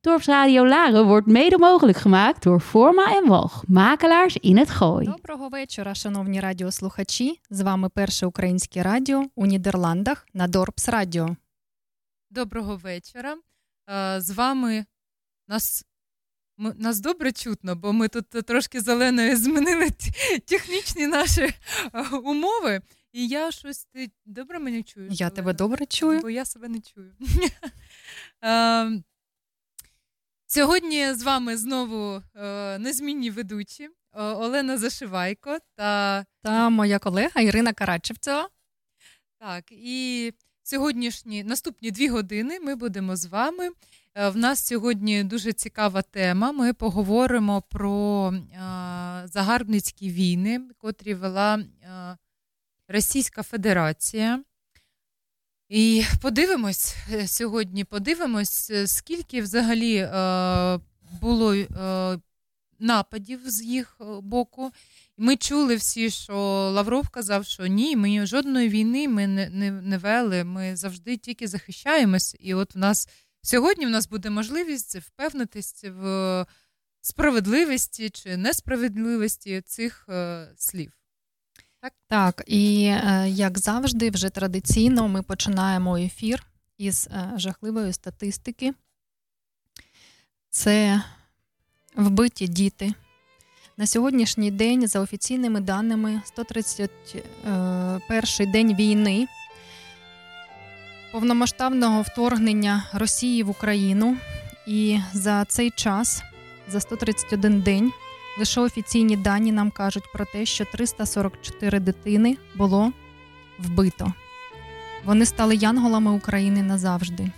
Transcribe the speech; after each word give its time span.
Dorpsradio 0.00 0.64
Laren 0.66 1.06
wordt 1.06 1.26
mede 1.26 1.58
mogelijk 1.58 1.98
gemaakt 1.98 2.42
door 2.42 2.60
Voorma 2.60 3.16
en 3.16 3.28
Walch, 3.28 3.64
makelaars 3.66 4.36
in 4.36 4.56
het 4.56 4.70
Gooi. 4.70 5.04
Доброго 5.04 5.48
вечора, 5.48 5.94
шановні 5.94 6.40
радіослухачі. 6.40 7.40
З 7.50 7.60
вами 7.60 7.88
перше 7.88 8.26
українське 8.26 8.82
радіо 8.82 9.24
у 9.34 9.46
Нідерландах 9.46 10.26
на 10.34 10.48
Dorps 10.48 10.88
Radio. 10.88 11.36
Доброго 12.30 12.76
вечора. 12.76 13.36
З 14.18 14.30
вами 14.30 14.86
нас 15.48 15.84
нас 16.58 17.00
добре 17.00 17.32
чутно, 17.32 17.76
бо 17.76 17.92
ми 17.92 18.08
тут 18.08 18.28
трошки 18.28 18.80
з 18.80 18.87
Оленою 18.87 19.36
змінили 19.36 19.90
технічні 20.46 21.06
наші 21.06 21.54
умови. 22.24 22.80
І 23.12 23.28
я 23.28 23.50
щось 23.50 23.84
ти 23.84 24.10
добре 24.26 24.58
мене 24.58 24.82
чуєш? 24.82 25.20
Я 25.20 25.30
тебе 25.30 25.52
добре 25.52 25.86
чую. 25.86 26.20
Бо 26.20 26.30
я 26.30 26.44
себе 26.44 26.68
не 26.68 26.80
чую. 26.80 27.12
Сьогодні 30.50 31.14
з 31.14 31.22
вами 31.22 31.56
знову 31.56 32.22
е, 32.34 32.78
незмінні 32.78 33.30
ведучі 33.30 33.88
Олена 34.12 34.78
Зашивайко 34.78 35.58
та 35.76 36.24
та 36.42 36.68
моя 36.68 36.98
колега 36.98 37.40
Ірина 37.40 37.72
Карачевцева. 37.72 38.48
Так, 39.40 39.64
і 39.70 40.32
сьогоднішні 40.62 41.44
наступні 41.44 41.90
дві 41.90 42.08
години 42.08 42.60
ми 42.60 42.74
будемо 42.74 43.16
з 43.16 43.26
вами. 43.26 43.70
Е, 44.14 44.28
в 44.28 44.36
нас 44.36 44.66
сьогодні 44.66 45.24
дуже 45.24 45.52
цікава 45.52 46.02
тема. 46.02 46.52
Ми 46.52 46.72
поговоримо 46.72 47.62
про 47.68 48.32
е, 48.32 48.48
загарбницькі 49.24 50.10
війни, 50.10 50.60
котрі 50.78 51.14
вела 51.14 51.58
е, 51.58 52.16
Російська 52.88 53.42
Федерація. 53.42 54.42
І 55.68 56.04
подивимось 56.22 56.96
е, 57.12 57.26
сьогодні, 57.26 57.84
подивимось, 57.84 58.70
е, 58.70 58.86
скільки 58.86 59.42
взагалі 59.42 59.96
е, 59.96 60.80
було 61.20 61.54
е, 61.54 62.18
нападів 62.78 63.40
з 63.50 63.62
їх 63.62 63.96
боку. 64.22 64.70
Ми 65.16 65.36
чули 65.36 65.76
всі, 65.76 66.10
що 66.10 66.34
Лавров 66.74 67.08
казав, 67.08 67.44
що 67.44 67.66
ні, 67.66 67.96
ми 67.96 68.26
жодної 68.26 68.68
війни 68.68 69.08
ми 69.08 69.26
не, 69.26 69.50
не, 69.50 69.70
не 69.70 69.98
вели, 69.98 70.44
ми 70.44 70.76
завжди 70.76 71.16
тільки 71.16 71.48
захищаємось. 71.48 72.36
І 72.40 72.54
от 72.54 72.74
в 72.74 72.78
нас 72.78 73.08
сьогодні 73.42 73.86
в 73.86 73.90
нас 73.90 74.08
буде 74.08 74.30
можливість 74.30 74.96
впевнитись 74.96 75.84
в 75.84 76.46
справедливості 77.00 78.10
чи 78.10 78.36
несправедливості 78.36 79.60
цих 79.60 80.06
е, 80.08 80.48
слів. 80.56 80.97
Так, 81.80 81.92
так, 82.08 82.42
і 82.46 82.84
е, 82.84 83.28
як 83.28 83.58
завжди, 83.58 84.10
вже 84.10 84.30
традиційно 84.30 85.08
ми 85.08 85.22
починаємо 85.22 85.96
ефір 85.96 86.46
із 86.78 87.08
е, 87.12 87.32
жахливої 87.36 87.92
статистики. 87.92 88.74
Це 90.50 91.02
вбиті 91.96 92.48
діти. 92.48 92.92
На 93.76 93.86
сьогоднішній 93.86 94.50
день, 94.50 94.88
за 94.88 95.00
офіційними 95.00 95.60
даними, 95.60 96.22
131 96.24 97.22
е, 98.10 98.46
день 98.52 98.74
війни, 98.76 99.26
повномасштабного 101.12 102.02
вторгнення 102.02 102.84
Росії 102.92 103.42
в 103.42 103.50
Україну. 103.50 104.16
І 104.66 104.98
за 105.12 105.44
цей 105.44 105.70
час, 105.70 106.22
за 106.68 106.80
131 106.80 107.60
день, 107.60 107.92
Лише 108.38 108.60
офіційні 108.60 109.16
дані 109.16 109.52
нам 109.52 109.70
кажуть 109.70 110.12
про 110.12 110.24
те, 110.24 110.46
що 110.46 110.64
344 110.64 111.80
дитини 111.80 112.36
було 112.54 112.92
вбито. 113.58 114.12
Вони 115.04 115.26
стали 115.26 115.56
янголами 115.56 116.10
України 116.10 116.62
назавжди. 116.62 117.30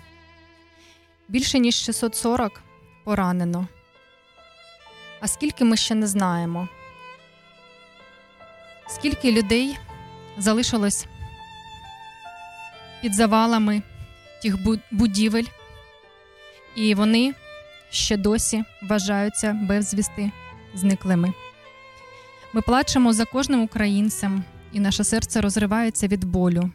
Більше 1.29 1.59
ніж 1.59 1.75
640 1.75 2.63
поранено. 3.05 3.67
А 5.21 5.29
скільки 5.29 5.65
ми 5.65 5.77
ще 5.77 5.95
не 5.95 6.07
знаємо? 6.07 6.69
Скільки 8.89 9.33
людей 9.33 9.79
залишилось 10.39 11.07
під 13.03 13.15
завалами 13.15 13.83
тих 14.43 14.57
будівель, 14.91 15.47
і 16.75 16.95
вони 16.95 17.35
ще 17.91 18.17
досі 18.17 18.65
вважаються 18.83 19.53
безвісти 19.53 20.31
зниклими. 20.75 21.33
Ми 22.53 22.61
плачемо 22.61 23.13
за 23.13 23.25
кожним 23.25 23.63
українцем, 23.63 24.45
і 24.73 24.81
наше 24.81 25.05
серце 25.05 25.41
розривається 25.41 26.07
від 26.07 26.25
болю, 26.25 26.71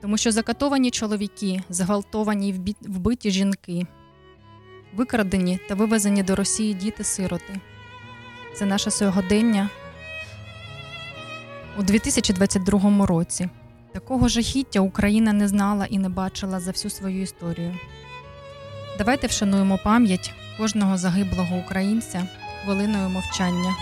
тому 0.00 0.16
що 0.16 0.32
закатовані 0.32 0.90
чоловіки, 0.90 1.62
зґвалтовані 1.68 2.48
і 2.48 2.74
вбиті 2.80 3.30
жінки, 3.30 3.86
викрадені 4.94 5.60
та 5.68 5.74
вивезені 5.74 6.22
до 6.22 6.36
Росії 6.36 6.74
діти-сироти. 6.74 7.60
Це 8.54 8.66
наше 8.66 8.90
сьогодення 8.90 9.70
у 11.78 11.82
2022 11.82 13.06
році. 13.06 13.48
Такого 13.92 14.28
жахіття 14.28 14.80
Україна 14.80 15.32
не 15.32 15.48
знала 15.48 15.86
і 15.86 15.98
не 15.98 16.08
бачила 16.08 16.60
за 16.60 16.70
всю 16.70 16.90
свою 16.90 17.22
історію. 17.22 17.74
Давайте 18.98 19.26
вшануємо 19.26 19.78
пам'ять 19.84 20.32
кожного 20.58 20.96
загиблого 20.96 21.56
українця 21.56 22.28
хвилиною 22.62 23.08
мовчання. 23.08 23.74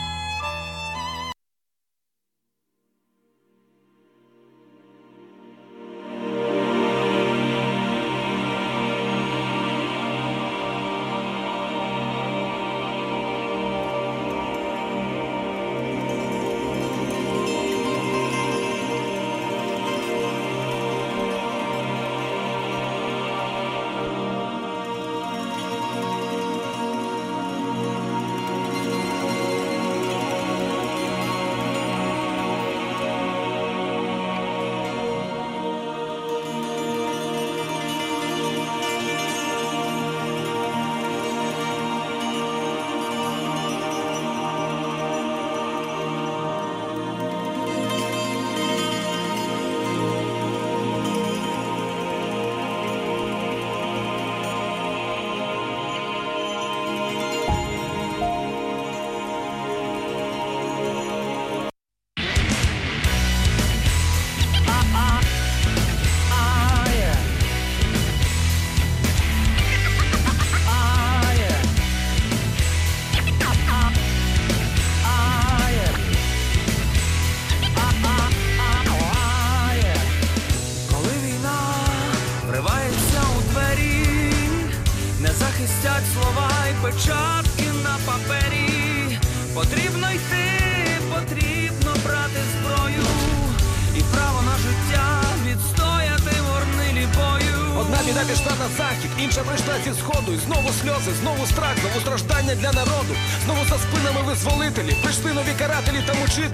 Вже 106.41 106.49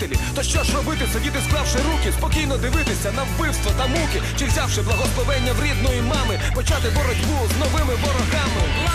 з 7.55 7.59
новими 7.59 7.95
верну. 7.95 8.86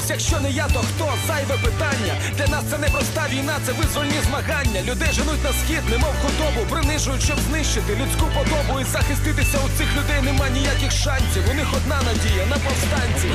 Але. 0.00 0.10
Якщо 0.10 0.40
не 0.40 0.50
я, 0.50 0.66
то 0.68 0.78
хто? 0.78 1.12
Зайве 1.26 1.56
питання. 1.64 2.14
Для 2.36 2.46
нас 2.46 2.64
це 2.70 2.78
не 2.78 2.88
проста 2.88 3.26
війна, 3.30 3.58
це 3.66 3.72
визвольні 3.72 4.20
змагання. 4.28 4.82
Людей 4.82 5.08
женуть 5.12 5.44
на 5.44 5.52
схід, 5.52 5.82
немов 5.90 6.14
худобу, 6.22 6.70
принижують, 6.70 7.22
щоб 7.22 7.38
знищити 7.40 7.92
людську 7.94 8.26
подобу 8.38 8.80
і 8.80 8.84
захиститися 8.84 9.58
у 9.58 9.68
цих 9.78 9.88
людей 9.96 10.22
нема 10.22 10.48
ніяких 10.48 10.92
шансів. 10.92 11.42
У 11.50 11.54
них 11.54 11.68
одна 11.76 11.98
надія 12.02 12.46
на 12.46 12.56
повстанці. 12.56 13.26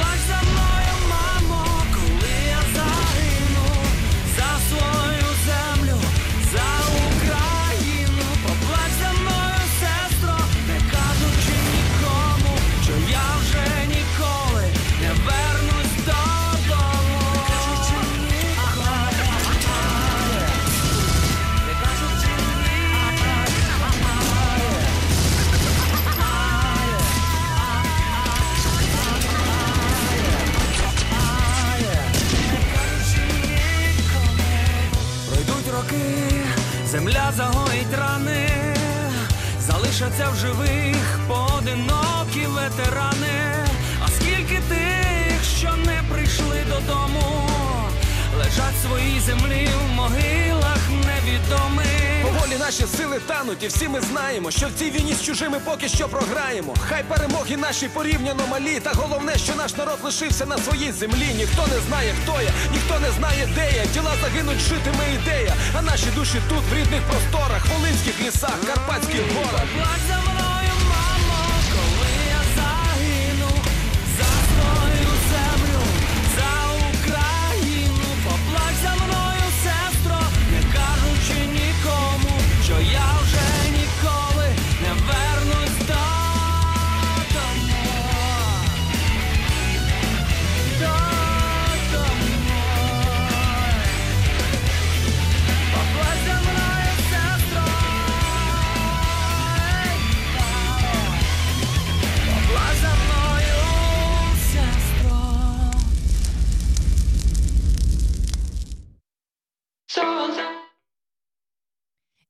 Чужими 55.35 55.59
поки 55.65 55.89
що 55.89 56.07
програємо. 56.07 56.75
Хай 56.89 57.03
перемоги 57.03 57.57
наші 57.57 57.87
порівняно 57.87 58.47
малі, 58.47 58.79
та 58.79 58.91
головне, 58.93 59.37
що 59.37 59.55
наш 59.55 59.75
народ 59.75 59.97
лишився 60.03 60.45
на 60.45 60.57
своїй 60.57 60.91
землі. 60.91 61.33
Ніхто 61.35 61.67
не 61.67 61.79
знає, 61.79 62.13
хто 62.23 62.41
я, 62.41 62.51
ніхто 62.71 62.99
не 62.99 63.11
знає, 63.11 63.49
де 63.55 63.71
я. 63.77 63.85
Тіла 63.85 64.13
загинуть, 64.21 64.59
житиме 64.59 65.05
ідея. 65.15 65.55
А 65.77 65.81
наші 65.81 66.05
душі 66.15 66.41
тут, 66.49 66.63
в 66.71 66.73
рідних 66.75 67.01
просторах, 67.01 67.65
волинських 67.73 68.21
лісах, 68.21 68.57
карпатських 68.67 69.21
горах. 69.35 69.67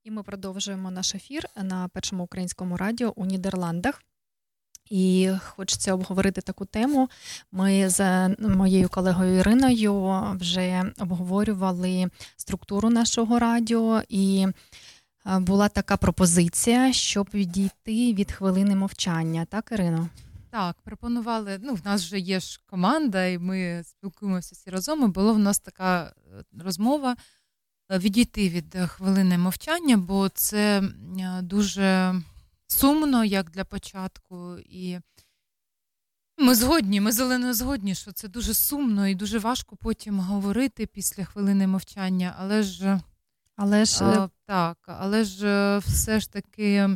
І 0.06 0.10
ми 0.10 0.22
продовжуємо 0.22 0.90
наш 0.90 1.14
ефір 1.14 1.44
на 1.62 1.88
першому 1.88 2.24
українському 2.24 2.76
радіо 2.76 3.12
у 3.16 3.26
Нідерландах. 3.26 4.02
І 4.90 5.30
хочеться 5.40 5.94
обговорити 5.94 6.40
таку 6.40 6.64
тему. 6.64 7.08
Ми 7.52 7.88
з 7.88 8.28
моєю 8.38 8.88
колегою 8.88 9.38
Іриною 9.38 10.14
вже 10.40 10.92
обговорювали 10.98 12.10
структуру 12.36 12.90
нашого 12.90 13.38
радіо, 13.38 14.02
і 14.08 14.46
е, 15.26 15.38
була 15.38 15.68
така 15.68 15.96
пропозиція, 15.96 16.92
щоб 16.92 17.28
відійти 17.34 18.14
від 18.14 18.32
хвилини 18.32 18.76
мовчання. 18.76 19.44
Так, 19.44 19.68
Ірино? 19.72 20.08
Так, 20.50 20.76
пропонували. 20.84 21.58
Ну, 21.62 21.74
в 21.74 21.80
нас 21.84 22.04
вже 22.04 22.18
є 22.18 22.40
ж 22.40 22.60
команда, 22.66 23.26
і 23.26 23.38
ми 23.38 23.82
спілкуємося 23.84 24.54
всі 24.54 24.70
разом. 24.70 25.04
І 25.04 25.06
була 25.06 25.32
в 25.32 25.38
нас 25.38 25.58
така 25.58 26.02
е, 26.04 26.44
розмова 26.64 27.16
відійти 27.90 28.48
від 28.48 28.74
е, 28.74 28.86
хвилини 28.86 29.38
мовчання, 29.38 29.96
бо 29.96 30.28
це 30.28 30.82
е, 31.20 31.42
дуже 31.42 32.14
сумно, 32.66 33.24
як 33.24 33.50
для 33.50 33.64
початку. 33.64 34.56
І 34.58 34.98
ми 36.38 36.54
згодні, 36.54 37.00
ми 37.00 37.12
зелено 37.12 37.54
згодні, 37.54 37.94
що 37.94 38.12
це 38.12 38.28
дуже 38.28 38.54
сумно 38.54 39.08
і 39.08 39.14
дуже 39.14 39.38
важко 39.38 39.76
потім 39.76 40.20
говорити 40.20 40.86
після 40.86 41.24
хвилини 41.24 41.66
мовчання, 41.66 42.34
але 42.38 42.62
ж. 42.62 43.00
Але 43.56 43.84
ж 43.84 44.04
е, 44.04 44.06
А, 44.06 44.28
так, 44.46 44.78
але 44.86 45.24
ж 45.24 45.46
е, 45.46 45.78
все 45.78 46.20
ж 46.20 46.32
таки, 46.32 46.88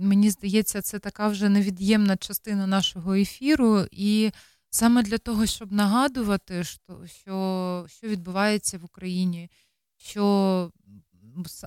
мені 0.00 0.30
здається, 0.30 0.82
це 0.82 0.98
така 0.98 1.28
вже 1.28 1.48
невід'ємна 1.48 2.16
частина 2.16 2.66
нашого 2.66 3.14
ефіру. 3.14 3.86
І 3.90 4.30
саме 4.70 5.02
для 5.02 5.18
того, 5.18 5.46
щоб 5.46 5.72
нагадувати, 5.72 6.64
що, 6.64 7.06
що, 7.06 7.86
що 7.88 8.08
відбувається 8.08 8.78
в 8.78 8.84
Україні, 8.84 9.50
що 10.06 10.70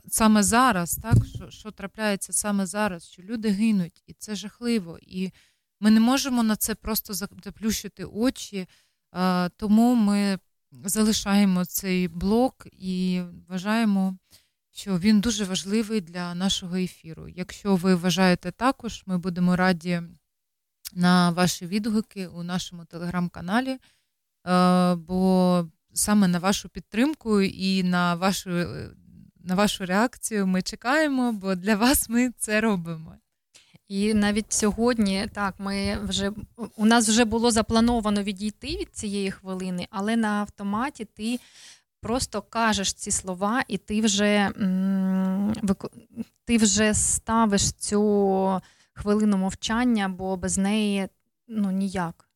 саме 0.08 0.44
зараз, 0.44 1.00
так, 1.02 1.26
що, 1.26 1.50
що 1.50 1.72
трапляється 1.72 2.34
саме 2.34 2.66
зараз, 2.66 3.06
що 3.12 3.22
люди 3.22 3.50
гинуть, 3.50 4.04
і 4.08 4.14
це 4.14 4.36
жахливо. 4.36 5.00
І 5.02 5.32
ми 5.80 5.92
не 5.92 6.00
можемо 6.00 6.44
на 6.44 6.56
це 6.56 6.76
просто 6.76 7.14
заплющити 7.14 8.06
очі. 8.06 8.68
Тому 9.58 9.96
ми 9.96 10.40
залишаємо 10.72 11.66
цей 11.66 12.08
блок 12.08 12.68
і 12.72 13.22
вважаємо 13.48 14.18
що 14.80 14.98
він 14.98 15.22
дуже 15.22 15.46
важливий 15.46 16.02
для 16.02 16.36
нашого 16.36 16.76
ефіру. 16.76 17.28
Якщо 17.28 17.76
ви 17.76 17.96
вважаєте 17.96 18.52
також, 18.52 19.04
ми 19.06 19.18
будемо 19.18 19.56
раді 19.56 20.02
на 20.94 21.30
ваші 21.30 21.66
відгуки 21.68 22.28
у 22.28 22.44
нашому 22.44 22.86
телеграм-каналі, 22.86 23.78
бо 24.96 25.68
саме 25.94 26.28
на 26.28 26.40
вашу 26.40 26.70
підтримку 26.70 27.42
і 27.42 27.84
на 27.84 28.16
вашу, 28.16 28.50
е, 28.50 28.90
на 29.44 29.56
вашу 29.56 29.86
реакцію 29.86 30.48
ми 30.48 30.62
чекаємо, 30.62 31.32
бо 31.32 31.56
для 31.56 31.76
вас 31.76 32.10
ми 32.10 32.32
це 32.38 32.62
робимо. 32.62 33.16
І 33.88 34.14
навіть 34.14 34.54
сьогодні, 34.54 35.28
так, 35.34 35.56
ми 35.58 35.98
вже 36.04 36.32
у 36.76 36.86
нас 36.86 37.10
вже 37.10 37.26
було 37.26 37.52
заплановано 37.52 38.24
відійти 38.24 38.68
від 38.68 38.90
цієї 38.92 39.32
хвилини, 39.32 39.88
але 39.90 40.16
на 40.16 40.28
автоматі 40.28 41.06
ти 41.06 41.40
просто 42.02 42.42
кажеш 42.42 42.94
ці 42.94 43.12
слова, 43.12 43.64
і 43.68 43.78
ти 43.78 44.02
вже, 44.02 44.52
ти 46.46 46.58
вже 46.58 46.94
ставиш 46.94 47.72
цю 47.72 48.62
хвилину 48.94 49.38
мовчання, 49.38 50.10
бо 50.10 50.38
без 50.38 50.58
неї 50.58 51.08
ну 51.48 51.72
ніяк. 51.72 52.29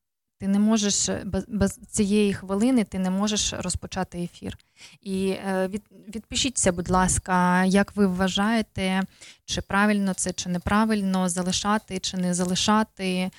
Ти 0.43 0.49
не 0.49 0.59
можеш 0.59 1.09
без, 1.25 1.45
без 1.47 1.73
цієї 1.75 2.33
хвилини 2.33 2.83
ти 2.83 2.99
не 2.99 3.09
можеш 3.09 3.53
розпочати 3.53 4.23
ефір. 4.23 4.57
І 5.01 5.29
е, 5.29 5.67
від, 5.67 5.83
відпишіться, 6.15 6.71
будь 6.71 6.89
ласка, 6.89 7.65
як 7.65 7.95
ви 7.95 8.07
вважаєте, 8.07 9.03
чи 9.45 9.61
правильно 9.61 10.13
це, 10.13 10.33
чи 10.33 10.49
неправильно 10.49 11.29
залишати, 11.29 11.99
чи 11.99 12.17
не 12.17 12.33
залишати. 12.33 13.31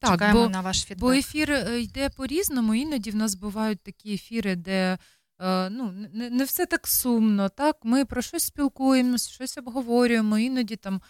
Так, 0.00 0.10
Чекаємо 0.10 0.42
бо- 0.42 0.48
на 0.48 0.60
ваш 0.60 0.84
фідбек. 0.84 1.00
Бо 1.00 1.12
ефір 1.12 1.50
е, 1.50 1.80
йде 1.80 2.08
по-різному. 2.08 2.74
Іноді 2.74 3.10
в 3.10 3.16
нас 3.16 3.34
бувають 3.34 3.80
такі 3.82 4.14
ефіри, 4.14 4.56
де 4.56 4.98
е, 5.40 5.70
ну, 5.70 5.92
не, 6.12 6.30
не 6.30 6.44
все 6.44 6.66
так 6.66 6.86
сумно. 6.88 7.48
Так, 7.48 7.76
ми 7.82 8.04
про 8.04 8.22
щось 8.22 8.42
спілкуємося, 8.42 9.30
щось 9.30 9.58
обговорюємо. 9.58 10.38
Іноді 10.38 10.76
там 10.76 10.94
е, 10.94 11.00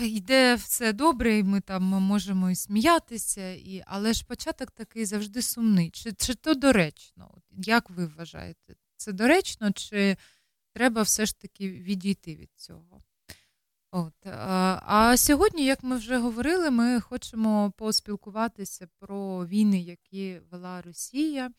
йде 0.00 0.54
все 0.54 0.92
добре, 0.92 1.38
і 1.38 1.42
ми 1.42 1.60
там 1.60 1.82
можемо 1.82 2.50
і 2.50 2.54
сміятися, 2.54 3.50
і, 3.50 3.82
але 3.86 4.12
ж 4.12 4.24
початок 4.24 4.70
такий 4.70 5.04
завжди 5.04 5.42
сумний. 5.42 5.90
Чи, 5.90 6.12
чи 6.12 6.34
то 6.34 6.54
доречно? 6.54 7.34
Як 7.50 7.90
ви 7.90 8.06
вважаєте? 8.06 8.74
Це 8.96 9.12
доречно, 9.12 9.72
чи 9.72 10.16
треба 10.72 11.02
все 11.02 11.26
ж 11.26 11.38
таки 11.38 11.70
відійти 11.70 12.36
від 12.36 12.50
цього? 12.56 13.02
От. 13.90 14.26
А, 14.26 14.80
а 14.86 15.16
сьогодні, 15.16 15.64
як 15.64 15.82
ми 15.82 15.96
вже 15.96 16.18
говорили, 16.18 16.70
ми 16.70 17.00
хочемо 17.00 17.72
поспілкуватися 17.76 18.88
про 18.98 19.46
війни, 19.46 19.80
які 19.80 20.40
вела 20.50 20.82
Росія, 20.82 21.50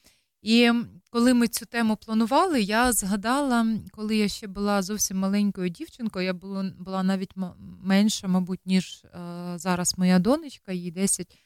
І 0.41 0.71
коли 1.09 1.33
ми 1.33 1.47
цю 1.47 1.65
тему 1.65 1.95
планували, 1.95 2.61
я 2.61 2.91
згадала, 2.91 3.67
коли 3.91 4.15
я 4.15 4.27
ще 4.27 4.47
була 4.47 4.81
зовсім 4.81 5.17
маленькою 5.17 5.69
дівчинкою, 5.69 6.25
я 6.25 6.33
була 6.33 6.71
була 6.79 7.03
навіть 7.03 7.33
менша, 7.81 8.27
мабуть, 8.27 8.65
ніж 8.65 9.03
е, 9.05 9.53
зараз 9.55 9.97
моя 9.97 10.19
донечка, 10.19 10.71
їй 10.71 10.91
10. 10.91 11.45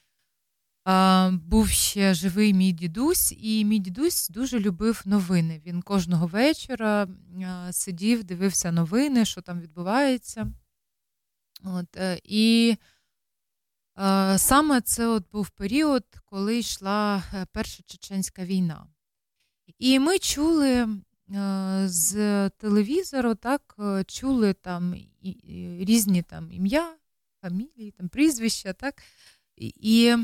Е, 0.87 1.31
був 1.31 1.69
ще 1.69 2.13
живий 2.13 2.53
мій 2.53 2.71
дідусь, 2.71 3.33
і 3.37 3.65
мій 3.65 3.79
дідусь 3.79 4.29
дуже 4.29 4.59
любив 4.59 5.01
новини. 5.05 5.61
Він 5.65 5.81
кожного 5.81 6.27
вечора 6.27 7.03
е, 7.03 7.73
сидів, 7.73 8.23
дивився 8.23 8.71
новини, 8.71 9.25
що 9.25 9.41
там 9.41 9.61
відбувається. 9.61 10.51
От, 11.63 11.97
е, 11.97 12.19
І 12.23 12.75
саме 14.37 14.81
це 14.81 15.07
от 15.07 15.23
був 15.31 15.49
період, 15.49 16.03
коли 16.25 16.57
йшла 16.57 17.23
е, 17.33 17.45
Перша 17.51 17.83
Чеченська 17.85 18.45
війна. 18.45 18.87
І 19.79 19.99
ми 19.99 20.19
чули 20.19 20.71
е, 20.71 20.89
з 21.85 22.49
телевізору, 22.49 23.35
так, 23.35 23.75
е, 23.79 24.03
чули 24.03 24.53
там 24.53 24.95
різні 25.79 26.21
там 26.21 26.51
ім'я, 26.51 26.95
фамілії, 27.41 27.91
там 27.91 28.09
прізвища, 28.09 28.73
так. 28.73 29.03
І 29.57 30.15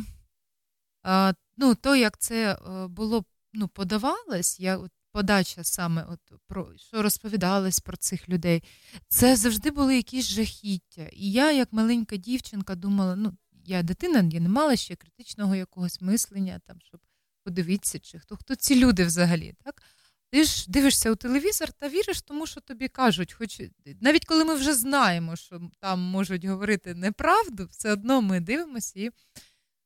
ну, 1.58 1.76
то, 1.76 1.96
як 1.96 2.18
це 2.18 2.60
було 2.90 3.26
ну, 3.54 3.68
подавалось, 3.68 4.60
я 4.60 4.78
от 4.78 4.92
подача 5.12 5.64
саме, 5.64 6.06
от 6.10 6.20
про 6.48 6.78
що 6.78 7.02
розповідалось 7.02 7.80
про 7.80 7.98
цих 7.98 8.30
людей, 8.30 8.64
це 9.08 9.36
завжди 9.36 9.72
були 9.72 9.96
якісь 9.96 10.26
жахіття. 10.26 11.10
І 11.14 11.32
я, 11.32 11.52
як 11.52 11.74
маленька 11.74 12.18
дівчинка, 12.18 12.76
думала, 12.76 13.16
ну, 13.16 13.38
я 13.70 13.84
дитина, 13.84 14.30
я 14.32 14.40
не 14.40 14.50
мала 14.50 14.76
ще 14.76 14.96
критичного 14.96 15.56
якогось 15.56 16.02
мислення, 16.02 16.62
там, 16.66 16.78
щоб 16.82 17.02
подивитися, 17.44 18.00
чи 18.00 18.20
хто 18.20 18.36
хто 18.36 18.56
ці 18.56 18.76
люди 18.76 19.06
взагалі. 19.06 19.56
так? 19.64 19.84
Ти 20.32 20.44
ж 20.44 20.66
дивишся 20.72 21.12
у 21.12 21.16
телевізор 21.16 21.72
та 21.72 21.90
віриш 21.90 22.22
тому, 22.22 22.48
що 22.48 22.62
тобі 22.62 22.88
кажуть. 22.88 23.34
Хоч 23.34 23.62
навіть 24.02 24.26
коли 24.26 24.46
ми 24.46 24.56
вже 24.56 24.74
знаємо, 24.74 25.36
що 25.36 25.62
там 25.80 26.00
можуть 26.00 26.46
говорити 26.46 26.94
неправду, 26.94 27.66
все 27.66 27.92
одно 27.92 28.22
ми 28.22 28.40
дивимося 28.40 29.00
і 29.00 29.10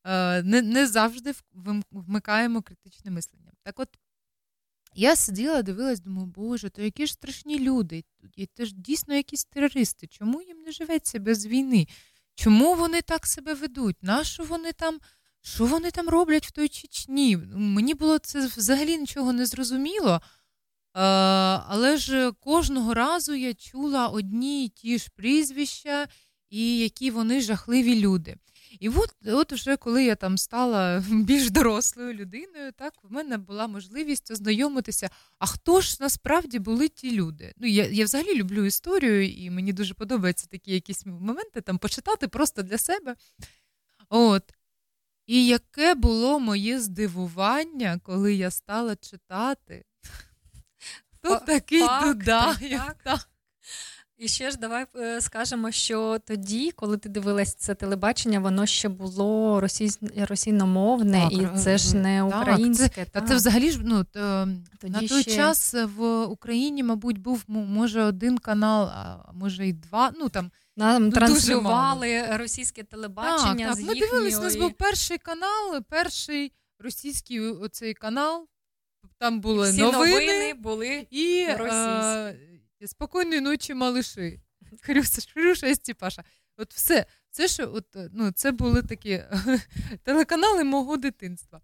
е, 0.03 0.43
не 0.43 0.61
не 0.61 0.87
завжди 0.87 1.33
вмикаємо 1.91 2.61
критичне 2.61 3.11
мислення. 3.11 3.51
Так 3.63 3.79
от 3.79 3.89
я 4.95 5.15
сиділа, 5.15 5.61
дивилась, 5.61 5.99
думаю, 5.99 6.27
боже, 6.27 6.69
то 6.69 6.81
які 6.81 7.07
ж 7.07 7.13
страшні 7.13 7.59
люди, 7.59 8.03
і 8.35 8.45
це 8.53 8.65
ж 8.65 8.73
дійсно 8.75 9.15
якісь 9.15 9.45
терористи. 9.45 10.07
Чому 10.07 10.41
їм 10.41 10.61
не 10.61 10.71
живеться 10.71 11.19
без 11.19 11.45
війни? 11.45 11.87
Чому 12.35 12.75
вони 12.75 13.01
так 13.01 13.27
себе 13.27 13.53
ведуть? 13.53 13.97
Нащо 14.01 14.43
вони 14.43 14.73
там? 14.73 14.99
Що 15.41 15.65
вони 15.65 15.91
там 15.91 16.09
роблять 16.09 16.47
в 16.47 16.51
той 16.51 16.67
Чечні? 16.67 17.37
Мені 17.55 17.93
було 17.93 18.19
це 18.19 18.47
взагалі 18.47 18.97
нічого 18.97 19.33
не 19.33 19.45
зрозуміло. 19.45 20.21
Але 20.93 21.97
ж 21.97 22.31
кожного 22.31 22.93
разу 22.93 23.33
я 23.33 23.53
чула 23.53 24.07
одні 24.07 24.65
й 24.65 24.69
ті 24.69 24.97
ж 24.97 25.09
прізвища, 25.15 26.07
і 26.49 26.77
які 26.77 27.11
вони 27.11 27.41
жахливі 27.41 27.99
люди. 27.99 28.35
І 28.79 28.89
от 28.89 29.15
от 29.25 29.53
вже 29.53 29.77
коли 29.77 30.03
я 30.03 30.15
там 30.15 30.37
стала 30.37 31.03
більш 31.09 31.51
дорослою 31.51 32.13
людиною, 32.13 32.71
так 32.71 32.93
в 33.03 33.11
мене 33.11 33.37
була 33.37 33.67
можливість 33.67 34.31
ознайомитися, 34.31 35.09
а 35.39 35.45
хто 35.45 35.81
ж 35.81 35.97
насправді 35.99 36.59
були 36.59 36.89
ті 36.89 37.11
люди? 37.11 37.53
Ну, 37.57 37.67
Я 37.67 37.85
я 37.85 38.05
взагалі 38.05 38.35
люблю 38.35 38.65
історію, 38.65 39.29
і 39.29 39.49
мені 39.49 39.73
дуже 39.73 39.93
подобаються 39.93 40.47
такі 40.47 40.71
якісь 40.71 41.05
моменти 41.05 41.61
там 41.61 41.77
почитати 41.77 42.27
просто 42.27 42.63
для 42.63 42.77
себе. 42.77 43.15
От. 44.09 44.53
І 45.25 45.47
яке 45.47 45.95
було 45.95 46.39
моє 46.39 46.79
здивування, 46.79 47.99
коли 48.03 48.33
я 48.33 48.51
стала 48.51 48.95
читати. 48.95 49.85
Тут 51.21 51.45
такий 51.45 51.79
Дуда. 52.03 52.57
Так. 53.03 53.29
І 54.17 54.27
ще 54.27 54.51
ж 54.51 54.57
давай 54.57 54.85
е, 54.95 55.21
скажемо, 55.21 55.71
що 55.71 56.19
тоді, 56.27 56.71
коли 56.71 56.97
ти 56.97 57.09
дивилась 57.09 57.53
це 57.53 57.75
телебачення, 57.75 58.39
воно 58.39 58.65
ще 58.65 58.89
було 58.89 59.59
росій... 59.61 59.89
російномовне, 60.17 61.21
так, 61.21 61.33
і 61.33 61.59
це 61.59 61.77
ж 61.77 61.95
не 61.95 62.23
українське. 62.23 62.89
Так, 62.89 62.95
це, 62.95 63.05
та 63.05 63.21
це 63.21 63.35
взагалі 63.35 63.71
ж 63.71 63.79
ну, 63.83 64.03
то, 64.03 64.47
тоді 64.79 64.93
на 64.93 65.07
той 65.07 65.21
ще... 65.21 65.35
час 65.35 65.75
в 65.97 66.23
Україні, 66.23 66.83
мабуть, 66.83 67.17
був 67.17 67.43
може 67.47 68.03
один 68.03 68.37
канал, 68.37 68.83
а 68.83 69.31
може 69.33 69.67
й 69.67 69.73
два. 69.73 70.11
ну 70.19 70.29
там 70.29 70.51
нам 70.77 71.05
ну, 71.05 71.11
транслювали 71.11 72.37
російське 72.37 72.83
телебачення. 72.83 73.67
Так, 73.67 73.75
так. 73.75 73.85
з 73.85 73.87
Ми 73.87 73.95
дивились, 73.95 74.37
у 74.37 74.41
нас 74.41 74.55
був 74.55 74.73
перший 74.73 75.17
канал, 75.17 75.81
перший 75.89 76.51
російський 76.79 77.39
оцей 77.39 77.93
канал. 77.93 78.47
Там 79.17 79.41
були 79.41 79.69
Всі 79.71 79.81
новини, 79.81 80.11
новини 80.11 80.53
були 80.53 81.07
і 81.11 81.47
російські. 81.57 82.52
Спокійної 82.85 83.41
ночі, 83.41 83.73
малиші. 83.73 84.39
Хрюша, 84.81 85.21
Хрюша 85.33 85.67
і 85.67 85.75
Степаша. 85.75 86.23
От 86.57 86.73
все, 86.73 87.05
це 87.31 87.47
що, 87.47 87.71
от, 87.73 87.85
ну, 88.13 88.31
це 88.31 88.51
були 88.51 88.83
такі 88.83 89.23
телеканали 90.03 90.63
мого 90.63 90.97
дитинства. 90.97 91.61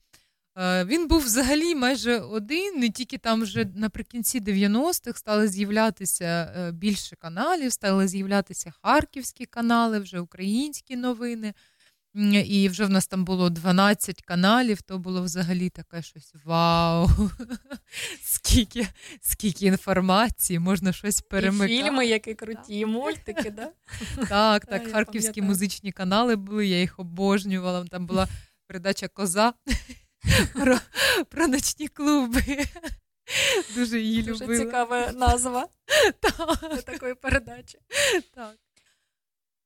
Він 0.85 1.07
був 1.07 1.23
взагалі 1.23 1.75
майже 1.75 2.19
один, 2.19 2.79
не 2.79 2.89
тільки 2.89 3.17
там 3.17 3.41
вже 3.41 3.65
наприкінці 3.75 4.41
90-х 4.41 5.19
стали 5.19 5.47
з'являтися 5.47 6.53
е, 6.57 6.71
більше 6.71 7.15
каналів, 7.15 7.73
стали 7.73 8.07
з'являтися 8.07 8.73
харківські 8.81 9.45
канали, 9.45 9.99
вже 9.99 10.19
українські 10.19 10.95
новини. 10.95 11.53
І 12.16 12.70
вже 12.70 12.86
в 12.86 12.89
нас 12.89 13.08
там 13.08 13.25
було 13.25 13.50
12 13.50 14.22
каналів, 14.22 14.82
то 14.82 14.98
було 14.98 15.22
взагалі 15.22 15.70
таке 15.70 16.01
щось 16.01 16.34
вау! 16.44 17.10
Скільки 18.24 18.88
скільки 19.22 19.66
інформації, 19.66 20.60
можна 20.60 20.94
щось 20.94 21.22
перемикати. 21.22 21.74
І 21.75 21.84
Фільми, 21.84 22.06
які 22.06 22.34
круті, 22.34 22.80
і 22.80 22.86
мультики, 22.86 23.51
да? 23.51 23.72
Так, 24.30 24.66
так, 24.66 24.92
харківські 24.92 25.42
музичні 25.42 25.92
канали 25.92 26.36
були, 26.36 26.68
я 26.68 26.80
їх 26.80 27.00
обожнювала. 27.00 27.86
Там 27.86 28.06
була 28.06 28.28
передача 28.68 29.08
Коза 29.08 29.54
про 30.54 30.80
про 31.30 31.48
ночні 31.48 31.88
клуби. 31.88 32.66
Дуже 33.75 34.00
її 34.00 34.24
Дуже 34.24 34.34
любила. 34.34 34.48
Дуже 34.48 34.66
цікава 34.66 35.12
назва 35.12 35.68
такої 36.86 37.16
передачі. 37.16 37.80
Так. 38.36 38.56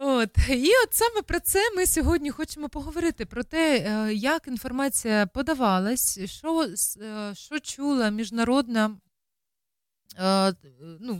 От 0.06 0.38
і 0.50 0.72
от 0.84 0.94
саме 0.94 1.22
про 1.22 1.40
це 1.40 1.60
ми 1.76 1.86
сьогодні 1.86 2.32
хочемо 2.32 2.70
поговорити: 2.70 3.26
про 3.26 3.44
те, 3.44 3.78
е, 3.78 4.14
як 4.14 4.48
інформація 4.48 5.28
подавалась, 5.28 6.20
що 6.26 6.68
е, 7.02 7.36
що 7.36 7.60
чула 7.60 8.10
міжнародна 8.10 8.98
е, 10.20 10.54
ну, 11.00 11.20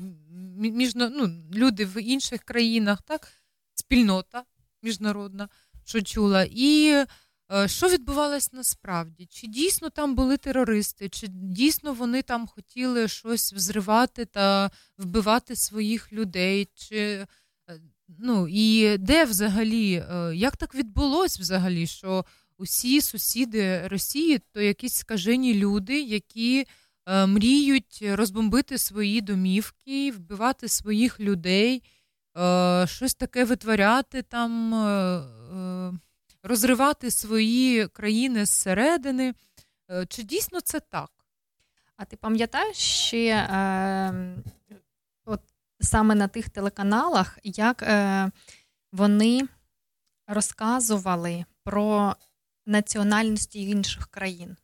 міжно, 0.58 1.10
ну, 1.10 1.44
люди 1.54 1.86
в 1.86 2.02
інших 2.02 2.44
країнах, 2.44 3.02
так, 3.02 3.28
спільнота 3.74 4.44
міжнародна, 4.82 5.50
що 5.86 6.02
чула, 6.02 6.48
і 6.52 7.06
що 7.66 7.90
відбувалось 7.90 8.54
насправді? 8.54 9.26
Чи 9.26 9.48
дійсно 9.48 9.90
там 9.90 10.16
були 10.16 10.38
терористи, 10.38 11.10
чи 11.10 11.28
дійсно 11.30 11.94
вони 11.94 12.22
там 12.22 12.48
хотіли 12.48 13.08
щось 13.08 13.54
взривати 13.54 14.26
та 14.26 14.72
вбивати 14.98 15.56
своїх 15.56 16.14
людей? 16.14 16.70
чи... 16.76 17.28
Ну 18.08 18.48
і 18.50 18.98
де 18.98 19.26
взагалі, 19.26 19.94
е, 19.94 20.36
як 20.36 20.58
так 20.58 20.76
відбулось 20.76 21.40
взагалі, 21.40 21.88
що 21.88 22.26
усі 22.58 23.02
сусіди 23.02 23.88
Росії 23.88 24.42
то 24.54 24.62
якісь 24.62 24.94
скажені 24.96 25.54
люди, 25.54 26.02
які 26.02 26.68
е, 27.06 27.26
мріють 27.26 28.04
розбомбити 28.08 28.78
свої 28.78 29.22
домівки, 29.22 30.12
вбивати 30.12 30.68
своїх 30.68 31.20
людей, 31.20 31.84
е, 32.38 32.86
щось 32.88 33.16
таке 33.16 33.46
витворяти 33.46 34.22
там, 34.22 34.74
розривати 36.44 37.12
свої 37.12 37.88
країни 37.88 38.46
зсередини. 38.46 39.34
Чи 40.08 40.24
дійсно 40.24 40.62
це 40.62 40.80
так? 40.80 41.10
А 41.98 42.06
ти 42.06 42.18
пам'ятаєш 42.18 42.78
ще 42.78 43.28
е, 43.28 44.36
саме 45.84 46.16
на 46.16 46.28
тих 46.28 46.50
телеканалах, 46.50 47.40
як 47.44 47.82
е, 47.84 48.32
вони 48.92 49.42
розказували 50.28 51.46
про 51.64 52.16
національності 52.66 53.70
інших 53.70 54.08
країн. 54.08 54.56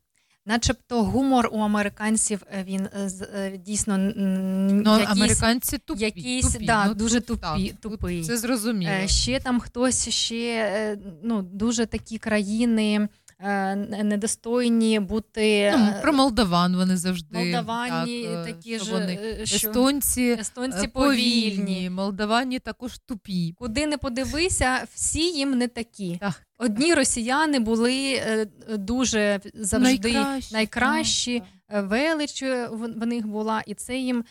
Начебто 0.46 1.04
гумор 1.04 1.50
у 1.52 1.58
американців 1.58 2.44
е, 2.52 2.64
він 2.64 2.82
е, 2.82 3.10
е, 3.36 3.58
дійсно 3.58 3.98
ну, 3.98 5.00
якісь, 5.00 5.10
американці 5.10 5.78
тупі, 5.78 6.04
якісь, 6.04 6.54
тупі, 6.54 6.66
да, 6.66 6.86
ну, 6.86 6.94
дуже 6.94 7.22
тупі, 7.22 7.42
так, 7.42 7.82
тупий. 7.82 8.24
Це 8.24 8.38
зрозуміло. 8.38 9.08
Ще 9.08 9.40
там 9.40 9.60
хтось 9.60 10.10
ще 10.10 10.98
ну, 11.24 11.42
дуже 11.42 11.86
такі 11.86 12.18
країни 12.18 13.10
недостойні 13.40 15.00
бути 15.00 15.74
ну, 15.78 15.94
про 16.02 16.14
молдаван. 16.14 16.76
Вони 16.76 16.98
завжди 16.98 17.38
Молдавані 17.38 18.24
так, 18.24 18.48
е, 18.48 18.54
такі 18.54 18.80
ж 18.80 18.92
вони 18.92 19.20
е, 19.24 19.46
що? 19.46 19.56
естонці, 19.56 20.38
естонці 20.40 20.88
повільні. 20.88 21.52
повільні, 21.58 21.90
молдавані 21.90 22.60
також 22.60 22.98
тупі. 22.98 23.54
Куди 23.58 23.88
не 23.88 23.98
подивися, 23.98 24.88
всі 24.94 25.32
їм 25.32 25.58
не 25.58 25.68
такі. 25.68 26.18
Так. 26.18 26.48
Одні 26.58 26.94
росіяни 26.94 27.60
були 27.60 28.22
дуже 28.70 29.40
завжди 29.54 30.14
найкращі. 30.14 30.54
найкращі. 30.54 31.44
велич 31.70 32.44
в 32.72 33.06
них 33.06 33.28
була, 33.28 33.64
і 33.66 33.74
це 33.74 33.98
їм 33.98 34.24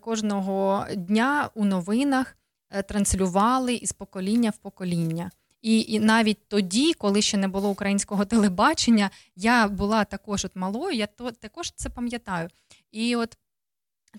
кожного 0.00 0.86
дня 0.96 1.50
у 1.54 1.64
новинах 1.64 2.36
транслювали 2.88 3.74
із 3.74 3.92
покоління 3.92 4.50
в 4.50 4.56
покоління. 4.56 5.30
І 5.62 5.80
і 5.80 6.00
навіть 6.00 6.48
тоді, 6.48 6.94
коли 6.94 7.22
ще 7.22 7.36
не 7.36 7.48
було 7.48 7.68
українського 7.68 8.24
телебачення, 8.34 9.10
я 9.36 9.68
була 9.68 10.04
також 10.04 10.44
от 10.44 10.56
малою, 10.56 10.96
я 10.96 11.06
то 11.06 11.30
також 11.30 11.70
це 11.70 11.90
пам'ятаю. 11.90 12.48
І 12.92 13.16
от 13.16 13.36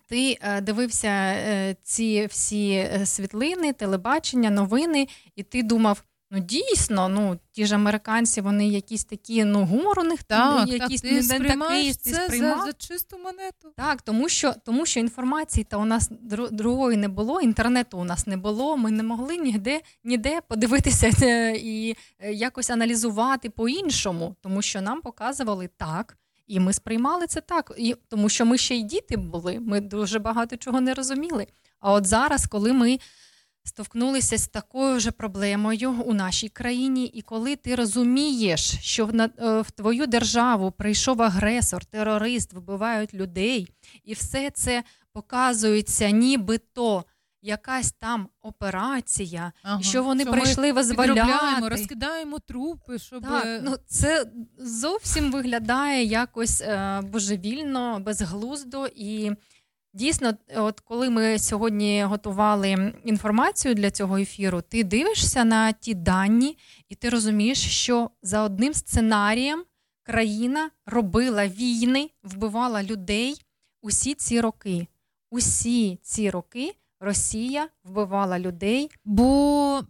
ти 0.08 0.38
е, 0.42 0.62
дивився 0.62 1.08
е, 1.08 1.76
ці 1.84 2.26
всі 2.26 2.72
е, 2.72 3.06
світлини, 3.06 3.74
телебачення, 3.74 4.50
новини, 4.50 5.08
і 5.36 5.44
ти 5.44 5.64
думав. 5.64 6.04
Ну, 6.36 6.40
дійсно, 6.40 7.10
ну 7.10 7.40
ті 7.52 7.66
ж 7.66 7.76
американці, 7.76 8.42
вони 8.42 8.68
якісь 8.68 9.04
такі, 9.04 9.44
ну, 9.46 9.66
гумор 9.66 10.00
у 10.00 10.04
них 10.04 10.24
так, 10.24 10.68
якісь 10.68 11.02
так, 11.02 11.10
ти 11.10 11.16
не 11.16 11.24
сприймаєш 11.24 11.98
такий, 11.98 12.14
це 12.14 12.26
сприймав. 12.26 12.60
за, 12.60 12.66
за 12.66 12.74
чисту 12.74 13.18
монету. 13.18 13.74
Так, 13.76 14.02
тому 14.02 14.30
що 14.30 14.54
тому 14.66 14.86
що 14.86 15.00
інформації 15.00 15.64
та 15.64 15.78
у 15.78 15.86
нас 15.86 16.10
другої 16.52 16.98
не 16.98 17.08
було, 17.08 17.42
інтернету 17.42 17.98
у 17.98 18.04
нас 18.04 18.28
не 18.28 18.38
було. 18.38 18.78
Ми 18.78 18.92
не 18.92 19.04
могли 19.04 19.38
ніде 19.38 19.82
ніде 20.04 20.42
подивитися 20.48 21.08
і 21.56 21.96
якось 22.32 22.70
аналізувати 22.70 23.50
по-іншому, 23.50 24.36
тому 24.42 24.62
що 24.62 24.82
нам 24.82 25.02
показували 25.02 25.70
так. 25.78 26.18
І 26.48 26.60
ми 26.60 26.74
сприймали 26.74 27.28
це 27.28 27.42
так, 27.42 27.72
і 27.78 27.96
тому 28.10 28.30
що 28.30 28.46
ми 28.46 28.58
ще 28.58 28.76
й 28.76 28.84
діти 28.84 29.18
були. 29.18 29.60
Ми 29.60 29.82
дуже 29.82 30.20
багато 30.20 30.58
чого 30.58 30.82
не 30.82 30.94
розуміли. 30.94 31.48
А 31.80 31.92
от 31.92 32.06
зараз, 32.06 32.46
коли 32.46 32.74
ми 32.74 33.00
стовкнулися 33.64 34.38
з 34.38 34.48
такою 34.48 35.00
ж 35.00 35.12
проблемою 35.12 35.92
у 35.92 36.14
нашій 36.14 36.50
країні, 36.50 37.06
і 37.06 37.22
коли 37.22 37.56
ти 37.56 37.76
розумієш, 37.76 38.78
що 38.82 39.06
в, 39.06 39.22
е, 39.22 39.62
в 39.62 39.72
твою 39.72 40.08
державу 40.08 40.72
прийшов 40.72 41.22
агресор, 41.22 41.86
терорист, 41.86 42.54
вбивають 42.54 43.14
людей, 43.14 43.68
і 44.04 44.14
все 44.14 44.50
це 44.50 44.84
показується, 45.14 46.10
нібито 46.10 47.04
якась 47.44 47.92
там 47.92 48.28
операція, 48.42 49.52
ага. 49.64 49.82
що 49.82 50.04
вони 50.04 50.24
що 50.24 50.32
прийшли 50.32 50.72
визволяти. 50.72 51.70
розкидаємо 51.70 52.40
трупи, 52.40 53.00
щоб 53.00 53.24
Так, 53.24 53.62
ну 53.64 53.76
це 53.88 54.26
зовсім 54.58 55.32
виглядає 55.32 56.04
якось 56.04 56.62
е, 56.62 57.02
божевільно, 57.04 58.00
безглуздо 58.00 58.88
і. 58.88 59.32
Дійсно, 59.94 60.34
от 60.56 60.80
коли 60.80 61.10
ми 61.10 61.40
сьогодні 61.40 62.04
готували 62.04 62.94
інформацію 63.04 63.76
для 63.76 63.92
цього 63.92 64.18
ефіру, 64.18 64.62
ти 64.62 64.84
дивишся 64.84 65.44
на 65.44 65.72
ті 65.72 65.94
дані, 65.94 66.58
і 66.90 66.96
ти 66.96 67.10
розумієш, 67.10 67.60
що 67.70 68.10
за 68.22 68.44
одним 68.44 68.74
сценарієм 68.74 69.64
країна 70.04 70.70
робила 70.86 71.48
війни, 71.48 72.10
вбивала 72.24 72.84
людей 72.84 73.42
усі 73.82 74.14
ці 74.14 74.42
роки. 74.42 74.88
Усі 75.32 76.00
ці 76.02 76.30
роки 76.30 76.76
Росія 77.00 77.68
вбивала 77.84 78.40
людей, 78.40 78.90
бо 79.06 79.82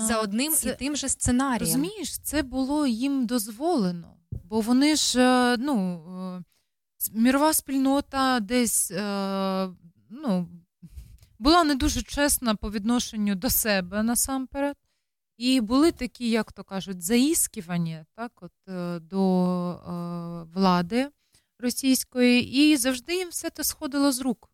за 0.00 0.20
одним 0.20 0.52
це, 0.52 0.70
і 0.70 0.74
тим 0.74 0.96
же 0.96 1.08
сценарієм. 1.08 1.60
Розумієш, 1.60 2.18
це 2.18 2.42
було 2.42 2.86
їм 2.86 3.26
дозволено, 3.26 4.14
бо 4.44 4.60
вони 4.60 4.96
ж 4.96 5.20
е, 5.20 5.56
ну, 5.58 6.02
е, 6.38 6.44
мірова 7.12 7.52
спільнота 7.52 8.40
десь 8.40 8.90
е, 8.90 9.68
ну, 10.10 10.48
була 11.38 11.64
не 11.64 11.74
дуже 11.74 12.02
чесна 12.02 12.54
по 12.54 12.70
відношенню 12.70 13.34
до 13.34 13.50
себе 13.50 14.02
насамперед. 14.02 14.76
І 15.36 15.60
були 15.60 15.92
такі, 15.92 16.30
як 16.30 16.52
то 16.52 16.64
кажуть, 16.64 17.02
заіскування 17.02 18.06
так, 18.14 18.32
от, 18.42 18.52
до 19.02 19.70
е, 19.72 20.48
влади 20.54 21.08
російської, 21.58 22.52
і 22.52 22.76
завжди 22.76 23.16
їм 23.16 23.28
все 23.28 23.50
це 23.50 23.64
сходило 23.64 24.12
з 24.12 24.20
рук. 24.20 24.50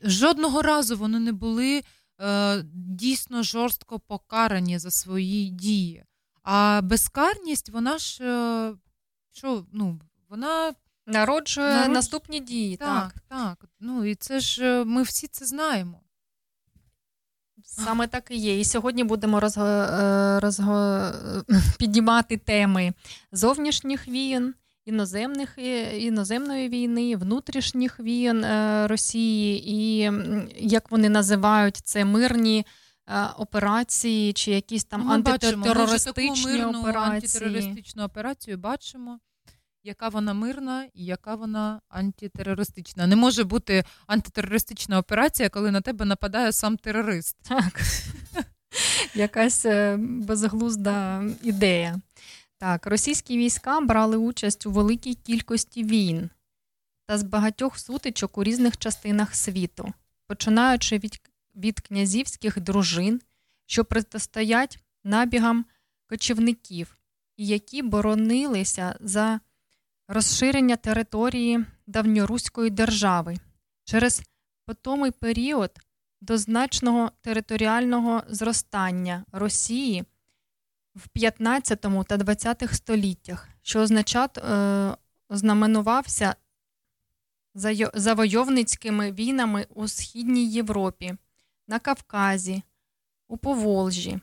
Жодного 0.00 0.62
разу 0.62 0.96
вони 0.96 1.18
не 1.18 1.32
були 1.32 1.82
е, 2.20 2.62
дійсно 2.74 3.42
жорстко 3.42 3.98
покарані 3.98 4.78
за 4.78 4.90
свої 4.90 5.50
дії. 5.50 6.04
А 6.42 6.80
безкарність, 6.84 7.70
вона 7.70 7.98
ж 7.98 8.24
е, 8.24 8.74
що, 9.32 9.66
ну, 9.72 10.00
вона 10.28 10.74
народжує 11.06 11.74
Народ... 11.74 11.92
наступні 11.92 12.40
дії. 12.40 12.76
Так, 12.76 13.12
так. 13.12 13.14
так. 13.28 13.68
Ну 13.80 14.04
і 14.04 14.14
це 14.14 14.40
ж 14.40 14.64
е, 14.64 14.84
ми 14.84 15.02
всі 15.02 15.26
це 15.26 15.44
знаємо. 15.44 16.00
Саме 17.64 18.06
так 18.06 18.30
і 18.30 18.36
є. 18.36 18.60
І 18.60 18.64
сьогодні 18.64 19.04
будемо 19.04 19.40
розго... 19.40 19.64
Е, 19.66 20.40
розго... 20.40 21.10
піднімати 21.78 22.36
теми 22.36 22.92
зовнішніх 23.32 24.08
війн, 24.08 24.54
іноземних 24.84 25.58
іноземної 25.98 26.68
війни, 26.68 27.16
внутрішніх 27.16 28.00
війн 28.00 28.44
е, 28.44 28.86
Росії, 28.86 29.70
і 29.70 30.10
як 30.56 30.90
вони 30.90 31.08
називають 31.08 31.76
це 31.76 32.04
мирні 32.04 32.66
е, 33.06 33.26
операції, 33.38 34.32
чи 34.32 34.50
якісь 34.50 34.84
там 34.84 35.04
Ми 35.04 35.14
антитерористичні 35.14 36.28
бачимо, 36.28 36.52
мирну 36.52 36.80
операції. 36.80 37.14
антитерористичну 37.14 38.04
операцію 38.04 38.58
бачимо. 38.58 39.18
Яка 39.86 40.08
вона 40.08 40.34
мирна 40.34 40.88
і 40.94 41.04
яка 41.04 41.34
вона 41.34 41.80
антитерористична. 41.88 43.06
Не 43.06 43.16
може 43.16 43.44
бути 43.44 43.84
антитерористична 44.06 44.98
операція, 44.98 45.48
коли 45.48 45.70
на 45.70 45.80
тебе 45.80 46.04
нападає 46.04 46.52
сам 46.52 46.76
терорист. 46.76 47.36
Так. 47.42 47.80
Якась 49.14 49.64
е, 49.64 49.96
безглузда 50.00 51.24
ідея. 51.42 52.00
Так, 52.58 52.86
російські 52.86 53.38
війська 53.38 53.80
брали 53.80 54.16
участь 54.16 54.66
у 54.66 54.70
великій 54.70 55.14
кількості 55.14 55.84
війн 55.84 56.30
та 57.06 57.18
з 57.18 57.22
багатьох 57.22 57.78
сутичок 57.78 58.38
у 58.38 58.44
різних 58.44 58.76
частинах 58.76 59.34
світу, 59.34 59.92
починаючи 60.26 60.98
від, 60.98 61.20
від 61.56 61.80
князівських 61.80 62.60
дружин, 62.60 63.20
що 63.66 63.84
протистоять 63.84 64.78
набігам 65.04 65.64
кочівників, 66.08 66.96
і 67.36 67.46
які 67.46 67.82
боронилися 67.82 68.96
за 69.00 69.40
розширення 70.08 70.76
території 70.76 71.64
давньоруської 71.86 72.70
держави 72.70 73.36
через 73.84 74.22
потомий 74.66 75.10
період 75.10 75.70
до 76.20 76.38
значного 76.38 77.10
територіального 77.20 78.22
зростання 78.28 79.24
Росії 79.32 80.04
в 80.94 81.08
15 81.08 81.80
та 82.08 82.16
20 82.16 82.68
століттях, 82.72 83.48
що 83.62 83.80
означав, 83.80 84.30
е, 84.38 84.96
знаменувався 85.30 86.34
завойовницькими 87.94 89.12
війнами 89.12 89.66
у 89.70 89.88
Східній 89.88 90.50
Європі, 90.50 91.14
на 91.68 91.78
Кавказі, 91.78 92.62
у 93.28 93.36
Поволжі, 93.36 94.20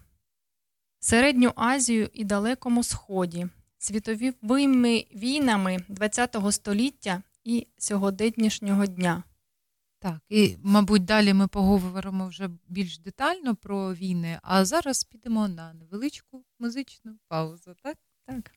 Середню 1.00 1.52
Азію 1.56 2.10
і 2.14 2.24
Далекому 2.24 2.84
Сході, 2.84 3.48
світовими 3.82 5.06
війнами 5.16 5.78
ХХ 5.80 6.52
століття 6.52 7.24
і 7.44 7.68
сьогоднішнього 7.78 8.86
дня. 8.86 9.24
Так, 10.00 10.20
і, 10.30 10.58
мабуть, 10.64 11.06
далі 11.06 11.34
ми 11.34 11.48
поговоримо 11.48 12.28
вже 12.28 12.50
більш 12.68 13.00
детально 13.00 13.56
про 13.56 13.94
війни, 13.94 14.40
а 14.44 14.66
зараз 14.66 15.04
підемо 15.04 15.48
на 15.48 15.74
невеличку 15.74 16.46
музичну 16.60 17.18
паузу, 17.28 17.76
так? 17.84 17.98
Так. 18.26 18.52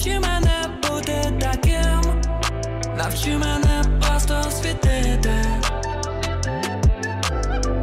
Навчи 0.00 0.20
мене 0.20 0.68
бути 0.82 1.32
таким, 1.40 2.22
навчи 2.96 3.36
мене 3.36 3.84
просто 4.00 4.42
світити. 4.50 5.34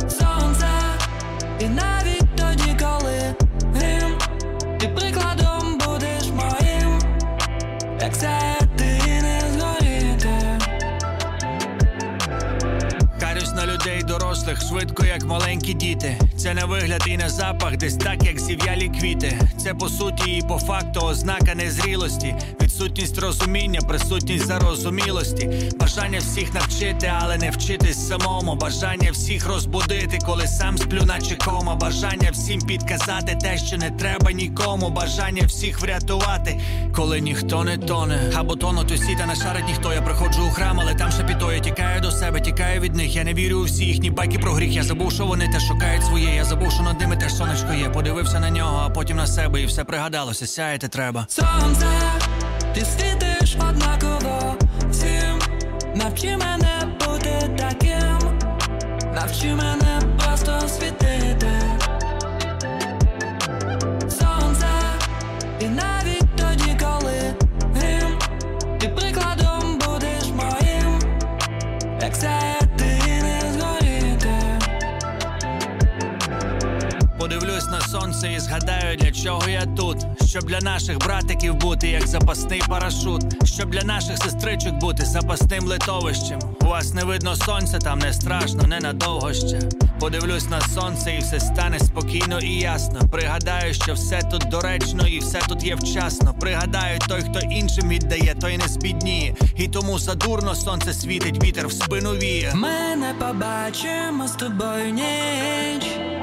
Сонце, 0.09 0.67
І 1.59 1.65
навіть 1.67 2.35
тоді, 2.35 2.77
коли 2.79 3.35
грім 3.75 4.17
Ти 4.79 4.87
прикладом 4.87 5.77
будеш 5.85 6.27
моїм, 6.27 6.99
як 8.01 8.17
це 8.17 8.59
ти 8.77 9.01
не 9.21 9.41
згоріти 9.53 10.59
Карюсь 13.19 13.53
на 13.53 13.65
людей 13.65 14.03
дорослих 14.03 14.61
швидко, 14.61 15.05
як 15.05 15.25
маленькі 15.25 15.73
діти. 15.73 16.17
Це 16.47 16.53
на 16.53 16.65
вигляд 16.65 17.03
і 17.07 17.17
на 17.17 17.29
запах, 17.29 17.77
десь 17.77 17.95
так, 17.95 18.23
як 18.23 18.39
зів'ялі 18.39 18.91
квіти. 18.99 19.39
Це 19.57 19.73
по 19.73 19.89
суті 19.89 20.31
і 20.31 20.41
по 20.41 20.57
факту 20.57 20.99
ознака 20.99 21.55
незрілості, 21.55 22.35
відсутність 22.61 23.17
розуміння, 23.17 23.79
присутність 23.81 24.47
зарозумілості, 24.47 25.71
бажання 25.79 26.19
всіх 26.19 26.53
навчити, 26.53 27.11
але 27.21 27.37
не 27.37 27.49
вчитись 27.49 28.07
самому. 28.07 28.55
Бажання 28.55 29.11
всіх 29.11 29.47
розбудити, 29.47 30.19
коли 30.25 30.47
сам 30.47 30.77
сплю, 30.77 31.01
наче 31.05 31.35
кома. 31.35 31.75
Бажання 31.75 32.31
всім 32.31 32.61
підказати 32.61 33.37
те, 33.41 33.57
що 33.57 33.77
не 33.77 33.89
треба 33.89 34.31
нікому. 34.31 34.89
Бажання 34.89 35.43
всіх 35.45 35.81
врятувати, 35.81 36.59
коли 36.95 37.19
ніхто 37.19 37.63
не 37.63 37.77
тоне. 37.77 38.31
Або 38.35 38.55
тонуть 38.55 38.91
усі, 38.91 39.15
та 39.15 39.25
не 39.25 39.35
шарить 39.35 39.67
ніхто. 39.67 39.93
Я 39.93 40.01
приходжу 40.01 40.47
у 40.47 40.49
храм, 40.49 40.79
але 40.79 40.95
там 40.95 41.11
шепітоє, 41.11 41.59
тікаю 41.59 42.01
до 42.01 42.11
себе, 42.11 42.41
тікаю 42.41 42.81
від 42.81 42.95
них. 42.95 43.15
Я 43.15 43.23
не 43.23 43.33
вірю 43.33 43.59
у 43.59 43.63
всі 43.63 43.85
їхні 43.85 44.11
байки 44.11 44.39
про 44.39 44.53
гріх. 44.53 44.75
Я 44.75 44.83
забув, 44.83 45.11
що 45.11 45.25
вони 45.25 45.47
теж 45.47 45.67
шукають 45.67 46.03
своє. 46.03 46.36
Я 46.37 46.43
забув, 46.45 46.71
що 46.71 46.83
над 46.83 46.99
ними 46.99 47.17
теж 47.17 47.35
сонечко 47.35 47.73
є. 47.73 47.89
Подивився 47.89 48.39
на 48.39 48.49
нього, 48.49 48.81
а 48.85 48.89
потім 48.89 49.17
на 49.17 49.27
себе, 49.27 49.61
і 49.61 49.65
все 49.65 49.83
пригадалося. 49.83 50.47
Сяяти 50.47 50.87
треба. 50.87 51.25
Сонце, 51.29 51.87
ти 52.73 52.85
світиш 52.85 53.55
однаково 53.69 54.55
всім. 54.91 55.39
Навчи 55.95 56.37
мене 56.37 56.97
бути 56.99 57.49
таким, 57.57 58.39
навчи 59.15 59.55
мене 59.55 60.01
просто 60.17 60.67
світити. 60.67 61.16
Сонце 78.01 78.33
і 78.33 78.39
згадаю, 78.39 78.97
для 78.97 79.11
чого 79.11 79.49
я 79.49 79.65
тут. 79.65 79.97
Щоб 80.25 80.43
для 80.43 80.59
наших 80.59 80.97
братиків 80.97 81.55
бути 81.55 81.87
як 81.87 82.07
запасний 82.07 82.61
парашут, 82.69 83.23
щоб 83.45 83.71
для 83.71 83.83
наших 83.83 84.17
сестричок 84.17 84.73
бути 84.73 85.05
запасним 85.05 85.67
литовищем. 85.67 86.39
У 86.61 86.65
вас 86.65 86.93
не 86.93 87.03
видно 87.03 87.35
сонця, 87.35 87.79
там 87.79 87.99
не 87.99 88.13
страшно, 88.13 88.63
ненадовго 88.63 89.33
ще. 89.33 89.59
Подивлюсь 89.99 90.49
на 90.49 90.61
сонце, 90.61 91.15
і 91.15 91.19
все 91.19 91.39
стане 91.39 91.79
спокійно 91.79 92.39
і 92.39 92.59
ясно. 92.59 92.99
Пригадаю, 93.11 93.73
що 93.73 93.93
все 93.93 94.21
тут 94.31 94.49
доречно 94.49 95.07
і 95.07 95.19
все 95.19 95.39
тут 95.49 95.63
є 95.63 95.75
вчасно. 95.75 96.33
Пригадаю, 96.39 96.99
той, 97.07 97.21
хто 97.21 97.39
іншим 97.39 97.89
віддає, 97.89 98.35
той 98.41 98.57
не 98.57 98.67
збідніє. 98.67 99.35
І 99.55 99.67
тому 99.67 99.99
задурно 99.99 100.55
сонце 100.55 100.93
світить, 100.93 101.43
вітер 101.43 101.67
в 101.67 101.71
спину 101.71 102.11
віє. 102.11 102.51
Ми 102.55 102.95
не 102.95 103.13
побачимо 103.19 104.27
з 104.27 104.31
тобою 104.31 104.89
ніч 104.89 106.16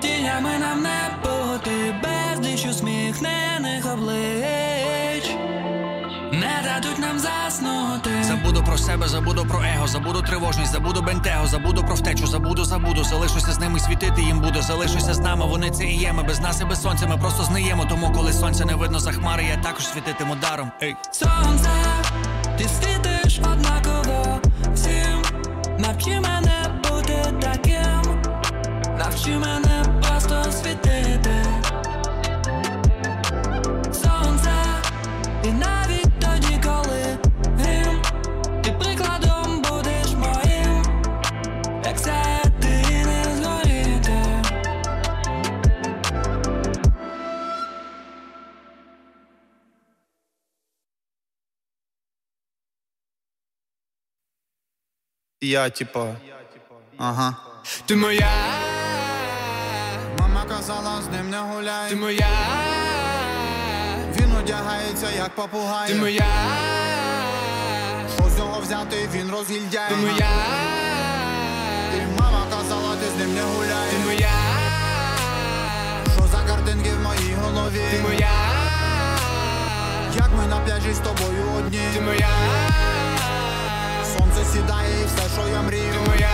Тінями 0.00 0.58
нам 0.58 0.82
не 0.82 1.10
бути 1.22 1.94
безліч 2.02 2.66
усміхнених 2.66 3.92
облич 3.92 5.30
Не 6.32 6.62
дадуть 6.64 6.98
нам 6.98 7.18
заснути 7.18 8.10
Забуду 8.22 8.62
про 8.64 8.78
себе, 8.78 9.08
забуду 9.08 9.46
про 9.46 9.62
его, 9.64 9.86
забуду 9.86 10.22
тривожність, 10.22 10.72
забуду 10.72 11.02
бентего, 11.02 11.46
забуду 11.46 11.82
про 11.84 11.94
втечу, 11.94 12.26
забуду, 12.26 12.64
забуду. 12.64 13.04
Залишуся 13.04 13.52
з 13.52 13.58
ними 13.58 13.78
світити 13.78 14.22
їм 14.22 14.40
буду. 14.40 14.62
Залишуся 14.62 15.14
з 15.14 15.18
нами, 15.18 15.46
вони 15.46 15.70
це 15.70 15.84
і 15.84 15.96
є. 15.98 16.12
Ми 16.12 16.22
без 16.22 16.40
нас 16.40 16.60
і 16.60 16.64
без 16.64 16.82
сонця. 16.82 17.06
Ми 17.06 17.16
просто 17.16 17.44
зниємо. 17.44 17.86
Тому, 17.88 18.12
коли 18.12 18.32
сонця 18.32 18.64
не 18.64 18.74
видно 18.74 18.98
за 18.98 19.12
хмари, 19.12 19.44
я 19.44 19.56
також 19.56 19.86
світитиму 19.88 20.36
даром. 20.40 20.70
Ей. 20.82 20.96
Сонце, 21.10 21.70
ти 22.58 22.68
світиш 22.68 23.38
однаково 23.38 24.40
всім 24.74 25.22
Навчи 25.78 26.20
мене 26.20 26.80
бути 26.82 27.32
таким 27.40 28.22
Навчи 28.98 29.30
мене 29.30 29.69
Я 55.42 55.70
типа. 55.70 56.06
Ага. 56.98 57.34
Ти 57.86 57.96
моя, 57.96 58.30
Мама 60.18 60.44
казала, 60.48 61.02
з 61.02 61.08
ним 61.16 61.30
не 61.30 61.38
гуляй. 61.38 61.90
ти 61.90 61.96
моя, 61.96 62.28
Він 64.20 64.36
одягається 64.36 65.10
як 65.16 65.34
попугай. 65.34 65.88
ти 65.88 65.94
моя, 65.94 66.26
Що 68.14 68.24
з 68.30 68.38
нього 68.38 68.60
взяти, 68.60 69.08
він 69.14 69.30
розгільдяй. 69.30 69.88
ти 69.88 69.96
моя, 69.96 70.30
І 71.96 72.20
мама 72.20 72.46
казала, 72.50 72.96
ти 72.96 73.06
з 73.10 73.18
ним 73.18 73.34
не 73.34 73.42
гуляй. 73.42 73.90
ти 73.90 73.98
моя, 74.06 74.30
Що 76.16 76.26
за 76.26 76.44
картинки 76.48 76.90
в 76.90 77.00
моїй 77.02 77.34
голові? 77.42 77.84
ти 77.90 78.00
моя, 78.02 78.30
Як 80.16 80.30
ми 80.36 80.46
на 80.46 80.60
пляжі 80.60 80.94
з 80.94 80.98
тобою 80.98 81.44
одні. 81.58 81.80
ти 81.94 82.00
моя, 82.00 82.28
Сонце 84.34 84.52
сідає 84.52 85.00
і 85.02 85.04
все, 85.04 85.28
що 85.34 85.48
я 85.48 85.62
мрію. 85.62 85.92
ти 85.92 86.10
моя, 86.10 86.30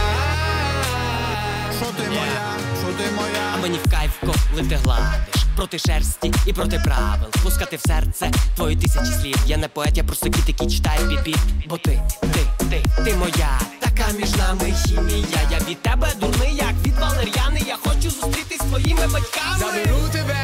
Що 1.77 1.87
ти 1.87 2.11
моя, 2.11 2.57
що 2.79 2.87
ти 2.87 3.11
моя. 3.17 3.53
А 3.55 3.57
мені 3.57 3.79
в 3.85 3.91
кайф, 3.91 4.11
коли 4.21 4.69
ти 4.69 4.77
гладиш 4.77 5.47
проти 5.57 5.79
шерсті 5.79 6.33
і 6.47 6.53
проти 6.53 6.79
правил. 6.85 7.29
Пускати 7.43 7.77
в 7.77 7.81
серце 7.81 8.31
твої 8.57 8.77
тисячі 8.77 9.13
слів. 9.21 9.37
Я 9.47 9.57
не 9.57 9.69
поет, 9.69 9.97
я 9.97 10.05
просто 10.05 10.31
кіт, 10.31 10.49
який 10.49 10.71
читає 10.71 11.01
піп-піп 11.01 11.39
Бо 11.69 11.79
ти, 11.79 12.01
ти, 12.21 12.41
ти, 12.71 13.05
ти 13.05 13.15
моя, 13.15 13.61
така 13.81 14.13
між 14.19 14.37
нами 14.37 14.75
хімія. 14.87 15.41
Я 15.51 15.59
від 15.69 15.83
тебе 15.83 16.09
дурний, 16.21 16.57
як 16.57 16.75
від 16.87 16.99
валер'яни. 16.99 17.63
Я 17.67 17.77
хочу 17.77 18.11
зустрітись 18.11 18.59
з 18.61 18.65
твоїми 18.65 19.07
батьками. 19.07 19.59
заберу 19.59 20.09
тебе 20.13 20.37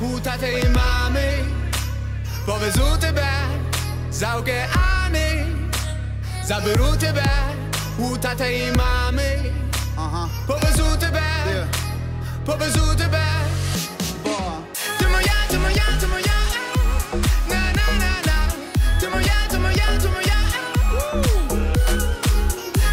у 0.00 0.20
тата 0.20 0.46
і 0.46 0.68
мами, 0.68 1.44
повезу 2.46 2.96
тебе 3.00 3.28
за 4.10 4.36
океани, 4.36 5.46
заберу 6.46 6.96
тебе 7.00 7.24
у 7.98 8.16
тата 8.16 8.46
і 8.46 8.72
мами, 8.72 9.52
Ага. 9.96 10.28
повезу 10.46 10.96
тебе, 11.00 11.22
Є. 11.48 11.66
повезу 12.44 12.96
тебе. 12.98 13.24
Ти 14.98 15.06
моя, 15.08 15.34
ти 15.50 15.58
моя, 15.58 15.84
ти 16.00 16.06
моя, 16.06 16.38
на 17.48 17.54
на 17.56 17.86
на 17.98 18.10
на. 18.26 18.52
Ти 19.00 19.08
моя, 19.08 19.34
ти 19.50 19.58
моя, 19.58 19.86
ти 20.02 20.08
моя. 20.08 20.36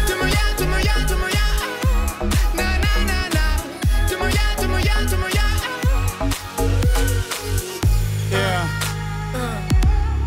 Ти 0.06 0.14
моя, 0.16 0.44
ти 0.58 0.64
моя, 0.66 0.94
ти 1.08 1.14
моя. 1.16 1.46
Ти 4.08 4.16
моя, 4.16 4.40
ти 4.58 4.66
моя, 4.66 4.94
ти 5.10 5.16
моя. 5.16 5.44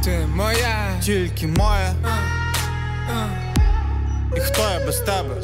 Ти 0.03 0.27
моя, 0.35 0.99
Тільки 1.01 1.47
моя. 1.47 1.93
І 2.03 2.36
хто 4.57 4.69
я 4.69 4.79
без 4.79 4.99
тебе? 4.99 5.35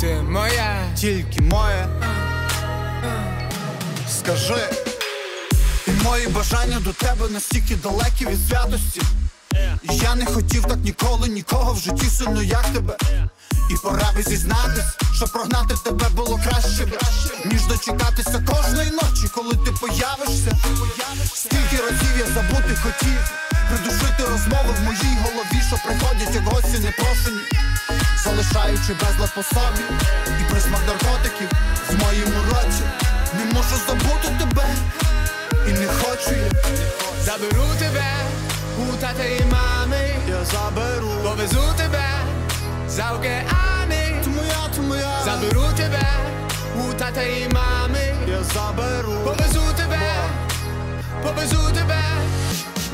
ти 0.00 0.22
моя. 0.28 0.86
Тільки 0.96 1.40
моя. 1.40 1.88
Скажи. 4.18 4.68
І 5.86 5.90
мої 5.90 6.28
бажання 6.28 6.80
до 6.80 6.92
тебе 6.92 7.28
настільки 7.28 7.76
далекі 7.76 8.26
від 8.26 8.48
святості. 8.48 9.02
Я 9.92 10.14
не 10.14 10.26
хотів 10.26 10.62
так 10.64 10.78
ніколи, 10.78 11.28
нікого 11.28 11.72
в 11.72 11.78
житті 11.78 12.06
сильно, 12.06 12.42
як 12.42 12.62
тебе. 12.62 12.96
І 13.70 13.74
пора 13.82 14.12
би 14.16 14.22
зізнатись, 14.22 14.96
що 15.16 15.26
прогнати 15.26 15.74
тебе 15.84 16.08
було 16.08 16.40
краще, 16.44 16.86
б, 16.86 16.98
ніж 17.44 17.66
дочекатися 17.66 18.44
кожної 18.46 18.90
ночі, 18.90 19.28
коли 19.34 19.52
ти 19.52 19.72
появишся. 19.80 20.58
Скільки 21.34 21.76
разів 21.76 22.18
я 22.18 22.26
забути 22.26 22.76
хотів, 22.82 23.18
придушити 23.68 24.22
розмови 24.30 24.70
в 24.78 24.84
моїй 24.84 25.16
голові, 25.24 25.62
що 25.68 25.76
приходять 25.84 26.34
як 26.34 26.44
гості 26.44 26.78
непрошені, 26.78 27.42
залишаючи 28.24 28.92
безлад 29.00 29.34
по 29.34 29.42
собі 29.42 29.82
і 30.40 30.50
присмак 30.50 30.80
наркотиків 30.86 31.48
в 31.90 31.94
моєму 32.04 32.38
році. 32.50 32.82
Не 33.38 33.44
можу 33.44 33.76
забути 33.88 34.28
тебе, 34.38 34.66
і 35.68 35.72
не 35.72 35.86
хочу 35.86 36.30
я. 36.30 36.50
Заберу 37.24 37.64
тебе 37.78 38.04
у 38.78 38.96
тата 38.96 39.24
і 39.24 39.44
мами, 39.44 40.10
Я 40.28 40.44
заберу. 40.44 41.10
повезу 41.24 41.62
тебе 41.76 42.04
за 42.88 43.12
океани, 43.12 44.20
Ти 44.24 44.30
моя, 44.30 44.68
ти 44.74 44.80
моя. 44.80 45.12
заберу 45.24 45.64
тебе 45.76 46.02
у 46.76 46.92
тата 46.94 47.22
і 47.22 47.48
мами, 47.48 48.14
Я 48.28 48.42
заберу. 48.54 49.12
повезу 49.24 49.62
тебе, 49.76 50.14
повезу 51.22 51.70
тебе. 51.74 52.02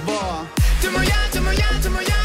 Бо 0.09 0.47
Ти 0.81 0.91
моя, 0.91 1.17
ти 1.33 1.41
моя, 1.41 1.67
ти 1.83 1.91
моя, 1.91 2.17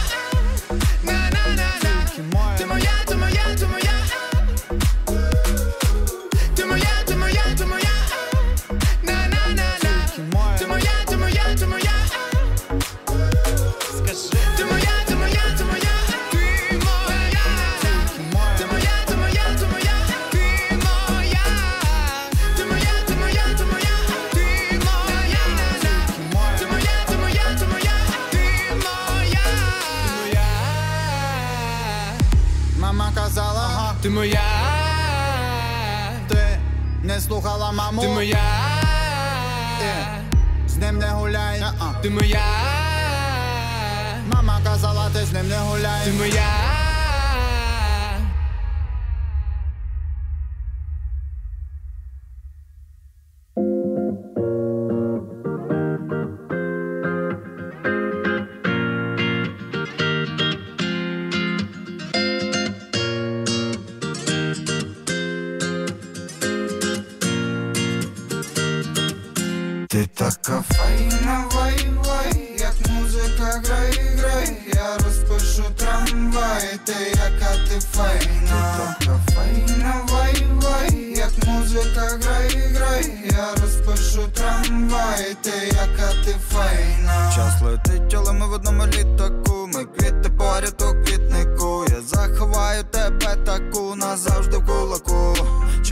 моя, 34.14 34.42
Ти 36.30 36.60
не 37.04 37.20
слухала 37.20 37.72
маму, 37.72 38.02
ти 38.02 38.08
моя, 38.08 38.44
з 40.68 40.78
ним 40.78 40.98
не 40.98 41.08
гуляй. 41.10 41.64
Ти 42.02 42.10
моя, 42.10 42.46
Мама 44.34 44.60
казала, 44.64 45.10
ти 45.14 45.26
з 45.26 45.32
ним 45.34 45.48
не 45.50 45.58
гуляй. 45.58 46.06
ти 46.06 46.12
моя. 46.12 46.63
Ми 88.44 88.50
в 88.50 88.54
одному 88.54 88.84
літаку, 88.88 89.70
ми 89.74 89.86
квіти 89.86 90.30
поряд 90.38 90.82
у 90.82 91.06
квітнику, 91.06 91.53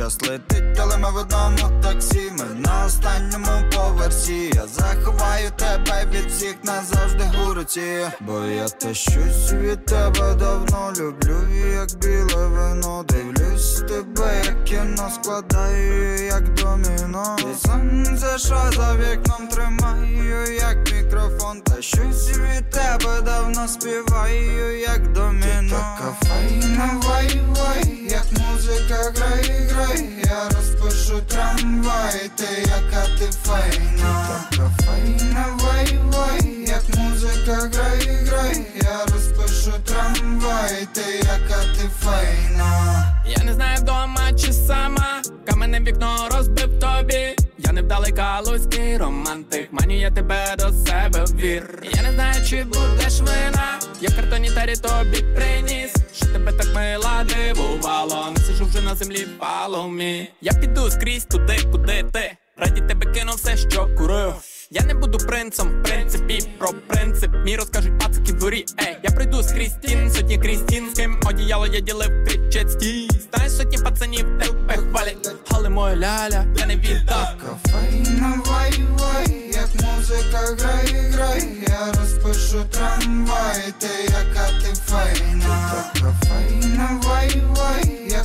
Час 0.02 0.18
летить, 0.22 0.80
але 0.80 0.98
ми 0.98 1.12
в 1.12 1.16
одному 1.16 1.82
таксі, 1.82 2.32
ми 2.40 2.46
на 2.56 2.86
останньому 2.86 3.70
поверсі. 3.72 4.52
Я 4.54 4.68
заховаю 4.68 5.52
тебе 5.56 6.06
від 6.12 6.32
всіх 6.32 6.56
назавжди 6.64 7.24
у 7.46 7.54
руці. 7.54 8.08
Бо 8.20 8.46
я 8.46 8.70
те 8.70 8.94
щось 8.94 9.54
від 9.54 9.86
тебе 9.86 10.36
давно 10.36 10.94
люблю, 11.00 11.38
як 11.74 11.90
біле 12.02 12.48
вино. 12.48 13.06
Дивлюсь 13.10 13.80
тебе, 13.80 14.42
як 14.46 14.64
кіно 14.64 15.10
складаю, 15.22 16.26
як 16.26 16.54
доміно. 16.54 17.36
І 17.40 17.68
сонце, 17.68 18.38
що 18.38 18.62
за 18.76 18.96
вікном 18.96 19.48
тримаю, 19.48 20.54
як 20.54 20.92
мікрофон. 20.94 21.62
Та 21.62 21.82
щось 21.82 22.30
від 22.30 22.70
тебе 22.70 23.22
давно 23.26 23.68
співаю, 23.68 24.80
як 24.80 25.12
доміно. 25.12 25.42
Ти 25.62 25.70
така 25.70 26.16
файна, 26.22 27.02
вай, 27.04 27.42
вай, 27.48 28.02
як 28.10 28.26
музика 28.32 29.12
грай, 29.16 29.68
грай, 29.70 29.91
я 30.26 30.50
розпишу 30.50 31.22
трамвай, 31.28 32.30
ти 32.36 32.46
яка 32.62 33.08
ти 33.20 33.30
файна. 33.44 34.40
Ти 34.52 34.58
така 34.58 34.72
файна, 34.86 35.46
вай, 35.60 36.00
вай, 36.12 36.66
як 36.68 36.96
музика 36.98 37.54
грай, 37.74 38.26
грай, 38.26 38.66
я 38.76 39.06
розпишу 39.14 39.72
трамвай, 39.86 40.88
ти 40.94 41.02
яка 41.18 41.62
ти 41.78 41.90
файна. 42.00 43.06
Я 43.26 43.44
не 43.44 43.54
знаю 43.54 43.78
вдома 43.82 44.34
чи 44.38 44.54
сама, 44.54 45.22
каменне 45.48 45.80
вікно 45.80 46.30
розбив 46.32 46.80
тобі. 46.80 47.36
Я 47.58 47.72
невдалий 47.72 48.12
калузький 48.12 48.98
романтик, 48.98 49.68
маню 49.72 50.00
я 50.00 50.12
тебе 50.12 50.56
до 50.58 50.72
себе 50.72 51.26
вір. 51.36 51.84
Я 51.96 52.02
не 52.02 52.12
знаю, 52.12 52.46
чи 52.50 52.64
будеш 52.64 53.20
вина, 53.20 53.80
я 54.02 54.10
в 54.10 54.16
картоні 54.16 54.50
тарі 54.52 54.76
тобі 54.76 55.24
приніс. 55.36 55.94
Тебе 56.34 56.52
так 56.52 56.68
мила 56.76 57.24
дивувало, 57.24 58.32
не 58.32 58.40
сижу 58.46 58.66
вже 58.66 58.82
на 58.82 58.96
землі 58.96 59.28
паломі 59.40 60.30
Я 60.42 60.54
піду 60.54 60.92
скрізь 60.92 61.26
туди, 61.26 61.58
куди 61.72 62.06
ти. 62.14 62.32
Раді 62.58 62.82
тебе 62.82 63.14
кинув 63.14 63.36
все, 63.36 63.58
що 63.58 63.90
курив. 63.98 64.34
Я 64.74 64.84
не 64.84 64.94
буду 64.94 65.18
принцем, 65.18 65.68
в 65.68 65.84
принципі, 65.84 66.40
про 66.60 66.70
принцип. 66.88 67.32
Мій 67.46 67.56
розкажуть 67.56 68.00
пацики 68.00 68.34
дворі. 68.34 68.66
Ей, 68.82 68.98
я 69.04 69.10
прийду 69.12 69.44
скрізь 69.44 69.72
стін, 69.72 70.12
сотні 70.12 70.38
крізь 70.38 70.60
стін, 70.60 70.90
з 70.94 70.98
ким 70.98 71.20
одіяло 71.26 71.68
я 71.68 71.80
ділив 71.80 72.10
кричать 72.28 72.72
стій. 72.72 73.10
Знаєш, 73.34 73.54
сотні 73.54 73.78
пацанів 73.78 74.26
тебе 74.40 74.74
хвалять, 74.78 75.32
але 75.50 75.70
моя 75.70 75.96
ляля, 75.96 76.46
я 76.58 76.66
не 76.66 76.76
віддав. 76.76 77.28
Така 77.40 77.58
файна, 77.68 78.42
вай, 78.46 78.74
вай, 79.00 79.52
як 79.54 79.70
музика 79.82 80.40
грай, 80.60 81.12
грай, 81.12 81.48
я 81.68 81.92
розпишу 81.92 82.66
трамвай, 82.72 83.74
ти 83.80 83.88
яка 84.04 84.48
ти 84.62 84.76
файна. 84.86 85.84
Ти 85.94 86.00
така 86.00 86.22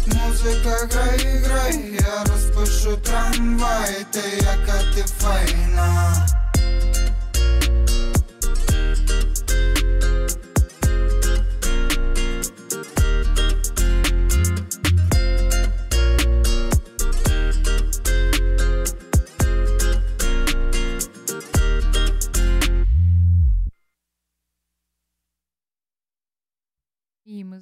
музика 0.06 0.88
грай, 0.90 1.38
грай, 1.44 1.98
я 2.00 2.24
розпишу 2.24 2.96
трамвай, 2.96 4.06
ти 4.12 4.20
яка 4.36 4.94
ти 4.94 5.02
файна. 5.02 6.26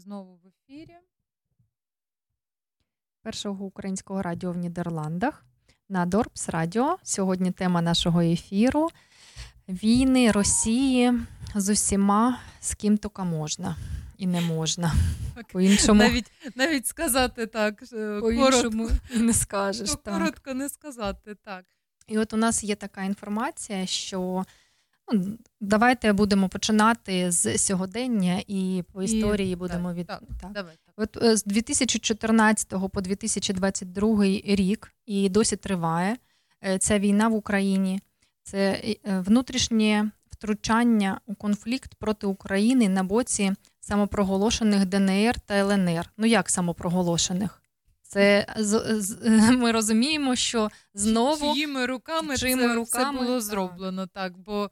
Знову. 0.04 0.43
Першого 3.24 3.64
українського 3.64 4.22
радіо 4.22 4.52
в 4.52 4.56
Нідерландах 4.56 5.44
на 5.88 6.06
Dorps 6.06 6.48
Radio. 6.48 6.96
Сьогодні 7.02 7.50
тема 7.50 7.82
нашого 7.82 8.20
ефіру: 8.20 8.88
війни 9.68 10.32
Росії 10.32 11.12
з 11.54 11.72
усіма, 11.72 12.40
з 12.60 12.74
ким 12.74 12.98
тільки 12.98 13.22
можна 13.22 13.76
і 14.18 14.26
не 14.26 14.40
можна. 14.40 14.92
По-іншому, 15.52 15.98
Навіть, 15.98 16.32
навіть 16.54 16.86
сказати 16.86 17.46
так, 17.46 17.82
е, 17.92 18.20
по-іншому 18.20 18.84
коротко, 18.86 19.18
не 19.18 19.32
скажеш. 19.32 19.90
то 19.90 19.96
Так. 19.96 20.14
коротко 20.14 20.54
не 20.54 20.68
сказати 20.68 21.36
так. 21.44 21.64
І 22.06 22.18
от 22.18 22.32
у 22.32 22.36
нас 22.36 22.64
є 22.64 22.74
така 22.76 23.02
інформація, 23.04 23.86
що 23.86 24.18
ну, 24.20 24.44
давайте 25.60 26.12
будемо 26.12 26.48
починати 26.48 27.30
з 27.30 27.58
сьогодення 27.58 28.42
і 28.46 28.84
по 28.92 29.02
І- 29.02 29.04
історії 29.04 29.56
будемо 29.56 29.88
так, 29.88 29.96
від 29.96 30.06
так, 30.06 30.22
так. 30.40 30.52
Давай. 30.52 30.74
От 30.96 31.22
е, 31.22 31.36
з 31.36 31.44
2014 31.44 32.68
по 32.92 33.00
2022 33.00 34.24
рік 34.44 34.92
і 35.06 35.28
досі 35.28 35.56
триває 35.56 36.16
е, 36.66 36.78
ця 36.78 36.98
війна 36.98 37.28
в 37.28 37.34
Україні. 37.34 38.00
Це 38.42 38.82
е, 38.84 38.96
внутрішнє 39.20 40.10
втручання 40.30 41.20
у 41.26 41.34
конфлікт 41.34 41.94
проти 41.94 42.26
України 42.26 42.88
на 42.88 43.04
боці 43.04 43.52
самопроголошених 43.80 44.86
ДНР 44.86 45.40
та 45.40 45.54
ЛНР. 45.54 46.10
Ну 46.16 46.26
як 46.26 46.50
самопроголошених? 46.50 47.60
Це 48.02 48.46
з- 48.58 49.18
ми 49.50 49.72
розуміємо, 49.72 50.36
що 50.36 50.70
знову 50.94 51.54
чиїми 51.54 51.86
руками, 51.86 52.36
чиїми 52.36 52.62
це, 52.62 52.74
руками, 52.74 53.18
це 53.18 53.24
було 53.24 53.40
зроблено, 53.40 54.06
так. 54.06 54.38
Бо 54.38 54.70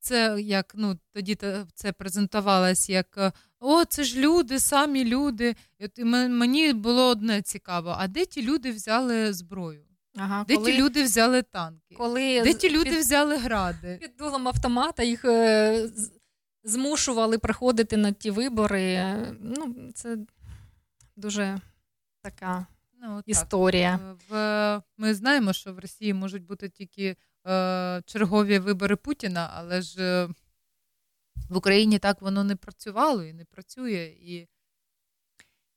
це 0.00 0.36
як 0.40 0.72
ну 0.76 0.98
тоді 1.12 1.34
це 1.74 1.92
презентувалось 1.92 2.88
як 2.90 3.06
е, 3.18 3.32
о, 3.60 3.84
це 3.84 4.04
ж 4.04 4.20
люди, 4.20 4.60
самі 4.60 5.04
люди. 5.04 5.56
І 5.78 5.84
от 5.84 5.98
мені 6.28 6.72
було 6.72 7.08
одне 7.08 7.42
цікаво: 7.42 7.94
а 7.98 8.08
де 8.08 8.24
ті 8.26 8.42
люди 8.42 8.72
взяли 8.72 9.32
зброю? 9.32 9.84
ага, 10.16 10.44
Де 10.48 10.56
коли, 10.56 10.72
ті 10.72 10.78
люди 10.82 11.02
взяли 11.02 11.42
танки? 11.42 11.94
коли 11.98 12.42
Де 12.42 12.54
ті 12.54 12.70
люди 12.70 12.90
під- 12.90 12.98
взяли 12.98 13.36
гради? 13.36 13.98
під 14.00 14.16
дулом 14.18 14.48
автомата 14.48 15.02
їх 15.02 15.24
е, 15.24 15.88
змушували 16.64 17.38
приходити 17.38 17.96
на 17.96 18.12
ті 18.12 18.30
вибори. 18.30 18.82
Е, 18.92 19.34
Ну, 19.40 19.74
це 19.94 20.16
дуже 21.16 21.60
така 22.22 22.66
Ну, 23.02 23.16
так. 23.16 23.28
історія. 23.28 24.00
Е, 24.02 24.14
В, 24.28 24.82
ми 24.98 25.14
знаємо, 25.14 25.52
що 25.52 25.72
в 25.74 25.78
Росії 25.78 26.14
можуть 26.14 26.46
бути 26.46 26.68
тільки 26.68 27.04
е, 27.06 27.16
чергові 28.06 28.58
вибори 28.58 28.96
Путіна, 28.96 29.50
але 29.54 29.82
ж 29.82 30.02
е, 30.02 30.28
в 31.50 31.56
Україні 31.56 31.98
так 31.98 32.22
воно 32.22 32.44
не 32.44 32.56
працювало 32.56 33.24
і 33.24 33.32
не 33.32 33.44
працює. 33.44 34.14
І 34.20 34.48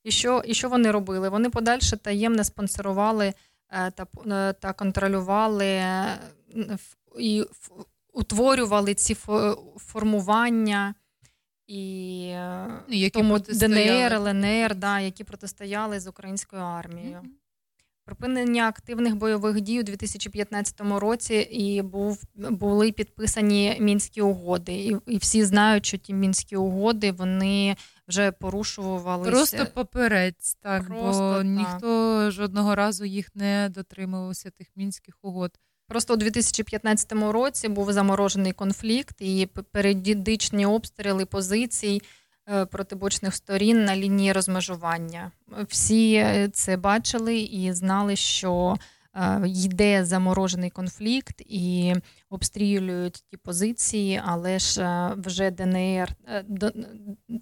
І 0.03 0.11
що, 0.11 0.43
і 0.45 0.53
що 0.53 0.69
вони 0.69 0.91
робили? 0.91 1.29
Вони 1.29 1.49
подальше 1.49 1.97
таємно 1.97 2.43
спонсорували 2.43 3.33
е, 3.69 3.91
та, 3.91 4.07
е, 4.27 4.53
та 4.53 4.73
контролювали 4.73 5.65
е, 5.65 6.19
і 7.19 7.45
утворювали 8.13 8.93
ці 8.93 9.15
формування 9.77 10.95
і 11.67 12.25
е, 12.33 12.67
Ну, 12.87 12.95
які 12.95 13.19
тому. 13.19 13.39
ДНР, 13.39 14.13
ЛНР, 14.13 14.75
да, 14.75 14.99
які 14.99 15.23
протистояли 15.23 15.99
з 15.99 16.07
українською 16.07 16.61
армією. 16.61 17.21
Припинення 18.11 18.67
активних 18.67 19.15
бойових 19.15 19.61
дій 19.61 19.79
у 19.79 19.83
2015 19.83 20.81
році 20.81 21.35
і 21.35 21.81
був 21.81 22.23
були 22.35 22.91
підписані 22.91 23.77
мінські 23.79 24.21
угоди. 24.21 24.73
І, 24.73 24.97
і 25.07 25.17
всі 25.17 25.43
знають, 25.45 25.85
що 25.85 25.97
ті 25.97 26.13
мінські 26.13 26.55
угоди 26.55 27.11
вони 27.11 27.75
вже 28.07 28.31
порушувалися. 28.31 29.31
Просто 29.31 29.67
поперець, 29.73 30.57
так, 30.61 30.87
Просто 30.87 31.21
бо 31.21 31.33
так. 31.35 31.45
ніхто 31.45 32.31
жодного 32.31 32.75
разу 32.75 33.05
їх 33.05 33.35
не 33.35 33.69
дотримувався 33.69 34.49
тих 34.49 34.67
мінських 34.75 35.17
угод. 35.21 35.51
Просто 35.87 36.13
у 36.13 36.17
2015 36.17 37.11
році 37.11 37.67
був 37.67 37.93
заморожений 37.93 38.51
конфлікт 38.51 39.21
і 39.21 39.47
періодичні 39.71 40.65
обстріли 40.65 41.25
позицій 41.25 42.01
протибочних 42.71 43.35
сторін 43.35 43.85
на 43.85 43.95
лінії 43.95 44.31
розмежування. 44.31 45.31
Всі 45.67 46.13
е, 46.13 46.49
це 46.53 46.77
бачили 46.77 47.39
і 47.39 47.73
знали, 47.73 48.15
що 48.15 48.75
е, 49.15 49.43
йде 49.47 50.05
заморожений 50.05 50.69
конфлікт 50.69 51.41
і 51.45 51.95
обстрілюють 52.29 53.23
ті 53.31 53.37
позиції, 53.37 54.21
але 54.25 54.59
ж 54.59 54.81
е, 54.81 55.13
вже 55.17 55.51
ДНР 55.51 56.15
е, 56.27 56.45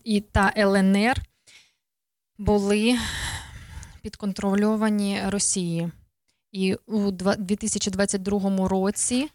і 0.04 0.22
та 0.22 0.54
ЛНР 0.58 1.22
були 2.38 2.98
підконтрольовані 4.02 5.22
Росії. 5.28 5.92
І 6.52 6.76
у 6.76 7.12
2022 7.12 8.68
році 8.68 9.30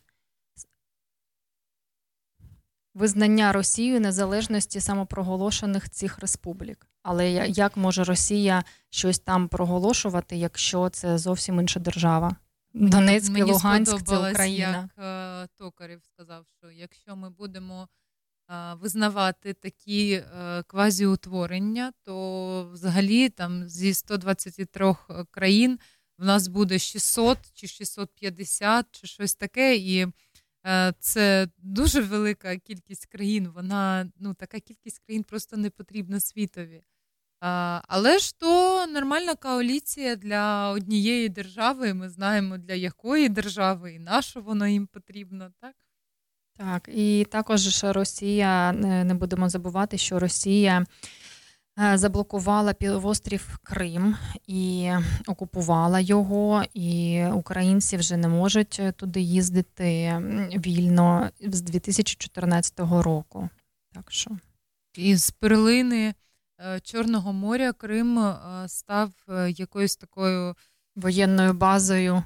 визнання 2.95 3.53
Росією 3.53 4.01
незалежності 4.01 4.81
самопроголошених 4.81 5.91
цих 5.91 6.19
республік. 6.19 6.87
Але 7.03 7.31
як 7.49 7.77
може 7.77 8.05
Росія 8.05 8.65
щось 8.91 9.19
там 9.19 9.49
проголошувати, 9.49 10.37
якщо 10.37 10.89
це 10.89 11.19
зовсім 11.19 11.61
інша 11.61 11.81
держава? 11.81 12.37
Донецьк 12.75 13.39
і 13.39 13.43
Луганськ 13.43 14.03
це 14.03 14.31
Україна. 14.31 14.89
Як 14.97 15.05
е, 15.05 15.49
Токарєв 15.59 16.01
сказав, 16.03 16.45
що 16.59 16.71
якщо 16.71 17.17
ми 17.17 17.31
будемо 17.31 17.89
е, 18.51 18.75
визнавати 18.75 19.53
такі 19.53 20.13
е, 20.13 20.63
квазіутворення, 20.63 21.93
то 22.03 22.71
взагалі 22.73 23.29
там 23.29 23.69
зі 23.69 23.95
123 23.95 24.95
країн 25.31 25.79
в 26.19 26.25
нас 26.25 26.49
буде 26.49 26.79
600 26.79 27.39
чи 27.55 27.67
650 27.67 28.87
чи 28.91 29.07
щось 29.07 29.35
таке. 29.35 29.77
І 29.77 30.07
це 30.99 31.49
дуже 31.59 32.01
велика 32.01 32.57
кількість 32.57 33.07
країн. 33.07 33.49
Вона 33.55 34.11
ну 34.17 34.35
така 34.35 34.61
кількість 34.61 34.99
країн 34.99 35.23
просто 35.23 35.57
не 35.57 35.71
потрібна 35.71 36.21
світові. 36.21 36.83
Але 37.89 38.19
ж 38.19 38.39
то 38.39 38.87
нормальна 38.87 39.35
коаліція 39.35 40.17
для 40.17 40.71
однієї 40.71 41.29
держави. 41.29 41.95
Ми 41.95 42.11
знаємо 42.11 42.59
для 42.59 42.75
якої 42.75 43.29
держави 43.29 43.93
і 43.95 43.99
на 43.99 44.23
що 44.23 44.41
воно 44.41 44.67
їм 44.67 44.87
потрібно, 44.87 45.51
так? 45.61 45.75
Так, 46.57 46.89
і 46.95 47.27
також 47.31 47.85
Росія, 47.85 48.73
не 49.05 49.15
будемо 49.15 49.49
забувати, 49.49 49.99
що 49.99 50.19
Росія 50.19 50.81
е, 50.81 50.85
заблокувала 51.95 52.73
півострів 52.73 53.59
Крим 53.63 54.17
і 54.47 54.91
окупувала 55.27 56.01
його, 56.01 56.63
і 56.75 57.25
українці 57.33 57.97
вже 57.97 58.17
не 58.17 58.29
можуть 58.29 58.83
туди 58.97 59.21
їздити 59.21 60.19
вільно 60.57 61.31
з 61.41 61.61
2014 61.61 62.81
року. 62.81 63.49
Так 63.93 64.13
що 64.13 64.31
Із 64.95 65.31
перлини 65.31 66.15
е, 66.61 66.81
Чорного 66.81 67.33
моря 67.33 67.73
Крим 67.73 68.19
е, 68.19 68.39
став 68.69 69.13
е, 69.29 69.51
якоюсь 69.51 69.97
такою 69.97 70.55
воєнною 70.97 71.53
базою. 71.53 72.23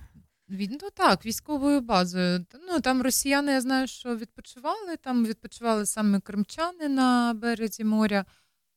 Ну 0.49 0.91
так, 0.95 1.27
військовою 1.27 1.81
базою. 1.81 2.47
Ну 2.69 2.81
там 2.81 3.03
росіяни, 3.03 3.53
я 3.53 3.61
знаю, 3.61 3.87
що 3.87 4.17
відпочивали. 4.17 4.97
Там 4.97 5.25
відпочивали 5.27 5.87
саме 5.87 6.21
кримчани 6.21 6.89
на 6.89 7.35
березі 7.35 7.85
моря, 7.85 8.25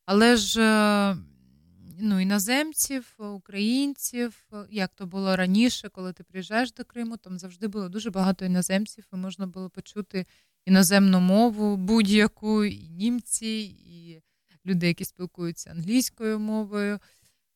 але 0.06 0.38
ж 0.38 0.62
е, 0.62 1.18
ну, 2.00 2.20
іноземців, 2.20 3.16
українців, 3.20 4.44
як 4.70 4.92
то 4.96 5.06
було 5.06 5.36
раніше, 5.36 5.90
коли 5.90 6.14
ти 6.14 6.24
приїжджаєш 6.24 6.72
до 6.72 6.86
Криму, 6.86 7.18
там 7.18 7.40
завжди 7.40 7.68
було 7.68 7.90
дуже 7.90 8.10
багато 8.10 8.46
іноземців, 8.46 9.06
і 9.14 9.16
можна 9.16 9.48
було 9.48 9.70
почути 9.70 10.26
іноземну 10.66 11.20
мову 11.20 11.78
будь-яку, 11.78 12.66
і 12.66 12.90
німці, 12.90 13.76
і 13.86 14.22
люди, 14.66 14.88
які 14.88 15.06
спілкуються 15.06 15.72
англійською 15.72 16.40
мовою. 16.40 17.00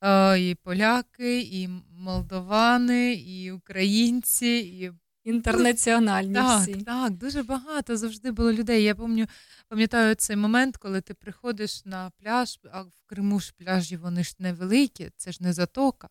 Е, 0.02 0.40
І 0.40 0.56
поляки, 0.56 1.42
і 1.42 1.70
молдовани, 1.98 3.14
і 3.14 3.52
українці, 3.52 4.48
і 4.48 4.92
Інтернаціональні 5.26 6.34
так, 6.34 6.62
всі. 6.62 6.74
так, 6.74 7.12
дуже 7.12 7.44
багато 7.44 7.98
завжди 7.98 8.32
було 8.32 8.54
людей. 8.54 8.84
Я 8.84 8.96
пам'ятаю, 8.96 9.28
пам'ятаю 9.68 10.16
цей 10.16 10.36
момент, 10.36 10.78
коли 10.78 11.02
ти 11.02 11.14
приходиш 11.14 11.86
на 11.86 12.12
пляж, 12.22 12.60
а 12.72 12.82
в 12.82 12.92
Криму 13.06 13.40
ж 13.40 13.54
пляжі 13.58 13.98
вони 13.98 14.24
ж 14.24 14.36
невеликі, 14.40 15.12
це 15.18 15.32
ж 15.32 15.44
не 15.44 15.54
затока. 15.54 16.10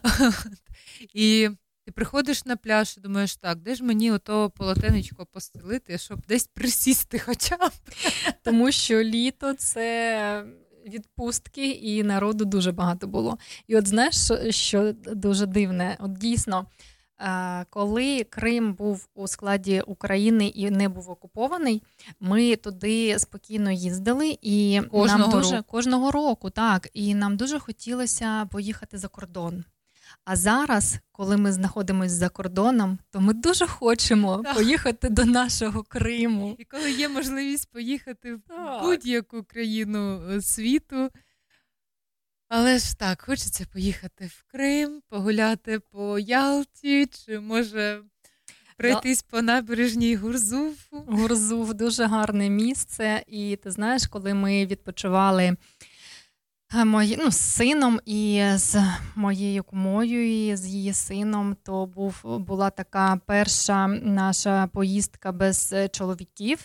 І 1.14 1.48
ти 1.84 1.92
приходиш 1.92 2.44
на 2.44 2.56
пляж 2.56 2.94
і 2.98 3.00
думаєш, 3.00 3.36
так, 3.36 3.58
де 3.58 3.74
ж 3.74 3.84
мені 3.84 4.12
ото 4.12 4.50
полотенечко 4.50 5.26
постелити, 5.26 5.98
щоб 5.98 6.26
десь 6.28 6.46
присісти 6.46 7.18
хоча 7.18 7.56
б. 7.56 7.70
Тому 8.42 8.72
що 8.72 9.02
літо 9.02 9.54
це 9.54 10.44
відпустки, 10.88 11.70
і 11.70 12.02
народу 12.02 12.44
дуже 12.44 12.72
багато 12.72 13.06
було. 13.06 13.38
І 13.66 13.76
от 13.76 13.88
знаєш, 13.88 14.30
що 14.50 14.92
дуже 14.92 15.46
дивне, 15.46 15.96
от 16.00 16.12
дійсно. 16.12 16.66
Е, 17.20 17.64
Коли 17.70 18.24
Крим 18.24 18.74
був 18.74 19.08
у 19.14 19.28
складі 19.28 19.80
України 19.86 20.46
і 20.46 20.70
не 20.70 20.88
був 20.88 21.10
окупований, 21.10 21.82
ми 22.20 22.56
туди 22.56 23.18
спокійно 23.18 23.70
їздили 23.70 24.38
і 24.42 24.80
Кожного 24.90 25.18
нам 25.18 25.30
дуже 25.30 25.56
року. 25.56 25.68
кожного 25.70 26.10
року, 26.10 26.50
так, 26.50 26.88
і 26.94 27.14
нам 27.14 27.36
дуже 27.36 27.58
хотілося 27.58 28.46
поїхати 28.52 28.98
за 28.98 29.08
кордон. 29.08 29.64
А 30.24 30.36
зараз, 30.36 30.98
коли 31.12 31.36
ми 31.36 31.52
знаходимося 31.52 32.14
за 32.14 32.28
кордоном, 32.28 32.98
то 33.10 33.20
ми 33.20 33.34
дуже 33.34 33.66
хочемо 33.66 34.40
Так. 34.44 34.54
поїхати 34.54 35.08
до 35.08 35.24
нашого 35.24 35.82
Криму. 35.82 36.56
І 36.58 36.64
коли 36.64 36.90
є 36.92 37.08
можливість 37.08 37.70
поїхати 37.72 38.34
в 38.34 38.40
будь-яку 38.82 39.42
країну 39.42 40.22
е, 40.30 40.42
світу. 40.42 41.08
Але 42.48 42.78
ж 42.78 42.98
так, 42.98 43.22
хочеться 43.22 43.66
поїхати 43.72 44.26
в 44.26 44.44
Крим, 44.52 45.02
погуляти 45.08 45.78
по 45.80 46.18
Ялті, 46.18 47.06
чи 47.06 47.40
може 47.40 48.02
пройтись 48.76 49.22
по 49.22 49.42
набережній 49.42 50.16
Гурзуфу. 50.16 51.04
Гурзуф 51.06 51.74
дуже 51.74 52.04
гарне 52.04 52.50
місце. 52.50 53.24
І 53.26 53.56
ти 53.56 53.70
знаєш, 53.70 54.06
коли 54.06 54.34
ми 54.34 54.66
відпочивали 54.66 55.56
е, 56.74 56.84
мої, 56.84 57.16
ну, 57.24 57.30
з 57.30 57.38
сином 57.38 58.00
і 58.06 58.44
з 58.54 58.76
моєю 59.14 59.64
кумою, 59.64 60.48
і 60.48 60.56
з 60.56 60.66
її 60.66 60.92
сином, 60.92 61.56
то 61.62 61.86
був, 61.86 62.20
була 62.24 62.70
така 62.70 63.20
перша 63.26 63.86
наша 63.88 64.66
поїздка 64.66 65.32
без 65.32 65.72
е, 65.72 65.88
чоловіків. 65.88 66.58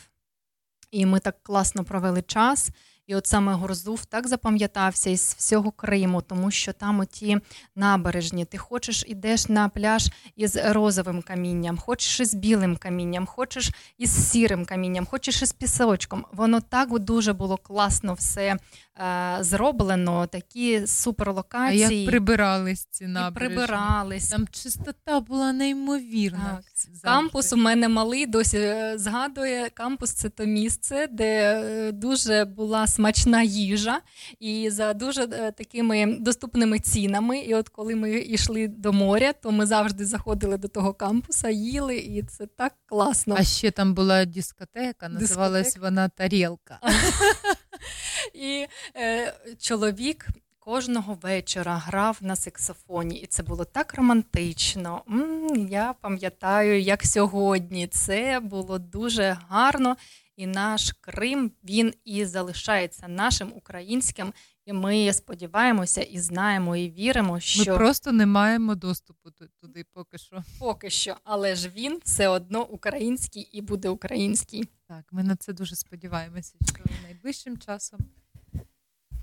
І 0.92 1.06
ми 1.06 1.20
так 1.20 1.44
класно 1.44 1.84
провели 1.84 2.22
час. 2.22 2.70
І 3.10 3.16
от 3.16 3.28
саме 3.28 3.54
Гурзуф 3.54 4.06
так 4.06 4.28
запам'ятався 4.28 5.10
із 5.10 5.36
всього 5.38 5.72
Криму, 5.72 6.22
тому 6.22 6.52
що 6.52 6.74
там 6.74 7.00
оті 7.00 7.38
набережні. 7.76 8.46
Ти 8.46 8.58
хочеш 8.58 9.04
ідеш 9.08 9.50
на 9.50 9.70
пляж 9.70 10.10
із 10.36 10.56
розовим 10.56 11.22
камінням, 11.22 11.78
хочеш 11.78 12.20
із 12.20 12.34
білим 12.34 12.78
камінням, 12.78 13.26
хочеш 13.26 13.72
із 13.98 14.30
сірим 14.30 14.66
камінням, 14.66 15.06
хочеш 15.06 15.42
із 15.42 15.52
пісочком. 15.52 16.26
Воно 16.34 16.62
так 16.62 17.00
дуже 17.00 17.34
було 17.34 17.58
класно 17.58 18.14
все 18.14 18.56
е, 18.98 19.38
зроблено, 19.44 20.28
такі 20.28 20.76
А 20.76 20.88
суперлокації. 20.88 22.02
як 22.02 22.10
прибирались 22.10 22.86
ці 22.86 23.04
і 23.04 23.34
прибирались. 23.34 24.30
Там 24.30 24.48
чистота 24.48 25.20
була 25.20 25.54
неймовірна. 25.54 26.60
Так. 26.84 27.02
Кампус 27.04 27.54
у 27.54 27.58
мене 27.58 27.88
малий, 27.88 28.26
досі 28.26 28.58
е, 28.58 28.94
згадує. 28.98 29.70
Кампус 29.70 30.12
це 30.12 30.30
то 30.30 30.46
місце, 30.46 31.08
де 31.12 31.62
е, 31.64 31.92
дуже 31.92 32.46
була 32.46 32.88
смачна 33.00 33.44
їжа, 33.44 34.02
і 34.40 34.70
за 34.70 34.94
дуже 34.94 35.24
е, 35.24 35.52
такими 35.52 36.18
доступними 36.20 36.80
цінами. 36.80 37.40
І 37.40 37.56
от 37.56 37.70
коли 37.70 37.96
ми 37.96 38.12
йшли 38.12 38.68
до 38.68 38.94
моря, 38.94 39.34
то 39.34 39.52
ми 39.52 39.66
завжди 39.66 40.06
заходили 40.06 40.58
до 40.58 40.68
того 40.68 40.94
кампуса, 40.94 41.50
їли, 41.50 41.98
і 41.98 42.24
це 42.24 42.46
так 42.46 42.74
класно. 42.86 43.36
А 43.38 43.44
ще 43.44 43.72
там 43.72 43.94
була 43.94 44.26
дискотека, 44.26 45.10
називалась 45.10 45.64
Дискотека. 45.64 45.86
вона 45.86 46.10
Тарілка. 46.10 46.80
І 48.34 48.66
е, 48.96 49.34
чоловік 49.60 50.28
кожного 50.60 51.18
вечора 51.22 51.78
грав 51.86 52.18
на 52.22 52.36
саксофоні, 52.36 53.16
і 53.18 53.26
це 53.26 53.44
було 53.44 53.66
так 53.66 53.94
романтично. 53.94 55.02
м 55.10 55.68
я 55.70 55.94
пам'ятаю, 56.02 56.82
як 56.82 57.06
сьогодні. 57.06 57.88
Це 57.88 58.40
було 58.40 58.80
дуже 58.80 59.38
гарно. 59.50 59.96
І 60.40 60.48
наш 60.48 60.92
Крим 61.02 61.52
він 61.64 61.94
і 62.06 62.26
залишається 62.26 63.08
нашим 63.08 63.54
українським. 63.56 64.34
І 64.66 64.74
ми 64.74 65.14
сподіваємося 65.14 66.02
і 66.02 66.20
знаємо, 66.20 66.76
і 66.76 66.90
віримо, 66.90 67.34
Ми 67.34 67.42
що 67.42 67.76
просто 67.76 68.12
не 68.12 68.26
маємо 68.26 68.76
доступу 68.76 69.30
туди 69.62 69.86
поки 69.94 70.18
що. 70.18 70.44
поки 70.60 70.90
що, 70.90 71.16
але 71.24 71.56
ж 71.56 71.70
він 71.70 72.00
все 72.04 72.28
одно 72.28 72.66
український 72.66 73.50
і 73.52 73.62
буде 73.62 73.90
український. 73.90 74.64
Так, 74.88 75.06
ми 75.12 75.24
на 75.24 75.36
це 75.36 75.54
дуже 75.54 75.76
сподіваємося, 75.76 76.54
що 76.66 76.84
найближчим 77.04 77.58
часом 77.58 78.00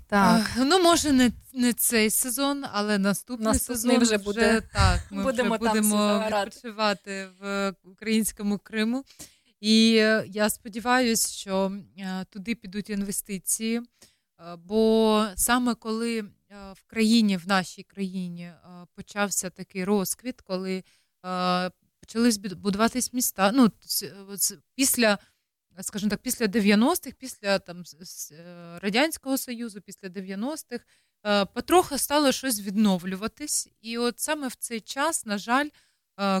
Так. 0.07 0.51
Ну, 0.57 0.83
може, 0.83 1.11
не 1.11 1.31
не 1.53 1.73
цей 1.73 2.09
сезон, 2.09 2.65
але 2.71 2.97
наступний, 2.97 3.47
наступний 3.47 3.77
сезон 3.95 4.03
вже 4.03 4.17
буде. 4.17 4.61
так. 4.73 4.99
Ми 5.11 5.23
будемо 5.23 5.55
вже 5.55 5.69
будемо 5.69 6.19
відпочивати 6.27 7.27
в 7.39 7.73
українському 7.83 8.57
Криму. 8.57 9.03
І 9.59 9.95
е, 9.97 10.25
я 10.27 10.49
сподіваюся, 10.49 11.29
що 11.29 11.71
е, 11.97 12.25
туди 12.29 12.55
підуть 12.55 12.89
інвестиції. 12.89 13.81
Е, 14.39 14.55
бо 14.55 15.25
саме 15.35 15.75
коли 15.75 16.25
в 16.73 16.83
країні, 16.87 17.37
в 17.37 17.47
нашій 17.47 17.83
країні, 17.83 18.51
почався 18.95 19.49
такий 19.49 19.83
розквіт, 19.83 20.41
коли 20.41 20.83
почались 21.99 22.37
будуватись 22.37 23.13
міста. 23.13 23.51
Ну, 23.51 23.71
після, 24.75 25.17
скажімо 25.81 26.09
так, 26.09 26.19
після 26.19 26.45
90-х, 26.45 27.11
після 27.19 27.59
там 27.59 27.83
Радянського 28.81 29.37
Союзу, 29.37 29.81
після 29.81 30.09
90-х, 30.09 30.85
потроху 31.53 31.97
стало 31.97 32.31
щось 32.31 32.61
відновлюватись. 32.61 33.69
І 33.81 33.97
от 33.97 34.19
саме 34.19 34.47
в 34.47 34.55
цей 34.55 34.81
час, 34.81 35.25
на 35.25 35.37
жаль, 35.37 35.69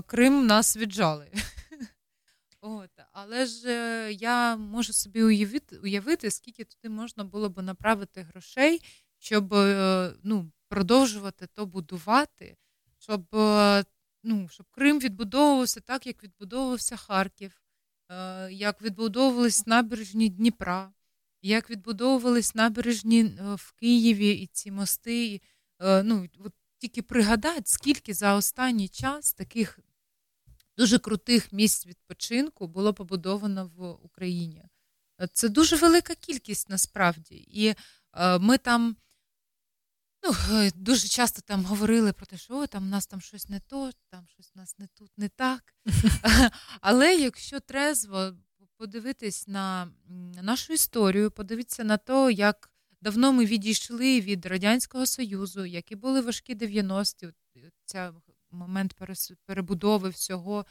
Крим 0.05 0.47
нас 0.47 0.77
віджали. 0.77 1.31
От, 2.61 2.96
Але 3.19 3.45
ж 3.45 3.69
е, 3.69 4.13
я 4.13 4.55
можу 4.55 4.93
собі 4.93 5.23
уявити, 5.23 5.77
уявити, 5.77 6.31
скільки 6.31 6.63
туди 6.63 6.89
можна 6.89 7.23
було 7.23 7.49
б 7.49 7.61
направити 7.61 8.21
грошей, 8.21 8.81
щоб 9.19 9.53
е, 9.53 10.13
ну, 10.23 10.51
продовжувати 10.69 11.47
то 11.53 11.65
будувати, 11.65 12.57
щоб 12.97 13.35
е, 13.35 13.85
ну, 14.23 14.47
щоб 14.49 14.65
Крим 14.71 14.99
відбудовувався 14.99 15.79
так, 15.79 16.07
як 16.07 16.23
відбудовувався 16.23 16.95
Харків, 16.95 17.61
як 18.49 18.81
відбудовувались 18.81 19.67
набережні 19.67 20.29
Дніпра, 20.29 20.93
як 21.41 21.69
відбудовувались 21.69 22.55
набережні 22.55 23.23
в 23.55 23.71
Києві 23.71 24.31
і 24.31 24.47
ці 24.47 24.71
мости. 24.71 25.41
Ну, 25.79 26.27
от 26.39 26.53
Тільки 26.77 27.01
пригадати, 27.01 27.61
скільки 27.65 28.13
за 28.13 28.35
останній 28.35 28.87
час 28.87 29.33
таких 29.33 29.79
дуже 30.77 30.99
крутих 30.99 31.53
місць 31.53 31.85
відпочинку 31.85 32.67
було 32.67 32.93
побудовано 32.93 33.71
в 33.75 33.91
Україні. 33.91 34.63
Це 35.33 35.49
дуже 35.49 35.75
велика 35.75 36.15
кількість 36.15 36.69
насправді. 36.69 37.35
І 37.35 37.75
е, 38.13 38.39
ми 38.39 38.57
там 38.57 38.95
ну, 40.23 40.69
дуже 40.75 41.07
часто 41.07 41.41
там 41.41 41.65
говорили 41.65 42.13
про 42.13 42.25
те, 42.25 42.37
що 42.37 42.57
О, 42.57 42.67
там 42.67 42.83
у 42.83 42.89
нас 42.89 43.07
там 43.07 43.21
щось 43.21 43.49
не 43.49 43.59
то, 43.59 43.91
там 44.09 44.27
щось 44.27 44.51
у 44.55 44.59
нас 44.59 44.79
не 44.79 44.87
тут, 44.87 45.11
не 45.17 45.29
так. 45.29 45.75
Але 46.81 47.15
якщо 47.15 47.59
трезво 47.59 48.33
подивитись 48.77 49.47
на 49.47 49.91
нашу 50.41 50.73
історію, 50.73 51.31
подивитися 51.31 51.83
на 51.83 51.97
те, 51.97 52.31
як 52.33 52.71
давно 53.01 53.33
ми 53.33 53.45
відійшли 53.45 54.21
від 54.21 54.45
Радянського 54.45 55.05
Союзу, 55.05 55.65
які 55.65 55.95
були 55.95 56.21
важкі 56.21 56.55
90-ті, 56.55 57.33
ця 57.85 58.13
момент 58.51 58.95
перебудови 59.45 60.09
всього, 60.09 60.65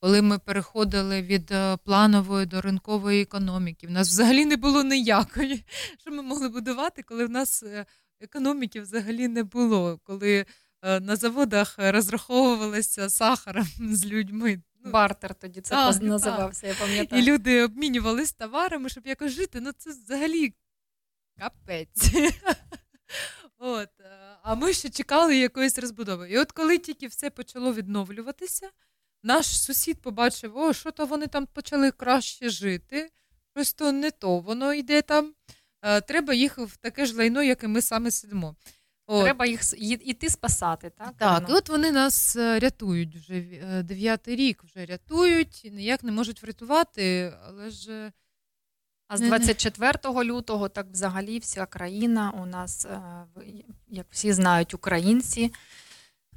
коли 0.00 0.22
ми 0.22 0.38
переходили 0.38 1.22
від 1.22 1.50
е, 1.50 1.76
планової 1.76 2.46
до 2.46 2.60
ринкової 2.60 3.22
економіки. 3.22 3.86
В 3.86 3.90
нас 3.90 4.08
взагалі 4.08 4.44
не 4.44 4.56
було 4.56 4.84
ніякої, 4.84 5.64
що 5.98 6.10
ми 6.10 6.22
могли 6.22 6.48
будувати, 6.48 7.02
коли 7.02 7.26
в 7.26 7.30
нас 7.30 7.62
е, 7.62 7.86
економіки 8.20 8.80
взагалі 8.80 9.28
не 9.28 9.42
було, 9.42 10.00
коли 10.02 10.46
е, 10.82 11.00
на 11.00 11.16
заводах 11.16 11.74
розраховувалися 11.78 13.10
сахаром 13.10 13.66
з 13.94 14.06
людьми. 14.06 14.62
Ну, 14.84 14.90
Бартер 14.90 15.34
тоді 15.34 15.60
це 15.60 15.70
так, 15.70 16.02
називався, 16.02 16.66
я 16.66 16.74
пам'ятаю. 16.74 17.22
І 17.22 17.26
люди 17.26 17.64
обмінювалися 17.64 18.34
товарами, 18.38 18.88
щоб 18.88 19.06
якось 19.06 19.32
жити. 19.32 19.60
Ну 19.60 19.72
це 19.72 19.90
взагалі 19.90 20.54
капець. 21.38 22.12
От, 23.58 23.88
А 24.42 24.54
ми 24.54 24.72
ще 24.72 24.88
чекали 24.88 25.38
якоїсь 25.38 25.78
розбудови. 25.78 26.30
І 26.30 26.38
от 26.38 26.52
коли 26.52 26.78
тільки 26.78 27.06
все 27.06 27.30
почало 27.30 27.74
відновлюватися, 27.74 28.70
наш 29.22 29.62
сусід 29.62 30.02
побачив, 30.02 30.56
о, 30.56 30.72
що 30.72 30.90
то 30.90 31.06
вони 31.06 31.26
там 31.26 31.46
почали 31.46 31.90
краще 31.90 32.50
жити, 32.50 33.10
щось 33.56 33.72
то 33.72 33.92
не 33.92 34.10
то, 34.10 34.38
воно 34.38 34.74
йде 34.74 35.02
там. 35.02 35.34
Треба 36.06 36.34
їх 36.34 36.58
в 36.58 36.76
таке 36.76 37.06
ж 37.06 37.16
лайно, 37.16 37.42
як 37.42 37.64
і 37.64 37.66
ми 37.66 37.82
саме 37.82 38.10
сидимо. 38.10 38.56
От. 39.06 39.24
Треба 39.24 39.46
їх 39.46 39.60
іти 39.80 40.30
спасати, 40.30 40.90
так? 40.98 41.14
Так, 41.18 41.46
і 41.48 41.52
от 41.52 41.68
вони 41.68 41.92
нас 41.92 42.36
е, 42.36 42.58
рятують 42.58 43.16
вже 43.16 43.34
е, 43.34 43.82
дев'ятий 43.82 44.36
рік 44.36 44.64
вже 44.64 44.86
рятують, 44.86 45.70
ніяк 45.72 46.02
не 46.04 46.12
можуть 46.12 46.42
врятувати, 46.42 47.34
але 47.46 47.70
ж 47.70 48.12
а 49.10 49.16
з 49.16 49.20
24 49.20 50.24
лютого, 50.24 50.68
так 50.68 50.86
взагалі, 50.92 51.38
вся 51.38 51.66
країна 51.66 52.32
у 52.42 52.46
нас, 52.46 52.86
е, 52.86 53.00
як 53.88 54.06
всі 54.10 54.32
знають, 54.32 54.74
українці 54.74 55.52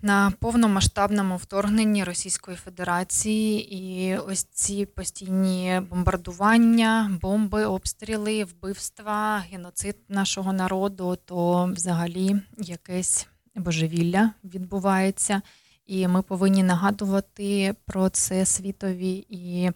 на 0.01 0.31
повномасштабному 0.39 1.37
вторгненні 1.37 2.03
Російської 2.03 2.57
Федерації, 2.57 3.75
і 3.75 4.17
ось 4.17 4.43
ці 4.43 4.85
постійні 4.85 5.81
бомбардування, 5.89 7.17
бомби, 7.21 7.65
обстріли, 7.65 8.43
вбивства, 8.43 9.43
геноцид 9.51 9.95
нашого 10.09 10.53
народу, 10.53 11.17
то 11.25 11.69
взагалі 11.75 12.35
якесь 12.57 13.27
божевілля 13.55 14.31
відбувається. 14.43 15.41
І 15.85 16.07
ми 16.07 16.21
повинні 16.21 16.63
нагадувати 16.63 17.75
про 17.85 18.09
це 18.09 18.45
світові 18.45 19.25
і. 19.29 19.71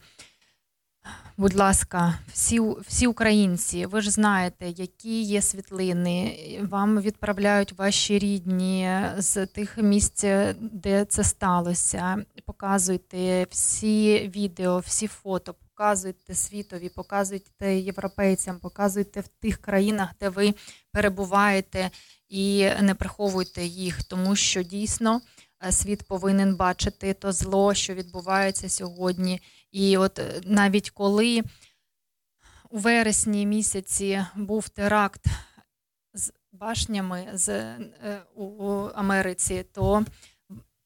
Будь 1.40 1.56
ласка, 1.56 2.20
всі 2.34 2.62
всі 2.88 3.08
українці, 3.08 3.86
ви 3.86 4.02
ж 4.02 4.12
знаєте, 4.12 4.70
які 4.70 5.22
є 5.22 5.42
світлини. 5.42 6.38
Вам 6.70 7.02
відправляють 7.02 7.74
ваші 7.74 8.20
рідні 8.20 9.02
з 9.18 9.46
тих 9.46 9.78
місць, 9.78 10.24
де 10.60 11.06
це 11.06 11.24
сталося. 11.24 12.26
Показуйте 12.46 13.48
всі 13.50 14.32
відео, 14.36 14.80
всі 14.80 15.08
фото, 15.08 15.54
показуйте 15.54 16.36
світові, 16.36 16.90
показуйте 16.90 17.80
європейцям, 17.80 18.60
показуйте 18.60 19.20
в 19.20 19.28
тих 19.28 19.58
країнах, 19.58 20.10
де 20.20 20.30
ви 20.30 20.54
перебуваєте, 20.92 21.90
і 22.30 22.70
не 22.82 22.96
приховуйте 22.96 23.66
їх, 23.66 24.04
тому 24.04 24.36
що 24.36 24.64
дійсно 24.64 25.22
е, 25.66 25.72
світ 25.72 26.04
повинен 26.04 26.56
бачити 26.56 27.14
то 27.14 27.32
зло, 27.32 27.74
що 27.74 27.94
відбувається 27.94 28.70
сьогодні. 28.70 29.42
І 29.78 29.98
от 29.98 30.20
е, 30.20 30.42
навіть 30.46 30.90
коли 30.90 31.44
у 32.70 32.78
вересні 32.78 33.46
місяці 33.46 34.26
був 34.36 34.70
теракт 34.70 35.26
з 36.14 36.34
башнями 36.52 37.28
з, 37.34 37.50
е, 37.50 38.22
у 38.36 38.68
Америці, 38.96 39.66
то 39.72 40.06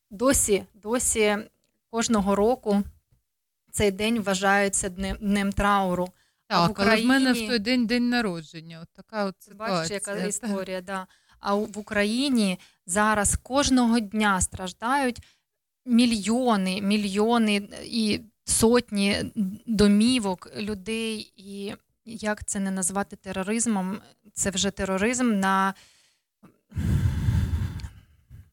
досі, 0.10 0.66
досі 0.74 1.38
кожного 1.90 2.36
року 2.36 2.84
цей 3.72 3.92
день 3.92 4.20
вважається 4.20 4.90
днем, 4.90 5.18
днем 5.22 5.52
трауру. 5.52 6.06
Так, 6.48 6.58
а 6.58 6.68
в 6.68 6.72
Україні... 6.72 6.94
але 6.96 7.04
в 7.04 7.08
мене 7.08 7.34
в 7.34 7.48
той 7.48 7.60
день 7.60 7.86
день 7.86 8.10
народження. 8.10 8.82
От 8.82 8.90
така 8.94 9.26
от 9.26 9.36
ситуація. 9.40 9.78
Бачиш, 9.78 9.92
яка 9.92 10.16
історія, 10.16 10.82
да. 10.82 11.08
А 11.40 11.56
в 11.56 11.78
Україні 11.78 12.60
зараз 12.86 13.36
кожного 13.36 14.00
дня 14.00 14.42
страждають 14.42 15.20
мільйони, 15.86 16.82
мільйони 16.82 17.70
і 17.84 18.22
сотні 18.52 19.32
домівок 19.66 20.52
людей, 20.58 21.34
і 21.36 21.74
як 22.06 22.46
це 22.46 22.60
не 22.60 22.72
назвати 22.72 23.16
тероризмом? 23.16 24.02
Це 24.34 24.50
вже 24.50 24.72
тероризм 24.72 25.40
на 25.40 25.74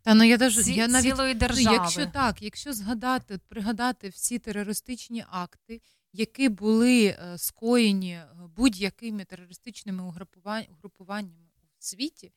та 0.03 0.15
ну 0.15 0.25
я 0.25 0.37
даже, 0.37 0.63
Ці, 0.63 0.73
я 0.73 0.89
навіть, 0.89 1.11
цілої 1.11 1.35
ну, 1.35 1.41
держави. 1.41 1.77
Якщо 1.77 2.07
так, 2.07 2.43
якщо 2.43 2.73
згадати, 2.73 3.39
пригадати 3.49 4.09
всі 4.09 4.39
терористичні 4.39 5.25
акти, 5.31 5.81
які 6.13 6.49
були 6.49 7.07
е, 7.07 7.39
скоєні 7.39 8.13
е, 8.13 8.27
будь-якими 8.57 9.25
терористичними 9.25 10.03
угрупуваннями 10.03 11.49
у 11.63 11.67
світі, 11.79 12.33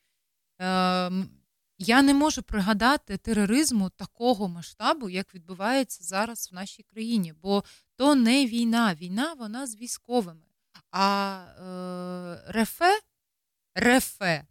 е, 0.61 1.11
я 1.81 2.01
не 2.01 2.13
можу 2.13 2.43
пригадати 2.43 3.17
тероризму 3.17 3.89
такого 3.89 4.47
масштабу, 4.47 5.09
як 5.09 5.35
відбувається 5.35 6.03
зараз 6.03 6.49
в 6.51 6.55
нашій 6.55 6.83
країні, 6.83 7.33
бо 7.41 7.63
то 7.95 8.15
не 8.15 8.45
війна. 8.45 8.95
Війна 8.95 9.33
вона 9.33 9.67
з 9.67 9.75
військовими. 9.75 10.45
А 10.91 11.37
е, 11.59 12.51
рефе 12.51 12.99
рефе. 13.75 14.45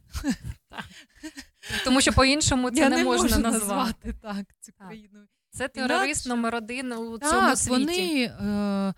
Тому 1.85 2.01
що 2.01 2.12
по-іншому 2.12 2.70
це 2.70 2.81
Я 2.81 2.89
не, 2.89 2.97
не 2.97 3.05
можна 3.05 3.28
можу 3.28 3.41
назвати 3.41 4.14
так 4.22 4.47
цю 4.61 4.72
країну. 4.72 5.26
Це 5.51 5.68
терорист 5.68 6.26
номер 6.26 6.55
один 6.55 6.93
у 6.93 7.18
так, 7.18 7.31
цьому 7.31 7.57
світі. 7.57 7.70
Вони 7.70 8.22
е, 8.24 8.95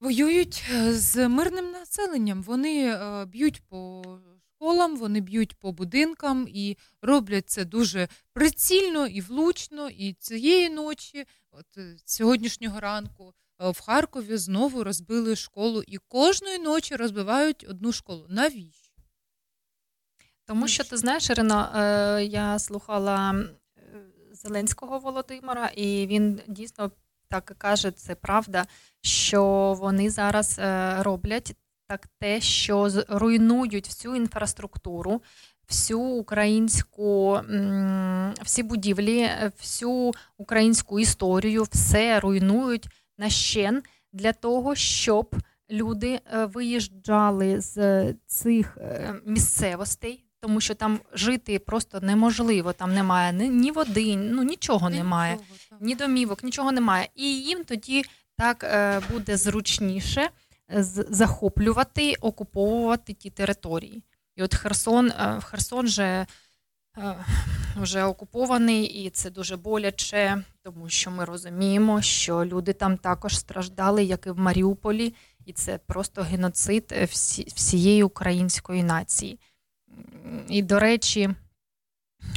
воюють 0.00 0.64
з 0.88 1.28
мирним 1.28 1.70
населенням. 1.70 2.42
Вони 2.42 2.88
е, 2.88 3.24
б'ють 3.24 3.62
по 3.68 4.02
школам, 4.58 4.96
вони 4.96 5.20
б'ють 5.20 5.54
по 5.54 5.72
будинкам 5.72 6.46
і 6.48 6.76
роблять 7.02 7.50
це 7.50 7.64
дуже 7.64 8.08
прицільно 8.32 9.06
і 9.06 9.20
влучно. 9.20 9.88
І 9.88 10.12
цієї 10.12 10.70
ночі, 10.70 11.24
от 11.50 11.66
е, 11.78 11.96
сьогоднішнього 12.04 12.80
ранку, 12.80 13.34
е, 13.60 13.70
в 13.70 13.80
Харкові 13.80 14.36
знову 14.36 14.84
розбили 14.84 15.36
школу 15.36 15.82
і 15.86 15.96
кожної 15.96 16.58
ночі 16.58 16.96
розбивають 16.96 17.66
одну 17.68 17.92
школу. 17.92 18.26
Навіщо? 18.28 18.92
Тому 20.44 20.68
що 20.68 20.84
ти 20.84 20.96
знаєш, 20.96 21.30
Ірина, 21.30 21.72
е, 22.18 22.24
я 22.24 22.58
слухала 22.58 23.44
Зеленського 24.32 24.98
Володимира, 24.98 25.66
і 25.66 26.06
він 26.06 26.40
дійсно 26.48 26.90
так 27.28 27.54
каже, 27.58 27.90
це 27.90 28.14
правда, 28.14 28.66
що 29.02 29.74
вони 29.78 30.10
зараз 30.10 30.60
роблять 31.04 31.56
так 31.88 32.06
те, 32.18 32.40
що 32.40 32.90
руйнують 33.08 33.86
всю 33.86 34.16
інфраструктуру, 34.16 35.22
всю 35.68 36.00
українську, 36.00 37.40
всі 38.42 38.62
будівлі, 38.62 39.30
всю 39.58 40.12
українську 40.36 41.00
історію, 41.00 41.62
все 41.62 42.20
руйнують 42.20 42.88
на 43.18 43.28
щен 43.28 43.82
для 44.12 44.32
того, 44.32 44.74
щоб 44.74 45.36
люди 45.70 46.20
виїжджали 46.52 47.60
з 47.60 48.04
цих 48.26 48.78
місцевостей 49.24 50.24
тому 50.40 50.60
що 50.60 50.74
там 50.74 51.00
жити 51.12 51.58
просто 51.58 52.00
неможливо. 52.00 52.72
Там 52.72 52.94
немає 52.94 53.32
ні, 53.32 53.70
води, 53.70 54.16
ну 54.16 54.42
нічого 54.42 54.90
немає, 54.90 55.38
ні 55.80 55.94
домівок, 55.94 56.44
нічого 56.44 56.72
немає. 56.72 57.08
І 57.14 57.40
їм 57.40 57.64
тоді 57.64 58.04
так 58.36 58.64
е, 58.64 59.00
буде 59.10 59.36
зручніше 59.36 60.20
е, 60.20 60.30
захоплювати, 60.68 62.14
окуповувати 62.14 63.12
ті 63.12 63.30
території. 63.30 64.02
І 64.36 64.42
от 64.42 64.54
Херсон, 64.54 65.06
е, 65.10 65.40
Херсон 65.42 65.88
же 65.88 66.26
вже 67.76 68.04
окупований, 68.04 68.84
і 68.84 69.10
це 69.10 69.30
дуже 69.30 69.56
боляче, 69.56 70.44
тому 70.62 70.88
що 70.88 71.10
ми 71.10 71.24
розуміємо, 71.24 72.02
що 72.02 72.44
люди 72.44 72.72
там 72.72 72.96
також 72.96 73.38
страждали, 73.38 74.04
як 74.04 74.26
і 74.26 74.30
в 74.30 74.38
Маріуполі, 74.38 75.14
і 75.46 75.52
це 75.52 75.78
просто 75.78 76.22
геноцид 76.22 76.94
всі, 77.10 77.52
всієї 77.54 78.02
української 78.02 78.82
нації. 78.82 79.38
І, 80.48 80.62
до 80.62 80.78
речі, 80.78 81.30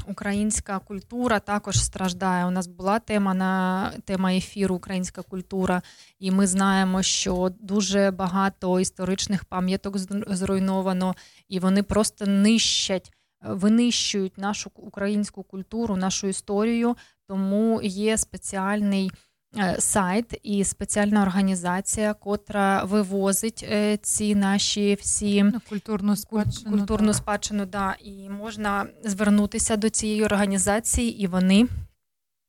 українська 0.07 0.79
культура 0.79 1.39
також 1.39 1.84
страждає. 1.84 2.45
У 2.45 2.51
нас 2.51 2.67
була 2.67 2.99
тема 2.99 3.34
на 3.34 3.91
тема 4.05 4.34
ефіру 4.34 4.75
Українська 4.75 5.21
культура, 5.21 5.82
і 6.19 6.32
ми 6.32 6.47
знаємо, 6.47 7.03
що 7.03 7.51
дуже 7.59 8.11
багато 8.11 8.79
історичних 8.79 9.45
пам'яток 9.45 9.97
зруйновано, 10.27 11.15
і 11.49 11.59
вони 11.59 11.84
просто 11.84 12.25
нищать, 12.25 13.13
винищують 13.41 14.38
нашу 14.38 14.71
українську 14.75 15.43
культуру, 15.43 15.95
нашу 15.95 16.27
історію. 16.27 16.95
Тому 17.27 17.82
є 17.82 18.17
спеціальний. 18.17 19.11
Е, 19.57 19.75
сайт 19.79 20.39
і 20.43 20.63
спеціальна 20.63 21.21
організація, 21.21 22.13
котра 22.13 22.83
вивозить 22.83 23.65
е, 23.71 23.97
ці 23.97 24.35
наші 24.35 24.97
всі 25.01 25.43
ну, 25.43 25.61
культурну 25.69 26.15
спадщину, 26.15 26.77
культурну 26.77 27.13
спадщину, 27.13 27.65
да, 27.65 27.95
і 28.03 28.29
можна 28.29 28.87
звернутися 29.03 29.77
до 29.77 29.89
цієї 29.89 30.25
організації, 30.25 31.21
і 31.21 31.27
вони 31.27 31.67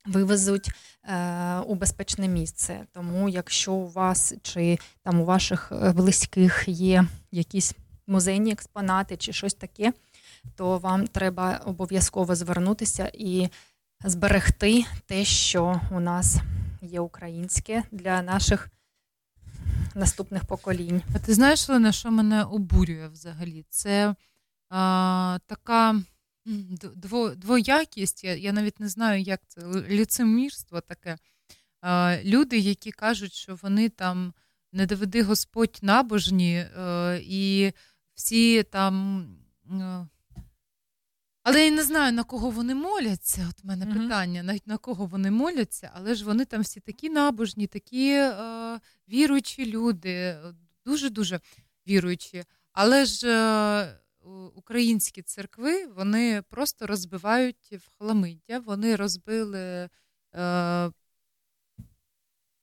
вивезуть 0.06 0.70
е, 1.04 1.58
у 1.58 1.74
безпечне 1.74 2.28
місце. 2.28 2.80
Тому, 2.92 3.28
якщо 3.28 3.72
у 3.72 3.88
вас 3.88 4.34
чи 4.42 4.78
там 5.02 5.20
у 5.20 5.24
ваших 5.24 5.72
близьких 5.94 6.64
є 6.66 7.04
якісь 7.32 7.74
музейні 8.06 8.52
експонати 8.52 9.16
чи 9.16 9.32
щось 9.32 9.54
таке, 9.54 9.92
то 10.56 10.78
вам 10.78 11.06
треба 11.06 11.60
обов'язково 11.64 12.34
звернутися 12.34 13.10
і 13.14 13.48
зберегти 14.04 14.84
те, 15.06 15.24
що 15.24 15.80
у 15.90 16.00
нас 16.00 16.36
є 16.82 17.00
українське 17.00 17.82
для 17.90 18.22
наших 18.22 18.70
наступних 19.94 20.44
поколінь. 20.44 21.02
А 21.14 21.18
ти 21.18 21.34
знаєш, 21.34 21.68
Лена, 21.68 21.92
що 21.92 22.10
мене 22.10 22.44
обурює 22.44 23.08
взагалі? 23.08 23.64
Це 23.68 24.14
а, 24.70 25.38
така 25.46 26.02
дво, 26.96 27.30
двоякість, 27.30 28.24
я 28.24 28.34
я 28.34 28.52
навіть 28.52 28.80
не 28.80 28.88
знаю, 28.88 29.22
як 29.22 29.40
це 29.48 29.60
ліцемірство 29.88 30.80
таке. 30.80 31.18
А, 31.80 32.16
Люди, 32.24 32.58
які 32.58 32.90
кажуть, 32.90 33.32
що 33.32 33.54
вони 33.62 33.88
там 33.88 34.34
не 34.72 34.86
доведи 34.86 35.22
Господь 35.22 35.78
набожні, 35.82 36.66
а, 36.76 36.80
е, 36.80 37.20
і 37.24 37.72
всі 38.14 38.62
там. 38.62 39.26
Але 41.42 41.64
я 41.64 41.70
не 41.70 41.84
знаю, 41.84 42.12
на 42.12 42.24
кого 42.24 42.50
вони 42.50 42.74
моляться. 42.74 43.46
От 43.50 43.64
в 43.64 43.66
мене 43.66 43.86
mm-hmm. 43.86 44.02
питання, 44.02 44.42
навіть 44.42 44.66
на 44.66 44.76
кого 44.76 45.06
вони 45.06 45.30
моляться, 45.30 45.90
але 45.94 46.14
ж 46.14 46.24
вони 46.24 46.44
там 46.44 46.62
всі 46.62 46.80
такі 46.80 47.10
набожні, 47.10 47.66
такі 47.66 48.10
е, 48.12 48.80
віруючі 49.08 49.66
люди, 49.66 50.38
дуже-дуже 50.86 51.40
віруючі. 51.88 52.44
Але 52.72 53.04
ж 53.04 53.28
е, 53.28 53.98
українські 54.54 55.22
церкви 55.22 55.86
вони 55.86 56.42
просто 56.42 56.86
розбивають 56.86 57.72
в 57.72 57.98
хламиття. 57.98 58.58
Вони 58.58 58.96
розбили 58.96 59.88
е, 60.34 60.90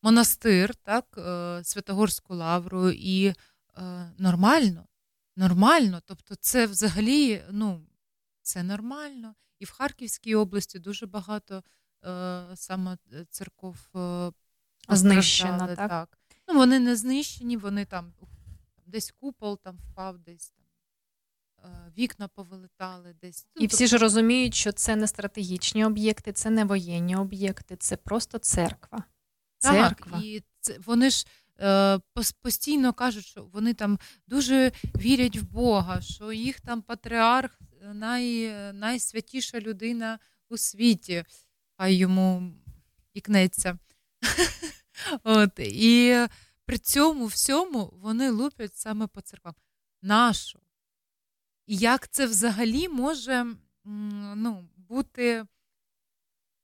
монастир, 0.01 0.75
так, 0.75 1.05
е, 1.17 1.63
Святогорську 1.63 2.35
лавру, 2.35 2.89
і 2.89 3.25
е, 3.27 3.35
нормально. 4.17 4.85
Нормально, 5.35 6.01
тобто, 6.05 6.35
це 6.35 6.65
взагалі, 6.65 7.43
ну 7.51 7.88
це 8.49 8.63
нормально. 8.63 9.35
І 9.59 9.65
в 9.65 9.71
Харківській 9.71 10.35
області 10.35 10.79
дуже 10.79 11.05
багато 11.05 11.63
е, 12.05 12.43
саме 12.55 12.97
е, 13.13 13.25
церков 13.29 13.77
е, 13.95 14.31
знищено. 14.89 15.67
Так? 15.67 15.89
так. 15.89 16.17
Ну, 16.47 16.55
Вони 16.55 16.79
не 16.79 16.95
знищені, 16.95 17.57
вони 17.57 17.85
там 17.85 18.13
десь 18.85 19.11
купол 19.11 19.59
там 19.59 19.77
впав, 19.77 20.19
десь 20.19 20.49
там 20.49 20.65
е, 21.63 21.91
вікна 21.97 22.27
повилетали, 22.27 23.15
десь. 23.21 23.47
Ну, 23.55 23.63
І 23.63 23.67
всі 23.67 23.77
тобто... 23.77 23.87
ж 23.87 23.97
розуміють, 23.97 24.55
що 24.55 24.71
це 24.71 24.95
не 24.95 25.07
стратегічні 25.07 25.85
об'єкти, 25.85 26.31
це 26.31 26.49
не 26.49 26.65
воєнні 26.65 27.15
об'єкти, 27.15 27.75
це 27.75 27.97
просто 27.97 28.37
церква. 28.37 29.03
Церква. 29.57 30.11
Так, 30.11 30.23
і 30.23 30.43
це, 30.59 30.77
вони 30.85 31.09
ж 31.09 31.27
е, 31.59 31.99
постійно 32.41 32.93
кажуть, 32.93 33.25
що 33.25 33.43
вони 33.43 33.73
там 33.73 33.99
дуже 34.27 34.71
вірять 34.95 35.37
в 35.37 35.43
Бога, 35.43 36.01
що 36.01 36.31
їх 36.31 36.61
там 36.61 36.81
патріарх 36.81 37.59
най, 37.93 38.53
найсвятіша 38.73 39.59
людина 39.59 40.19
у 40.49 40.57
світі, 40.57 41.25
хай 41.77 41.95
йому 41.95 42.53
ікнеться. 43.13 43.77
От, 45.23 45.59
І 45.59 46.17
при 46.65 46.77
цьому 46.77 47.25
всьому 47.25 47.93
вони 47.93 48.29
лупять 48.29 48.75
саме 48.75 49.07
по 49.07 49.21
церквам. 49.21 49.55
Нащо? 50.01 50.59
І 51.67 51.77
як 51.77 52.07
це 52.11 52.25
взагалі 52.25 52.89
може 52.89 53.45
ну, 54.35 54.69
бути 54.77 55.45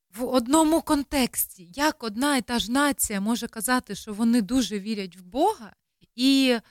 в 0.10 0.24
одному 0.24 0.82
контексті? 0.82 1.70
Як 1.76 2.04
одна 2.04 2.38
і 2.38 2.42
та 2.42 2.60
ж 2.60 2.72
нація 2.72 3.22
може 3.22 3.48
казати, 3.48 3.96
що 3.96 4.14
вони 4.14 4.42
дуже 4.42 4.80
вірять 4.80 5.18
в 5.18 5.22
Бога 5.22 5.76
і 6.16 6.50
е, 6.50 6.62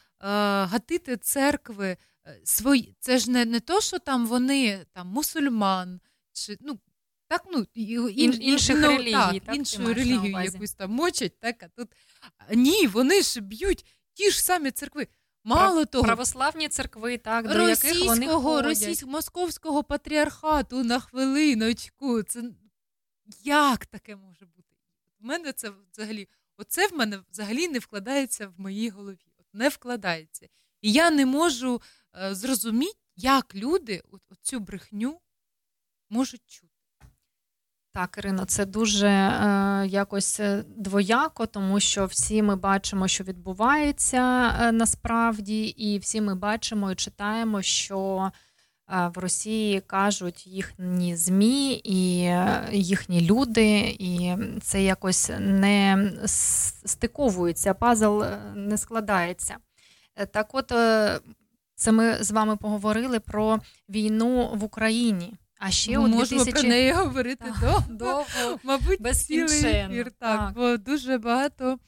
гатити 0.64 1.16
церкви 1.16 1.96
свої, 2.44 2.96
це 3.00 3.18
ж 3.18 3.30
не 3.30 3.44
не 3.44 3.60
то, 3.60 3.80
що 3.80 3.98
там 3.98 4.26
вони 4.26 4.86
там 4.92 5.08
мусульман, 5.08 6.00
чи 6.32 6.58
ну 6.60 6.78
так, 7.28 7.44
ну 7.52 7.66
ін, 7.74 8.42
інших 8.42 8.76
ну, 8.80 8.88
релігій, 8.88 9.12
так, 9.12 9.44
так, 9.44 9.56
іншу 9.56 9.94
релігію 9.94 10.40
якусь 10.44 10.74
там 10.74 10.90
мочать, 10.90 11.40
так 11.40 11.62
а 11.62 11.68
тут 11.68 11.88
ні, 12.50 12.86
вони 12.86 13.22
ж 13.22 13.40
б'ють 13.40 13.84
ті 14.12 14.30
ж 14.30 14.44
самі 14.44 14.70
церкви. 14.70 15.08
Мало 15.44 15.84
того, 15.84 16.04
православні 16.04 16.68
церкви, 16.68 17.18
так 17.18 17.48
до 17.48 17.68
яких 17.68 18.04
вони 18.04 18.28
ходять. 18.28 18.64
російського 18.64 19.12
московського 19.12 19.84
патріархату 19.84 20.84
на 20.84 21.00
хвилиночку. 21.00 22.22
Це 22.22 22.42
як 23.44 23.86
таке 23.86 24.16
може 24.16 24.46
бути? 24.46 24.76
У 25.20 25.26
мене 25.26 25.52
це 25.52 25.70
взагалі, 25.92 26.28
оце 26.56 26.86
в 26.86 26.94
мене 26.94 27.20
взагалі 27.30 27.68
не 27.68 27.78
вкладається 27.78 28.48
в 28.48 28.60
моїй 28.60 28.90
голові. 28.90 29.18
От 29.38 29.46
Не 29.52 29.68
вкладається. 29.68 30.48
І 30.80 30.92
я 30.92 31.10
не 31.10 31.26
можу 31.26 31.82
Е, 32.22 32.34
зрозуміти, 32.34 32.98
як 33.16 33.54
люди 33.54 34.02
цю 34.42 34.60
брехню 34.60 35.20
можуть 36.10 36.42
чути. 36.46 36.68
Так, 37.92 38.14
Ірино, 38.18 38.44
це 38.44 38.66
дуже 38.66 39.08
е, 39.08 39.86
якось 39.86 40.40
е, 40.40 40.64
двояко, 40.76 41.46
тому 41.46 41.80
що 41.80 42.06
всі 42.06 42.42
ми 42.42 42.56
бачимо, 42.56 43.08
що 43.08 43.24
відбувається 43.24 44.54
е, 44.60 44.72
насправді, 44.72 45.64
і 45.64 45.98
всі 45.98 46.20
ми 46.20 46.34
бачимо 46.34 46.92
і 46.92 46.94
читаємо, 46.94 47.62
що 47.62 48.30
е, 48.88 49.10
в 49.14 49.18
Росії 49.18 49.80
кажуть 49.80 50.46
їхні 50.46 51.16
ЗМІ 51.16 51.74
і 51.74 52.24
е, 52.24 52.68
їхні 52.72 53.20
люди, 53.20 53.96
і 53.98 54.36
це 54.62 54.82
якось 54.82 55.30
не 55.38 56.12
стиковується, 56.84 57.74
пазл 57.74 58.22
не 58.54 58.78
складається. 58.78 59.56
Так, 60.32 60.48
от 60.52 60.72
це 61.84 61.92
ми 61.92 62.18
з 62.20 62.30
вами 62.30 62.56
поговорили 62.56 63.20
про 63.20 63.60
війну 63.88 64.50
в 64.54 64.64
Україні. 64.64 65.34
А 65.58 65.70
ще 65.70 65.98
у 65.98 66.08
2000... 66.08 66.36
Можемо 66.36 66.52
про 66.52 66.68
неї 66.68 66.92
говорити 66.92 67.44
довго, 67.60 67.84
довго. 67.90 68.58
мабуть, 68.62 69.00
без 69.00 69.26
цілий 69.26 69.64
ефір, 69.64 70.04
так, 70.04 70.40
так, 70.40 70.54
бо 70.54 70.76
дуже 70.76 71.18
багато 71.18 71.78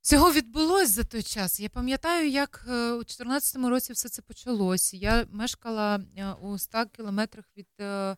всього 0.00 0.32
відбулось 0.32 0.90
за 0.90 1.04
той 1.04 1.22
час. 1.22 1.60
Я 1.60 1.68
пам'ятаю, 1.68 2.28
як 2.30 2.64
е, 2.68 2.92
у 2.92 2.96
2014 2.96 3.56
році 3.56 3.92
все 3.92 4.08
це 4.08 4.22
почалось. 4.22 4.94
Я 4.94 5.26
мешкала 5.30 6.00
е, 6.16 6.32
у 6.32 6.58
100 6.58 6.86
кілометрах 6.86 7.44
від 7.56 7.68
е, 7.80 8.16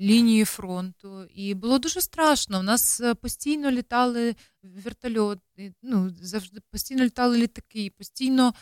лінії 0.00 0.44
фронту, 0.44 1.24
і 1.24 1.54
було 1.54 1.78
дуже 1.78 2.00
страшно. 2.00 2.60
У 2.60 2.62
нас 2.62 3.02
постійно 3.20 3.70
літали 3.70 4.36
вертольоти, 4.62 5.74
ну 5.82 6.10
завжди 6.22 6.60
постійно 6.70 7.04
літали 7.04 7.38
літаки, 7.38 7.92
постійно 7.98 8.54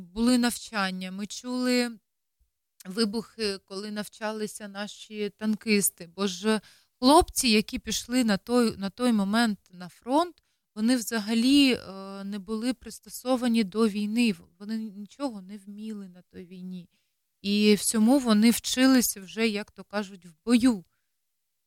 були 0.00 0.38
навчання. 0.38 1.10
Ми 1.10 1.26
чули 1.26 1.98
вибухи, 2.86 3.58
коли 3.58 3.90
навчалися 3.90 4.68
наші 4.68 5.30
танкисти. 5.30 6.08
Бо 6.16 6.26
ж 6.26 6.60
хлопці, 6.98 7.48
які 7.48 7.78
пішли 7.78 8.24
на 8.24 8.36
той, 8.36 8.76
на 8.76 8.90
той 8.90 9.12
момент 9.12 9.58
на 9.70 9.88
фронт 9.88 10.44
вони 10.74 10.96
взагалі 10.96 11.72
е, 11.72 12.24
не 12.24 12.38
були 12.38 12.74
пристосовані 12.74 13.64
до 13.64 13.88
війни. 13.88 14.34
Вони 14.58 14.78
нічого 14.78 15.42
не 15.42 15.58
вміли 15.58 16.08
на 16.08 16.22
той 16.22 16.46
війні. 16.46 16.88
І 17.42 17.74
всьому 17.74 18.18
вони 18.18 18.50
вчилися 18.50 19.20
вже, 19.20 19.48
як 19.48 19.70
то 19.70 19.84
кажуть, 19.84 20.26
в 20.26 20.34
бою. 20.44 20.84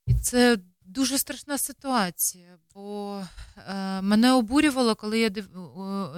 І 0.06 0.14
це 0.16 0.58
дуже 0.88 1.18
страшна 1.18 1.58
ситуація, 1.58 2.60
бо 2.74 3.24
е, 3.58 4.02
мене 4.02 4.32
обурювало, 4.34 4.96
коли 4.96 5.20
я 5.20 5.30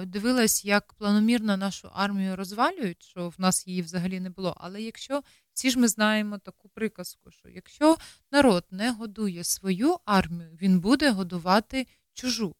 дивилась, 0.06 0.64
як 0.64 0.94
планомірно 0.94 1.56
нашу 1.56 1.90
армію 1.92 2.36
розвалюють, 2.36 3.02
що 3.02 3.28
в 3.28 3.34
нас 3.38 3.66
її 3.66 3.82
взагалі 3.82 4.20
не 4.20 4.30
було. 4.30 4.56
Але 4.60 4.82
якщо 4.82 5.22
всі 5.52 5.70
ж 5.70 5.78
ми 5.78 5.88
знаємо 5.88 6.38
таку 6.38 6.68
приказку, 6.68 7.30
що 7.30 7.48
якщо 7.48 7.96
народ 8.32 8.64
не 8.70 8.90
годує 8.90 9.44
свою 9.44 9.96
армію, 10.04 10.58
він 10.62 10.80
буде 10.80 11.10
годувати 11.10 11.86
чужу. 12.14 12.54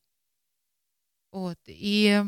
От 1.30 1.58
і 1.68 2.20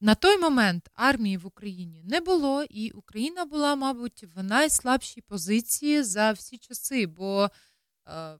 на 0.00 0.14
той 0.14 0.38
момент 0.38 0.90
армії 0.94 1.36
в 1.36 1.46
Україні 1.46 2.02
не 2.04 2.20
було, 2.20 2.62
і 2.62 2.90
Україна 2.90 3.44
була, 3.44 3.76
мабуть, 3.76 4.24
в 4.34 4.42
найслабшій 4.42 5.20
позиції 5.20 6.02
за 6.02 6.32
всі 6.32 6.58
часи, 6.58 7.06
бо 7.06 7.50
е, 8.06 8.38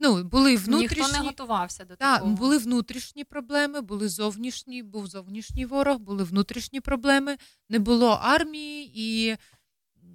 ну, 0.00 0.24
були 0.24 0.56
внутрішні 0.56 1.02
Ніхто 1.02 1.18
не 1.18 1.28
готувався 1.28 1.84
до 1.84 1.96
та, 1.96 2.14
такого. 2.14 2.32
були 2.32 2.58
внутрішні 2.58 3.24
проблеми, 3.24 3.80
були 3.80 4.08
зовнішні, 4.08 4.82
був 4.82 5.06
зовнішній 5.06 5.66
ворог, 5.66 5.98
були 5.98 6.24
внутрішні 6.24 6.80
проблеми, 6.80 7.36
не 7.68 7.78
було 7.78 8.08
армії, 8.22 8.92
і 8.94 9.36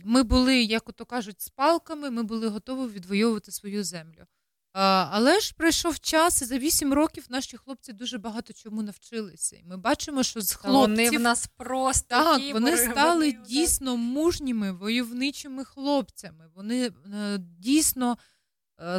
ми 0.06 0.24
були, 0.24 0.64
як 0.64 0.90
ото 0.90 1.06
кажуть, 1.06 1.42
з 1.42 1.50
палками, 1.50 2.10
ми 2.10 2.24
були 2.24 2.48
готові 2.48 2.92
відвоювати 2.92 3.52
свою 3.52 3.84
землю. 3.84 4.26
Але 4.74 5.40
ж 5.40 5.54
пройшов 5.58 6.00
час, 6.00 6.42
і 6.42 6.46
за 6.46 6.58
вісім 6.58 6.94
років 6.94 7.26
наші 7.30 7.58
хлопці 7.58 7.94
дуже 7.94 8.18
багато 8.18 8.54
чому 8.54 8.82
навчилися. 8.82 9.56
І 9.56 9.64
ми 9.64 9.78
бачимо, 9.78 10.24
що 10.24 10.42
з 10.42 10.54
хлопців 10.54 10.98
вони 10.98 11.18
в 11.18 11.22
нас 11.22 11.50
просто 11.58 12.08
так, 12.08 12.38
кібери, 12.40 12.54
вони 12.54 12.78
стали 12.78 13.32
вони 13.32 13.46
дійсно 13.48 13.98
мужніми 13.98 14.72
войовничими 14.72 15.66
хлопцями. 15.66 16.50
Вони 16.56 16.86
е, 16.88 17.38
дійсно 17.38 18.18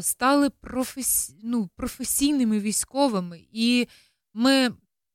стали 0.00 0.50
професі... 0.50 1.34
ну, 1.42 1.70
професійними 1.76 2.60
військовими. 2.60 3.40
І 3.52 3.88
ми 4.34 4.70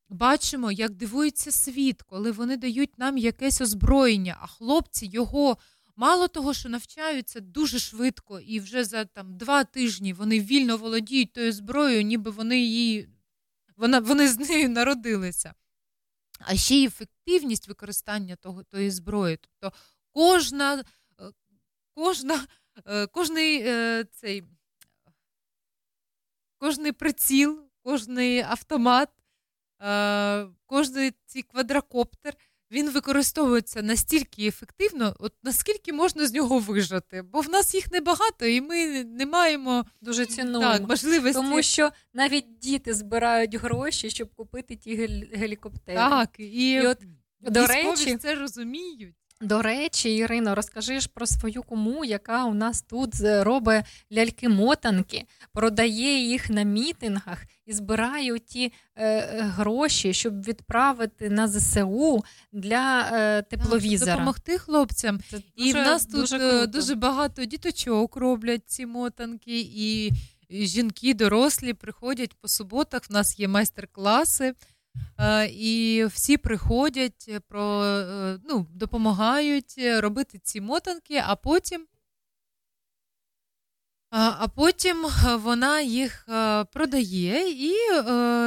бачимо, 0.09 0.71
як 0.71 0.91
дивується 0.91 1.51
світ, 1.51 2.01
коли 2.01 2.31
вони 2.31 2.57
дають 2.57 2.97
нам 2.97 3.17
якесь 3.17 3.61
озброєння, 3.61 4.37
а 4.41 4.47
хлопці 4.47 5.05
його. 5.05 5.57
Мало 5.99 6.27
того, 6.27 6.53
що 6.53 6.69
навчаються 6.69 7.39
дуже 7.39 7.79
швидко, 7.79 8.39
і 8.39 8.59
вже 8.59 8.83
за 8.83 9.05
там 9.05 9.37
два 9.37 9.63
тижні 9.63 10.13
вони 10.13 10.39
вільно 10.39 10.77
володіють 10.77 11.33
тою 11.33 11.51
зброєю, 11.51 12.01
ніби 12.01 12.31
вони 12.31 12.59
її 12.59 13.09
вона, 13.77 13.99
вони 13.99 14.27
з 14.27 14.49
нею 14.49 14.69
народилися. 14.69 15.53
А 16.39 16.55
ще 16.55 16.75
й 16.75 16.85
ефективність 16.85 17.67
використання 17.67 18.35
того, 18.35 18.63
тої 18.63 18.91
зброї. 18.91 19.37
Тобто 19.37 19.77
кожна, 20.11 20.83
е, 21.19 21.31
кожна, 21.93 22.47
е, 22.85 23.07
кожний 23.07 23.61
е, 23.65 24.05
цей, 24.11 24.43
кожний 26.57 26.91
приціл, 26.91 27.59
кожний 27.83 28.39
автомат, 28.39 29.09
кожний 30.65 31.13
цей 31.25 31.41
квадрокоптер 31.41 32.33
він 32.71 32.89
використовується 32.89 33.81
настільки 33.81 34.47
ефективно, 34.47 35.15
от 35.19 35.33
наскільки 35.43 35.93
можна 35.93 36.27
з 36.27 36.33
нього 36.33 36.59
вижити. 36.59 37.21
Бо 37.21 37.41
в 37.41 37.49
нас 37.49 37.73
їх 37.75 37.91
небагато, 37.91 38.45
і 38.45 38.61
ми 38.61 39.03
не 39.03 39.25
маємо 39.25 39.85
дуже 40.01 40.25
цінуємо. 40.25 40.71
Так, 40.71 40.89
можливості. 40.89 41.33
Тому 41.33 41.61
що 41.61 41.91
навіть 42.13 42.57
діти 42.59 42.93
збирають 42.93 43.55
гроші, 43.55 44.09
щоб 44.09 44.35
купити 44.35 44.75
ті 44.75 44.95
гелікоптери. 45.33 45.97
Так, 45.97 46.35
і, 46.39 46.71
і 46.71 46.87
от 46.87 47.03
до 47.41 47.67
речі, 47.67 48.17
це 48.17 48.35
розуміють. 48.35 49.15
До 49.41 49.61
речі, 49.61 50.15
Ірино, 50.15 50.55
розкажи 50.55 50.99
ж 50.99 51.09
про 51.13 51.27
свою 51.27 51.63
кому, 51.63 52.05
яка 52.05 52.45
у 52.45 52.53
нас 52.53 52.81
тут 52.81 53.13
робить 53.21 53.85
ляльки-мотанки, 54.11 55.23
продає 55.53 56.27
їх 56.27 56.49
на 56.49 56.63
мітингах 56.63 57.43
і 57.65 57.73
збирає 57.73 58.39
ті 58.39 58.73
е, 58.95 59.21
гроші, 59.41 60.13
щоб 60.13 60.43
відправити 60.43 61.29
на 61.29 61.47
ЗСУ 61.47 62.23
для 62.51 63.09
е, 63.13 63.41
тепловізора. 63.41 64.11
Так, 64.11 64.15
допомогти 64.15 64.57
хлопцям. 64.57 65.19
Це 65.29 65.41
і 65.55 65.73
в 65.73 65.75
нас 65.75 66.05
тут 66.05 66.15
дуже, 66.15 66.67
дуже 66.67 66.95
багато 66.95 67.45
діточок 67.45 68.15
роблять 68.15 68.63
ці 68.65 68.85
мотанки, 68.85 69.59
і 69.59 70.11
жінки 70.49 71.13
дорослі 71.13 71.73
приходять 71.73 72.33
по 72.33 72.47
суботах. 72.47 73.01
В 73.09 73.13
нас 73.13 73.39
є 73.39 73.47
майстер-класи. 73.47 74.53
Е, 75.19 75.47
і 75.47 76.05
всі 76.05 76.37
приходять, 76.37 77.25
е, 77.29 77.39
про, 77.39 77.83
е, 77.83 78.39
ну, 78.49 78.67
допомагають 78.73 79.75
робити 79.77 80.39
ці 80.43 80.61
мотанки, 80.61 81.23
а 81.25 81.35
потім 81.35 81.87
а 84.09 84.47
потім 84.47 85.05
вона 85.35 85.81
їх 85.81 86.25
продає, 86.73 87.49
і 87.49 87.75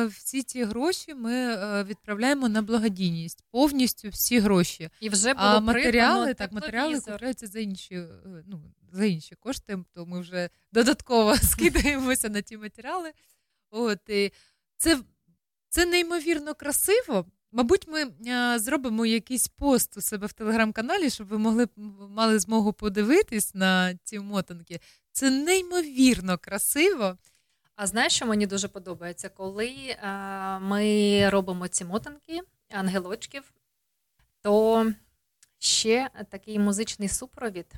всі 0.07 0.43
ці 0.43 0.65
гроші 0.65 1.15
ми 1.15 1.57
відправляємо 1.85 2.49
на 2.49 2.63
благодійність, 2.63 3.45
повністю 3.51 4.09
всі 4.09 4.39
гроші. 4.39 4.91
І 5.01 5.09
вже 5.09 5.35
було 5.35 5.47
а 5.47 5.61
матеріали 5.61 6.35
так, 6.35 6.53
матеріали 6.53 7.01
купляються 7.01 7.47
за 7.47 7.61
інші 7.61 8.03
ну, 8.47 8.63
за 8.93 9.05
інші 9.05 9.35
кошти, 9.35 9.79
то 9.95 10.07
ми 10.07 10.21
вже 10.21 10.49
додатково 10.73 11.37
скидаємося 11.43 12.29
на 12.29 12.41
ті 12.43 12.57
матеріали. 12.57 13.13
От, 13.71 13.99
і 14.09 14.33
Це 14.77 14.99
це 15.71 15.87
неймовірно 15.87 16.55
красиво. 16.55 17.27
Мабуть, 17.53 17.89
ми 17.89 18.31
а, 18.33 18.59
зробимо 18.59 19.07
якийсь 19.07 19.49
пост 19.49 19.97
у 19.97 20.01
себе 20.01 20.27
в 20.27 20.33
телеграм-каналі, 20.33 21.11
щоб 21.11 21.27
ви 21.27 21.39
могли 21.39 21.69
мали 22.11 22.39
змогу 22.39 22.73
подивитись 22.73 23.55
на 23.55 23.95
ці 24.05 24.19
мотанки. 24.19 24.81
Це 25.13 25.31
неймовірно 25.31 26.39
красиво. 26.39 27.19
А 27.77 27.87
знаєш, 27.87 28.13
що 28.13 28.27
мені 28.27 28.47
дуже 28.47 28.69
подобається, 28.69 29.29
коли 29.29 29.97
а, 30.03 30.59
ми 30.59 31.31
робимо 31.31 31.69
ці 31.69 31.85
мотанки, 31.85 32.41
ангелочків, 32.71 33.53
то 34.43 34.87
ще 35.59 36.11
такий 36.31 36.59
музичний 36.59 37.09
супровід, 37.09 37.73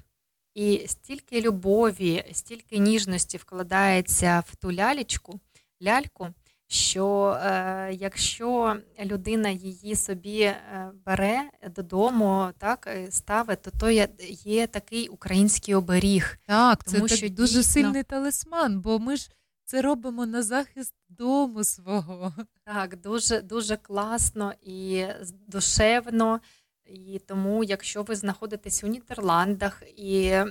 і 0.54 0.84
стільки 0.86 1.40
любові, 1.40 2.24
стільки 2.32 2.78
ніжності 2.78 3.36
вкладається 3.36 4.44
в 4.46 4.56
ту 4.56 4.72
лялечку, 4.72 5.40
ляльку 5.82 6.34
що 6.72 7.38
е, 7.42 7.92
якщо 7.92 8.76
людина 9.04 9.48
її 9.48 9.96
собі 9.96 10.40
е, 10.40 10.90
бере 11.06 11.50
додому, 11.76 12.48
так 12.58 12.88
ставить, 13.10 13.62
то 13.62 13.70
то 13.80 13.90
є, 13.90 14.08
є 14.44 14.66
такий 14.66 15.08
український 15.08 15.74
оберіг. 15.74 16.38
Так, 16.46 16.84
тому 16.84 17.08
це 17.08 17.16
що 17.16 17.26
так 17.26 17.34
дуже 17.34 17.56
дійсно... 17.58 17.72
сильний 17.72 18.02
талисман, 18.02 18.80
бо 18.80 18.98
ми 18.98 19.16
ж 19.16 19.30
це 19.64 19.82
робимо 19.82 20.26
на 20.26 20.42
захист 20.42 20.94
дому 21.08 21.64
свого. 21.64 22.34
Так, 22.64 23.00
дуже 23.00 23.40
дуже 23.40 23.76
класно 23.76 24.52
і 24.62 25.04
душевно. 25.48 26.40
І 26.86 27.20
тому, 27.26 27.64
якщо 27.64 28.02
ви 28.02 28.16
знаходитесь 28.16 28.84
у 28.84 28.86
Нідерландах 28.86 29.82
і 29.96 30.22
е, 30.24 30.46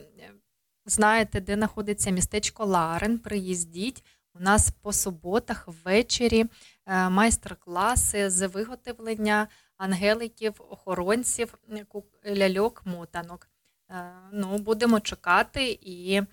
знаєте, 0.86 1.42
де 1.42 1.56
знаходиться 1.56 2.10
містечко 2.10 2.66
Ларен, 2.66 3.20
приїздіть. 3.20 4.04
У 4.34 4.40
нас 4.40 4.72
по 4.82 4.94
суботах 4.94 5.68
ввечері 5.68 6.46
е, 6.86 7.10
майстер-класи 7.10 8.30
з 8.30 8.48
виготовлення 8.48 9.48
ангеликів, 9.78 10.54
охоронців, 10.70 11.54
ляльок, 12.26 12.82
мотанок. 12.86 13.50
Е, 13.90 14.12
ну, 14.32 14.58
Будемо 14.58 15.00
чекати 15.00 15.80
і 15.82 16.14
е, 16.14 16.26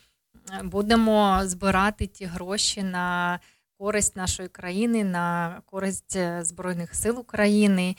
будемо 0.62 1.40
збирати 1.44 2.06
ті 2.06 2.24
гроші 2.24 2.82
на 2.82 3.40
користь 3.78 4.16
нашої 4.16 4.48
країни, 4.48 5.04
на 5.04 5.60
користь 5.66 6.18
Збройних 6.40 6.94
сил 6.94 7.18
України. 7.18 7.96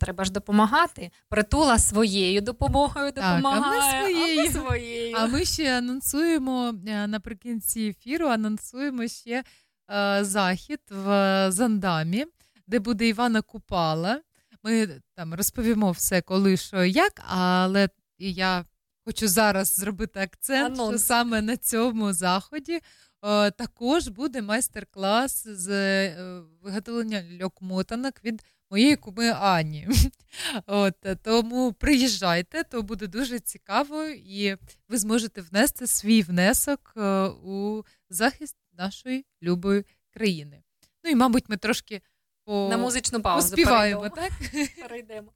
Треба 0.00 0.24
ж 0.24 0.32
допомагати. 0.32 1.10
Притула 1.28 1.78
своєю 1.78 2.40
допомогою 2.40 3.12
допомагає. 3.12 3.80
Так, 3.80 4.02
а 4.02 4.06
ми 4.06 4.12
своєю. 4.12 4.40
А 4.40 4.44
ми, 4.44 4.50
своєю. 4.50 5.16
А 5.18 5.26
ми 5.26 5.44
ще 5.44 5.78
анонсуємо 5.78 6.74
наприкінці 7.06 7.80
ефіру, 7.80 8.26
анонсуємо 8.26 9.08
ще 9.08 9.44
е, 9.90 10.24
захід 10.24 10.80
в 10.90 11.46
Зандамі, 11.50 12.26
де 12.66 12.78
буде 12.78 13.08
Івана 13.08 13.42
Купала. 13.42 14.20
Ми 14.62 14.88
там 15.14 15.34
розповімо 15.34 15.90
все, 15.90 16.22
коли 16.22 16.56
що 16.56 16.84
як, 16.84 17.22
але 17.26 17.88
я 18.18 18.64
хочу 19.04 19.28
зараз 19.28 19.74
зробити 19.74 20.20
акцент, 20.20 20.74
Анонс. 20.78 20.90
що 20.90 21.06
саме 21.06 21.42
на 21.42 21.56
цьому 21.56 22.12
заході 22.12 22.80
е, 23.22 23.50
також 23.50 24.08
буде 24.08 24.42
майстер-клас 24.42 25.48
з 25.48 25.68
е, 25.70 26.42
виготовлення 26.62 27.24
льокмотанок 27.42 28.14
від 28.24 28.42
моєї 28.70 28.96
куми 28.96 29.30
Ані. 29.30 29.88
От, 30.66 31.06
е, 31.06 31.14
тому 31.14 31.72
приїжджайте, 31.72 32.64
то 32.64 32.82
буде 32.82 33.06
дуже 33.06 33.38
цікаво, 33.40 34.04
і 34.06 34.56
ви 34.88 34.98
зможете 34.98 35.40
внести 35.40 35.86
свій 35.86 36.22
внесок 36.22 36.92
е, 36.96 37.24
у 37.26 37.82
захист 38.10 38.56
нашої 38.72 39.26
любої 39.42 39.84
країни. 40.10 40.62
Ну 41.04 41.10
і, 41.10 41.14
мабуть, 41.14 41.48
ми 41.48 41.56
трошки 41.56 42.02
по... 42.44 42.68
На 42.70 42.76
музичну 42.76 43.20
паузу 43.22 43.48
поспіваємо, 43.48 44.00
перейдемо. 44.10 44.28
так? 44.28 44.70
Перейдемо. 44.88 45.32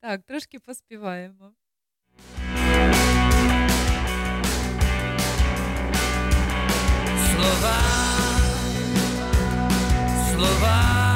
Так, 0.00 0.22
трошки 0.22 0.58
поспіваємо. 0.58 1.52
Слова, 7.34 7.80
слова, 10.32 11.09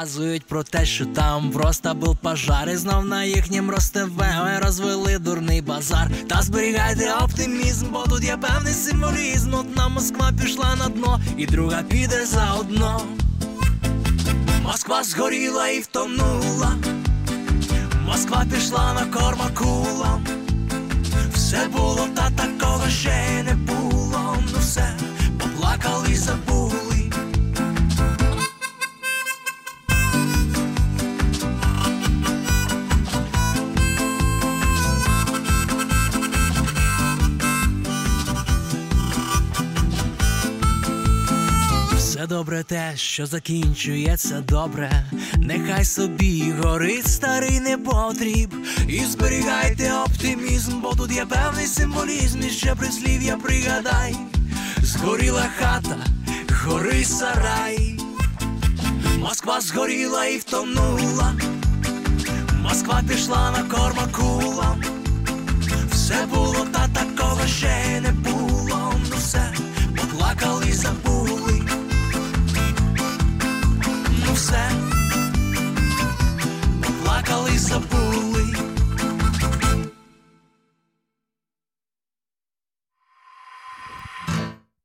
розказують 0.00 0.46
про 0.46 0.62
те, 0.62 0.86
що 0.86 1.06
там 1.06 1.50
просто 1.50 1.94
був 1.94 2.16
пожар, 2.16 2.68
і 2.68 2.76
знов 2.76 3.04
на 3.04 3.24
їхнім 3.24 3.70
ростеве 3.70 4.60
розвели 4.64 5.18
дурний 5.18 5.62
базар. 5.62 6.10
Та 6.28 6.42
зберігайте 6.42 7.14
оптимізм, 7.14 7.86
бо 7.92 8.02
тут 8.02 8.24
є 8.24 8.36
певний 8.36 8.72
символізм. 8.72 9.54
Одна 9.54 9.88
Москва 9.88 10.32
пішла 10.42 10.76
на 10.76 10.88
дно, 10.88 11.20
і 11.36 11.46
друга 11.46 11.82
піде 11.82 12.26
заодно. 12.26 13.02
Москва 14.62 15.04
згоріла 15.04 15.68
і 15.68 15.80
втонула, 15.80 16.76
Москва 18.06 18.44
пішла 18.54 18.94
на 18.94 19.18
корма 19.20 19.50
кулам. 19.54 20.26
Все 21.34 21.68
було, 21.68 22.08
та 22.14 22.30
такого 22.30 22.88
ще 22.88 23.42
не 23.42 23.54
було. 23.54 24.36
Ну 24.52 24.58
все 24.60 24.96
поплакали 25.38 26.08
й 26.08 26.16
добре 42.48 42.64
те, 42.64 42.92
що 42.96 43.26
закінчується 43.26 44.40
добре, 44.40 45.04
нехай 45.38 45.84
собі 45.84 46.52
горить 46.62 47.08
старий 47.08 47.60
непотріб. 47.60 48.54
І 48.88 49.04
зберігайте 49.04 49.92
оптимізм, 49.92 50.80
бо 50.80 50.94
тут 50.94 51.12
є 51.12 51.26
певний 51.26 51.66
символізм, 51.66 52.40
і 52.42 52.50
ще 52.50 52.74
прислів'я 52.74 53.36
пригадай. 53.36 54.16
Згоріла 54.82 55.46
хата, 55.58 55.96
гори 56.64 57.04
сарай. 57.04 58.00
Москва 59.18 59.60
згоріла 59.60 60.24
і 60.24 60.38
втонула. 60.38 61.34
Москва 62.62 63.02
пішла 63.08 63.50
на 63.50 63.62
корма 63.62 64.08
кулам. 64.12 64.82
Все 65.90 66.26
було, 66.26 66.66
та 66.72 66.88
такого 66.88 67.46
ще 67.46 68.00
не 68.00 68.12
було. 68.12 68.92
Ну 69.10 69.16
все 69.16 69.52
поплакали 69.96 70.72
забули. 70.72 71.07
Поплакали 77.28 77.54
й 77.54 77.58
забули. 77.58 78.54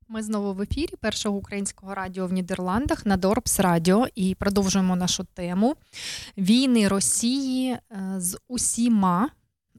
Ми 0.07 0.23
знову 0.23 0.53
в 0.53 0.61
ефірі 0.61 0.95
першого 0.99 1.37
українського 1.37 1.95
радіо 1.95 2.27
в 2.27 2.33
Нідерландах 2.33 3.05
на 3.05 3.17
Дорбс 3.17 3.59
Радіо 3.59 4.07
і 4.15 4.35
продовжуємо 4.35 4.95
нашу 4.95 5.23
тему 5.23 5.75
війни 6.37 6.87
Росії 6.87 7.71
е, 7.71 7.79
з 8.17 8.37
усіма 8.47 9.29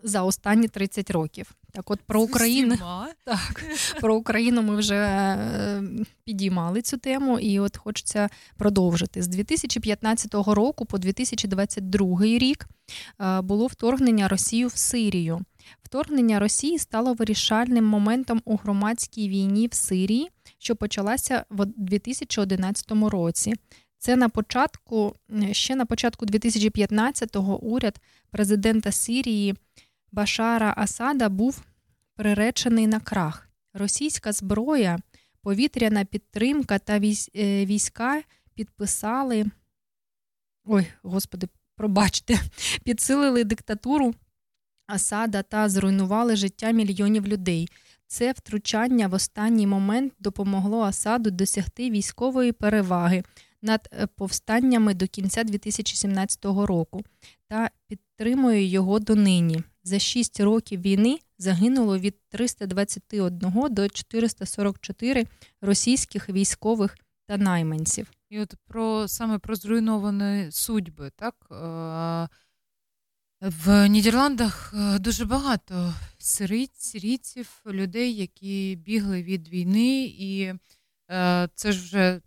за 0.05 0.23
останні 0.23 0.69
30 0.69 1.11
років. 1.11 1.55
Так, 1.73 1.91
от 1.91 2.01
про 2.01 2.23
Україну 2.23 2.77
так, 3.25 3.65
про 4.01 4.17
Україну 4.17 4.63
ми 4.63 4.77
вже 4.77 4.95
е, 4.95 5.83
підіймали 6.25 6.83
цю 6.83 6.97
тему, 6.97 7.39
і 7.39 7.61
от 7.61 7.77
хочеться 7.77 8.29
продовжити. 8.57 9.23
З 9.23 9.29
2015 9.29 10.35
року 10.35 10.87
по 10.87 10.99
2022 10.99 12.23
рік 12.23 12.69
е, 13.21 13.41
було 13.41 13.67
вторгнення 13.67 14.29
Росії 14.29 14.67
в 14.67 14.77
Сирію. 14.77 15.41
Вторгнення 15.83 16.41
Росії 16.41 16.79
стало 16.79 17.15
вирішальним 17.15 17.85
моментом 17.85 18.43
у 18.45 18.57
громадській 18.57 19.29
війні 19.29 19.69
в 19.73 19.75
Сирії, 19.75 20.31
що 20.59 20.77
почалася 20.77 21.45
в 21.51 21.65
2011 21.77 22.91
році. 22.91 23.55
Це 23.99 24.17
на 24.17 24.29
початку 24.29 25.15
ще 25.53 25.77
на 25.77 25.87
початку 25.87 26.27
2015-го 26.27 27.59
уряд 27.59 28.01
президента 28.31 28.93
Сирії 28.93 29.55
Башара 30.15 30.75
Асада 30.77 31.29
був 31.29 31.63
приречений 32.17 32.87
на 32.87 33.01
крах. 33.01 33.49
Російська 33.73 34.33
зброя, 34.33 34.99
повітряна 35.43 36.05
підтримка 36.05 36.79
та 36.79 36.97
е, 36.97 37.67
війська 37.67 38.23
підписали. 38.55 39.47
Ой, 40.65 40.87
господи, 41.03 41.49
пробачте, 41.77 42.41
підсилили 42.85 43.45
диктатуру 43.45 44.15
Асада 44.87 45.43
та 45.43 45.69
зруйнували 45.69 46.37
життя 46.37 46.71
мільйонів 46.71 47.27
людей. 47.27 47.69
Це 48.07 48.33
втручання 48.33 49.09
в 49.09 49.15
останній 49.15 49.67
момент 49.67 50.13
допомогло 50.19 50.81
Асаду 50.81 51.31
досягти 51.31 51.91
військової 51.91 52.53
переваги 52.53 53.23
над 53.63 53.89
е, 53.93 54.07
повстаннями 54.07 54.95
до 54.95 55.07
кінця 55.07 55.45
2017 55.45 56.45
року 56.45 57.05
та 57.49 57.71
підтримує 57.89 58.65
його 58.65 58.99
донині. 58.99 59.63
За 59.85 59.99
6 59.99 60.41
років 60.41 60.81
війни 60.81 61.19
загинуло 61.39 61.99
від 61.99 62.17
321 62.29 63.53
до 63.71 63.89
444 63.89 65.27
російських 65.61 66.29
військових 66.29 66.97
та 67.27 67.37
найманців. 67.37 68.11
І 68.29 68.41
от 68.41 68.55
про 68.67 69.09
саме 69.09 69.39
про 69.39 69.55
зруйновані 69.55 70.53
судьби, 70.53 71.11
так 71.17 71.35
в 73.45 73.89
Нідерландах 73.89 74.75
е, 74.75 74.99
дуже 74.99 75.25
багато 75.25 75.95
сирійців, 76.19 77.63
людей, 77.67 78.17
які 78.17 78.79
бігли 78.85 79.23
від 79.23 79.49
війни, 79.49 80.05
і 80.05 80.55
е, 81.11 81.49
це 81.55 81.73
ж 81.73 81.81
вже 81.81 82.21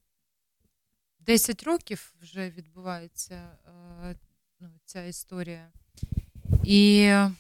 10 1.20 1.64
років 1.64 2.14
вже 2.22 2.50
відбувається 2.50 3.36
е, 3.36 4.16
ну, 4.60 4.70
ця 4.86 5.04
історія. 5.04 5.72
І 6.64 7.00
е, 7.00 7.32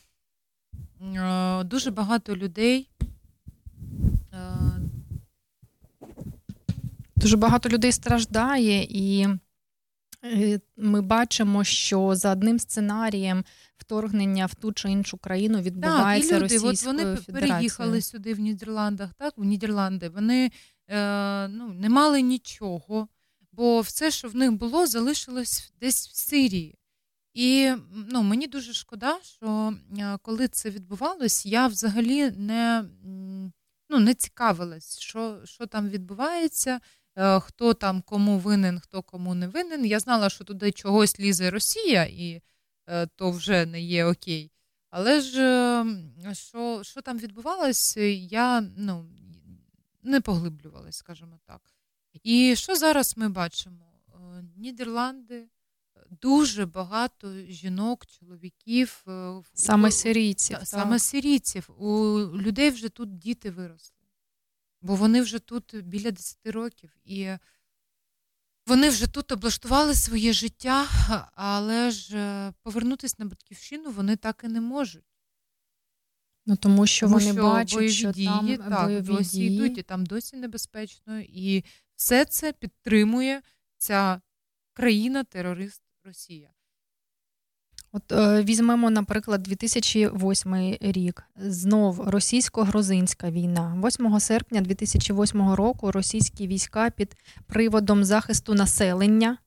дуже 1.66 1.92
багато 1.92 2.36
людей. 2.36 2.90
Е, 4.34 4.80
дуже 7.16 7.38
багато 7.38 7.70
людей 7.70 7.92
страждає, 7.92 8.84
і 8.90 9.28
е, 10.24 10.60
ми 10.78 11.02
бачимо, 11.02 11.64
що 11.64 12.16
за 12.16 12.32
одним 12.32 12.60
сценарієм 12.60 13.46
вторгнення 13.78 14.46
в 14.46 14.56
ту 14.56 14.74
чи 14.74 14.92
іншу 14.92 15.18
країну 15.18 15.62
відбувається 15.62 16.30
так, 16.30 16.42
і 16.42 16.44
люди, 16.44 16.56
Російською 16.56 16.72
от 16.74 16.86
Вони 16.86 17.16
Федерацією. 17.16 17.54
переїхали 17.54 18.02
сюди 18.02 18.34
в 18.34 18.40
Нідерландах, 18.40 19.14
так, 19.14 19.34
в 19.38 19.44
Нідерланди. 19.44 20.10
Вони 20.10 20.52
е, 20.88 21.48
ну, 21.48 21.68
не 21.68 21.90
мали 21.90 22.22
нічого, 22.22 23.08
бо 23.52 23.82
все, 23.82 24.12
що 24.12 24.28
в 24.28 24.36
них 24.36 24.52
було, 24.52 24.88
залишилось 24.88 25.72
десь 25.82 26.08
в 26.08 26.16
Сирії. 26.16 26.77
І 27.38 27.74
ну, 27.92 28.24
мені 28.24 28.48
дуже 28.48 28.74
шкода, 28.74 29.20
що 29.24 29.74
коли 30.22 30.48
це 30.48 30.70
відбувалось, 30.70 31.46
я 31.46 31.68
взагалі 31.68 32.32
не 32.32 32.86
ну, 33.90 34.00
не 34.00 34.14
цікавилась, 34.14 35.00
що 35.00 35.42
що 35.46 35.66
там 35.66 35.90
відбувається, 35.90 36.80
е, 37.16 37.40
хто 37.40 37.74
там 37.74 38.02
кому 38.02 38.38
винен, 38.40 38.80
хто 38.80 39.04
кому 39.04 39.36
не 39.36 39.48
винен. 39.48 39.86
Я 39.86 40.00
знала, 40.00 40.30
що 40.30 40.44
туди 40.44 40.72
чогось 40.72 41.20
лізе 41.20 41.50
Росія, 41.50 42.06
і 42.06 42.42
е, 42.88 43.08
то 43.08 43.32
вже 43.32 43.66
не 43.66 43.82
є 43.82 44.06
окей. 44.06 44.52
Але 44.90 45.22
ж 45.22 45.32
що 46.34 46.84
що 46.84 47.02
там 47.02 47.18
відбувалось, 47.18 47.98
я 48.32 48.62
ну, 48.78 49.06
не 50.04 50.22
поглиблювалась, 50.22 50.98
скажімо 50.98 51.40
так. 51.46 51.62
І 52.24 52.56
що 52.56 52.76
зараз 52.76 53.18
ми 53.18 53.30
бачимо? 53.30 53.86
Е, 54.08 54.44
Нідерланди 54.56 55.48
дуже 56.12 56.66
багато 56.66 57.34
жінок, 57.48 58.06
чоловіків. 58.06 59.04
Е, 59.08 59.42
саме 59.54 59.92
сирійців. 59.92 60.58
Саме 60.64 61.00
сирійців. 61.00 61.70
У 61.78 62.18
людей 62.38 62.70
вже 62.70 62.90
тут 62.90 63.18
діти 63.18 63.52
виросли, 63.52 63.98
бо 64.82 64.96
вони 64.96 65.22
вже 65.22 65.40
тут 65.40 65.76
біля 65.84 66.12
10 66.12 66.38
років. 66.46 66.96
І 67.06 67.30
вони 68.68 68.90
вже 68.90 69.08
тут 69.08 69.32
облаштували 69.32 69.96
своє 69.96 70.34
життя, 70.34 70.88
але 71.36 71.92
ж 71.92 72.18
е, 72.18 72.54
повернутися 72.64 73.16
на 73.20 73.26
батьківщину 73.26 73.92
вони 73.92 74.16
так 74.16 74.42
і 74.44 74.48
не 74.48 74.62
можуть. 74.62 75.04
Ну, 76.46 76.56
Тому 76.56 76.88
що 76.88 77.06
тому 77.06 77.20
вони 77.20 77.34
що 77.34 77.44
бачать, 77.44 77.92
що 77.92 78.12
дії, 78.12 78.28
там 78.28 78.58
так, 78.58 78.86
бойові 78.86 79.06
досі 79.06 79.38
дії. 79.38 79.56
йдуть, 79.56 79.78
і 79.78 79.84
там 79.84 80.06
досі 80.06 80.38
небезпечно. 80.38 81.20
І 81.20 81.64
все 81.96 82.26
це 82.26 82.54
підтримує 82.54 83.42
ця 83.78 84.22
країна-терорист 84.74 85.82
Росія. 86.08 86.50
От 87.92 88.12
е, 88.12 88.44
візьмемо, 88.44 88.90
наприклад, 88.90 89.44
2008 89.44 90.78
рік. 90.82 91.24
Знов 91.36 92.10
російсько-грузинська 92.10 93.32
війна. 93.32 93.82
8 93.86 94.20
серпня 94.20 94.62
2008 94.62 95.54
року 95.54 95.92
російські 95.92 96.48
війська 96.48 96.90
під 96.90 97.16
приводом 97.46 98.04
захисту 98.04 98.54
населення 98.54 99.38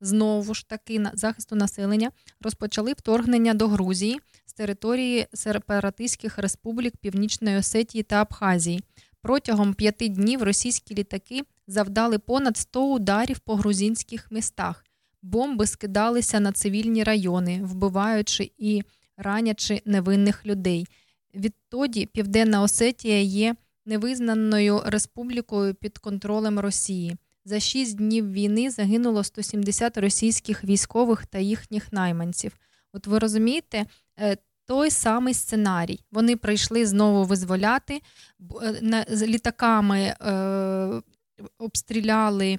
знову 0.00 0.54
ж 0.54 0.68
таки 0.68 1.06
захисту 1.12 1.56
населення 1.56 2.10
розпочали 2.40 2.92
вторгнення 2.92 3.54
до 3.54 3.68
Грузії 3.68 4.20
з 4.46 4.52
території 4.52 5.26
сепаратистських 5.34 6.38
республік 6.38 6.96
Північної 6.96 7.56
Осетії 7.56 8.02
та 8.02 8.16
Абхазії. 8.16 8.80
Протягом 9.22 9.74
п'яти 9.74 10.08
днів 10.08 10.42
російські 10.42 10.94
літаки 10.94 11.42
завдали 11.66 12.18
понад 12.18 12.56
100 12.56 12.92
ударів 12.92 13.38
по 13.38 13.56
грузинських 13.56 14.30
містах. 14.30 14.84
Бомби 15.22 15.66
скидалися 15.66 16.40
на 16.40 16.52
цивільні 16.52 17.04
райони, 17.04 17.60
вбиваючи 17.64 18.50
і 18.58 18.82
ранячи 19.16 19.82
невинних 19.84 20.46
людей. 20.46 20.86
Відтоді 21.34 22.06
Південна 22.06 22.62
Осетія 22.62 23.20
є 23.20 23.54
невизнаною 23.86 24.82
республікою 24.86 25.74
під 25.74 25.98
контролем 25.98 26.58
Росії. 26.58 27.16
За 27.44 27.60
шість 27.60 27.96
днів 27.96 28.32
війни 28.32 28.70
загинуло 28.70 29.24
170 29.24 29.98
російських 29.98 30.64
військових 30.64 31.26
та 31.26 31.38
їхніх 31.38 31.92
найманців. 31.92 32.56
От 32.92 33.06
ви 33.06 33.18
розумієте, 33.18 33.86
е, 34.20 34.36
той 34.66 34.90
самий 34.90 35.34
сценарій. 35.34 36.00
Вони 36.12 36.36
прийшли 36.36 36.86
знову 36.86 37.24
визволяти 37.24 38.02
е, 38.62 39.06
з 39.08 39.26
літаками. 39.26 40.00
Е, 40.00 41.02
обстріляли 41.58 42.58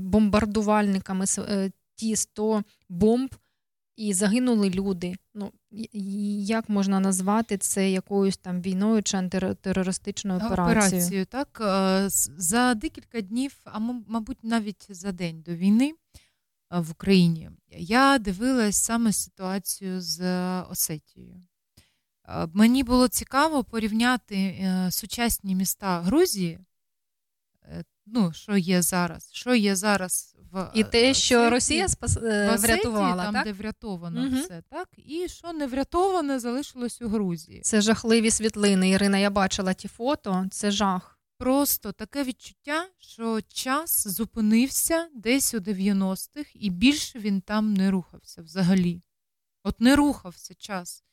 бомбардувальниками 0.00 1.24
ті 1.98 2.16
100 2.16 2.62
бомб 2.88 3.34
і 3.96 4.14
загинули 4.14 4.70
люди. 4.70 5.14
Ну 5.34 5.52
як 6.46 6.68
можна 6.68 7.00
назвати 7.00 7.58
це 7.58 7.90
якоюсь 7.90 8.36
там 8.36 8.62
війною 8.62 9.02
чи 9.02 9.16
антитерористичною 9.16 10.40
операцією? 10.40 10.86
Операцією, 10.86 11.26
так 11.26 11.58
е, 11.60 12.06
за 12.38 12.74
декілька 12.74 13.20
днів, 13.20 13.56
а 13.64 13.78
мабуть, 14.08 14.38
навіть 14.42 14.86
за 14.90 15.12
день 15.12 15.42
до 15.42 15.54
війни 15.54 15.94
е, 16.72 16.80
в 16.80 16.90
Україні 16.90 17.50
я 17.78 18.18
дивилась 18.18 18.76
саме 18.76 19.12
ситуацію 19.12 20.00
з 20.00 20.22
Осетією. 20.62 21.42
Е, 22.28 22.48
мені 22.52 22.82
було 22.82 23.08
цікаво 23.08 23.64
порівняти 23.64 24.64
сучасні 24.90 25.54
міста 25.54 26.00
Грузії, 26.00 26.58
ну, 28.12 28.32
що 28.32 28.56
є 28.56 28.82
зараз, 28.82 29.30
що 29.32 29.54
є 29.54 29.76
зараз 29.76 30.36
в 30.52 30.70
і 30.74 30.84
те, 30.84 31.14
що 31.14 31.50
Росія 31.50 31.88
спас 31.88 32.16
в 32.16 32.56
врятувала, 32.56 33.24
там, 33.24 33.34
так? 33.34 33.44
де 33.44 33.52
врятовано 33.52 34.26
угу. 34.26 34.36
все, 34.36 34.62
так 34.70 34.88
і 34.96 35.28
що 35.28 35.52
не 35.52 35.66
врятоване, 35.66 36.38
залишилось 36.38 37.02
у 37.02 37.08
Грузії. 37.08 37.60
Це 37.60 37.80
жахливі 37.80 38.30
світлини. 38.30 38.90
Ірина, 38.90 39.18
я 39.18 39.30
бачила 39.30 39.74
ті 39.74 39.88
фото. 39.88 40.46
Це 40.50 40.70
жах. 40.70 41.20
Просто 41.38 41.92
таке 41.92 42.24
відчуття, 42.24 42.86
що 42.98 43.40
час 43.48 44.08
зупинився 44.08 45.08
десь 45.14 45.54
у 45.54 45.58
90-х, 45.58 46.50
і 46.54 46.70
більше 46.70 47.18
він 47.18 47.40
там 47.40 47.74
не 47.74 47.90
рухався 47.90 48.42
взагалі. 48.42 49.02
От 49.62 49.80
не 49.80 49.96
рухався 49.96 50.54
час. 50.54 51.04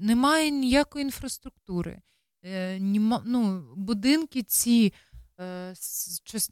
Немає 0.00 0.50
ніякої 0.50 1.04
інфраструктури. 1.04 2.02
Е, 2.44 2.78
ну, 3.24 3.64
Будинки 3.76 4.42
ці 4.42 4.92
Е, 4.92 5.05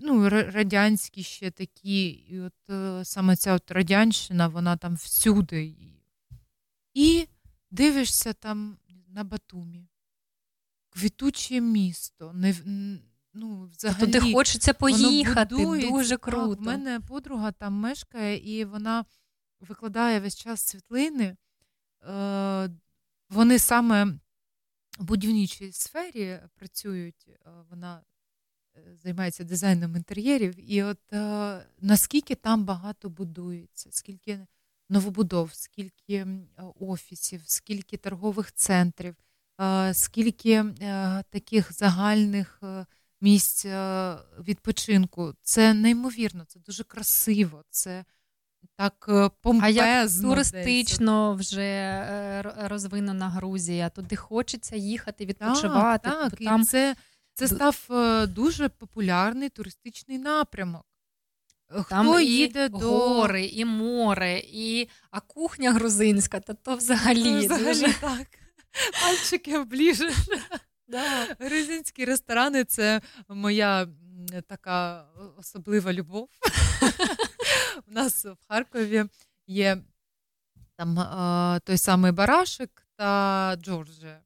ну, 0.00 0.28
радянські 0.28 1.22
ще 1.22 1.50
такі, 1.50 2.06
і 2.06 2.40
от 2.40 2.70
е, 2.70 3.04
саме 3.04 3.36
ця 3.36 3.54
от 3.54 3.70
радянщина, 3.70 4.48
вона 4.48 4.76
там 4.76 4.94
всюди. 4.94 5.74
І 6.94 7.28
дивишся 7.70 8.32
там 8.32 8.78
на 9.08 9.24
Батумі. 9.24 9.88
Квітуче 10.90 11.60
місто. 11.60 12.32
Не, 12.34 12.54
ну, 13.34 13.70
взагалі, 13.76 14.00
Туди 14.00 14.32
хочеться 14.32 14.74
поїхати, 14.74 15.54
дуже 15.90 16.16
круто. 16.16 16.60
У 16.60 16.64
мене 16.64 17.00
подруга 17.00 17.52
там 17.52 17.72
мешкає, 17.74 18.58
і 18.58 18.64
вона 18.64 19.04
викладає 19.60 20.20
весь 20.20 20.36
час 20.36 20.60
світлини. 20.60 21.36
Е, 22.08 22.70
Вони 23.30 23.58
саме 23.58 24.04
в 24.98 25.04
будівничій 25.04 25.72
сфері 25.72 26.40
працюють. 26.54 27.28
Вона 27.70 28.02
займається 29.02 29.44
дизайном 29.44 29.96
інтер'єрів, 29.96 30.70
і 30.70 30.82
от 30.82 31.12
е, 31.12 31.66
наскільки 31.80 32.34
там 32.34 32.64
багато 32.64 33.08
будується, 33.08 33.88
скільки 33.92 34.46
новобудов, 34.88 35.50
скільки 35.52 36.26
офісів, 36.80 37.42
скільки 37.44 37.96
торгових 37.96 38.52
центрів, 38.52 39.16
е, 39.60 39.94
скільки 39.94 40.52
е, 40.52 41.22
таких 41.30 41.72
загальних 41.72 42.60
е, 42.62 42.86
місць 43.20 43.64
е, 43.64 44.16
відпочинку. 44.48 45.34
Це 45.42 45.74
неймовірно, 45.74 46.44
це 46.48 46.60
дуже 46.60 46.84
красиво. 46.84 47.64
це 47.70 48.04
так 48.76 49.04
помпезно. 49.40 49.66
А 49.66 49.68
як 49.68 50.10
туристично 50.22 51.34
десь. 51.38 51.46
вже 51.46 52.52
розвинена 52.56 53.28
Грузія, 53.28 53.88
туди 53.88 54.16
хочеться 54.16 54.76
їхати, 54.76 55.26
відпочивати. 55.26 56.10
Так, 56.10 56.30
так. 56.30 56.40
Там... 56.40 56.62
І 56.62 56.64
це 56.64 56.96
це 57.34 57.48
став 57.48 57.86
е, 57.90 58.26
дуже 58.26 58.68
популярний 58.68 59.48
туристичний 59.48 60.18
напрямок. 60.18 60.84
Хто 61.68 61.84
Там 61.88 62.20
їде 62.20 62.64
і 62.64 62.68
до 62.68 62.78
гори, 62.78 63.46
і 63.46 63.64
море, 63.64 64.42
і 64.44 64.88
а 65.10 65.20
кухня 65.20 65.72
грузинська, 65.72 66.40
та 66.40 66.54
то 66.54 66.76
взагалі. 66.76 67.32
Ну, 67.32 67.38
взагалі 67.38 67.64
дуже... 67.64 67.92
так. 68.00 68.26
Пальчики 69.02 69.58
обліжеш. 69.58 70.14
Да. 70.88 71.26
Грузинські 71.38 72.04
ресторани 72.04 72.64
це 72.64 73.00
моя 73.28 73.88
така 74.46 75.06
особлива 75.38 75.92
любов. 75.92 76.28
У 77.88 77.92
нас 77.92 78.24
в 78.24 78.36
Харкові 78.48 79.04
є 79.46 79.78
там 80.76 80.98
той 81.64 81.78
самий 81.78 82.12
барашик 82.12 82.86
та 82.96 83.56
Джорджія. 83.62 84.20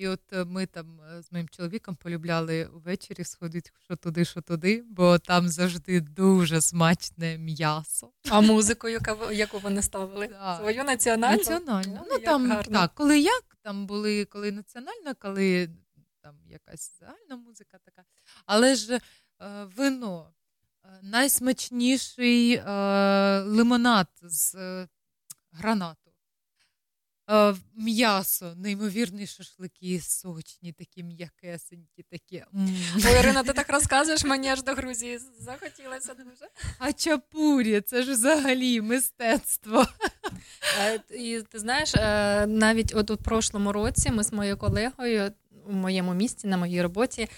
І 0.00 0.08
от 0.08 0.32
е, 0.32 0.44
ми 0.44 0.66
там 0.66 1.00
е, 1.00 1.22
з 1.22 1.32
моїм 1.32 1.48
чоловіком 1.48 1.96
полюбляли 1.96 2.68
ввечері 2.72 3.24
сходити 3.24 3.70
що 3.84 3.96
туди, 3.96 4.24
що 4.24 4.40
туди, 4.40 4.84
бо 4.86 5.18
там 5.18 5.48
завжди 5.48 6.00
дуже 6.00 6.60
смачне 6.60 7.38
м'ясо. 7.38 8.12
А 8.30 8.40
музику, 8.40 8.88
яку, 8.88 9.32
яку 9.32 9.58
вони 9.58 9.82
ставили? 9.82 10.26
Да. 10.26 10.56
Свою 10.58 10.84
національну? 10.84 11.36
Національну. 11.36 12.04
Ну, 12.10 12.18
там, 12.18 12.50
гарно. 12.50 12.78
так, 12.78 12.94
коли 12.94 13.18
як, 13.18 13.44
там 13.62 13.86
були 13.86 14.24
коли 14.24 14.52
національна, 14.52 15.14
коли 15.14 15.70
там 16.22 16.34
якась 16.46 16.98
загальна 17.00 17.36
музика 17.36 17.78
така. 17.84 18.04
Але 18.46 18.74
ж 18.74 18.94
е, 18.94 19.00
вино, 19.76 20.32
е, 20.84 20.88
найсмачніший 21.02 22.52
е, 22.54 22.62
лимонад 23.40 24.08
з 24.22 24.54
е, 24.54 24.88
гранат. 25.52 25.96
Е, 27.30 27.54
м'ясо, 27.76 28.54
неймовірні 28.56 29.26
шашлики, 29.26 30.00
сочні, 30.00 30.72
такі 30.72 31.02
м'якесенькі, 31.02 32.02
такі. 32.10 32.44
Ой, 33.06 33.18
Ірина, 33.20 33.42
ти 33.42 33.52
так 33.52 33.72
розказуєш, 33.72 34.24
мені 34.24 34.48
аж 34.48 34.62
до 34.62 34.72
Грузії 34.72 35.20
захотілося 35.38 36.14
дуже. 36.14 36.48
А 36.78 36.92
чапурі, 36.92 37.80
це 37.80 38.02
ж 38.02 38.12
взагалі 38.12 38.80
мистецтво. 38.80 39.86
Е, 40.80 41.00
і 41.16 41.42
ти 41.42 41.58
знаєш, 41.58 41.94
е, 41.94 42.46
навіть 42.46 42.94
от 42.94 43.10
у 43.10 43.16
прошлому 43.16 43.72
році 43.72 44.10
ми 44.10 44.24
з 44.24 44.32
моєю 44.32 44.56
колегою 44.56 45.32
у 45.66 45.72
моєму 45.72 46.14
місті, 46.14 46.48
на 46.48 46.56
моїй 46.56 46.82
роботі. 46.82 47.28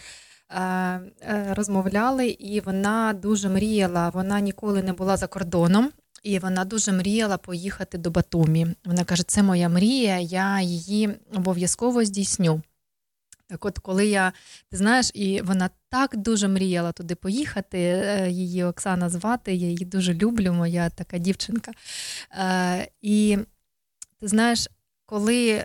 Розмовляли, 1.49 2.29
і 2.29 2.61
вона 2.61 3.13
дуже 3.13 3.49
мріяла. 3.49 4.09
Вона 4.09 4.41
ніколи 4.41 4.83
не 4.83 4.93
була 4.93 5.17
за 5.17 5.27
кордоном, 5.27 5.93
і 6.23 6.39
вона 6.39 6.65
дуже 6.65 6.93
мріяла 6.93 7.39
поїхати 7.39 7.99
до 7.99 8.11
Батумі. 8.11 8.67
Вона 8.85 9.05
каже: 9.05 9.23
це 9.23 9.43
моя 9.43 9.69
мрія, 9.69 10.19
я 10.19 10.61
її 10.61 11.11
обов'язково 11.35 12.05
здійсню. 12.05 12.63
Так 13.47 13.65
от, 13.65 13.79
коли 13.79 14.07
я, 14.07 14.33
ти 14.71 14.77
знаєш, 14.77 15.11
і 15.15 15.41
вона 15.41 15.71
так 15.89 16.17
дуже 16.17 16.49
мріяла 16.49 16.93
туди 16.93 17.15
поїхати, 17.15 17.79
е, 17.79 18.31
її 18.31 18.65
Оксана 18.65 19.09
звати, 19.09 19.55
я 19.55 19.67
її 19.67 19.85
дуже 19.85 20.15
люблю, 20.15 20.53
моя 20.53 20.91
така 20.91 21.19
дівчинка. 21.19 21.73
Е, 22.33 22.89
і 23.03 23.39
ти 24.21 24.29
знаєш, 24.29 24.69
коли 25.07 25.65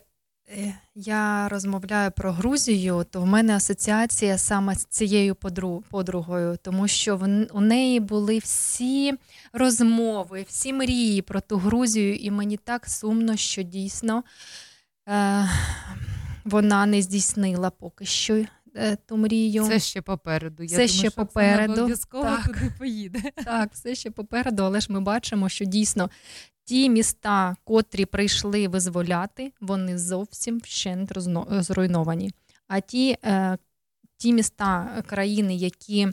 Е, 0.50 0.74
я 1.00 1.50
розмовляю 1.50 2.12
про 2.12 2.32
Грузію, 2.32 3.06
то 3.12 3.22
в 3.22 3.26
мене 3.26 3.56
асоціація 3.56 4.38
саме 4.38 4.76
з 4.76 4.86
цією 4.86 5.36
подругою, 5.90 6.58
тому 6.62 6.88
що 6.88 7.20
у 7.54 7.62
неї 7.62 8.00
були 8.00 8.38
всі 8.38 9.14
розмови, 9.54 10.46
всі 10.48 10.74
мрії 10.74 11.22
про 11.22 11.42
ту 11.42 11.58
Грузію, 11.58 12.16
і 12.16 12.32
мені 12.32 12.58
так 12.58 12.90
сумно, 12.90 13.36
що 13.36 13.64
дійсно 13.64 14.24
е, 15.10 15.50
вона 16.46 16.86
не 16.86 17.02
здійснила 17.02 17.70
поки 17.70 18.06
що 18.06 18.46
е, 18.76 18.98
ту 19.06 19.18
мрію. 19.18 19.66
Це 19.68 19.80
ще 19.80 20.02
попереду. 20.02 20.64
Я 20.64 20.70
Це 20.70 20.76
думаю, 20.76 20.90
ще 20.90 21.10
попереду. 21.10 21.74
обов'язково 21.74 22.24
так, 22.24 22.46
туди 22.46 22.74
поїде. 22.80 23.20
Так, 23.46 23.70
все 23.74 23.96
ще 23.96 24.12
попереду, 24.12 24.64
але 24.64 24.80
ж 24.80 24.92
ми 24.92 25.02
бачимо, 25.02 25.50
що 25.50 25.66
дійсно 25.66 26.10
Ті 26.68 26.90
міста, 26.90 27.56
котрі 27.64 28.06
прийшли 28.06 28.68
визволяти, 28.68 29.54
вони 29.62 29.98
зовсім 29.98 30.60
вщент 30.60 31.12
зруйновані. 31.50 32.32
А 32.68 32.80
ті 32.80 33.18
е, 33.24 33.58
ті 34.18 34.34
міста, 34.34 35.04
країни, 35.08 35.56
які 35.56 36.08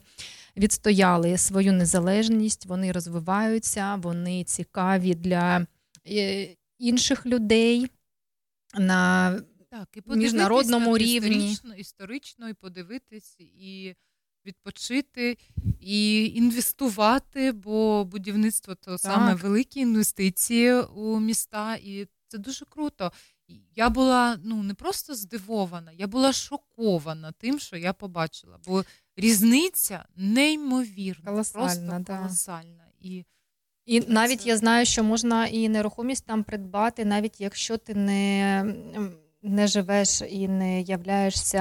відстояли 0.57 1.39
свою 1.39 1.73
незалежність, 1.73 2.67
вони 2.67 2.93
розвиваються, 2.93 3.95
вони 3.95 4.45
цікаві 4.45 5.15
для 5.15 5.67
е, 6.09 6.49
інших 6.79 7.27
людей 7.27 7.87
на 8.75 9.33
Так, 9.71 9.89
і 9.97 10.17
міжнародному 10.17 10.99
рівні. 10.99 11.51
історично, 11.51 11.75
історично, 11.75 12.49
і 12.49 12.55
подивитись, 12.55 13.37
і 13.41 13.95
відпочити, 14.47 15.39
і 15.81 16.27
інвестувати, 16.27 17.53
бо 17.53 18.05
будівництво 18.05 18.75
то 18.75 18.99
саме 18.99 19.35
великі 19.35 19.81
інвестиції 19.81 20.75
у 20.75 21.21
міста, 21.21 21.77
і 21.77 22.07
це 22.29 22.39
дуже 22.39 22.65
круто. 22.65 23.13
Я 23.77 23.91
була 23.91 24.39
ну 24.45 24.63
не 24.63 24.75
просто 24.75 25.15
здивована, 25.15 25.93
я 25.93 26.07
була 26.07 26.33
шокована 26.33 27.33
тим, 27.33 27.59
що 27.59 27.77
я 27.77 27.93
побачила. 27.93 28.59
Бо 28.67 28.85
різниця 29.17 30.05
неймовірна, 30.17 31.31
Колосальна, 31.31 31.67
просто 31.69 32.13
да. 32.13 32.19
колосальна. 32.19 32.85
І 33.01 33.25
І 33.87 34.01
навіть 34.01 34.47
я 34.47 34.57
знаю, 34.57 34.87
що 34.87 35.05
можна 35.05 35.47
і 35.47 35.69
нерухомість 35.69 36.27
там 36.27 36.45
придбати, 36.45 37.05
навіть 37.05 37.41
якщо 37.41 37.77
ти 37.77 37.95
не, 37.95 38.65
не 39.45 39.67
живеш 39.67 40.23
і 40.29 40.49
не 40.49 40.81
являєшся 40.81 41.61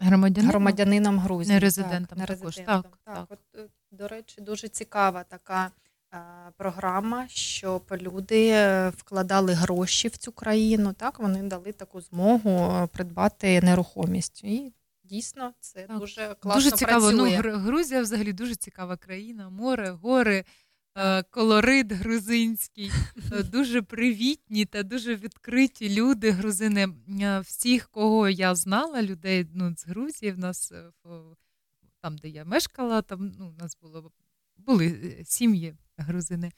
Громадянином? 0.00 0.50
громадянином 0.50 1.18
Грузії. 1.18 1.54
Не 1.54 1.60
резидентом 1.60 2.18
не 2.18 2.26
також, 2.26 2.56
резидентом. 2.56 2.92
так, 3.04 3.16
так. 3.16 3.26
От, 3.30 3.60
е, 3.60 3.68
до 3.90 4.08
речі, 4.08 4.40
дуже 4.40 4.68
цікава 4.68 5.24
така 5.24 5.70
е, 6.14 6.18
програма, 6.56 7.28
щоб 7.28 7.82
люди 7.92 8.48
е, 8.48 8.92
вкладали 8.96 9.52
гроші 9.52 10.08
в 10.08 10.16
цю 10.16 10.32
країну. 10.32 10.92
Так, 10.92 11.20
вони 11.20 11.42
дали 11.42 11.72
таку 11.72 12.00
змогу 12.00 12.50
е, 12.50 12.86
придбати 12.86 13.60
нерухомість. 13.60 14.44
І 14.44 14.72
дійсно 15.04 15.52
це 15.60 15.86
дуже 15.98 16.36
класно 16.40 16.62
дуже 16.62 16.70
цікаво. 16.76 17.08
працює. 17.08 17.40
Ну, 17.44 17.58
Грузія 17.58 18.02
взагалі 18.02 18.32
дуже 18.32 18.54
цікава 18.54 18.96
країна. 18.96 19.50
Море, 19.50 19.90
гори, 19.90 20.44
колорит 21.30 21.92
грузинський, 21.92 22.92
е, 23.32 23.42
дуже 23.52 23.82
привітні 23.82 24.64
та 24.64 24.82
дуже 24.82 25.16
відкриті 25.16 25.88
люди. 25.88 26.30
Грузини. 26.30 26.88
Е, 27.20 27.40
Всіх, 27.40 27.88
кого 27.88 28.28
я 28.28 28.54
знала, 28.54 29.02
людей 29.02 29.46
ну, 29.54 29.74
з 29.76 29.86
Грузії, 29.86 30.32
в 30.32 30.38
нас 30.38 30.72
е, 30.72 30.92
там, 32.00 32.18
де 32.18 32.28
я 32.28 32.44
мешкала, 32.44 33.02
там 33.02 33.32
ну, 33.38 33.48
у 33.48 33.62
нас 33.62 33.76
було 33.82 34.12
були 34.56 34.86
е, 34.86 35.24
сім'ї 35.24 35.74
грузини. 35.96 36.52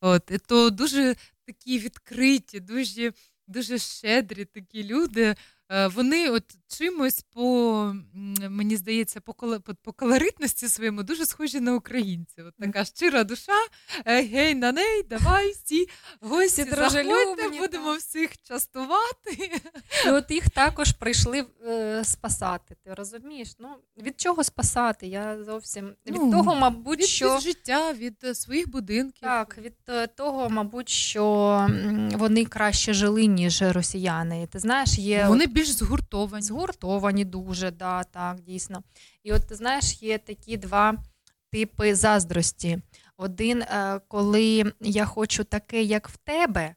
От, 0.00 0.32
то 0.46 0.70
дуже 0.70 1.16
такі 1.44 1.78
відкриті, 1.78 2.60
дуже, 2.60 3.12
дуже 3.46 3.78
щедрі 3.78 4.44
такі 4.44 4.84
люди. 4.84 5.34
Е, 5.68 5.86
Вони 5.86 6.30
от 6.30 6.56
чимось 6.68 7.24
по 7.34 7.94
мені 8.50 8.76
здається, 8.76 9.20
по, 9.20 9.34
по, 9.82 9.92
колоритності 9.92 10.68
своєму 10.68 11.02
дуже 11.02 11.26
схожі 11.26 11.60
на 11.60 11.74
українців. 11.74 12.46
От 12.46 12.54
така 12.60 12.84
щира 12.84 13.24
душа, 13.24 13.52
гей, 14.04 14.54
на 14.54 14.72
неї, 14.72 15.02
давай 15.02 15.50
всі 15.50 15.88
гості 16.20 16.62
Всі 16.62 16.70
заходьте, 16.70 17.48
будемо 17.58 17.94
всіх 17.94 18.30
частувати. 18.42 19.60
І 20.06 20.10
от 20.10 20.30
їх 20.30 20.50
також 20.50 20.92
прийшли 20.92 21.46
е, 21.68 22.04
спасати. 22.04 22.76
Ти 22.84 22.94
розумієш? 22.94 23.52
Ну 23.58 23.68
від 24.02 24.20
чого 24.20 24.44
спасати? 24.44 25.06
Я 25.06 25.44
зовсім 25.44 25.86
від 26.06 26.16
Ну, 26.16 26.30
того, 26.30 26.54
мабуть, 26.54 26.98
від, 26.98 27.06
що 27.06 27.36
від 27.36 27.42
життя, 27.42 27.92
від 27.92 28.16
е, 28.24 28.34
своїх 28.34 28.70
будинків. 28.70 29.20
так, 29.20 29.58
від 29.58 29.74
е, 29.88 30.06
того, 30.06 30.48
мабуть, 30.50 30.88
що 30.88 31.66
вони 32.14 32.44
краще 32.44 32.94
жили, 32.94 33.26
ніж 33.26 33.62
росіяни. 33.62 34.48
Ти 34.52 34.58
знаєш, 34.58 34.98
є 34.98 35.26
Вони 35.28 35.46
більш 35.46 35.68
згуртовані. 35.68 36.42
Згуртовані 36.56 37.24
дуже, 37.24 37.70
да, 37.70 38.04
так, 38.04 38.40
дійсно. 38.40 38.82
І 39.22 39.32
от 39.32 39.42
знаєш, 39.50 40.02
є 40.02 40.18
такі 40.18 40.56
два 40.56 40.94
типи 41.52 41.94
заздрості. 41.94 42.78
Один, 43.16 43.62
е, 43.62 44.00
коли 44.08 44.72
я 44.80 45.04
хочу 45.04 45.44
таке, 45.44 45.82
як 45.82 46.08
в 46.08 46.16
тебе, 46.16 46.74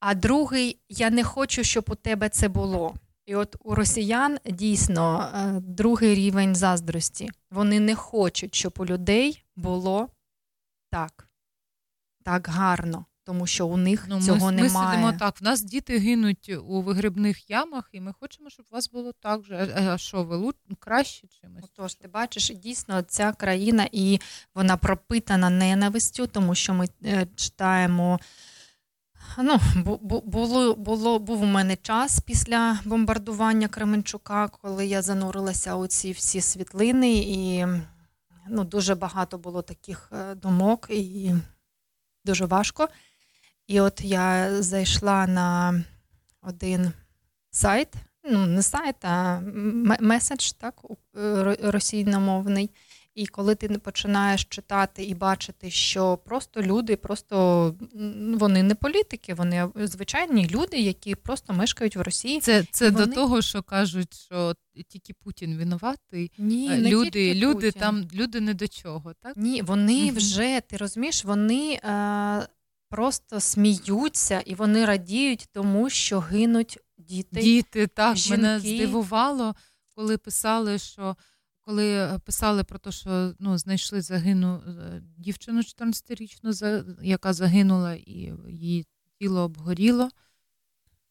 а 0.00 0.14
другий 0.14 0.80
я 0.88 1.10
не 1.10 1.24
хочу, 1.24 1.64
щоб 1.64 1.84
у 1.88 1.94
тебе 1.94 2.28
це 2.28 2.48
було. 2.48 2.94
І 3.26 3.34
от 3.34 3.56
у 3.64 3.74
росіян 3.74 4.38
дійсно 4.44 5.30
е, 5.34 5.60
другий 5.60 6.14
рівень 6.14 6.54
заздрості. 6.54 7.30
Вони 7.50 7.80
не 7.80 7.94
хочуть, 7.94 8.54
щоб 8.54 8.74
у 8.78 8.86
людей 8.86 9.44
було 9.56 10.08
так, 10.90 11.28
так 12.24 12.48
гарно, 12.48 13.06
тому 13.28 13.46
що 13.46 13.66
у 13.66 13.76
них 13.76 14.04
Ну, 14.08 14.22
цього 14.22 14.46
ми, 14.46 14.52
немає. 14.52 14.88
Ми 14.88 14.94
сидимо 14.94 15.12
так. 15.18 15.40
В 15.40 15.44
нас 15.44 15.62
діти 15.62 15.98
гинуть 15.98 16.56
у 16.68 16.82
вигрібних 16.82 17.50
ямах, 17.50 17.88
і 17.92 18.00
ми 18.00 18.12
хочемо, 18.20 18.50
щоб 18.50 18.66
у 18.70 18.74
вас 18.74 18.90
було 18.90 19.12
так 19.12 19.44
же. 19.44 19.74
А, 19.76 19.98
що, 19.98 20.24
ви 20.24 20.36
лу- 20.36 20.54
краще 20.78 21.26
чимось? 21.40 21.64
Тож 21.76 21.94
ти 21.94 22.08
бачиш, 22.08 22.48
дійсно 22.50 23.02
ця 23.02 23.32
країна 23.32 23.88
і 23.92 24.18
вона 24.54 24.76
пропитана 24.76 25.50
ненавистю, 25.50 26.26
тому 26.26 26.54
що 26.54 26.74
ми 26.74 26.88
е, 27.04 27.26
читаємо. 27.36 28.20
Ну, 29.38 29.56
бу- 29.84 29.98
бу- 30.02 30.22
було, 30.26 30.74
було, 30.74 31.18
був 31.18 31.42
у 31.42 31.46
мене 31.46 31.76
час 31.76 32.20
після 32.20 32.78
бомбардування 32.84 33.68
Кременчука, 33.68 34.48
коли 34.48 34.86
я 34.86 35.02
занурилася 35.02 35.76
у 35.76 35.86
ці 35.86 36.12
всі 36.12 36.40
світлини, 36.40 37.12
і 37.16 37.66
ну, 38.48 38.64
дуже 38.64 38.94
багато 38.94 39.38
було 39.38 39.62
таких 39.62 40.10
е, 40.12 40.34
думок, 40.34 40.86
і 40.90 41.34
дуже 42.24 42.46
важко. 42.46 42.88
І 43.68 43.80
от 43.80 44.00
я 44.00 44.52
зайшла 44.62 45.26
на 45.26 45.84
один 46.42 46.92
сайт, 47.50 47.88
ну 48.30 48.46
не 48.46 48.62
сайт, 48.62 49.04
а 49.04 49.40
меседж, 50.00 50.52
так, 50.52 50.74
е, 51.16 51.56
російномовний. 51.62 52.70
І 53.14 53.26
коли 53.26 53.54
ти 53.54 53.68
не 53.68 53.78
починаєш 53.78 54.44
читати 54.44 55.04
і 55.04 55.14
бачити, 55.14 55.70
що 55.70 56.16
просто 56.16 56.62
люди, 56.62 56.96
просто 56.96 57.74
вони 58.34 58.62
не 58.62 58.74
політики, 58.74 59.34
вони 59.34 59.68
звичайні 59.76 60.48
люди, 60.48 60.76
які 60.80 61.14
просто 61.14 61.52
мешкають 61.52 61.96
в 61.96 62.00
Росії. 62.00 62.40
Це, 62.40 62.64
це 62.70 62.86
І 62.86 62.90
до 62.90 63.06
того, 63.06 63.42
що 63.42 63.62
кажуть, 63.62 64.14
що 64.14 64.54
тільки 64.88 65.14
Путін 65.14 65.56
винуватий. 65.58 66.32
Ні, 66.38 66.68
Е, 66.72 66.78
не 66.78 66.90
люди, 66.90 67.10
тільки 67.10 67.34
люди 67.34 67.66
Путін. 67.66 67.80
там, 67.80 68.08
люди 68.14 68.40
не 68.40 68.54
до 68.54 68.68
чого, 68.68 69.14
так? 69.22 69.32
Ні, 69.36 69.62
вони 69.62 70.10
вже, 70.10 70.60
ти 70.68 70.76
розумієш, 70.76 71.24
вони 71.24 71.80
е, 71.84 72.46
просто 72.88 73.40
сміються 73.40 74.40
і 74.40 74.54
вони 74.54 74.84
радіють 74.84 75.48
тому, 75.52 75.90
що 75.90 76.20
гинуть 76.20 76.78
діти. 76.98 77.40
Діти, 77.40 77.86
так, 77.86 78.16
мене 78.30 78.60
здивувало, 78.60 79.54
коли 79.94 80.18
писали, 80.18 80.78
що 80.78 81.16
коли 81.60 82.18
писали 82.24 82.64
про 82.64 82.78
те, 82.78 82.92
що 82.92 83.34
ну, 83.38 83.58
знайшли 83.58 84.00
загину 84.00 84.54
е, 84.54 85.02
дівчину 85.16 85.60
14-річну, 85.60 86.84
яка 87.02 87.32
загинула, 87.32 87.94
і 87.94 88.32
її 88.48 88.86
тіло 89.20 89.40
обгоріло. 89.40 90.10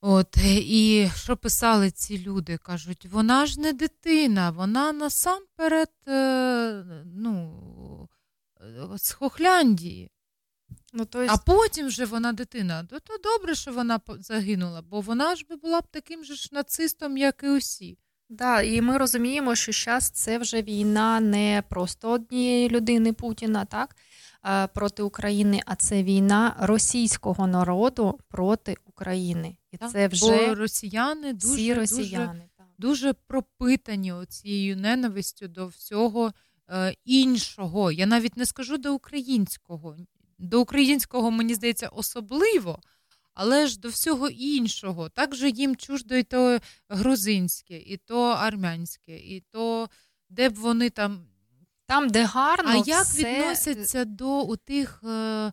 От, 0.01 0.37
і 0.47 1.09
що 1.15 1.37
писали 1.37 1.91
ці 1.91 2.19
люди? 2.19 2.57
Кажуть, 2.57 3.05
вона 3.05 3.45
ж 3.45 3.59
не 3.59 3.73
дитина, 3.73 4.51
вона 4.51 4.93
насамперед 4.93 5.91
е, 6.07 6.83
ну, 7.05 8.09
е, 8.61 8.97
з 8.97 9.11
Хохляндії. 9.11 10.11
Ну, 10.97 11.05
то 11.05 11.25
А 11.29 11.37
потім 11.37 11.87
вже 11.87 12.05
вона 12.05 12.33
дитина. 12.33 12.83
То, 12.89 12.99
то 12.99 13.13
добре, 13.23 13.55
що 13.55 13.71
вона 13.71 13.99
загинула, 14.19 14.81
бо 14.81 15.01
вона 15.01 15.35
ж 15.35 15.45
би 15.49 15.55
була 15.55 15.81
б 15.81 15.83
таким 15.91 16.23
же 16.23 16.35
ж 16.35 16.49
нацистом, 16.51 17.17
як 17.17 17.43
і 17.43 17.49
усі. 17.49 17.97
да, 18.29 18.61
і 18.61 18.81
ми 18.81 18.97
розуміємо, 18.97 19.55
що 19.55 19.71
зараз 19.71 20.09
це 20.09 20.37
вже 20.37 20.61
війна 20.61 21.19
не 21.19 21.63
просто 21.69 22.09
однієї 22.09 22.69
людини 22.69 23.13
Путіна, 23.13 23.65
так, 23.65 23.95
проти 24.73 25.03
України, 25.03 25.61
а 25.65 25.75
це 25.75 26.03
війна 26.03 26.55
російського 26.59 27.47
народу 27.47 28.19
проти 28.27 28.77
України. 28.85 29.57
І 29.71 29.77
Так? 29.77 29.91
це 29.91 30.07
вже 30.07 30.47
Бо 30.47 30.55
росіяни 30.55 31.33
дуже, 31.33 31.53
всі 31.53 31.73
росіяни. 31.73 32.49
дуже, 32.57 32.69
дуже 32.77 33.13
пропитані 33.13 34.13
цією 34.29 34.77
ненавистю 34.77 35.47
до 35.47 35.67
всього 35.67 36.31
е, 36.69 36.95
іншого. 37.05 37.91
Я 37.91 38.05
навіть 38.05 38.37
не 38.37 38.45
скажу 38.45 38.77
до 38.77 38.93
українського. 38.93 39.97
До 40.39 40.61
українського, 40.61 41.31
мені 41.31 41.55
здається, 41.55 41.87
особливо, 41.87 42.79
але 43.33 43.67
ж 43.67 43.79
до 43.79 43.89
всього 43.89 44.29
іншого. 44.29 45.09
Так 45.09 45.35
же 45.35 45.49
їм 45.49 45.75
чуждо 45.75 46.15
і 46.15 46.23
то 46.23 46.59
грузинське, 46.89 47.77
і 47.77 47.97
то 47.97 48.21
армянське, 48.21 49.17
і 49.17 49.43
то 49.51 49.89
де 50.29 50.49
б 50.49 50.55
вони 50.55 50.89
там. 50.89 51.27
Там, 51.89 52.09
де 52.09 52.23
гарно, 52.23 52.83
А 52.85 52.89
як 52.89 53.07
відносяться 53.15 54.05
до 54.05 54.55
тих 54.55 55.01
е, 55.03 55.51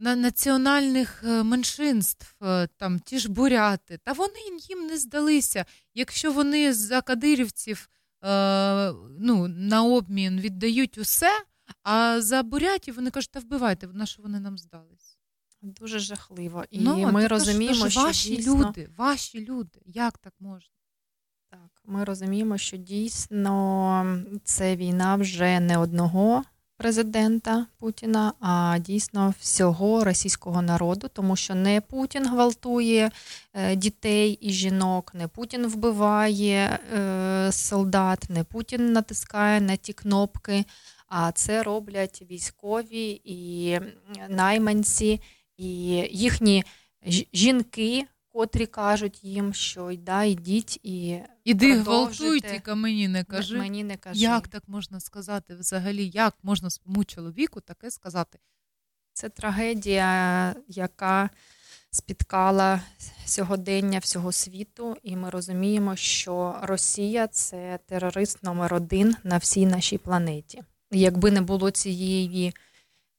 на 0.00 0.16
національних 0.16 1.24
е, 1.24 1.42
меншинств, 1.42 2.34
е, 2.44 2.68
там 2.76 2.98
ті 2.98 3.18
ж 3.18 3.30
буряти? 3.30 3.98
Та 4.04 4.12
вони 4.12 4.38
їм 4.68 4.86
не 4.86 4.98
здалися. 4.98 5.64
Якщо 5.94 6.32
вони 6.32 6.72
за 6.72 7.00
кадирівців 7.02 7.88
е, 8.24 8.92
ну, 9.20 9.48
на 9.48 9.82
обмін 9.82 10.40
віддають 10.40 10.98
усе, 10.98 11.40
а 11.82 12.20
за 12.20 12.42
бурятів 12.42 12.94
вони 12.94 13.10
кажуть, 13.10 13.30
та 13.30 13.40
вбивайте, 13.40 13.86
на 13.86 14.06
що 14.06 14.22
вони 14.22 14.40
нам 14.40 14.58
здались? 14.58 15.18
Дуже 15.62 15.98
жахливо. 15.98 16.64
І 16.70 16.80
ну, 16.80 17.12
ми 17.12 17.26
розуміємо, 17.26 17.84
то 17.84 17.90
що 17.90 18.00
ваші 18.00 18.36
дійсно... 18.36 18.54
люди, 18.54 18.90
ваші 18.96 19.44
люди, 19.44 19.80
як 19.86 20.18
так 20.18 20.32
можна? 20.40 20.70
Так, 21.50 21.82
ми 21.84 22.04
розуміємо, 22.04 22.58
що 22.58 22.76
дійсно 22.76 24.22
це 24.44 24.76
війна 24.76 25.16
вже 25.16 25.60
не 25.60 25.78
одного 25.78 26.44
президента 26.76 27.66
Путіна, 27.78 28.32
а 28.40 28.78
дійсно 28.80 29.34
всього 29.40 30.04
російського 30.04 30.62
народу, 30.62 31.08
тому 31.12 31.36
що 31.36 31.54
не 31.54 31.80
Путін 31.80 32.28
гвалтує 32.28 33.10
е, 33.54 33.76
дітей 33.76 34.38
і 34.40 34.50
жінок, 34.50 35.12
не 35.14 35.28
Путін 35.28 35.66
вбиває 35.66 36.78
е, 36.96 37.52
солдат, 37.52 38.30
не 38.30 38.44
Путін 38.44 38.92
натискає 38.92 39.60
на 39.60 39.76
ті 39.76 39.92
кнопки, 39.92 40.64
а 41.06 41.32
це 41.32 41.62
роблять 41.62 42.22
військові 42.30 43.20
і 43.24 43.80
найманці, 44.28 45.20
і 45.56 45.68
їхні 46.10 46.64
жінки. 47.32 48.06
Котрі 48.28 48.66
кажуть 48.66 49.24
їм, 49.24 49.54
що 49.54 49.92
да, 49.98 50.24
йдіть 50.24 50.80
і 50.82 51.20
іди 51.44 51.74
гвалтуй, 51.74 52.40
тільки 52.40 52.74
мені 52.74 53.08
не 53.08 53.24
кажи. 53.24 53.58
Мені 53.58 53.84
не 53.84 53.96
кажи. 53.96 54.20
Як 54.20 54.48
так 54.48 54.62
можна 54.68 55.00
сказати 55.00 55.54
взагалі? 55.54 56.10
Як 56.14 56.34
можна 56.42 56.70
своєму 56.70 57.04
чоловіку 57.04 57.60
таке 57.60 57.90
сказати? 57.90 58.38
Це 59.12 59.28
трагедія, 59.28 60.54
яка 60.68 61.30
спіткала 61.90 62.80
сьогодення 63.24 63.98
всього 63.98 64.32
світу, 64.32 64.96
і 65.02 65.16
ми 65.16 65.30
розуміємо, 65.30 65.96
що 65.96 66.58
Росія 66.62 67.26
це 67.26 67.78
терорист 67.86 68.42
номер 68.42 68.74
один 68.74 69.16
на 69.24 69.38
всій 69.38 69.66
нашій 69.66 69.98
планеті. 69.98 70.62
Якби 70.90 71.30
не 71.30 71.40
було 71.40 71.70
цієї 71.70 72.54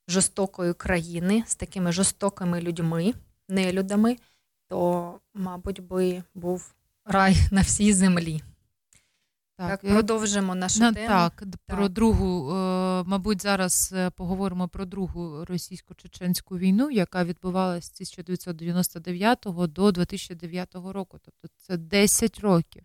жорстокої 0.07 0.73
країни 0.73 1.43
з 1.47 1.55
такими 1.55 1.91
жорстокими 1.91 2.61
людьми, 2.61 3.13
нелюдами 3.49 4.17
то, 4.69 5.19
мабуть, 5.33 5.79
би 5.79 6.23
був 6.35 6.73
рай 7.05 7.35
на 7.51 7.61
всій 7.61 7.93
землі. 7.93 8.43
Так, 9.57 9.81
так 9.81 9.91
продовжимо 9.91 10.55
нашу 10.55 10.79
на, 10.79 10.93
тему. 10.93 11.07
Так, 11.07 11.33
так, 11.35 11.47
про 11.65 11.89
другу, 11.89 12.51
е, 12.51 13.03
мабуть, 13.03 13.41
зараз 13.41 13.93
е, 13.95 14.09
поговоримо 14.09 14.67
про 14.67 14.85
другу 14.85 15.45
російсько-чеченську 15.45 16.57
війну, 16.57 16.91
яка 16.91 17.23
відбувалася 17.23 17.87
з 17.87 17.91
1999 17.91 19.45
до 19.67 19.91
2009 19.91 20.75
року. 20.75 21.19
Тобто 21.21 21.47
це 21.57 21.77
10 21.77 22.39
років. 22.39 22.83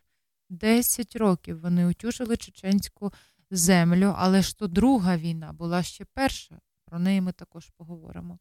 10 0.51 1.17
років 1.17 1.61
вони 1.61 1.87
утюжили 1.87 2.37
чеченську 2.37 3.13
землю, 3.57 4.15
але 4.17 4.43
ж 4.43 4.59
то 4.59 4.67
друга 4.67 5.17
війна 5.17 5.53
була 5.53 5.83
ще 5.83 6.05
перша. 6.05 6.61
Про 6.85 6.99
неї 6.99 7.21
ми 7.21 7.33
також 7.33 7.71
поговоримо. 7.77 8.39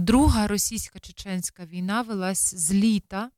Друга 0.00 0.46
російська 0.46 0.98
чеченська 0.98 1.66
війна 1.66 2.02
велась 2.02 2.54
з 2.54 2.72
літа 2.72 3.30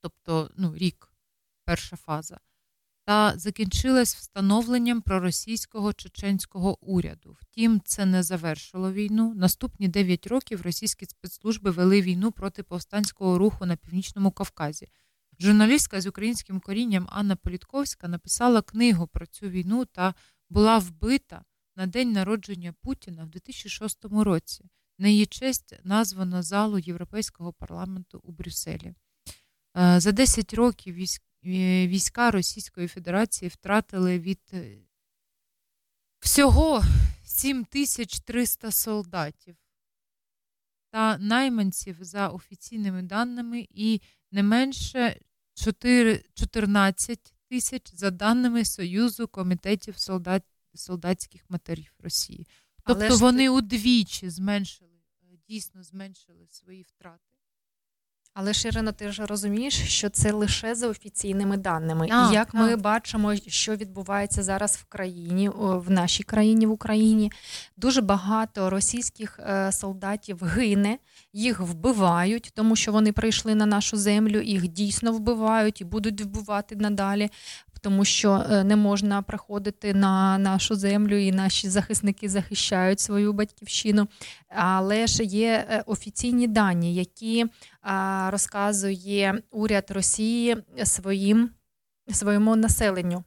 тобто 0.00 0.50
ну, 0.56 0.76
рік, 0.76 1.12
перша 1.64 1.96
фаза 1.96 2.40
та 3.04 3.38
закінчилась 3.38 4.14
встановленням 4.14 5.00
проросійського 5.00 5.92
чеченського 5.92 6.84
уряду. 6.84 7.36
Втім, 7.40 7.80
це 7.84 8.06
не 8.06 8.22
завершило 8.22 8.92
війну. 8.92 9.34
Наступні 9.34 9.88
9 9.88 10.26
років 10.26 10.62
російські 10.62 11.06
спецслужби 11.06 11.70
вели 11.70 12.02
війну 12.02 12.32
проти 12.32 12.62
повстанського 12.62 13.38
руху 13.38 13.66
на 13.66 13.76
північному 13.76 14.30
Кавказі. 14.30 14.88
Журналістка 15.40 16.00
з 16.00 16.06
українським 16.06 16.60
корінням 16.60 17.08
Анна 17.10 17.36
Політковська 17.36 18.08
написала 18.08 18.62
книгу 18.62 19.06
про 19.06 19.26
цю 19.26 19.48
війну 19.48 19.84
та 19.84 20.14
була 20.50 20.78
вбита 20.78 21.44
на 21.76 21.86
день 21.86 22.12
народження 22.12 22.74
Путіна 22.82 23.24
в 23.24 23.28
2006 23.28 24.04
році. 24.04 24.64
На 24.98 25.08
її 25.08 25.26
честь 25.26 25.74
названо 25.84 26.42
залу 26.42 26.78
Європейського 26.78 27.52
парламенту 27.52 28.20
у 28.22 28.32
Брюсселі. 28.32 28.94
Е, 29.76 30.00
за 30.00 30.12
10 30.12 30.54
років 30.54 30.94
війська 31.44 32.30
Російської 32.30 32.88
Федерації 32.88 33.48
втратили 33.48 34.18
від 34.18 34.40
е, 34.52 34.78
всього 36.20 36.82
7300 37.24 38.70
солдатів 38.72 39.56
та 40.90 41.18
найманців 41.18 41.96
за 42.00 42.28
офіційними 42.28 43.02
даними, 43.02 43.66
і 43.70 44.00
не 44.32 44.42
менше 44.42 45.20
4, 45.54 46.24
14 46.34 47.34
тисяч 47.48 47.94
за 47.94 48.10
даними 48.10 48.64
Союзу 48.64 49.28
комітетів 49.28 49.98
солдат, 49.98 50.42
солдатських 50.74 51.44
матерів 51.48 51.94
Росії. 51.98 52.46
Тобто 52.86 53.04
Але 53.04 53.16
вони 53.16 53.48
удвічі 53.48 54.30
зменшили, 54.30 55.00
е, 55.22 55.36
дійсно 55.48 55.82
зменшили 55.82 56.46
свої 56.50 56.82
втрати. 56.82 57.33
Але 58.34 58.54
Ширина, 58.54 58.92
ти 58.92 59.12
ж 59.12 59.26
розумієш, 59.26 59.74
що 59.74 60.10
це 60.10 60.32
лише 60.32 60.74
за 60.74 60.88
офіційними 60.88 61.56
даними. 61.56 62.08
А, 62.10 62.30
І 62.30 62.34
як 62.34 62.52
так. 62.52 62.60
ми 62.60 62.76
бачимо, 62.76 63.34
що 63.46 63.76
відбувається 63.76 64.42
зараз 64.42 64.76
в 64.76 64.84
країні, 64.84 65.50
в 65.56 65.90
нашій 65.90 66.22
країні 66.22 66.66
в 66.66 66.70
Україні, 66.70 67.32
дуже 67.76 68.00
багато 68.00 68.70
російських 68.70 69.38
е, 69.38 69.72
солдатів 69.72 70.44
гине, 70.44 70.98
їх 71.32 71.60
вбивають, 71.60 72.50
тому 72.54 72.76
що 72.76 72.92
вони 72.92 73.12
прийшли 73.12 73.54
на 73.54 73.66
нашу 73.66 73.96
землю, 73.96 74.40
їх 74.40 74.68
дійсно 74.68 75.12
вбивають 75.12 75.80
і 75.80 75.84
будуть 75.84 76.20
вбивати 76.20 76.76
надалі 76.76 77.30
тому 77.84 78.04
що 78.04 78.44
е, 78.50 78.64
не 78.64 78.76
можна 78.76 79.22
приходити 79.22 79.94
на 79.94 80.38
нашу 80.38 80.76
землю, 80.76 81.16
і 81.16 81.32
наші 81.32 81.68
захисники 81.68 82.28
захищають 82.28 83.00
свою 83.00 83.32
батьківщину. 83.32 84.08
Але 84.48 85.06
ж 85.06 85.24
є 85.24 85.66
е, 85.70 85.82
офіційні 85.86 86.48
дані, 86.48 86.94
які 86.94 87.46
розказує 88.28 89.42
уряд 89.50 89.90
Росії 89.90 90.56
своїм 90.84 91.50
своєму 92.12 92.56
населенню. 92.56 93.24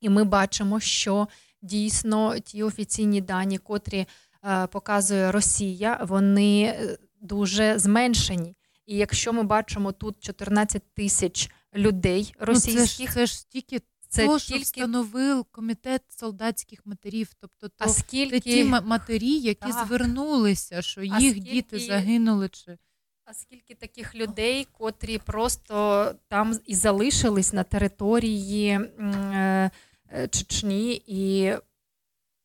І 0.00 0.08
ми 0.08 0.24
бачимо, 0.24 0.80
що 0.80 1.28
дійсно 1.62 2.38
ті 2.38 2.62
офіційні 2.62 3.20
дані, 3.20 3.58
котрі 3.58 4.06
е, 4.44 4.66
показує 4.66 5.32
Росія, 5.32 6.00
вони 6.02 6.78
дуже 7.20 7.78
зменшені. 7.78 8.56
І 8.86 8.96
якщо 8.96 9.32
ми 9.32 9.42
бачимо 9.42 9.92
тут 9.92 10.16
14 10.20 10.82
тисяч 10.94 11.50
людей 11.76 12.34
російських. 12.38 12.76
Ну, 12.76 12.86
це 12.86 12.86
ж 12.86 13.12
це 13.14 13.26
ж 13.26 13.48
тільки 13.48 13.80
це 14.08 14.26
то, 14.26 14.38
що 14.38 14.58
встановив 14.58 15.44
комітет 15.44 16.02
солдатських 16.08 16.86
матерів, 16.86 17.32
тобто 17.40 17.68
то, 17.68 17.88
скільки... 17.88 18.40
ті 18.40 18.64
матері, 18.64 19.38
які 19.38 19.72
так. 19.72 19.86
звернулися, 19.86 20.82
що 20.82 21.02
їх 21.02 21.14
скільки... 21.16 21.40
діти 21.40 21.78
загинули. 21.78 22.48
чи... 22.48 22.78
А 23.24 23.34
скільки 23.34 23.74
таких 23.74 24.14
людей, 24.14 24.66
котрі 24.72 25.18
просто 25.18 26.14
там 26.28 26.58
і 26.66 26.74
залишились 26.74 27.52
на 27.52 27.62
території 27.62 28.68
е, 28.70 29.70
е, 30.12 30.28
Чечні, 30.28 31.02
і 31.06 31.52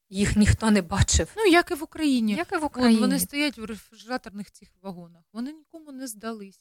їх 0.10 0.36
ніхто 0.36 0.72
не 0.72 0.82
бачив. 0.82 1.34
Ну, 1.38 1.46
як 1.46 1.72
і 1.72 1.74
в 1.74 1.84
Україні. 1.84 2.34
Як 2.34 2.52
і 2.52 2.58
в 2.58 2.66
Україні. 2.66 3.02
Вони 3.02 3.20
стоять 3.20 3.58
в 3.58 3.64
рефрижераторних 3.64 4.52
цих 4.52 4.70
вагонах. 4.82 5.24
Вони 5.34 5.54
нікому 5.54 5.92
не 5.92 6.08
здались. 6.08 6.60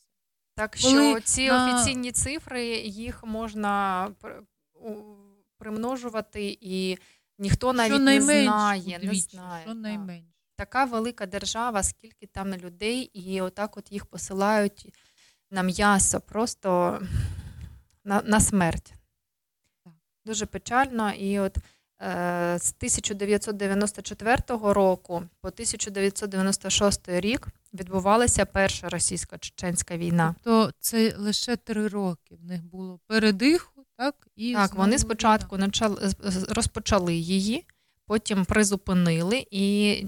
Так 0.60 0.76
що 0.76 1.20
ці 1.20 1.48
на... 1.48 1.74
офіційні 1.74 2.12
цифри 2.12 2.64
їх 2.76 3.24
можна 3.24 4.08
примножувати, 5.58 6.58
і 6.60 6.98
ніхто 7.38 7.72
навіть 7.72 8.00
не 8.00 8.20
знає. 8.20 9.00
не 9.02 9.14
знає. 9.14 9.64
Що 9.64 9.74
найменш. 9.74 10.24
Така 10.56 10.84
велика 10.84 11.26
держава, 11.26 11.82
скільки 11.82 12.26
там 12.26 12.54
людей, 12.54 13.02
і 13.02 13.40
отак 13.40 13.76
от 13.76 13.92
їх 13.92 14.06
посилають 14.06 14.94
на 15.50 15.62
м'ясо, 15.62 16.20
просто 16.20 17.00
на, 18.04 18.22
на 18.22 18.40
смерть. 18.40 18.92
Дуже 20.24 20.46
печально. 20.46 21.12
І 21.12 21.38
от 21.38 21.56
з 22.58 22.74
1994 22.78 24.36
року 24.48 25.22
по 25.40 25.48
1996 25.48 27.08
рік 27.08 27.48
відбувалася 27.74 28.44
перша 28.46 28.88
російсько-чеченська 28.88 29.98
війна. 29.98 30.34
Тобто 30.42 30.72
це 30.80 31.14
лише 31.18 31.56
три 31.56 31.88
роки 31.88 32.36
в 32.42 32.44
них 32.44 32.64
було 32.64 33.00
передиху, 33.06 33.84
так? 33.96 34.14
І 34.36 34.54
Так, 34.54 34.74
вони 34.74 34.98
спочатку 34.98 35.58
почали, 35.58 36.12
розпочали 36.48 37.14
її, 37.14 37.66
потім 38.06 38.44
призупинили, 38.44 39.46
і 39.50 40.04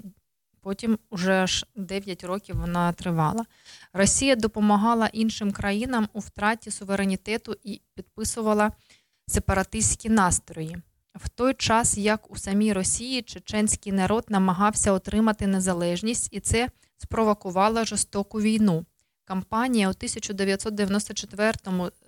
потім 0.61 0.99
уже 1.11 1.33
аж 1.33 1.67
9 1.77 2.25
років 2.25 2.57
вона 2.57 2.93
тривала. 2.93 3.45
Росія 3.93 4.37
допомагала 4.37 5.07
іншим 5.07 5.53
країнам 5.53 6.09
у 6.13 6.19
втраті 6.19 6.71
суверенітету 6.71 7.57
і 7.65 7.81
підписувала 7.95 8.73
сепаратистські 9.27 10.09
настрої. 10.09 10.79
В 11.15 11.29
той 11.29 11.55
час, 11.55 11.99
як 11.99 12.31
у 12.31 12.37
самій 12.37 12.73
Росії, 12.73 13.23
чеченський 13.23 13.93
народ 13.93 14.25
намагався 14.29 14.93
отримати 14.93 15.47
незалежність, 15.47 16.29
і 16.33 16.41
це 16.41 16.69
спровокувало 16.99 17.85
жорстоку 17.85 18.41
війну. 18.41 18.85
кампанія 19.25 19.87
у 19.87 19.91
1994 19.91 21.53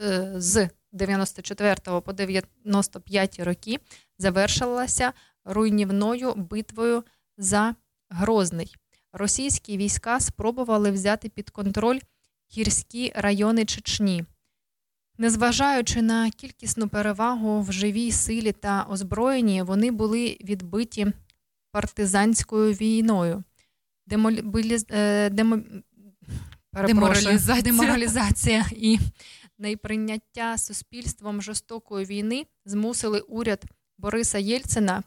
е, 0.00 0.32
з 0.36 0.68
94 0.92 2.00
по 2.00 2.12
95 2.12 3.40
роки 3.40 3.78
завершилася 4.18 5.12
руйнівною 5.44 6.34
битвою 6.34 7.04
за 7.38 7.74
Грозний. 8.08 8.76
Російські 9.12 9.76
війська 9.76 10.20
спробували 10.20 10.90
взяти 10.90 11.28
під 11.28 11.50
контроль 11.50 11.98
гірські 12.56 13.12
райони 13.14 13.64
Чечні. 13.64 14.24
Незважаючи 15.18 16.02
на 16.02 16.30
кількісну 16.30 16.88
перевагу 16.88 17.60
в 17.60 17.72
живій 17.72 18.12
силі 18.12 18.52
та 18.52 18.86
озброєнні, 18.90 19.62
вони 19.62 19.90
були 19.90 20.36
відбиті 20.40 21.06
партизанською 21.72 22.72
війною. 22.72 23.44
Демолібіліз... 24.06 24.86
Е, 24.90 25.30
демо... 25.30 25.58
Деморалізація. 26.86 27.62
Деморалізація 27.62 28.66
і 28.76 28.98
неприйняття 29.58 30.58
суспільством 30.58 31.42
жорстокої 31.42 32.06
війни 32.06 32.46
змусили 32.64 33.20
уряд 33.20 33.64
Бориса 33.98 34.38
Єльцина 34.38 35.02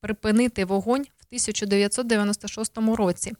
припинити 0.00 0.64
вогонь 0.64 1.02
в 1.02 1.24
1996 1.26 2.78
році. 2.78 3.32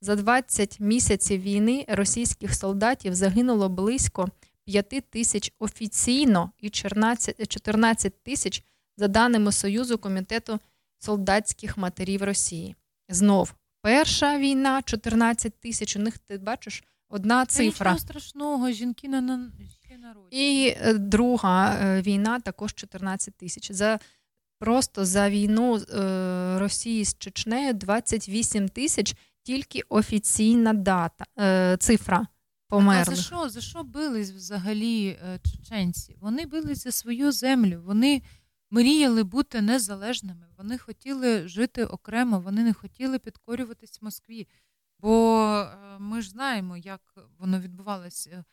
За 0.00 0.16
20 0.16 0.80
місяців 0.80 1.40
війни 1.40 1.84
російських 1.88 2.54
солдатів 2.54 3.14
загинуло 3.14 3.68
близько 3.68 4.28
5 4.66 5.10
тисяч 5.10 5.52
офіційно 5.58 6.50
і 6.58 6.70
14 6.70 8.22
тисяч 8.22 8.62
за 8.96 9.08
даними 9.08 9.52
Союзу 9.52 9.98
комітету 9.98 10.60
солдатських 10.98 11.76
матерів 11.76 12.22
Росії. 12.22 12.76
Знов 13.08 13.54
перша 13.82 14.38
війна 14.38 14.82
14 14.82 15.60
тисяч. 15.60 15.96
У 15.96 15.98
них 15.98 16.18
ти 16.18 16.38
бачиш 16.38 16.84
одна 17.08 17.46
цифра. 17.46 17.92
Нічого 17.92 18.08
страшного, 18.08 18.70
жінки 18.70 19.08
на 19.08 19.50
ще 19.84 19.98
народі. 19.98 20.28
І 20.30 20.76
е, 20.80 20.94
друга 20.94 21.74
е, 21.74 22.02
війна 22.02 22.40
також 22.40 22.74
14 22.74 23.34
тисяч. 23.34 23.72
За 23.72 23.98
Просто 24.58 25.04
за 25.04 25.30
війну 25.30 25.76
е, 25.76 26.58
Росії 26.58 27.04
з 27.04 27.18
Чечнею 27.18 27.72
28 27.74 28.68
тисяч 28.68 29.14
тільки 29.42 29.82
офіційна 29.88 30.72
дата, 30.72 31.24
цифра 31.78 32.26
померли. 32.68 33.12
А 33.12 33.16
за 33.16 33.22
що 33.22 33.48
за 33.48 33.60
що 33.60 33.82
бились 33.82 34.30
взагалі 34.30 35.18
чеченці? 35.52 36.16
Вони 36.20 36.46
бились 36.46 36.84
за 36.84 36.92
свою 36.92 37.32
землю. 37.32 37.82
Вони 37.84 38.22
мріяли 38.70 39.24
бути 39.24 39.60
незалежними. 39.60 40.46
Вони 40.58 40.78
хотіли 40.78 41.48
жити 41.48 41.84
окремо, 41.84 42.40
вони 42.40 42.64
не 42.64 42.72
хотіли 42.72 43.18
підкорюватись 43.18 44.02
Москві. 44.02 44.48
Бо 44.98 45.38
е, 45.48 45.98
ми 45.98 46.22
ж 46.22 46.30
знаємо, 46.30 46.76
як 46.76 47.00
воно 47.38 47.60
відбувалося. 47.60 48.44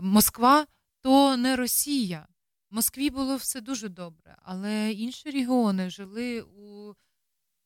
Москва 0.00 0.66
то 1.00 1.36
не 1.36 1.56
Росія. 1.56 2.26
В 2.70 2.74
Москві 2.74 3.10
було 3.10 3.36
все 3.36 3.60
дуже 3.60 3.88
добре, 3.88 4.36
але 4.42 4.92
інші 4.92 5.30
регіони 5.30 5.90
жили 5.90 6.42
у 6.42 6.94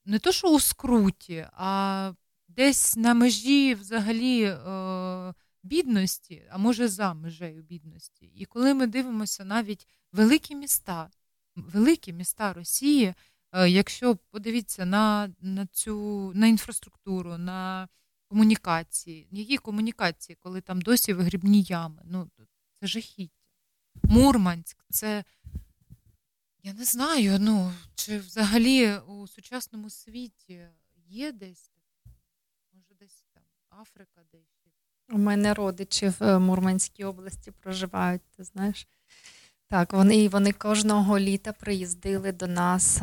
не 0.04 0.18
то, 0.18 0.32
що 0.32 0.48
у 0.48 0.60
скруті, 0.60 1.46
а 1.52 2.12
десь 2.48 2.96
на 2.96 3.14
межі 3.14 3.74
взагалі 3.74 4.42
е, 4.42 5.34
бідності, 5.66 6.43
а 6.51 6.59
може 6.59 6.88
за 6.88 7.14
межею 7.14 7.62
бідності. 7.62 8.26
І 8.26 8.44
коли 8.44 8.74
ми 8.74 8.86
дивимося 8.86 9.44
навіть 9.44 9.86
великі 10.12 10.55
міста, 10.55 11.10
великі 11.56 12.12
міста 12.12 12.52
Росії, 12.52 13.14
е, 13.52 13.70
якщо 13.70 14.16
подивіться 14.16 14.86
на 14.86 15.34
на 15.40 15.66
цю 15.66 16.32
на 16.34 16.47
інфраструктуру, 16.47 17.38
на 17.38 17.88
комунікації, 18.28 19.28
які 19.30 19.56
комунікації, 19.56 20.36
коли 20.40 20.60
там 20.60 20.80
досі 20.80 21.12
вигрібні 21.12 21.62
ями, 21.62 22.02
ну 22.05 22.30
це 22.80 22.86
жахіття. 22.86 23.32
Мурманськ, 24.02 24.84
це 24.90 25.24
я 26.62 26.72
не 26.72 26.84
знаю, 26.84 27.38
ну 27.40 27.72
чи 27.94 28.18
взагалі 28.18 28.98
у 28.98 29.26
сучасному 29.26 29.90
світі 29.90 30.68
є 31.09 31.32
десь, 31.32 31.72
може, 32.72 32.94
десь 33.01 33.24
там 33.34 33.43
Африка, 33.80 34.20
десь. 34.32 34.65
У 35.12 35.18
мене 35.18 35.54
родичі 35.54 36.08
в 36.08 36.22
е, 36.22 36.38
Мурманській 36.38 37.04
області 37.04 37.52
проживають, 37.62 38.22
ти 38.36 38.44
знаєш. 38.44 38.88
Так, 39.68 39.92
вони 39.92 40.28
вони 40.28 40.52
кожного 40.52 41.18
літа 41.18 41.52
приїздили 41.52 42.32
до 42.32 42.46
нас, 42.46 43.02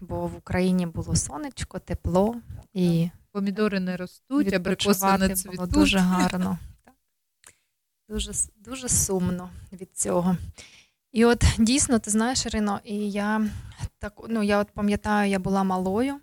бо 0.00 0.26
в 0.26 0.36
Україні 0.36 0.86
було 0.86 1.16
сонечко, 1.16 1.78
тепло 1.78 2.36
і 2.72 3.10
помідори 3.32 3.80
не 3.80 3.96
ростуть, 3.96 4.52
абрикоси 4.52 5.18
не 5.18 5.28
цвітуть. 5.28 5.56
було 5.56 5.66
дуже 5.66 5.98
гарно. 5.98 6.58
Так. 6.84 6.94
Дуже 8.08 8.32
дуже 8.56 8.88
сумно 8.88 9.50
від 9.72 9.96
цього. 9.96 10.36
І 11.12 11.24
от 11.24 11.44
дійсно, 11.58 11.98
ти 11.98 12.10
знаєш, 12.10 12.46
Ірино, 12.46 12.80
і 12.84 13.10
я 13.10 13.46
так, 13.98 14.20
ну, 14.28 14.42
я 14.42 14.58
от 14.58 14.70
пам'ятаю, 14.70 15.30
я 15.30 15.38
була 15.38 15.64
малою. 15.64 16.20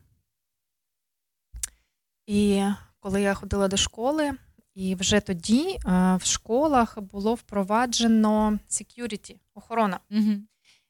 І 2.28 2.64
коли 3.00 3.22
я 3.22 3.34
ходила 3.34 3.68
до 3.68 3.78
школи, 3.78 4.34
і 4.76 4.96
вже 4.96 5.20
тоді 5.20 5.70
е, 5.70 5.80
в 6.16 6.22
школах 6.24 7.00
було 7.00 7.34
впроваджено 7.34 8.60
security, 8.70 9.36
охорона. 9.54 10.00
Угу. 10.12 10.32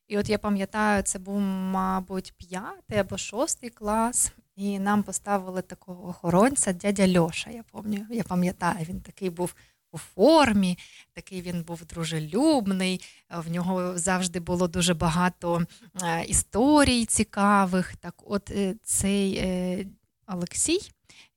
І 0.07 0.17
от 0.17 0.29
я 0.29 0.37
пам'ятаю, 0.37 1.03
це 1.03 1.19
був, 1.19 1.39
мабуть, 1.41 2.33
п'ятий 2.37 2.97
або 2.97 3.17
шостий 3.17 3.69
клас, 3.69 4.33
і 4.55 4.79
нам 4.79 5.03
поставили 5.03 5.61
такого 5.61 6.09
охоронця, 6.09 6.73
дядя 6.73 7.19
Льоша. 7.19 7.49
Я 7.49 7.63
пам'ятаю, 7.71 8.17
я 8.17 8.23
пам'ятаю, 8.23 8.85
він 8.89 9.01
такий 9.01 9.29
був 9.29 9.55
у 9.91 9.97
формі, 9.97 10.77
такий 11.13 11.41
він 11.41 11.63
був 11.63 11.85
дружелюбний. 11.85 13.01
В 13.29 13.51
нього 13.51 13.97
завжди 13.97 14.39
було 14.39 14.67
дуже 14.67 14.93
багато 14.93 15.65
е, 16.03 16.23
історій 16.23 17.05
цікавих. 17.05 17.95
Так, 17.95 18.15
от 18.25 18.51
е, 18.51 18.75
цей 18.83 19.87
Олексій 20.27 20.79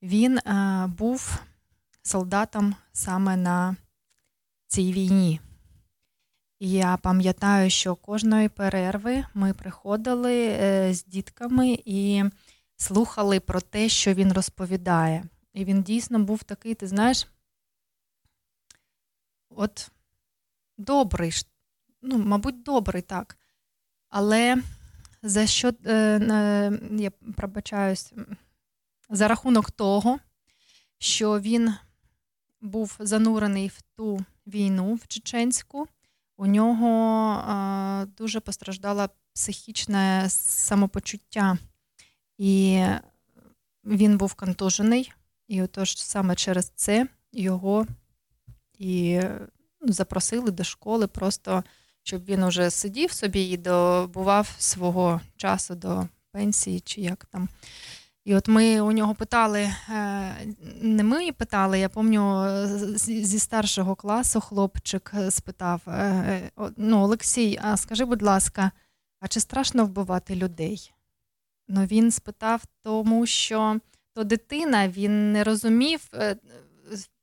він 0.01 0.39
був 0.97 1.39
солдатам 2.05 2.75
саме 2.93 3.37
на 3.37 3.75
цій 4.67 4.93
війні. 4.93 5.39
Я 6.59 6.97
пам'ятаю, 6.97 7.69
що 7.69 7.95
кожної 7.95 8.49
перерви 8.49 9.25
ми 9.33 9.53
приходили 9.53 10.47
е, 10.47 10.93
з 10.93 11.05
дітками 11.05 11.79
і 11.85 12.23
слухали 12.77 13.39
про 13.39 13.61
те, 13.61 13.89
що 13.89 14.13
він 14.13 14.33
розповідає. 14.33 15.23
І 15.53 15.65
він 15.65 15.83
дійсно 15.83 16.19
був 16.19 16.43
такий, 16.43 16.75
ти 16.75 16.87
знаєш, 16.87 17.27
от 19.49 19.91
добрий, 20.77 21.31
ну, 22.01 22.17
мабуть, 22.17 22.63
добрий 22.63 23.01
так. 23.01 23.37
Але 24.09 24.57
за 25.23 25.47
що 25.47 25.71
е, 25.85 26.79
я 26.91 27.11
пробачаюсь, 27.11 28.13
за 29.09 29.27
рахунок 29.27 29.71
того, 29.71 30.19
що 30.97 31.39
він 31.39 31.73
був 32.65 32.95
занурений 32.99 33.67
в 33.67 33.81
ту 33.81 34.25
війну 34.47 34.93
в 34.93 35.07
Чеченську, 35.07 35.87
у 36.37 36.45
нього 36.45 38.05
дуже 38.17 38.39
постраждало 38.39 39.09
психічне 39.33 40.25
самопочуття, 40.29 41.57
і 42.37 42.83
він 43.85 44.17
був 44.17 44.33
контужений, 44.33 45.11
і 45.47 45.61
отож 45.61 45.97
саме 45.97 46.35
через 46.35 46.71
це 46.75 47.07
його 47.31 47.87
і 48.77 49.21
ну, 49.81 49.93
запросили 49.93 50.51
до 50.51 50.63
школи, 50.63 51.07
просто 51.07 51.63
щоб 52.03 52.25
він 52.25 52.43
уже 52.43 52.69
сидів 52.69 53.11
собі 53.11 53.41
і 53.41 53.57
добував 53.57 54.55
свого 54.57 55.21
часу 55.37 55.75
до 55.75 56.07
пенсії, 56.31 56.79
чи 56.79 57.01
як 57.01 57.25
там. 57.25 57.49
І 58.25 58.35
от 58.35 58.47
ми 58.47 58.81
у 58.81 58.91
нього 58.91 59.15
питали, 59.15 59.61
е, 59.61 59.73
не 60.81 61.03
ми 61.03 61.31
питали, 61.31 61.79
я 61.79 61.89
пам'ятаю, 61.89 62.67
зі 62.97 63.39
старшого 63.39 63.95
класу 63.95 64.41
хлопчик 64.41 65.13
спитав: 65.29 65.81
е, 65.87 66.51
ну, 66.77 67.01
Олексій, 67.01 67.59
а 67.63 67.77
скажи, 67.77 68.05
будь 68.05 68.21
ласка, 68.21 68.71
а 69.19 69.27
чи 69.27 69.39
страшно 69.39 69.85
вбивати 69.85 70.35
людей? 70.35 70.93
Ну 71.67 71.85
він 71.85 72.11
спитав, 72.11 72.63
тому 72.83 73.25
що 73.25 73.79
то 74.13 74.23
дитина 74.23 74.87
він 74.87 75.31
не 75.31 75.43
розумів 75.43 76.09
е, 76.13 76.35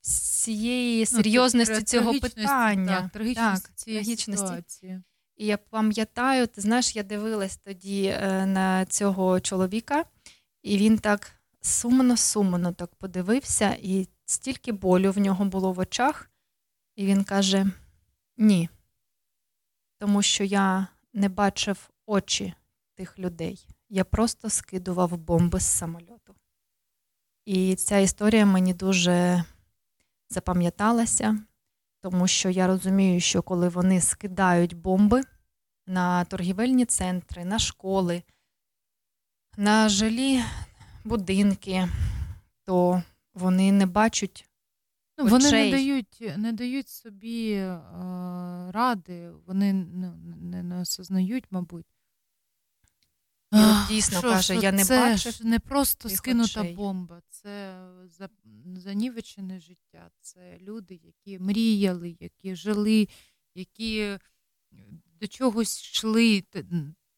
цієї 0.01 1.01
ну, 1.01 1.07
серйозності 1.07 1.75
ну, 1.75 1.83
цього 1.83 2.13
питання. 2.21 3.01
Так, 3.01 3.11
трагічності 3.11 3.67
так, 3.67 3.77
цієї 3.77 4.03
трагічності. 4.03 4.47
ситуації. 4.47 5.03
І 5.37 5.47
я 5.47 5.57
пам'ятаю, 5.57 6.47
ти 6.47 6.61
знаєш, 6.61 6.97
я 6.97 7.03
дивилась 7.03 7.57
тоді 7.57 8.17
на 8.47 8.87
цього 8.87 9.41
чоловіка. 9.41 10.05
І 10.63 10.77
він 10.79 10.99
так 10.99 11.33
сумно-сумно 11.61 12.73
так 12.73 12.95
подивився, 12.95 13.77
і 13.83 14.09
стільки 14.25 14.73
болю 14.73 15.13
в 15.13 15.19
нього 15.19 15.45
було 15.45 15.73
в 15.73 15.79
очах, 15.79 16.31
і 16.97 17.07
він 17.07 17.25
каже: 17.25 17.67
ні, 18.37 18.69
тому 19.99 20.23
що 20.23 20.45
я 20.45 20.87
не 21.13 21.29
бачив 21.29 21.91
очі 22.07 22.55
тих 22.95 23.19
людей. 23.19 23.67
Я 23.89 24.05
просто 24.05 24.51
скидував 24.51 25.17
бомби 25.17 25.61
з 25.61 25.67
самольоту. 25.67 26.35
І 27.45 27.75
ця 27.75 27.99
історія 27.99 28.47
мені 28.47 28.75
дуже 28.75 29.45
запам'яталася, 30.31 31.39
тому 32.01 32.29
що 32.29 32.51
я 32.51 32.67
розумію, 32.67 33.21
що 33.21 33.43
коли 33.43 33.69
вони 33.69 34.01
скидають 34.01 34.77
бомби 34.77 35.23
на 35.87 36.25
торгівельні 36.25 36.85
центри, 36.85 37.45
на 37.45 37.59
школи, 37.59 38.23
на 39.57 39.89
жилі 39.89 40.43
будинки, 41.05 41.89
то 42.65 43.03
вони 43.35 43.73
не 43.73 43.87
бачать. 43.87 44.49
Ну, 45.19 45.27
Вони 45.27 45.51
не 45.53 45.71
дають 45.71 46.23
не 46.37 46.53
дають 46.53 46.89
собі 46.89 47.51
е, 47.53 47.79
ради, 48.73 49.31
вони 49.47 49.73
не, 49.73 50.13
не, 50.41 50.63
не 50.63 50.81
осознають, 50.81 51.45
мабуть. 51.51 51.87
І 53.53 53.89
Дійсно 53.89 54.19
що, 54.19 54.29
каже, 54.31 54.43
що 54.43 54.55
я 54.55 54.73
не 54.73 54.85
це 54.85 55.01
бачив. 55.01 55.33
Це 55.33 55.45
не 55.45 55.59
просто 55.59 56.09
скинута 56.09 56.61
очей. 56.61 56.75
бомба, 56.75 57.21
це 57.29 57.75
занівечене 58.77 59.59
життя. 59.59 60.11
Це 60.21 60.59
люди, 60.61 61.01
які 61.05 61.39
мріяли, 61.39 62.17
які 62.21 62.57
жили, 62.57 63.09
які 63.55 64.19
до 65.21 65.27
чогось 65.27 65.83
йшли. 65.83 66.45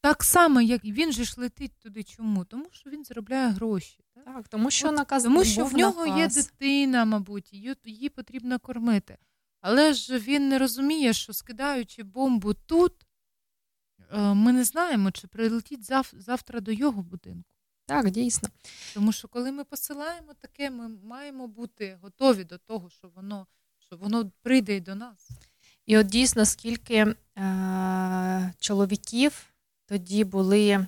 Так 0.05 0.25
само, 0.25 0.61
як 0.61 0.85
він 0.85 1.13
же 1.13 1.25
ж 1.25 1.35
летить 1.37 1.79
туди. 1.79 2.03
Чому? 2.03 2.45
Тому 2.45 2.65
що 2.71 2.91
він 2.91 3.05
заробляє 3.05 3.49
гроші. 3.49 3.99
Так, 4.15 4.25
так 4.25 4.49
тому 4.49 4.71
що 4.71 4.89
От, 4.89 4.97
наказ 4.97 5.23
тому 5.23 5.45
що 5.45 5.65
в 5.65 5.75
нього 5.75 6.07
наказ. 6.07 6.37
є 6.37 6.43
дитина, 6.43 7.05
мабуть, 7.05 7.53
її, 7.53 7.77
її 7.85 8.09
потрібно 8.09 8.59
кормити. 8.59 9.19
Але 9.61 9.93
ж 9.93 10.19
він 10.19 10.49
не 10.49 10.59
розуміє, 10.59 11.13
що 11.13 11.33
скидаючи 11.33 12.03
бомбу 12.03 12.55
тут, 12.55 13.07
е, 14.13 14.35
ми 14.35 14.53
не 14.53 14.65
знаємо, 14.65 15.11
чи 15.11 15.27
прилетіть 15.27 15.85
зав, 15.85 16.13
завтра 16.17 16.61
до 16.61 16.73
його 16.73 17.03
будинку. 17.03 17.51
Так, 17.87 18.11
дійсно. 18.11 18.49
Тому 18.95 19.13
що 19.13 19.29
коли 19.29 19.53
ми 19.53 19.65
посилаємо 19.65 20.35
таке, 20.41 20.71
ми 20.71 20.89
маємо 20.89 21.47
бути 21.49 21.99
готові 22.03 22.45
до 22.45 22.59
того, 22.59 22.91
що 22.91 23.09
воно 23.09 23.47
що 23.79 23.97
воно 23.97 24.31
прийде 24.43 24.77
і 24.77 24.81
до 24.81 24.95
нас. 24.95 25.29
І 25.87 25.99
от 25.99 26.07
дійсно, 26.07 26.45
скільки 26.45 27.15
е- 27.39 28.55
чоловіків 28.59 29.54
тоді 29.87 30.25
були 30.25 30.87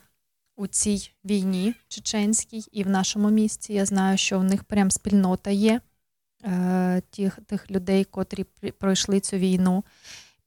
у 0.57 0.67
цій 0.67 1.11
війні 1.25 1.75
чеченській 1.89 2.65
і 2.73 2.83
в 2.83 2.89
нашому 2.89 3.31
місті. 3.31 3.75
Я 3.75 3.87
знаю, 3.87 4.19
що 4.19 4.39
в 4.39 4.45
них 4.45 4.65
прям 4.65 4.91
спільнота 4.91 5.51
є 5.51 5.81
е, 6.45 7.03
тих, 7.11 7.39
тих 7.47 7.71
людей, 7.71 8.05
котрі 8.05 8.45
пройшли 8.79 9.21
цю 9.21 9.37
війну. 9.37 9.85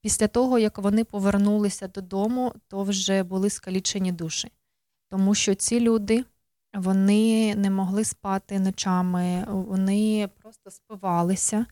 Після 0.01 0.27
того, 0.27 0.59
як 0.59 0.77
вони 0.77 1.03
повернулися 1.03 1.88
додому, 1.88 2.53
то 2.67 2.84
вже 2.84 3.23
були 3.23 3.49
скалічені 3.49 4.11
душі. 4.11 4.51
Тому 5.09 5.35
що 5.35 5.55
ці 5.55 5.80
люди 5.80 6.26
вони 6.73 7.55
не 7.55 7.69
могли 7.69 8.05
спати 8.05 8.59
ночами, 8.59 9.45
вони 9.47 10.30
просто 10.41 10.71
спивалися. 10.71 11.65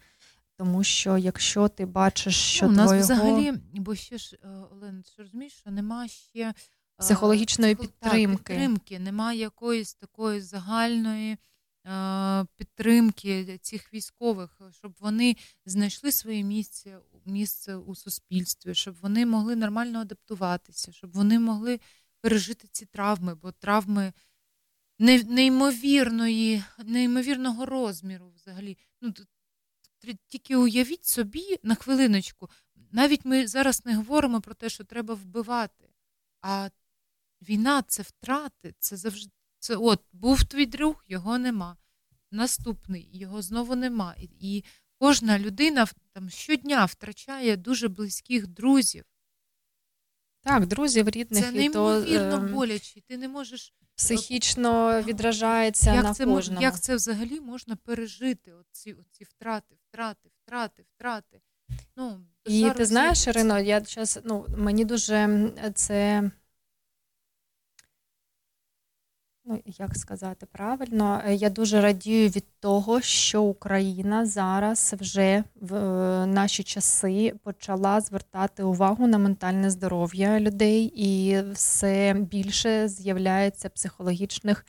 Тому 0.58 0.84
що 0.84 1.18
якщо 1.18 1.68
ти 1.68 1.86
бачиш, 1.86 2.36
що 2.36 2.66
ну, 2.66 2.72
у 2.72 2.76
нас 2.76 2.86
твоєго... 2.86 3.04
взагалі, 3.04 3.54
бо 3.74 3.96
ще 3.96 4.18
ж 4.18 4.38
е, 4.44 4.48
Олен, 4.72 5.04
ти 5.18 5.24
розумієш, 5.24 5.54
що 5.54 5.72
нема 5.72 6.08
ще 6.08 6.54
психологічної 6.98 7.76
психо... 7.76 7.92
підтримки. 7.92 8.38
Так, 8.38 8.44
підтримки, 8.44 9.00
немає 9.00 9.40
якоїсь 9.40 9.94
такої 9.94 10.42
загальної 10.42 11.38
е, 11.88 12.46
підтримки 12.56 13.58
цих 13.62 13.94
військових, 13.94 14.62
щоб 14.72 14.96
вони 15.00 15.36
знайшли 15.66 16.12
своє 16.12 16.44
місце 16.44 16.98
місце 17.26 17.76
у 17.76 17.96
суспільстві, 17.96 18.76
щоб 18.76 18.96
вони 19.02 19.26
могли 19.26 19.56
нормально 19.56 20.00
адаптуватися, 20.00 20.92
щоб 20.92 21.12
вони 21.12 21.40
могли 21.40 21.80
пережити 22.22 22.68
ці 22.72 22.86
травми, 22.86 23.36
бо 23.36 23.52
травми 23.52 24.14
неймовірної, 25.00 26.64
неймовірного 26.86 27.66
розміру 27.66 28.32
взагалі. 28.36 28.78
Ну, 29.02 29.14
Тільки 30.28 30.56
уявіть 30.56 31.06
собі 31.06 31.58
на 31.64 31.76
хвилиночку, 31.76 32.50
навіть 32.92 33.26
ми 33.26 33.48
зараз 33.48 33.86
не 33.86 33.96
говоримо 33.96 34.42
про 34.42 34.54
те, 34.54 34.70
що 34.70 34.84
треба 34.84 35.14
вбивати, 35.14 35.90
а 36.42 36.70
Війна 37.42 37.82
це 37.82 38.04
втрати, 38.04 38.76
це 38.80 38.98
завжди 38.98 39.32
це 39.60 39.76
от 39.76 40.04
був 40.14 40.44
твій 40.44 40.66
друг, 40.66 41.04
його 41.08 41.38
нема. 41.38 41.78
Наступний 42.32 43.10
його 43.14 43.42
знову 43.42 43.76
нема. 43.76 44.16
І, 44.18 44.30
і 44.40 44.64
кожна 45.00 45.40
людина 45.40 45.88
там 46.12 46.30
щодня 46.30 46.86
втрачає 46.86 47.58
дуже 47.58 47.88
близьких 47.88 48.48
друзів. 48.48 49.06
Так, 50.48 50.66
друзів 50.66 51.10
рідних 51.10 51.46
це 51.46 51.52
неймовірно 51.52 52.40
то, 52.40 52.54
боляче. 52.54 53.02
Ти 53.08 53.18
не 53.18 53.28
можеш 53.28 53.74
психічно 53.96 55.02
відражається 55.02 55.94
як 55.94 56.04
на 56.04 56.14
це, 56.14 56.26
кожному. 56.26 56.62
Як 56.62 56.80
це 56.80 56.96
взагалі 56.96 57.40
можна 57.40 57.76
пережити? 57.76 58.54
Оці, 58.54 58.94
оці 58.94 59.24
втрати, 59.24 59.76
втрати, 59.88 60.30
втрати, 60.44 60.84
втрати. 60.96 61.42
Ну, 61.96 62.20
І 62.46 62.70
ти 62.78 62.86
знаєш, 62.86 63.28
Ірино, 63.28 63.60
я 63.60 63.82
зараз 63.82 64.20
ну, 64.24 64.46
мені 64.58 64.86
дуже 64.86 65.50
це 65.76 66.32
ну 69.50 69.60
як 69.66 69.96
сказати 69.96 70.46
правильно, 70.52 71.22
е, 71.26 71.36
я 71.36 71.50
дуже 71.50 71.82
радію 71.82 72.30
від 72.30 72.46
того, 72.60 73.02
що 73.02 73.44
Україна 73.44 74.26
зараз 74.26 74.96
вже 75.00 75.44
в 75.62 75.76
е, 75.76 76.26
наші 76.26 76.64
часи 76.64 77.34
почала 77.44 78.02
звертати 78.02 78.64
увагу 78.64 79.08
на 79.08 79.18
ментальне 79.18 79.72
здоров'я 79.72 80.40
людей, 80.40 80.84
і 80.96 81.42
все 81.54 82.14
більше 82.14 82.88
з'являється 82.88 83.70
психологічних 83.70 84.66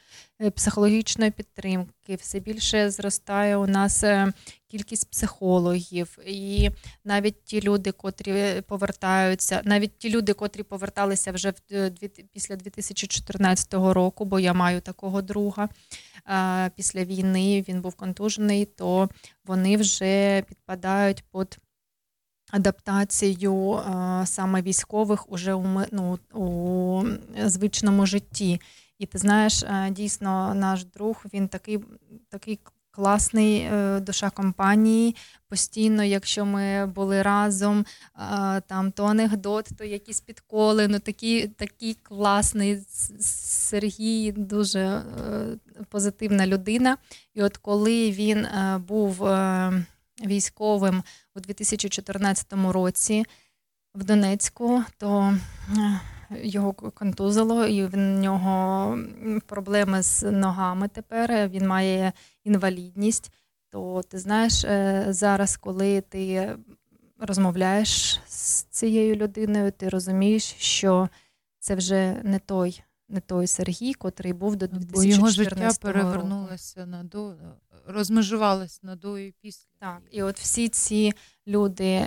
психологічної 0.55 1.31
підтримки, 1.31 2.16
все 2.16 2.40
більше 2.40 2.90
зростає 2.90 3.56
у 3.56 3.66
нас 3.66 4.05
е, 4.05 4.32
кількість 4.69 5.10
психологів, 5.10 6.19
і 6.27 6.70
навіть 7.05 7.44
ті 7.44 7.62
люди, 7.62 7.93
котрі 7.93 8.62
повертаються, 8.69 9.60
навіть 9.65 9.98
ті 9.98 10.10
люди, 10.10 10.32
котрі 10.32 10.62
поверталися 10.62 11.32
вже 11.32 11.51
в 11.51 11.90
після 12.32 12.56
2014 12.56 13.74
року, 13.74 14.24
бо 14.24 14.40
я 14.40 14.52
маю 14.52 14.81
такого 14.81 15.23
друга. 15.23 15.69
Після 16.77 17.05
війни 17.05 17.65
він 17.69 17.81
був 17.81 17.94
контужений, 17.94 18.65
то 18.65 19.09
вони 19.44 19.77
вже 19.77 20.43
підпадають 20.43 21.24
під 21.32 21.59
адаптацію 22.51 23.82
саме 24.24 24.62
військових 24.62 25.32
уже 25.32 25.55
у 25.55 25.66
ну, 25.93 26.19
у 26.32 27.02
звичному 27.47 28.06
житті. 28.06 28.60
І 28.99 29.07
ти 29.07 29.19
знаєш, 29.19 29.62
е, 29.62 29.91
дійсно, 29.91 30.55
наш 30.55 30.85
друг 30.85 31.25
він 31.35 31.49
такий 31.49 31.79
такий 32.29 32.59
класний 32.91 33.59
е, 33.61 34.01
душа 34.01 34.31
компанії. 34.31 35.16
Постійно, 35.49 36.05
якщо 36.05 36.45
ми 36.45 36.87
були 36.87 37.23
разом, 37.23 37.85
е, 38.16 38.61
там 38.61 38.93
то 38.93 39.05
анекдот, 39.05 39.69
то 39.79 39.85
якісь 39.85 40.20
підколи. 40.20 40.89
Ну 40.89 40.99
такий 40.99 41.49
такий 41.49 41.95
класний 41.95 42.81
Сергій, 43.20 44.33
дуже 44.33 45.03
позитивна 45.89 46.47
людина. 46.47 46.97
І 47.35 47.43
от 47.43 47.57
коли 47.57 48.11
він 48.11 48.47
був 48.89 49.29
військовим 50.27 51.03
у 51.35 51.41
2014 51.41 52.47
році 52.53 53.25
в 53.95 54.05
Донецьку, 54.05 54.83
то 54.99 55.39
його 56.31 56.73
контузило, 56.73 57.67
і 57.67 57.85
в 57.85 57.97
нього 57.97 58.99
проблеми 59.47 60.03
з 60.03 60.31
ногами 60.31 60.89
тепер. 60.89 61.49
Він 61.49 61.67
має 61.67 62.13
інвалідність. 62.45 63.33
То 63.71 64.03
ти 64.09 64.19
знаєш, 64.19 64.65
е, 64.65 65.07
зараз, 65.09 65.57
коли 65.57 66.01
ти 66.01 66.57
розмовляєш 67.19 68.21
з 68.27 68.63
цією 68.63 69.17
людиною, 69.17 69.73
ти 69.73 69.89
розумієш, 69.89 70.55
що 70.59 71.09
це 71.59 71.75
вже 71.75 72.21
не 72.25 72.39
той 72.39 72.83
не 73.11 73.21
той 73.21 73.47
Сергій, 73.47 73.95
котрий 73.95 74.33
був 74.33 74.57
до 74.57 74.67
2014 74.67 74.93
Бо 74.93 75.05
його 75.05 75.29
життя 75.29 75.71
перевернулося 75.81 76.87
на 76.87 77.05
до 77.05 77.35
розмежувалось 77.89 78.83
на 78.83 78.97
до 78.97 79.19
і 79.19 79.35
після. 79.41 79.69
Так, 79.81 80.03
і 80.11 80.23
от 80.23 80.39
всі 80.39 80.69
ці 80.69 81.13
люди, 81.49 82.07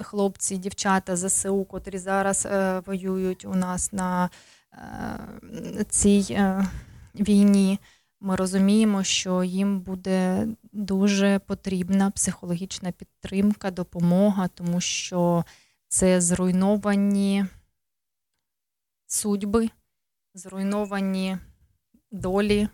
хлопці, 0.00 0.56
дівчата 0.56 1.16
ЗСУ, 1.16 1.64
котрі 1.64 1.98
зараз 1.98 2.46
е, 2.46 2.82
воюють 2.86 3.44
у 3.44 3.54
нас 3.54 3.92
на 3.92 4.30
е, 4.72 5.84
цій 5.88 6.26
е, 6.30 6.66
війні. 7.14 7.78
Ми 8.20 8.36
розуміємо, 8.36 9.02
що 9.02 9.44
їм 9.44 9.80
буде 9.80 10.48
дуже 10.72 11.38
потрібна 11.38 12.10
психологічна 12.10 12.92
підтримка, 12.92 13.70
допомога, 13.70 14.48
тому 14.48 14.80
що 14.80 15.44
це 15.88 16.20
зруйновані 16.20 17.46
судьби, 19.06 19.70
зруйновані 20.34 21.38
долі 22.10 22.68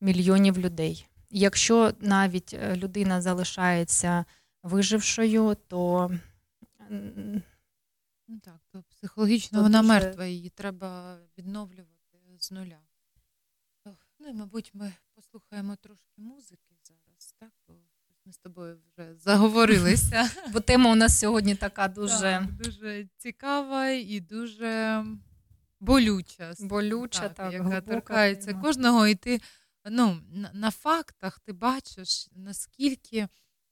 мільйонів 0.00 0.58
людей. 0.58 1.06
Якщо 1.30 1.92
навіть 2.00 2.56
людина 2.76 3.22
залишається 3.22 4.24
вижившою, 4.62 5.56
то 5.68 6.10
ну 8.28 8.40
так, 8.42 8.60
то 8.70 8.82
психологічно 8.82 9.58
то 9.58 9.62
вона 9.62 9.82
дуже... 9.82 9.88
мертва, 9.92 10.26
її 10.26 10.48
треба 10.48 11.18
відновлювати 11.38 12.18
з 12.38 12.50
нуля. 12.50 12.80
Ну 14.18 14.28
і, 14.28 14.32
мабуть, 14.32 14.70
ми 14.74 14.92
послухаємо 15.14 15.76
трошки 15.76 16.20
музики 16.20 16.76
зараз, 16.82 17.34
так? 17.38 17.50
Бо 17.68 17.74
ми 18.24 18.32
з 18.32 18.38
тобою 18.38 18.78
вже 18.86 19.14
заговорилися. 19.14 20.30
Бо 20.52 20.60
тема 20.60 20.92
у 20.92 20.94
нас 20.94 21.20
сьогодні 21.20 21.54
така 21.54 21.88
дуже 21.88 22.18
так, 22.18 22.52
дуже 22.52 23.08
цікава 23.16 23.88
і 23.88 24.20
дуже 24.20 25.04
болюча. 25.80 26.54
Болюча, 26.60 27.20
так, 27.20 27.34
так 27.34 27.52
яка 27.52 27.80
торкається 27.80 28.54
кожного, 28.54 29.06
і 29.06 29.14
ти 29.14 29.40
ну, 29.84 30.20
на, 30.30 30.50
на 30.52 30.70
фактах 30.70 31.38
ти 31.38 31.52
бачиш, 31.52 32.28
наскільки 32.32 33.28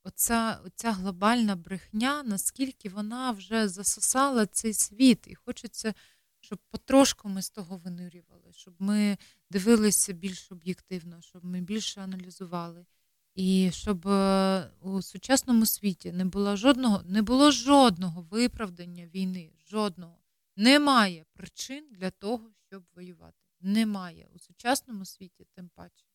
оця, 0.08 0.60
оця 0.64 0.92
глобальна 0.92 1.56
брехня, 1.56 2.22
наскільки 2.22 2.88
вона 2.88 3.30
вже 3.30 3.68
засосала 3.68 4.46
цей 4.46 4.74
світ, 4.74 5.24
і 5.26 5.34
хочеться. 5.34 5.94
Щоб 6.40 6.58
потрошку 6.70 7.28
ми 7.28 7.42
з 7.42 7.50
того 7.50 7.76
винирювали, 7.76 8.52
щоб 8.52 8.74
ми 8.78 9.18
дивилися 9.50 10.12
більш 10.12 10.52
об'єктивно, 10.52 11.20
щоб 11.20 11.44
ми 11.44 11.60
більше 11.60 12.00
аналізували. 12.00 12.86
І 13.34 13.70
щоб 13.72 14.08
е, 14.08 14.70
у 14.80 15.02
сучасному 15.02 15.66
світі 15.66 16.12
не 16.12 16.24
було 16.24 16.56
жодного 16.56 17.02
не 17.06 17.22
було 17.22 17.50
жодного 17.50 18.22
виправдання 18.22 19.06
війни. 19.06 19.52
Жодного. 19.70 20.18
Немає 20.56 21.24
причин 21.32 21.88
для 21.90 22.10
того, 22.10 22.50
щоб 22.66 22.82
воювати. 22.94 23.38
Немає 23.60 24.28
у 24.34 24.38
сучасному 24.38 25.04
світі, 25.04 25.46
тим 25.54 25.68
паче. 25.74 26.07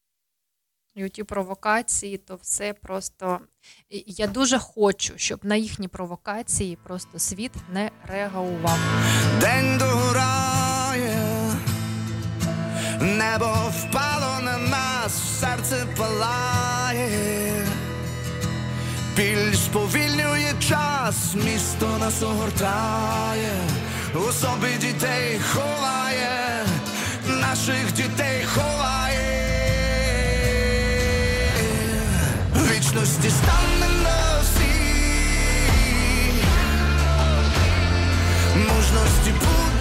І 0.96 1.10
ті 1.10 1.24
провокації, 1.24 2.18
то 2.18 2.36
все 2.36 2.74
просто. 2.74 3.40
Я 4.08 4.28
дуже 4.28 4.60
хочу, 4.60 5.14
щоб 5.16 5.46
на 5.46 5.56
їхні 5.56 5.88
провокації 5.88 6.78
просто 6.84 7.20
світ 7.20 7.52
не 7.74 7.92
реагував. 8.08 8.78
День 9.42 9.78
догорає, 9.78 11.18
небо 13.02 13.72
впало 13.72 14.40
на 14.42 14.58
нас, 14.58 15.40
серце 15.40 15.86
палає, 15.98 17.68
біль 19.18 19.54
сповільнює 19.54 20.54
час, 20.60 21.36
місто 21.36 21.98
нас 22.00 22.24
огортає, 22.24 23.52
у 24.16 24.32
собі 24.32 24.78
дітей 24.80 25.40
ховає, 25.54 26.66
наших 27.28 27.94
дітей 27.94 28.46
ховає. 28.46 29.13
Вічності 32.94 33.30
стане 33.30 33.90
на 34.04 34.40
всі. 34.42 34.66
Мужності 38.56 39.32
буде 39.32 39.73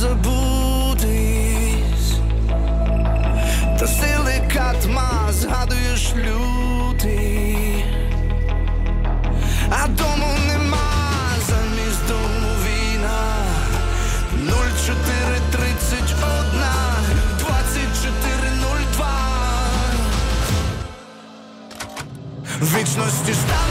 забутись, 0.00 1.08
та 3.78 3.86
сили 3.86 4.42
катма 4.54 5.32
згадуєш 5.32 6.14
лютий, 6.16 7.84
а 9.70 9.88
дому 9.88 10.38
нема 10.46 10.90
замість 11.48 12.08
дому 12.08 12.48
війна. 12.64 13.44
0431 14.32 16.08
2402 17.38 19.06
Вічності 22.60 23.34
стане 23.34 23.67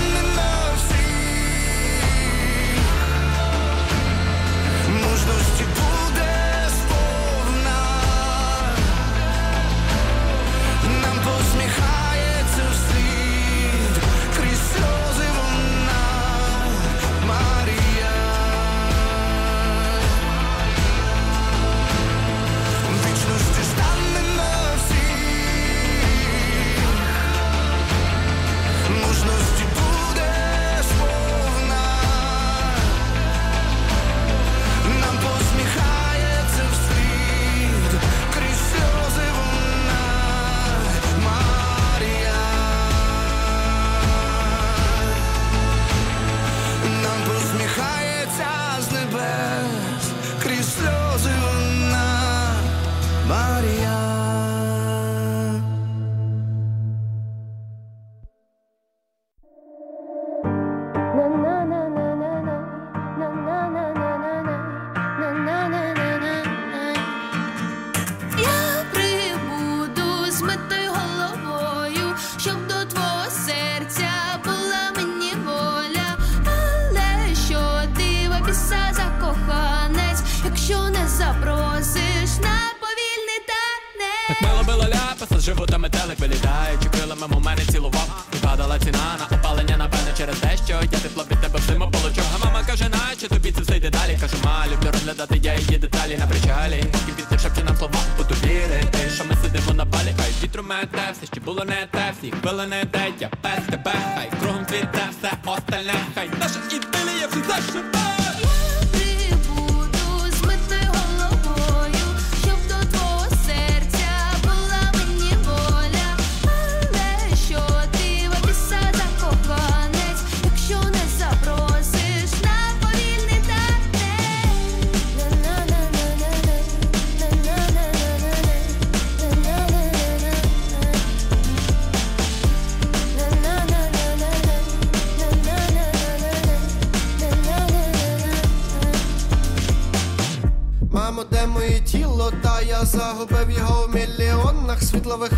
світлових 145.07 145.31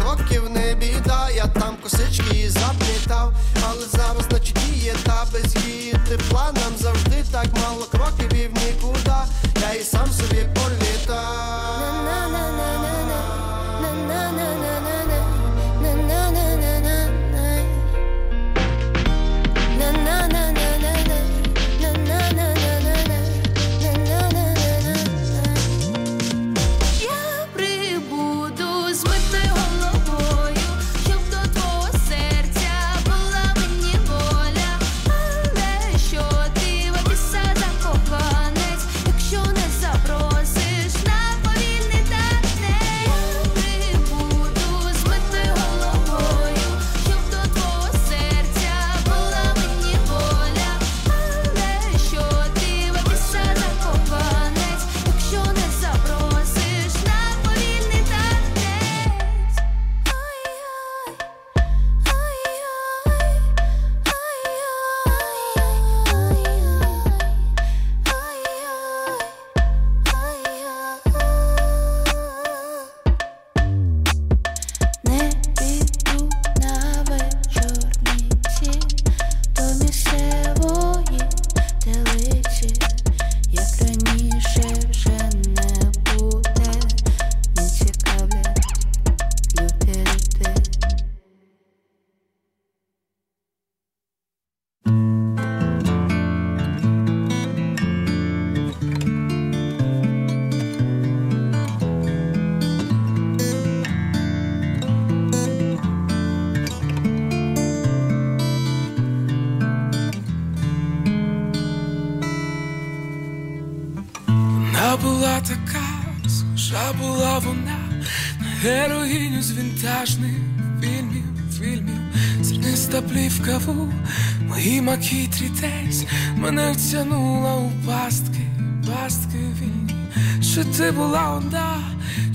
десь 125.48 126.06
мене 126.38 126.72
втягнула 126.72 127.56
у 127.56 127.72
пастки, 127.88 128.42
пастки 128.88 129.38
вільні. 129.62 129.96
Що 130.42 130.64
ти 130.64 130.92
була 130.92 131.32
одна, 131.32 131.78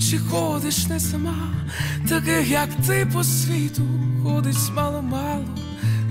чи 0.09 0.17
ходиш 0.17 0.87
не 0.87 0.99
сама, 0.99 1.53
таких 2.09 2.49
як 2.49 2.69
ти 2.87 3.07
по 3.13 3.23
світу 3.23 3.83
ходить 4.23 4.71
мало-мало. 4.75 5.45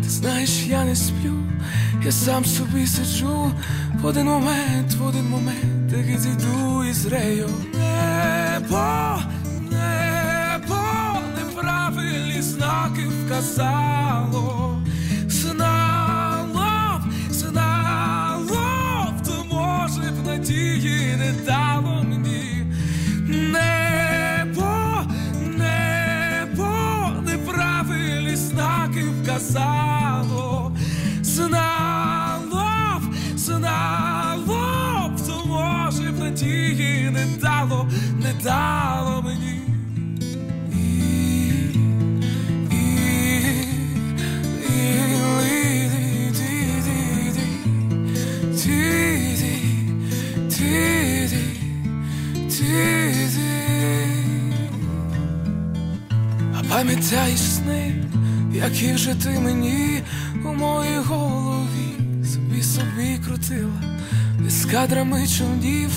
Ти 0.03 0.09
знаєш, 0.09 0.67
я 0.67 0.85
не 0.85 0.97
сплю, 0.97 1.35
я 2.05 2.13
сам 2.13 2.45
собі 2.45 2.87
сиджу 2.87 3.53
в 4.03 4.07
один 4.07 4.27
момент, 4.27 4.95
в 4.99 5.07
один 5.07 5.29
момент, 5.29 5.91
таки 5.91 6.19
зійду 6.19 6.85
із 6.85 7.07
рею. 7.07 7.49
Небо, 7.75 9.19
небо, 9.71 10.81
неправильні 11.37 12.43
знаки 12.43 13.03
вказало. 13.25 14.84
Надії 20.45 21.17
не 21.17 21.33
дало 21.47 22.05
мені. 22.05 22.67
Небо, 23.29 24.73
небо, 25.59 26.69
неправильні 27.23 28.37
знаки 28.37 29.05
вказало. 29.23 30.77
Знало 31.23 32.65
б, 33.01 33.39
знало 33.39 35.09
б, 35.09 35.21
то 35.27 35.47
може 35.47 36.13
б 36.13 36.19
надії 36.19 37.11
не 37.11 37.27
дало, 37.41 37.89
не 38.23 38.33
дало 38.43 38.94
А 56.95 56.97
пам'ятаєш 56.97 57.41
сни, 57.41 57.95
які 58.53 58.93
вже 58.93 59.15
ти 59.15 59.29
мені 59.29 60.03
у 60.45 60.49
моїй 60.49 60.99
голові 60.99 62.25
собі 62.33 62.63
собі 62.63 63.19
крутила, 63.27 63.83
із 64.47 64.65
кадрами 64.65 65.27
човнів, 65.27 65.91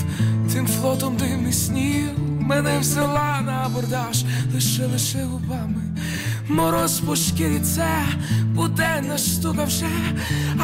тим 0.52 0.66
флотом 0.66 1.16
дивних 1.16 1.54
снів 1.54 2.10
мене 2.40 2.78
взяла 2.78 3.40
на 3.46 3.52
абордаж, 3.52 4.24
лише 4.54 4.86
лише 4.86 5.24
губами. 5.24 5.82
Мороз 6.48 7.00
по 7.00 7.16
шкірі 7.16 7.60
це 7.60 7.88
буденна 8.54 9.18
штука 9.18 9.64
вже, 9.64 9.86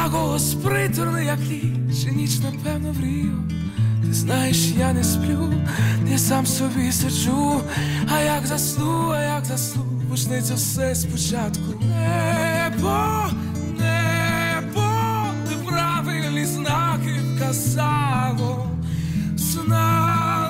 а 0.03 0.07
голос 0.07 0.53
приторний, 0.53 1.25
як 1.25 1.39
ліч, 1.39 2.05
і 2.11 2.15
ніч, 2.15 2.39
напевно, 2.39 2.91
врію. 2.91 3.43
Ти 4.05 4.13
знаєш, 4.13 4.57
я 4.77 4.93
не 4.93 5.03
сплю, 5.03 5.53
я 6.11 6.17
сам 6.17 6.45
собі 6.45 6.91
сиджу, 6.91 7.61
а 8.15 8.21
як 8.21 8.47
засну, 8.47 9.09
а 9.09 9.21
як 9.21 9.45
засну, 9.45 9.94
почнеться 10.09 10.55
все 10.55 10.95
спочатку. 10.95 11.73
Небо, 11.81 13.25
небо, 13.79 14.91
неправильні 15.49 16.45
знаки 16.45 17.19
вказало. 17.35 18.67
Знало 19.35 20.44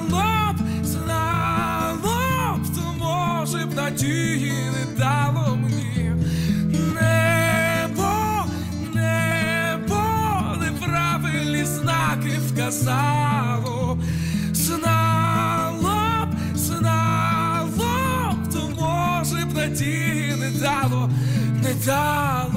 не 21.66 21.74
дало 21.74 22.55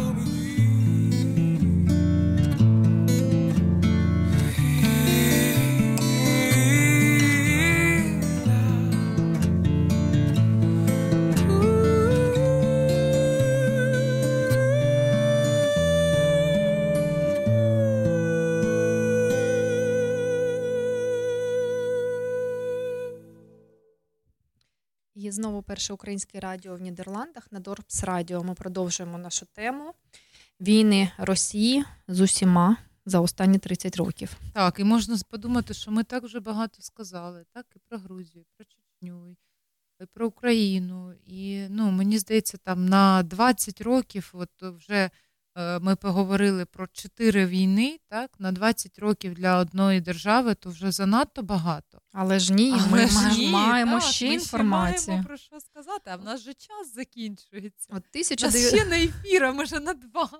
І 25.28 25.30
знову 25.30 25.62
перше 25.62 25.92
українське 25.92 26.40
радіо 26.40 26.76
в 26.76 26.80
Нідерландах 26.80 27.52
на 27.52 27.60
Dorps 27.60 28.05
Radio. 28.05 28.44
Ми 28.44 28.55
продовжуємо 28.55 29.18
нашу 29.18 29.46
тему 29.46 29.94
війни 30.60 31.10
Росії 31.18 31.84
з 32.09 32.20
усіма 32.20 32.76
за 33.06 33.20
останні 33.20 33.59
30 33.59 33.96
років. 33.96 34.36
Так, 34.55 34.80
і 34.80 34.84
можна 34.84 35.16
подумати, 35.30 35.74
що 35.74 35.90
ми 35.90 36.05
так 36.05 36.24
вже 36.24 36.40
багато 36.40 36.82
сказали, 36.82 37.44
так 37.52 37.66
і 37.76 37.78
про 37.88 37.98
Грузію, 37.98 38.42
і 38.42 38.46
про 38.56 38.64
Чечню, 38.64 39.36
і 40.00 40.06
про 40.12 40.26
Україну. 40.26 41.14
І 41.26 41.66
ну, 41.70 41.90
мені 41.90 42.18
здається, 42.18 42.56
там 42.56 42.86
на 42.86 43.22
20 43.22 43.80
років, 43.80 44.30
от 44.32 44.50
вже 44.62 45.10
ми 45.80 45.97
поговорили 45.97 46.64
про 46.64 46.86
4 46.86 47.47
війни, 47.47 47.98
так, 48.09 48.30
на 48.39 48.52
20 48.52 48.98
років 48.98 49.35
для 49.35 49.59
одної 49.59 50.01
держави, 50.01 50.55
то 50.55 50.70
вже 50.70 50.93
занадто 50.93 51.43
багато. 51.43 52.01
Але 52.12 52.39
ж 52.39 52.52
ні, 52.52 52.72
Але 52.78 52.90
ми 52.90 53.06
ж 53.09 53.14
ма- 53.14 53.35
ні, 53.36 53.48
маємо 53.48 54.01
так, 54.01 54.09
ще 54.12 54.28
ми 54.28 54.35
інформацію. 54.35 55.09
маємо 55.09 55.26
про 55.28 55.36
що 55.36 55.60
сказати, 55.60 56.02
а 56.10 56.16
в 56.16 56.24
нас 56.24 56.40
же 56.40 56.55
час 56.55 56.94
закінчується. 56.94 57.89
От 57.90 58.02
тисяча 58.10 58.47
нас 58.47 58.68
ще 58.68 58.85
на 58.85 58.97
ефір, 58.98 59.44
а 59.44 59.52
ми 59.52 59.64
вже 59.64 59.80
на 59.80 59.94
два. 59.94 60.30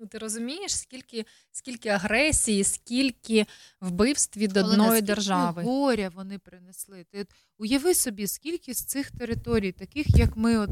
Ну, 0.00 0.06
ти 0.06 0.18
розумієш, 0.18 0.76
скільки, 0.78 1.24
скільки 1.52 1.88
агресії, 1.88 2.64
скільки 2.64 3.46
вбивств 3.80 4.38
від 4.38 4.56
Але 4.56 4.70
одної 4.70 5.02
держави. 5.02 5.62
горя 5.62 6.10
вони 6.14 6.38
принесли. 6.38 7.04
Ти 7.10 7.20
от 7.20 7.28
уяви 7.58 7.94
собі, 7.94 8.26
скільки 8.26 8.74
з 8.74 8.84
цих 8.84 9.10
територій, 9.10 9.72
таких 9.72 10.06
як 10.16 10.36
ми, 10.36 10.58
от 10.58 10.70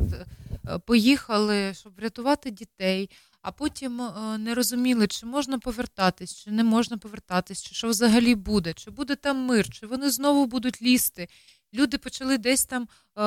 е, 0.68 0.78
поїхали, 0.78 1.74
щоб 1.74 1.94
врятувати 1.94 2.50
дітей, 2.50 3.10
а 3.42 3.52
потім 3.52 4.00
е, 4.00 4.38
не 4.38 4.54
розуміли, 4.54 5.06
чи 5.06 5.26
можна 5.26 5.58
повертатись, 5.58 6.34
чи 6.34 6.50
не 6.50 6.64
можна 6.64 6.98
повертатись, 6.98 7.62
чи 7.62 7.74
що 7.74 7.88
взагалі 7.88 8.34
буде, 8.34 8.72
чи 8.72 8.90
буде 8.90 9.16
там 9.16 9.36
мир, 9.36 9.68
чи 9.68 9.86
вони 9.86 10.10
знову 10.10 10.46
будуть 10.46 10.82
лізти. 10.82 11.28
Люди 11.74 11.98
почали 11.98 12.38
десь 12.38 12.64
там 12.64 12.88
е, 13.16 13.22
е, 13.22 13.26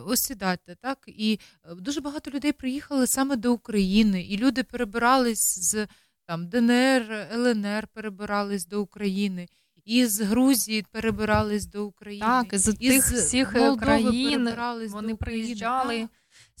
осідати, 0.00 0.76
так 0.80 0.98
і 1.06 1.40
е, 1.64 1.74
дуже 1.74 2.00
багато 2.00 2.30
людей 2.30 2.52
приїхали 2.52 3.06
саме 3.06 3.36
до 3.36 3.52
України, 3.52 4.22
і 4.22 4.36
люди 4.36 4.62
перебирались 4.62 5.58
з 5.58 5.86
там 6.26 6.48
ДНР, 6.48 7.28
ЛНР 7.32 7.86
перебирались 7.86 8.66
до 8.66 8.82
України, 8.82 9.48
і 9.84 10.06
з 10.06 10.20
Грузії 10.20 10.84
перебирались 10.90 11.66
до 11.66 11.86
України. 11.86 12.26
Так, 12.26 12.46
з 12.52 12.74
тих 12.74 13.04
всіх 13.04 13.54
е, 13.54 13.58
Молдови 13.58 13.80
країн 13.86 14.44
перебирались 14.44 14.92
вони 14.92 15.08
до 15.08 15.14
України. 15.14 15.44
приїжджали 15.44 16.00
Так. 16.00 16.10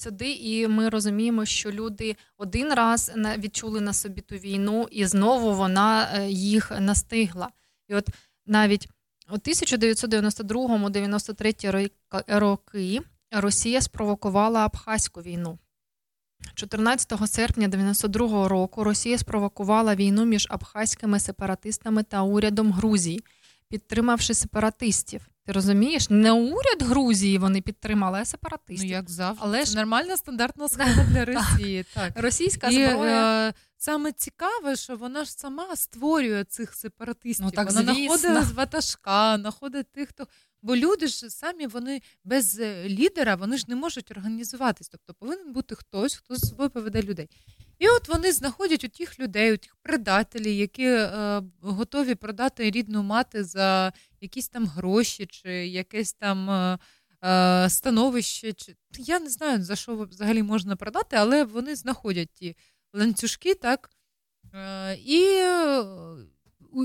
Сюди, 0.00 0.32
і 0.32 0.68
ми 0.68 0.88
розуміємо, 0.88 1.44
що 1.44 1.70
люди 1.70 2.16
один 2.36 2.74
раз 2.74 3.12
відчули 3.38 3.80
на 3.80 3.92
собі 3.92 4.20
ту 4.20 4.34
війну, 4.34 4.88
і 4.90 5.04
знову 5.04 5.54
вона 5.54 6.10
е, 6.14 6.30
їх 6.30 6.72
настигла. 6.80 7.48
І 7.88 7.94
от 7.94 8.08
навіть 8.46 8.88
у 9.30 9.34
1992-93 9.34 11.90
роки 12.26 13.00
Росія 13.30 13.80
спровокувала 13.80 14.60
Абхазьку 14.60 15.22
війну. 15.22 15.58
14 16.54 17.30
серпня 17.30 17.68
92 17.68 18.48
року 18.48 18.84
Росія 18.84 19.18
спровокувала 19.18 19.94
війну 19.94 20.24
між 20.24 20.46
абхазькими 20.50 21.20
сепаратистами 21.20 22.02
та 22.02 22.22
урядом 22.22 22.72
Грузії, 22.72 23.20
підтримавши 23.68 24.34
сепаратистів. 24.34 25.28
Ти 25.46 25.52
розумієш? 25.52 26.10
Не 26.10 26.32
уряд 26.32 26.82
Грузії 26.82 27.38
вони 27.38 27.60
підтримали, 27.60 28.18
а 28.18 28.24
сепаратистів. 28.24 28.86
Ну, 28.88 28.92
як 28.96 29.10
завжди. 29.10 29.42
Але 29.44 29.64
ж 29.64 29.76
нормальна 29.76 30.16
стандартна 30.16 30.68
схема 30.68 31.04
для 31.04 31.24
Росії. 31.24 31.84
Так. 31.94 32.12
російська 32.16 32.68
І, 32.68 32.72
зброя. 32.90 33.48
е, 33.48 33.54
саме 33.76 34.12
цікаве, 34.12 34.76
що 34.76 34.96
вона 34.96 35.24
ж 35.24 35.32
сама 35.32 35.76
створює 35.76 36.44
цих 36.44 36.74
сепаратистів. 36.74 37.44
Ну, 37.46 37.50
так, 37.50 37.68
вона 37.72 37.82
знаходить 37.94 38.44
з 38.44 38.52
ватажка, 38.52 39.38
знаходить 39.38 39.92
тих, 39.92 40.08
хто. 40.08 40.26
Бо 40.62 40.76
люди 40.76 41.06
ж 41.06 41.30
самі 41.30 41.66
вони 41.66 42.02
без 42.24 42.58
е, 42.60 42.88
лідера 42.88 43.34
вони 43.34 43.56
ж 43.56 43.64
не 43.68 43.76
можуть 43.76 44.10
організуватись. 44.10 44.88
Тобто 44.88 45.14
повинен 45.14 45.52
бути 45.52 45.74
хтось, 45.74 46.14
хто 46.16 46.36
з 46.36 46.48
собою 46.48 46.70
поведе 46.70 47.02
людей. 47.02 47.28
І 47.78 47.88
от 47.88 48.08
вони 48.08 48.32
знаходять 48.32 48.84
у 48.84 48.88
тих 48.88 49.20
людей, 49.20 49.52
у 49.52 49.56
тих 49.56 49.76
предателів, 49.82 50.54
які 50.54 50.84
е, 50.84 51.42
готові 51.60 52.14
продати 52.14 52.70
рідну 52.70 53.02
мати 53.02 53.44
за 53.44 53.92
якісь 54.20 54.48
там 54.48 54.66
гроші, 54.66 55.26
чи 55.26 55.50
якесь 55.66 56.12
там 56.12 56.50
е, 56.50 56.78
е, 57.24 57.70
становище. 57.70 58.52
Чи 58.52 58.76
я 58.98 59.20
не 59.20 59.30
знаю, 59.30 59.62
за 59.64 59.76
що 59.76 59.96
взагалі 59.96 60.42
можна 60.42 60.76
продати, 60.76 61.16
але 61.16 61.44
вони 61.44 61.76
знаходять 61.76 62.30
ті 62.34 62.56
ланцюжки, 62.92 63.54
так. 63.54 63.90
Е, 64.54 64.94
і 64.94 65.22
е, 65.24 65.84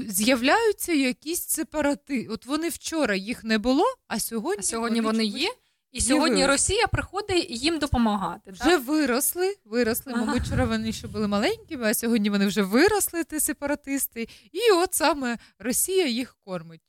з'являються 0.08 0.94
якісь 0.94 1.48
сепарати. 1.48 2.28
От 2.30 2.46
вони 2.46 2.70
вчора 2.70 3.16
їх 3.16 3.44
не 3.44 3.58
було, 3.58 3.86
а 4.08 4.20
сьогодні, 4.20 4.60
а 4.60 4.64
сьогодні 4.64 5.02
вони, 5.02 5.24
вони 5.24 5.40
є. 5.40 5.50
І 5.94 6.02
сьогодні 6.02 6.46
Росія 6.46 6.88
приходить 6.88 7.50
їм 7.50 7.80
допомагати. 7.80 8.52
Вже 8.52 8.64
так? 8.64 8.86
виросли, 8.86 9.56
виросли. 9.66 10.14
Ага. 10.16 10.26
Мабуть, 10.26 10.44
вчора 10.44 10.66
вони 10.66 10.92
ще 10.92 11.08
були 11.08 11.28
маленькими, 11.28 11.86
а 11.90 11.94
сьогодні 11.94 12.30
вони 12.30 12.48
вже 12.48 12.62
виросли, 12.62 13.24
ті 13.24 13.40
сепаратисти. 13.40 14.28
І 14.52 14.72
от 14.76 14.94
саме 14.94 15.38
Росія 15.60 16.08
їх 16.08 16.36
кормить. 16.46 16.82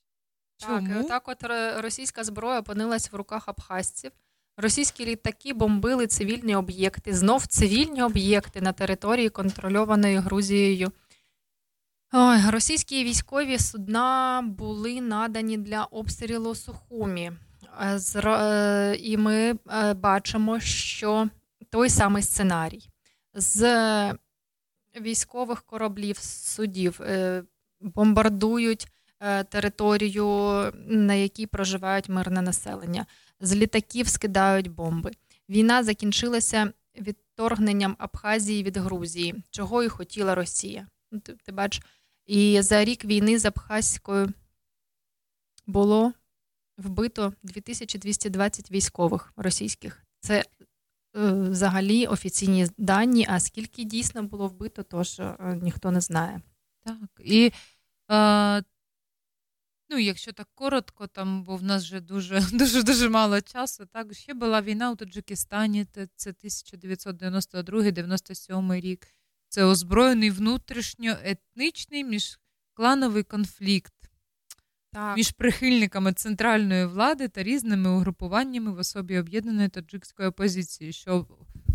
Чому? 0.57 0.89
Так, 0.89 1.09
так 1.09 1.29
от 1.29 1.51
російська 1.83 2.25
зброя 2.25 2.61
опинилась 2.61 3.13
в 3.13 3.17
руках 3.17 3.49
абхазців. 3.49 4.11
Російські 4.57 5.07
літаки 5.07 5.53
бомбили 5.53 6.07
цивільні 6.07 6.57
об'єкти, 6.57 7.15
знов 7.15 7.47
цивільні 7.47 8.03
об'єкти 8.03 8.61
на 8.61 8.73
території, 8.73 9.29
контрольованої 9.29 10.17
Грузією. 10.17 10.93
Ой, 12.13 12.51
російські 12.51 13.05
військові 13.05 13.59
судна 13.59 14.43
були 14.45 15.01
надані 15.01 15.59
для 15.59 15.85
обстрілу 15.85 16.55
Сухумі. 16.55 17.33
Е, 17.81 18.01
е, 18.25 18.97
І 18.97 19.17
ми 19.17 19.55
е, 19.73 19.95
бачимо, 19.95 20.61
що 20.61 21.29
той 21.71 21.91
самий 21.91 22.23
сценарій 22.23 22.89
з 23.35 23.65
військових 25.01 25.63
кораблів, 25.63 26.19
судів 26.19 27.01
бомбардують 27.81 28.89
територію, 29.49 30.27
на 30.87 31.15
якій 31.15 31.47
проживають 31.47 32.09
мирне 32.09 32.43
населення. 32.43 33.07
З 33.41 33.55
літаків 33.55 34.09
скидають 34.09 34.69
бомби. 34.69 35.11
Війна 35.49 35.83
закінчилася 35.85 36.73
відторгненням 37.01 37.97
Абхазії 37.99 38.63
від 38.63 38.77
Грузії, 38.77 39.35
чого 39.51 39.83
і 39.83 39.89
хотіла 39.89 40.35
Росія. 40.35 40.87
Ти, 41.23 41.33
ти 41.33 41.53
бач, 41.53 41.83
і 42.27 42.63
за 42.63 42.85
рік 42.85 43.05
війни 43.05 43.39
з 43.39 43.45
Абхазькою 43.45 44.33
було 45.67 46.13
вбито 46.77 47.35
2220 47.43 48.71
військових 48.71 49.33
російських. 49.37 50.05
Це 50.21 50.39
е, 50.39 50.45
взагалі 51.33 52.07
офіційні 52.07 52.67
дані. 52.79 53.27
А 53.29 53.41
скільки 53.41 53.85
дійсно 53.85 54.23
було 54.23 54.49
вбито, 54.49 54.83
тож 54.83 55.21
е, 55.21 55.59
ніхто 55.63 55.91
не 55.91 56.01
знає. 56.01 56.41
Так. 56.85 57.21
І 57.25 57.53
е, 58.11 58.63
ну, 59.91 59.99
якщо 59.99 60.33
так 60.33 60.49
коротко, 60.55 61.07
там, 61.07 61.45
бо 61.45 61.57
в 61.57 61.63
нас 61.63 61.85
вже 61.85 62.01
дуже 62.01 62.41
дуже 62.53 62.83
дуже 62.83 63.09
мало 63.09 63.41
часу. 63.41 63.87
Так, 63.87 64.15
ще 64.15 64.35
була 64.35 64.63
війна 64.63 64.91
у 64.91 64.97
Таджикистані, 64.97 65.85
це 65.85 66.09
це 66.17 66.31
1992-97 66.31 68.81
рік. 68.81 69.09
Це 69.49 69.65
озброєний 69.65 70.31
внутрішньоетнічний 70.31 72.05
міжклановий 72.05 73.23
конфлікт 73.23 73.94
Так. 74.95 75.17
між 75.17 75.31
прихильниками 75.31 76.13
центральної 76.13 76.87
влади 76.87 77.29
та 77.29 77.43
різними 77.43 77.91
угрупуваннями 77.91 78.73
в 78.73 78.79
особі 78.79 79.19
об'єднаної 79.19 79.69
таджикської 79.69 80.29
опозиції, 80.29 80.93
що 80.93 81.27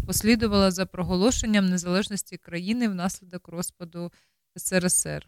послідувала 0.08 0.72
за 0.72 0.86
проголошенням 0.86 1.66
незалежності 1.66 2.38
країни 2.38 2.88
внаслідок 2.88 3.48
розпаду 3.48 4.12
СРСР. 4.56 5.28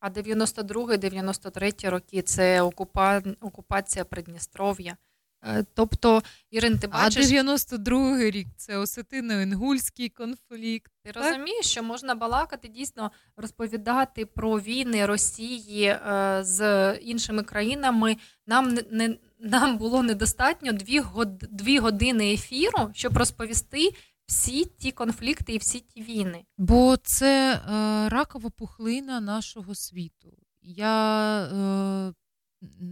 А 0.00 0.08
92-93 0.10 1.90
роки 1.90 2.22
це 2.22 2.62
окупа... 2.62 3.22
окупація 3.40 4.04
Придністров'я. 4.04 4.96
Е, 5.42 5.64
Тобто, 5.74 6.22
Ірин, 6.50 6.78
ти 6.78 6.86
бачиш, 6.86 7.26
А 7.26 7.28
92-й 7.28 8.30
рік 8.30 8.48
це 8.56 8.78
осетино-інгульський 8.78 10.08
конфлікт. 10.08 10.92
ти 11.04 11.12
так? 11.12 11.24
розумієш, 11.24 11.66
що 11.66 11.82
можна 11.82 12.14
балакати 12.14 12.68
дійсно 12.68 13.10
розповідати 13.36 14.26
про 14.26 14.60
війни 14.60 15.06
Росії 15.06 15.84
е, 15.84 16.38
з 16.42 16.92
іншими 16.94 17.42
країнами. 17.42 18.16
Нам 18.46 18.68
не, 18.74 18.82
не 18.90 19.16
нам 19.40 19.78
було 19.78 20.02
недостатньо 20.02 20.72
дві, 20.72 20.98
год, 21.00 21.38
дві 21.38 21.78
години 21.78 22.32
ефіру, 22.32 22.90
щоб 22.94 23.16
розповісти 23.16 23.90
всі 24.26 24.64
ті 24.64 24.92
конфлікти 24.92 25.52
і 25.52 25.58
всі 25.58 25.80
ті 25.80 26.02
війни. 26.02 26.44
Бо 26.58 26.96
це 26.96 27.52
е, 27.52 27.60
ракова 28.08 28.50
пухлина 28.50 29.20
нашого 29.20 29.74
світу. 29.74 30.32
Я 30.62 31.42
е, 31.42 32.12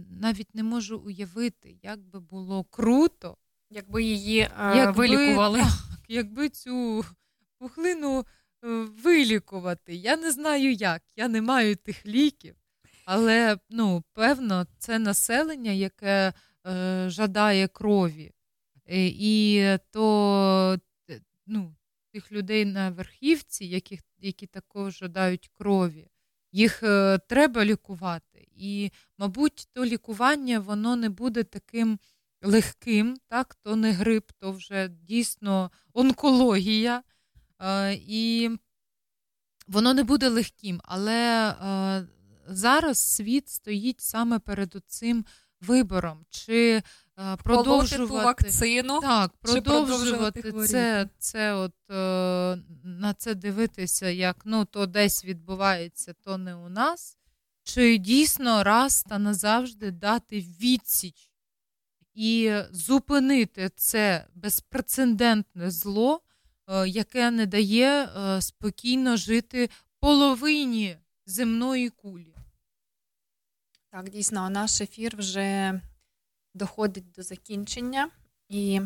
навіть 0.09 0.55
не 0.55 0.63
можу 0.63 0.99
уявити, 0.99 1.77
як 1.83 1.99
би 1.99 2.19
було 2.19 2.63
круто, 2.63 3.37
Якби 3.69 4.03
її 4.03 4.39
е, 4.39 4.91
вилікували. 4.91 5.59
Так, 5.59 5.99
якби 6.07 6.49
цю 6.49 7.05
пухлину 7.57 8.19
е, 8.19 8.25
вилікувати. 9.03 9.95
Я 9.95 10.17
не 10.17 10.31
знаю 10.31 10.73
як, 10.73 11.01
я 11.15 11.27
не 11.27 11.41
маю 11.41 11.75
тих 11.75 12.05
ліків. 12.05 12.55
Але 13.05 13.57
ну, 13.69 14.03
певно, 14.13 14.67
це 14.77 14.99
населення, 14.99 15.71
яке 15.71 16.33
е, 16.67 17.05
жадає 17.09 17.67
крові. 17.67 18.31
Е, 18.85 19.07
і 19.07 19.63
то 19.91 20.79
ну, 21.45 21.75
тих 22.11 22.31
людей 22.31 22.65
на 22.65 22.89
верхівці, 22.89 23.65
яких, 23.65 23.99
які 24.19 24.47
також 24.47 24.97
жадають 24.97 25.49
крові, 25.53 26.07
їх 26.51 26.83
е, 26.83 27.19
треба 27.27 27.65
лікувати. 27.65 28.36
І, 28.57 28.91
мабуть, 29.17 29.67
то 29.73 29.85
лікування 29.85 30.59
воно 30.59 30.95
не 30.95 31.09
буде 31.09 31.43
таким 31.43 31.99
легким, 32.41 33.17
так? 33.27 33.55
то 33.55 33.75
не 33.75 33.91
грип, 33.91 34.31
то 34.39 34.51
вже 34.51 34.87
дійсно 34.87 35.71
онкологія. 35.93 37.03
Е, 37.61 37.93
і 37.93 38.51
воно 39.67 39.93
не 39.93 40.03
буде 40.03 40.29
легким, 40.29 40.81
але 40.83 41.49
е, 41.49 42.07
зараз 42.47 42.97
світ 42.97 43.49
стоїть 43.49 44.01
саме 44.01 44.39
перед 44.39 44.75
цим 44.87 45.25
вибором. 45.61 46.25
Чи 46.29 46.83
е, 47.17 47.37
ту 47.37 47.43
продовжувати 47.43 48.13
вакцину, 48.13 49.01
так, 49.01 49.31
чи 49.31 49.61
продовжувати 49.61 50.41
продовжувати 50.41 50.67
це, 50.67 51.09
це 51.19 51.53
от, 51.53 51.73
на 52.83 53.13
це 53.17 53.35
дивитися, 53.35 54.09
як 54.09 54.37
ну, 54.45 54.65
то 54.65 54.85
десь 54.85 55.25
відбувається, 55.25 56.13
то 56.23 56.37
не 56.37 56.55
у 56.55 56.69
нас. 56.69 57.17
Чи 57.67 57.97
дійсно 57.97 58.63
раз 58.63 59.03
та 59.03 59.19
назавжди 59.19 59.91
дати 59.91 60.39
відсіч 60.39 61.31
і 62.13 62.53
зупинити 62.71 63.69
це 63.75 64.27
безпрецедентне 64.35 65.71
зло, 65.71 66.21
е, 66.67 66.87
яке 66.87 67.31
не 67.31 67.45
дає 67.45 68.03
е, 68.05 68.41
спокійно 68.41 69.17
жити 69.17 69.69
половині 69.99 70.97
земної 71.25 71.89
кулі. 71.89 72.35
Так, 73.91 74.09
дійсно, 74.09 74.49
наш 74.49 74.81
ефір 74.81 75.17
вже 75.17 75.81
доходить 76.53 77.11
до 77.11 77.23
закінчення. 77.23 78.09
І 78.49 78.81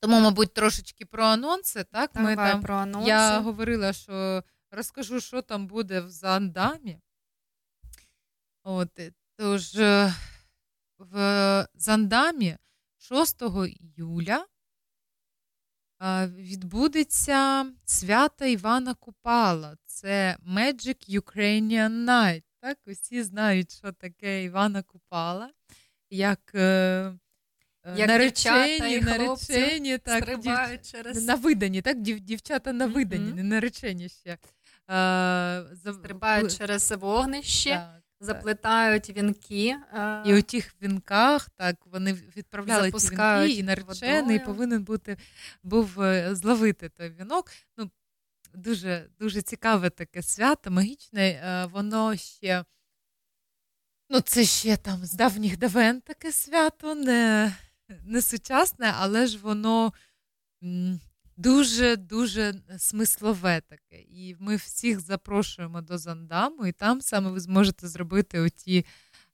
Тому, 0.00 0.20
мабуть, 0.20 0.54
трошечки 0.54 1.06
про 1.06 1.24
анонси. 1.24 1.84
Так, 1.84 2.10
Давай 2.14 2.36
Ми 2.36 2.42
там, 2.42 2.62
про 2.62 2.74
анонси. 2.74 3.08
Я 3.08 3.40
говорила, 3.40 3.92
що 3.92 4.42
розкажу, 4.76 5.20
що 5.20 5.42
там 5.42 5.66
буде 5.66 6.00
в 6.00 6.10
Зандамі. 6.10 6.98
От, 8.62 8.98
е, 8.98 9.12
тож 9.36 9.74
в 10.98 11.66
Зандамі 11.74 12.56
6 12.98 13.42
іюля 13.98 14.46
е, 16.02 16.26
відбудеться 16.26 17.66
свята 17.84 18.46
Івана 18.46 18.94
Купала. 18.94 19.76
Це 19.84 20.36
Magic 20.46 21.20
Ukrainian 21.20 22.04
Night. 22.04 22.42
Так, 22.60 22.78
усі 22.86 23.22
знають, 23.22 23.72
що 23.72 23.92
таке 23.92 24.44
Івана 24.44 24.82
Купала. 24.82 25.50
Як, 26.10 26.52
е, 26.54 27.14
Як 27.96 28.08
наречені, 28.08 28.94
і 28.94 29.00
наречені, 29.00 29.98
так, 29.98 30.24
дів- 30.40 30.82
через- 30.92 31.26
на 31.26 31.34
видані, 31.34 31.82
так, 31.82 32.00
дів, 32.00 32.20
дівчата 32.20 32.72
на 32.72 32.86
видані, 32.86 33.26
Мгм. 33.26 33.36
не 33.36 33.42
наречені 33.42 34.08
ще. 34.08 34.38
Е, 34.90 35.66
стрибають 35.92 36.58
через 36.58 36.92
вогнище, 36.92 37.70
Так, 37.70 38.02
заплетають 38.20 39.10
вінки. 39.10 39.76
е, 39.94 40.22
І 40.26 40.34
у 40.34 40.42
тих 40.42 40.74
вінках, 40.82 41.50
так, 41.50 41.76
вони 41.86 42.12
відправляли 42.12 42.92
ті 42.92 43.08
вінки, 43.08 43.52
і 43.58 43.62
наречений 43.62 44.20
водою. 44.22 44.44
повинен 44.44 44.84
бути 44.84 45.16
був 45.62 46.02
е, 46.02 46.34
зловити 46.34 46.88
той 46.88 47.10
вінок. 47.10 47.50
Ну, 47.76 47.90
дуже, 48.54 49.08
дуже 49.18 49.42
цікаве 49.42 49.90
таке 49.90 50.22
свято, 50.22 50.70
магічне. 50.70 51.28
е, 51.30 51.66
Воно 51.66 52.16
ще. 52.16 52.64
Ну, 54.10 54.20
це 54.20 54.44
ще 54.44 54.76
там 54.76 55.06
з 55.06 55.12
давніх 55.12 55.56
давен 55.58 56.00
таке 56.00 56.32
свято, 56.32 56.94
не, 56.94 57.52
не 58.04 58.22
сучасне, 58.22 58.94
але 58.98 59.26
ж 59.26 59.38
воно 59.38 59.92
дуже 61.42 61.96
дуже 61.96 62.54
смислове 62.78 63.60
таке. 63.60 64.00
І 64.00 64.36
ми 64.40 64.56
всіх 64.56 65.00
запрошуємо 65.00 65.80
до 65.80 65.98
Зандаму, 65.98 66.66
і 66.66 66.72
там 66.72 67.00
саме 67.00 67.30
ви 67.30 67.40
зможете 67.40 67.88
зробити 67.88 68.40
оті 68.40 68.86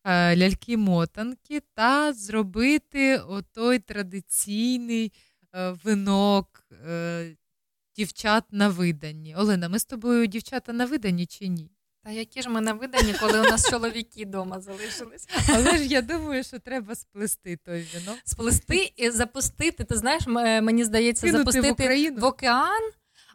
е, 0.04 0.36
ляльки-мотанки 0.36 1.62
та 1.74 2.12
зробити 2.12 3.18
отой 3.18 3.78
традиційний 3.78 5.12
е, 5.54 5.70
винок 5.70 6.64
е, 6.86 7.36
дівчат 7.96 8.44
на 8.50 8.68
виданні. 8.68 9.36
Олена, 9.36 9.68
ми 9.68 9.78
з 9.78 9.84
тобою 9.84 10.26
дівчата 10.26 10.72
на 10.72 10.84
виданні 10.84 11.26
чи 11.26 11.48
ні? 11.48 11.77
Та 12.08 12.14
які 12.14 12.42
ж 12.42 12.48
ми 12.48 12.60
на 12.60 12.72
виданні, 12.72 13.14
коли 13.20 13.40
у 13.40 13.42
нас 13.42 13.70
чоловіки 13.70 14.24
вдома 14.24 14.60
залишились? 14.60 15.28
Але 15.48 15.76
ж 15.76 15.86
я 15.86 16.02
думаю, 16.02 16.44
що 16.44 16.58
треба 16.58 16.94
сплести 16.94 17.58
той 17.64 17.86
вінок. 17.94 18.18
Сплести 18.24 18.92
і 18.96 19.10
запустити. 19.10 19.84
Ти 19.84 19.96
знаєш, 19.96 20.26
мені 20.26 20.84
здається, 20.84 21.26
Кинути 21.26 21.52
запустити 21.52 22.10
в, 22.10 22.20
в 22.20 22.24
океан, 22.24 22.90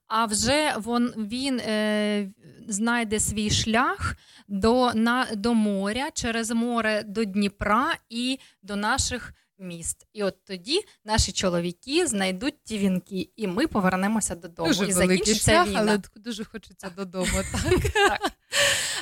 а 0.08 0.26
вже 0.26 0.74
вон, 0.78 1.14
він 1.18 1.60
е, 1.60 2.30
знайде 2.68 3.20
свій 3.20 3.50
шлях 3.50 4.16
до, 4.48 4.94
на, 4.94 5.28
до 5.36 5.54
моря, 5.54 6.10
через 6.14 6.52
море 6.52 7.04
до 7.08 7.24
Дніпра 7.24 7.98
і 8.10 8.40
до 8.64 8.76
наших 8.76 9.34
міст. 9.64 10.08
І 10.14 10.24
от 10.24 10.46
тоді 10.46 10.82
наші 11.06 11.32
чоловіки 11.32 12.08
знайдуть 12.08 12.64
ті 12.64 12.78
вінки, 12.78 13.30
і 13.36 13.48
ми 13.48 13.68
повернемося 13.68 14.36
додому. 14.36 14.68
Дуже 14.68 14.88
і 14.88 14.92
закінчиться 14.92 15.52
шлях, 15.52 15.68
війна. 15.68 15.80
але 15.80 16.02
дуже 16.16 16.46
хочеться 16.46 16.90
додому. 16.90 17.32
Так. 17.52 17.94
Так. 17.94 18.32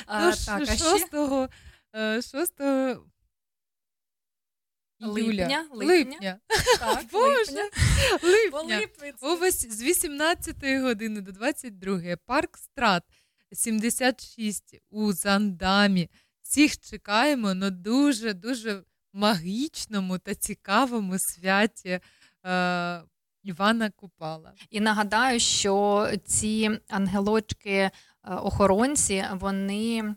А, 0.06 0.32
так, 0.32 0.62
а 0.62 0.66
ще? 0.66 0.76
6, 0.76 1.14
е, 1.94 2.22
6 2.22 2.52
Липня, 5.02 5.66
липня. 5.72 5.86
липня. 5.86 6.40
Так, 6.78 7.04
Боже, 7.12 7.70
липня. 8.22 8.78
липня. 8.78 9.12
О, 9.20 9.50
з 9.50 9.82
18 9.82 10.56
години 10.80 11.20
до 11.20 11.32
22 11.32 12.16
парк 12.26 12.56
Страт 12.56 13.02
76 13.52 14.80
у 14.90 15.12
Зандамі. 15.12 16.10
Всіх 16.42 16.78
чекаємо 16.78 17.54
на 17.54 17.70
дуже 17.70 18.34
дуже 18.34 18.84
магічному 19.12 20.18
та 20.18 20.34
цікавому 20.34 21.18
святі 21.18 22.00
е, 22.46 23.02
Івана 23.42 23.90
Купала. 23.90 24.52
І 24.70 24.80
нагадаю, 24.80 25.40
що 25.40 26.08
ці 26.24 26.70
ангелочки-охоронці 26.88 29.24
вони 29.34 30.14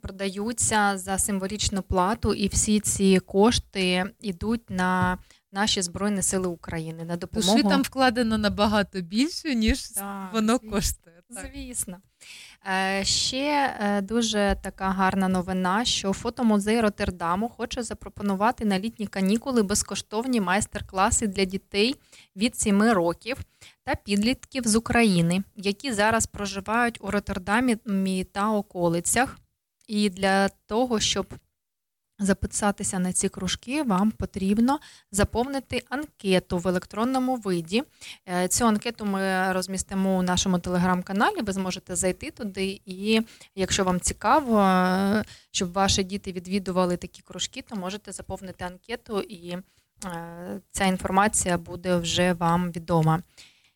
продаються 0.00 0.98
за 0.98 1.18
символічну 1.18 1.82
плату, 1.82 2.34
і 2.34 2.48
всі 2.48 2.80
ці 2.80 3.18
кошти 3.18 4.04
йдуть 4.20 4.70
на 4.70 5.18
наші 5.52 5.82
Збройні 5.82 6.22
Сили 6.22 6.48
України 6.48 7.04
на 7.04 7.16
допомогу. 7.16 7.56
Душі 7.56 7.68
там 7.68 7.82
вкладено 7.82 8.38
набагато 8.38 9.00
більше, 9.00 9.54
ніж 9.54 9.88
Так, 9.88 10.32
воно 10.32 10.58
коштує. 10.58 11.17
Звісно. 11.30 12.00
Е, 12.66 13.04
Ще 13.04 13.76
е, 13.80 14.00
дуже 14.02 14.56
така 14.62 14.88
гарна 14.88 15.28
новина, 15.28 15.84
що 15.84 16.12
фотомузей 16.12 16.80
Роттердаму 16.80 17.48
хоче 17.48 17.82
запропонувати 17.82 18.64
на 18.64 18.78
літні 18.78 19.06
канікули 19.06 19.62
безкоштовні 19.62 20.40
майстер-класи 20.40 21.26
для 21.26 21.44
дітей 21.44 21.94
від 22.36 22.56
7 22.56 22.82
років 22.82 23.36
та 23.84 23.94
підлітків 23.94 24.64
з 24.66 24.76
України, 24.76 25.42
які 25.56 25.92
зараз 25.92 26.26
проживають 26.26 26.98
у 27.00 27.10
Роттердамі 27.10 27.76
та 28.32 28.50
околицях. 28.50 29.38
І 29.86 30.10
для 30.10 30.48
того, 30.48 31.00
щоб 31.00 31.34
записатися 32.18 32.98
на 32.98 33.12
ці 33.12 33.28
кружки, 33.28 33.82
вам 33.82 34.10
потрібно 34.10 34.78
заповнити 35.12 35.82
анкету 35.88 36.58
в 36.58 36.68
електронному 36.68 37.36
виді. 37.36 37.82
Е, 38.28 38.48
Цю 38.48 38.66
анкету 38.66 39.06
ми 39.06 39.52
розмістимо 39.52 40.18
у 40.18 40.22
нашому 40.22 40.58
телеграм-каналі. 40.58 41.42
Ви 41.42 41.52
зможете 41.52 41.96
зайти 41.96 42.30
туди, 42.30 42.80
і 42.86 43.20
якщо 43.54 43.84
вам 43.84 44.00
цікаво, 44.00 44.60
е, 44.60 45.24
щоб 45.50 45.72
ваші 45.72 46.02
діти 46.02 46.32
відвідували 46.32 46.96
такі 46.96 47.22
кружки, 47.22 47.62
то 47.62 47.76
можете 47.76 48.12
заповнити 48.12 48.64
анкету, 48.64 49.20
і 49.20 49.56
е, 50.04 50.60
ця 50.70 50.84
інформація 50.84 51.58
буде 51.58 51.96
вже 51.96 52.32
вам 52.32 52.72
відома. 52.72 53.22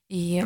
І 0.08 0.42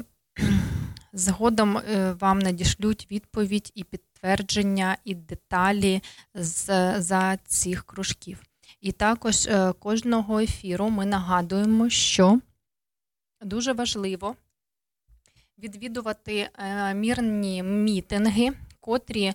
згодом 1.13 1.81
вам 2.21 2.39
надішлють 2.39 3.07
відповідь 3.11 3.73
і 3.75 3.85
підтвердження, 4.27 4.97
і 5.05 5.15
деталі 5.15 6.03
з, 6.35 6.95
за 7.01 7.37
цих 7.37 7.85
кружків. 7.85 8.43
І 8.81 8.93
також 8.93 9.47
е, 9.47 9.73
кожного 9.73 10.41
ефіру 10.41 10.91
ми 10.91 11.07
нагадуємо, 11.07 11.89
що 11.89 12.41
дуже 13.41 13.73
важливо 13.73 14.35
відвідувати 15.59 16.49
е, 16.59 16.95
мірні 16.95 17.63
мітинги, 17.63 18.53
котрі 18.81 19.35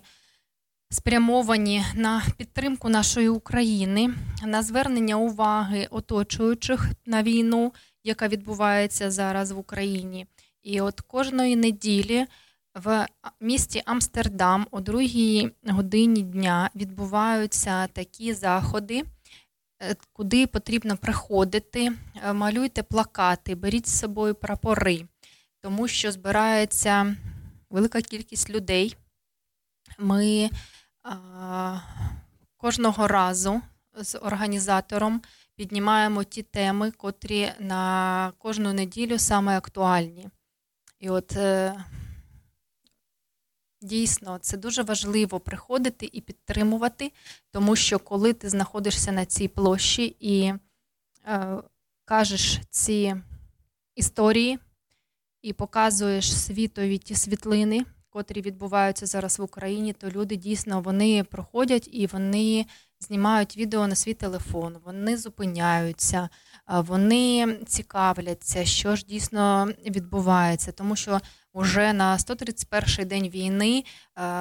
спрямовані 0.90 1.84
на 1.94 2.22
підтримку 2.36 2.88
нашої 2.88 3.28
України, 3.28 4.14
на 4.44 4.62
звернення 4.62 5.16
уваги 5.16 5.88
оточуючих 5.90 6.90
на 7.06 7.22
війну, 7.22 7.72
яка 8.04 8.28
відбувається 8.28 9.10
зараз 9.10 9.50
в 9.50 9.58
Україні. 9.58 10.26
І 10.62 10.80
от 10.80 11.00
кожної 11.00 11.56
неділі 11.56 12.26
в 12.74 13.06
місті 13.40 13.82
Амстердам 13.86 14.66
о 14.70 14.80
другій 14.80 15.50
годині 15.68 16.22
дня 16.22 16.70
відбуваються 16.74 17.86
такі 17.86 18.34
заходи, 18.34 19.04
е, 19.82 19.96
куди 20.12 20.46
потрібно 20.46 20.96
приходити, 20.96 21.92
е, 22.24 22.32
малюйте 22.32 22.82
плакати, 22.82 23.54
беріть 23.54 23.88
з 23.88 23.98
собою 23.98 24.34
прапори, 24.34 25.06
тому 25.60 25.88
що 25.88 26.12
збирається 26.12 27.16
велика 27.70 28.00
кількість 28.00 28.50
людей. 28.50 28.96
Ми 29.98 30.50
а, 31.02 31.78
кожного 32.56 33.08
разу 33.08 33.62
з 33.94 34.18
організатором 34.18 35.22
піднімаємо 35.56 36.24
ті 36.24 36.42
теми, 36.42 36.90
котрі 36.90 37.52
на 37.60 38.32
кожну 38.38 38.72
неділю 38.72 39.18
саме 39.18 39.56
актуальні. 39.58 40.28
І 41.00 41.10
от 41.10 41.36
е, 41.36 41.84
дійсно 43.82 44.38
це 44.38 44.56
дуже 44.56 44.82
важливо 44.82 45.40
приходити 45.40 46.10
і 46.12 46.20
підтримувати, 46.20 47.12
тому 47.50 47.76
що 47.76 47.98
коли 47.98 48.32
ти 48.32 48.48
знаходишся 48.48 49.12
на 49.12 49.24
цій 49.24 49.48
площі 49.48 50.16
і 50.20 50.52
е, 51.26 51.56
кажеш 52.04 52.60
ці 52.70 53.14
історії 53.94 54.58
і 55.42 55.52
показуєш 55.52 56.36
світові 56.38 56.98
ті 56.98 57.14
світлини, 57.14 57.84
котрі 58.10 58.40
відбуваються 58.40 59.06
зараз 59.06 59.38
в 59.38 59.42
Україні, 59.42 59.92
то 59.92 60.08
люди 60.08 60.36
дійсно 60.36 60.80
вони 60.80 61.24
проходять 61.24 61.88
і 61.92 62.06
вони 62.06 62.66
знімають 63.00 63.56
відео 63.56 63.86
на 63.86 63.94
свій 63.94 64.14
телефон, 64.14 64.76
вони 64.84 65.16
зупиняються, 65.16 66.28
вони 66.68 67.58
цікавляться, 67.66 68.64
що 68.64 68.96
ж 68.96 69.04
дійсно 69.08 69.68
відбувається, 69.86 70.72
тому 70.72 70.96
що 70.96 71.20
вже 71.54 71.92
на 71.92 72.16
131-й 72.16 73.04
день 73.04 73.28
війни 73.28 73.84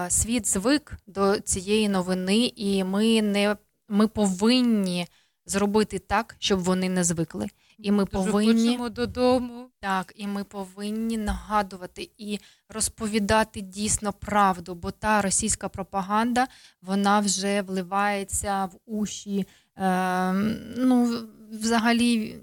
світ 0.09 0.47
звик 0.47 0.93
до 1.07 1.39
цієї 1.39 1.89
новини, 1.89 2.53
і 2.55 2.83
ми 2.83 3.21
не 3.21 3.55
ми 3.89 4.07
повинні 4.07 5.07
зробити 5.45 5.99
так, 5.99 6.35
щоб 6.39 6.59
вони 6.59 6.89
не 6.89 7.03
звикли. 7.03 7.47
І 7.77 7.91
ми 7.91 8.05
Дуже 8.05 8.11
повинні 8.11 8.67
хочемо 8.67 8.89
додому. 8.89 9.67
так, 9.79 10.13
і 10.15 10.27
ми 10.27 10.43
повинні 10.43 11.17
нагадувати 11.17 12.09
і 12.17 12.39
розповідати 12.69 13.61
дійсно 13.61 14.13
правду, 14.13 14.75
бо 14.75 14.91
та 14.91 15.21
російська 15.21 15.69
пропаганда 15.69 16.47
вона 16.81 17.19
вже 17.19 17.61
вливається 17.61 18.65
в 18.65 18.71
уші, 18.85 19.47
е, 19.77 20.33
ну, 20.77 21.17
взагалі 21.51 22.38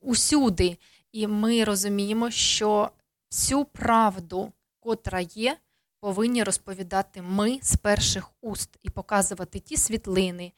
усюди. 0.00 0.76
І 1.12 1.26
ми 1.26 1.64
розуміємо, 1.64 2.30
що 2.30 2.90
всю 3.34 3.64
правду, 3.64 4.52
котра 4.80 5.20
є, 5.20 5.56
повинні 6.00 6.42
розповідати 6.42 7.22
ми 7.22 7.58
з 7.62 7.76
перших 7.76 8.30
уст 8.40 8.78
і 8.82 8.90
показувати 8.90 9.58
ті 9.58 9.76
світлини, 9.76 10.52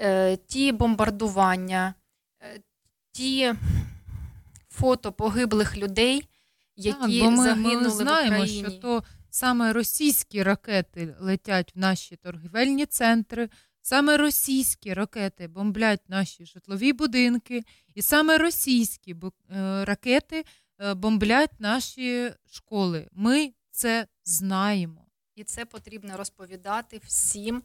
е, 0.00 0.36
ті 0.36 0.72
бомбардування, 0.72 1.94
е, 2.42 2.60
ті 3.12 3.54
фото 4.70 5.12
погиблих 5.12 5.76
людей, 5.76 6.28
які 6.76 7.20
так, 7.20 7.24
бо 7.24 7.30
ми, 7.30 7.44
загинули 7.44 7.82
ми 7.82 7.90
знаємо, 7.90 8.36
в 8.36 8.40
Україні. 8.40 8.62
що 8.62 8.72
то 8.72 9.02
саме 9.30 9.72
російські 9.72 10.42
ракети 10.42 11.14
летять 11.20 11.72
в 11.74 11.78
наші 11.78 12.16
торгівельні 12.16 12.86
центри, 12.86 13.48
саме 13.82 14.16
російські 14.16 14.94
ракети 14.94 15.48
бомблять 15.48 16.08
наші 16.08 16.46
житлові 16.46 16.92
будинки, 16.92 17.62
і 17.94 18.02
саме 18.02 18.38
російські 18.38 19.16
е, 19.50 19.84
ракети 19.84 20.44
бомблять 20.96 21.50
наші 21.58 22.32
школи. 22.50 23.08
Ми 23.12 23.52
це 23.70 24.06
знаємо. 24.24 25.06
І 25.34 25.44
це 25.44 25.64
потрібно 25.64 26.16
розповідати 26.16 27.00
всім 27.04 27.62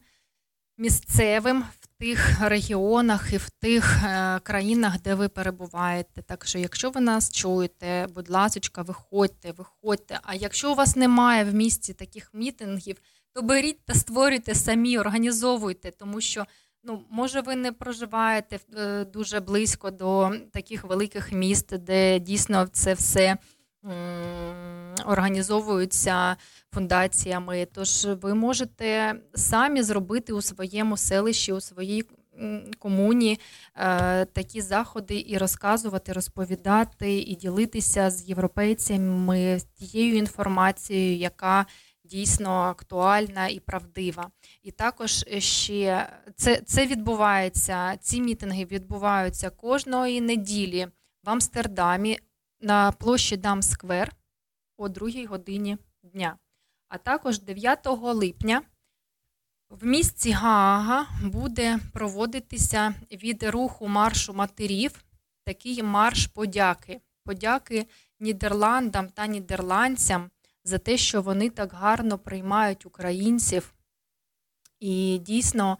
місцевим 0.78 1.64
в 1.80 1.86
тих 1.86 2.40
регіонах 2.40 3.32
і 3.32 3.36
в 3.36 3.50
тих 3.50 4.04
е, 4.04 4.40
країнах, 4.42 5.00
де 5.00 5.14
ви 5.14 5.28
перебуваєте. 5.28 6.22
Так 6.22 6.46
що, 6.46 6.58
якщо 6.58 6.90
ви 6.90 7.00
нас 7.00 7.32
чуєте, 7.32 8.06
будь 8.14 8.30
ласка, 8.30 8.82
виходьте, 8.82 9.52
виходьте. 9.52 10.20
А 10.22 10.34
якщо 10.34 10.72
у 10.72 10.74
вас 10.74 10.96
немає 10.96 11.44
в 11.44 11.54
місті 11.54 11.94
таких 11.94 12.30
мітингів, 12.34 12.96
то 13.32 13.42
беріть 13.42 13.84
та 13.84 13.94
створюйте 13.94 14.54
самі, 14.54 14.98
організовуйте, 14.98 15.90
тому 15.90 16.20
що. 16.20 16.46
Ну, 16.84 17.04
може, 17.10 17.40
ви 17.40 17.56
не 17.56 17.72
проживаєте 17.72 18.58
е, 18.76 19.04
дуже 19.04 19.40
близько 19.40 19.90
до 19.90 20.32
таких 20.52 20.84
великих 20.84 21.32
міст, 21.32 21.78
де 21.78 22.18
дійсно 22.18 22.66
це 22.72 22.94
все 22.94 23.36
організовуються 25.06 26.36
фундаціями. 26.74 27.66
Тож 27.72 28.04
ви 28.22 28.34
можете 28.34 29.14
самі 29.34 29.82
зробити 29.82 30.32
у 30.32 30.42
своєму 30.42 30.96
селищі, 30.96 31.52
у 31.52 31.60
своїй 31.60 32.04
комуні 32.78 33.38
е, 33.76 34.24
такі 34.24 34.60
заходи 34.60 35.24
і 35.26 35.38
розказувати, 35.38 36.12
розповідати 36.12 37.18
і 37.18 37.34
ділитися 37.34 38.10
з 38.10 38.28
європейцями 38.28 39.60
тією 39.78 40.16
інформацією, 40.16 41.16
яка 41.16 41.66
дійсно 42.10 42.50
актуальна 42.50 43.48
і 43.48 43.60
правдива. 43.60 44.30
І 44.62 44.70
також 44.70 45.24
ще 45.38 46.12
це, 46.36 46.56
це 46.56 46.86
відбувається. 46.86 47.96
Ці 47.96 48.20
мітинги 48.20 48.64
відбуваються 48.64 49.50
кожної 49.50 50.20
неділі 50.20 50.88
в 51.24 51.30
Амстердамі 51.30 52.18
на 52.60 52.92
площі 52.92 53.36
Дамсквер 53.36 54.12
о 54.76 54.88
2 54.88 55.10
годині 55.28 55.78
дня. 56.02 56.38
А 56.88 56.98
також 56.98 57.40
9 57.40 57.86
липня 58.02 58.62
в 59.70 59.86
місті 59.86 60.32
Гаага 60.32 61.06
буде 61.22 61.78
проводитися 61.92 62.94
від 63.12 63.42
руху 63.42 63.88
маршу 63.88 64.34
матерів 64.34 65.04
такий 65.44 65.82
марш 65.82 66.26
подяки. 66.26 67.00
Подяки 67.24 67.86
Нідерландам 68.20 69.08
та 69.08 69.26
нідерландцям 69.26 70.30
за 70.68 70.78
те, 70.78 70.96
що 70.96 71.22
вони 71.22 71.50
так 71.50 71.72
гарно 71.72 72.18
приймають 72.18 72.86
українців. 72.86 73.74
І 74.80 75.18
дійсно 75.18 75.78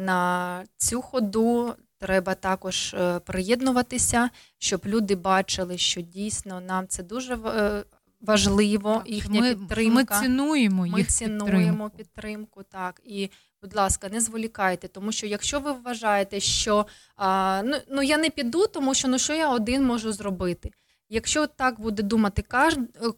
на 0.00 0.64
цю 0.76 1.02
ходу 1.02 1.74
треба 1.98 2.34
також 2.34 2.94
е, 2.94 3.18
приєднуватися, 3.18 4.30
щоб 4.58 4.80
люди 4.86 5.14
бачили, 5.14 5.78
що 5.78 6.00
дійсно 6.00 6.60
нам 6.60 6.88
це 6.88 7.02
дуже 7.02 7.34
е, 7.34 7.84
важливо. 8.20 9.02
їхня 9.06 9.40
ми, 9.40 9.54
підтримка. 9.54 10.16
Ми 10.16 10.26
цінуємо 10.26 10.86
Ми 10.86 11.04
цінуємо 11.04 11.50
підтримку. 11.50 11.96
підтримку. 11.96 12.62
Так 12.62 13.00
і, 13.04 13.30
будь 13.62 13.74
ласка, 13.74 14.08
не 14.08 14.20
зволікайте, 14.20 14.88
тому 14.88 15.12
що 15.12 15.26
якщо 15.26 15.60
ви 15.60 15.72
вважаєте, 15.72 16.40
що 16.40 16.86
а, 17.16 17.62
ну, 17.64 17.76
ну 17.90 18.02
я 18.02 18.18
не 18.18 18.30
піду, 18.30 18.66
тому 18.66 18.94
що 18.94 19.08
ну 19.08 19.18
що 19.18 19.34
я 19.34 19.50
один 19.50 19.84
можу 19.84 20.12
зробити. 20.12 20.70
Якщо 21.08 21.46
так 21.46 21.80
буде 21.80 22.02
думати 22.02 22.44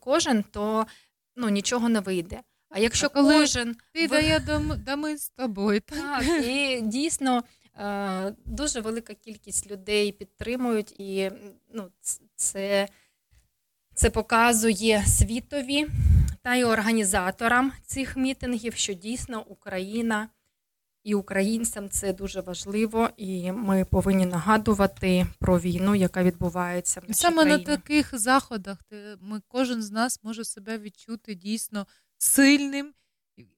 кожен 0.00 0.44
то 0.50 0.86
ну 1.38 1.48
нічого 1.48 1.88
не 1.88 2.00
вийде. 2.00 2.40
А 2.70 2.78
якщо 2.78 3.06
А 3.06 3.08
коли 3.08 3.34
кожен 3.34 3.76
Ти 3.92 4.00
ви- 4.02 4.08
дає 4.08 4.40
дам, 4.40 4.72
дами 4.86 5.16
з 5.16 5.28
тобою. 5.30 5.80
Так, 5.80 6.24
так, 6.24 6.44
і 6.46 6.80
дійсно 6.80 7.44
е, 7.74 8.34
дуже 8.44 8.80
велика 8.80 9.14
кількість 9.14 9.70
людей 9.70 10.12
підтримують, 10.12 11.00
і 11.00 11.30
ну, 11.74 11.90
це, 12.36 12.88
це 13.94 14.10
показує 14.10 15.04
світові 15.06 15.86
та 16.42 16.54
й 16.54 16.62
організаторам 16.64 17.72
цих 17.86 18.16
мітингів, 18.16 18.74
що 18.74 18.94
дійсно 18.94 19.44
Україна 19.46 20.28
і 21.04 21.14
українцям 21.14 21.88
це 21.90 22.12
дуже 22.12 22.40
важливо, 22.40 23.10
і 23.16 23.52
ми 23.52 23.84
повинні 23.84 24.26
нагадувати 24.26 25.26
про 25.38 25.60
війну, 25.60 25.94
яка 25.94 26.22
відбувається 26.22 27.00
в 27.08 27.14
саме 27.14 27.42
країні. 27.42 27.64
на 27.68 27.76
таких 27.76 28.18
заходах 28.18 28.78
ми, 29.20 29.40
кожен 29.48 29.82
з 29.82 29.90
нас 29.90 30.20
може 30.24 30.44
себе 30.44 30.78
відчути 30.78 31.34
дійсно 31.34 31.86
сильним 32.18 32.92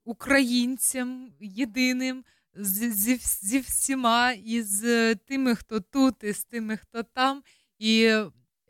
українцем, 0.05 1.33
єдиним 1.41 2.25
з- 2.55 2.93
зі, 2.93 3.17
зі 3.43 3.59
всіма, 3.59 4.33
і 4.33 4.63
з 4.63 5.15
тими, 5.15 5.55
хто 5.55 5.81
тут, 5.81 6.15
і 6.25 6.33
з 6.33 6.45
тими, 6.45 6.77
хто 6.77 7.03
там, 7.03 7.43
і 7.79 8.15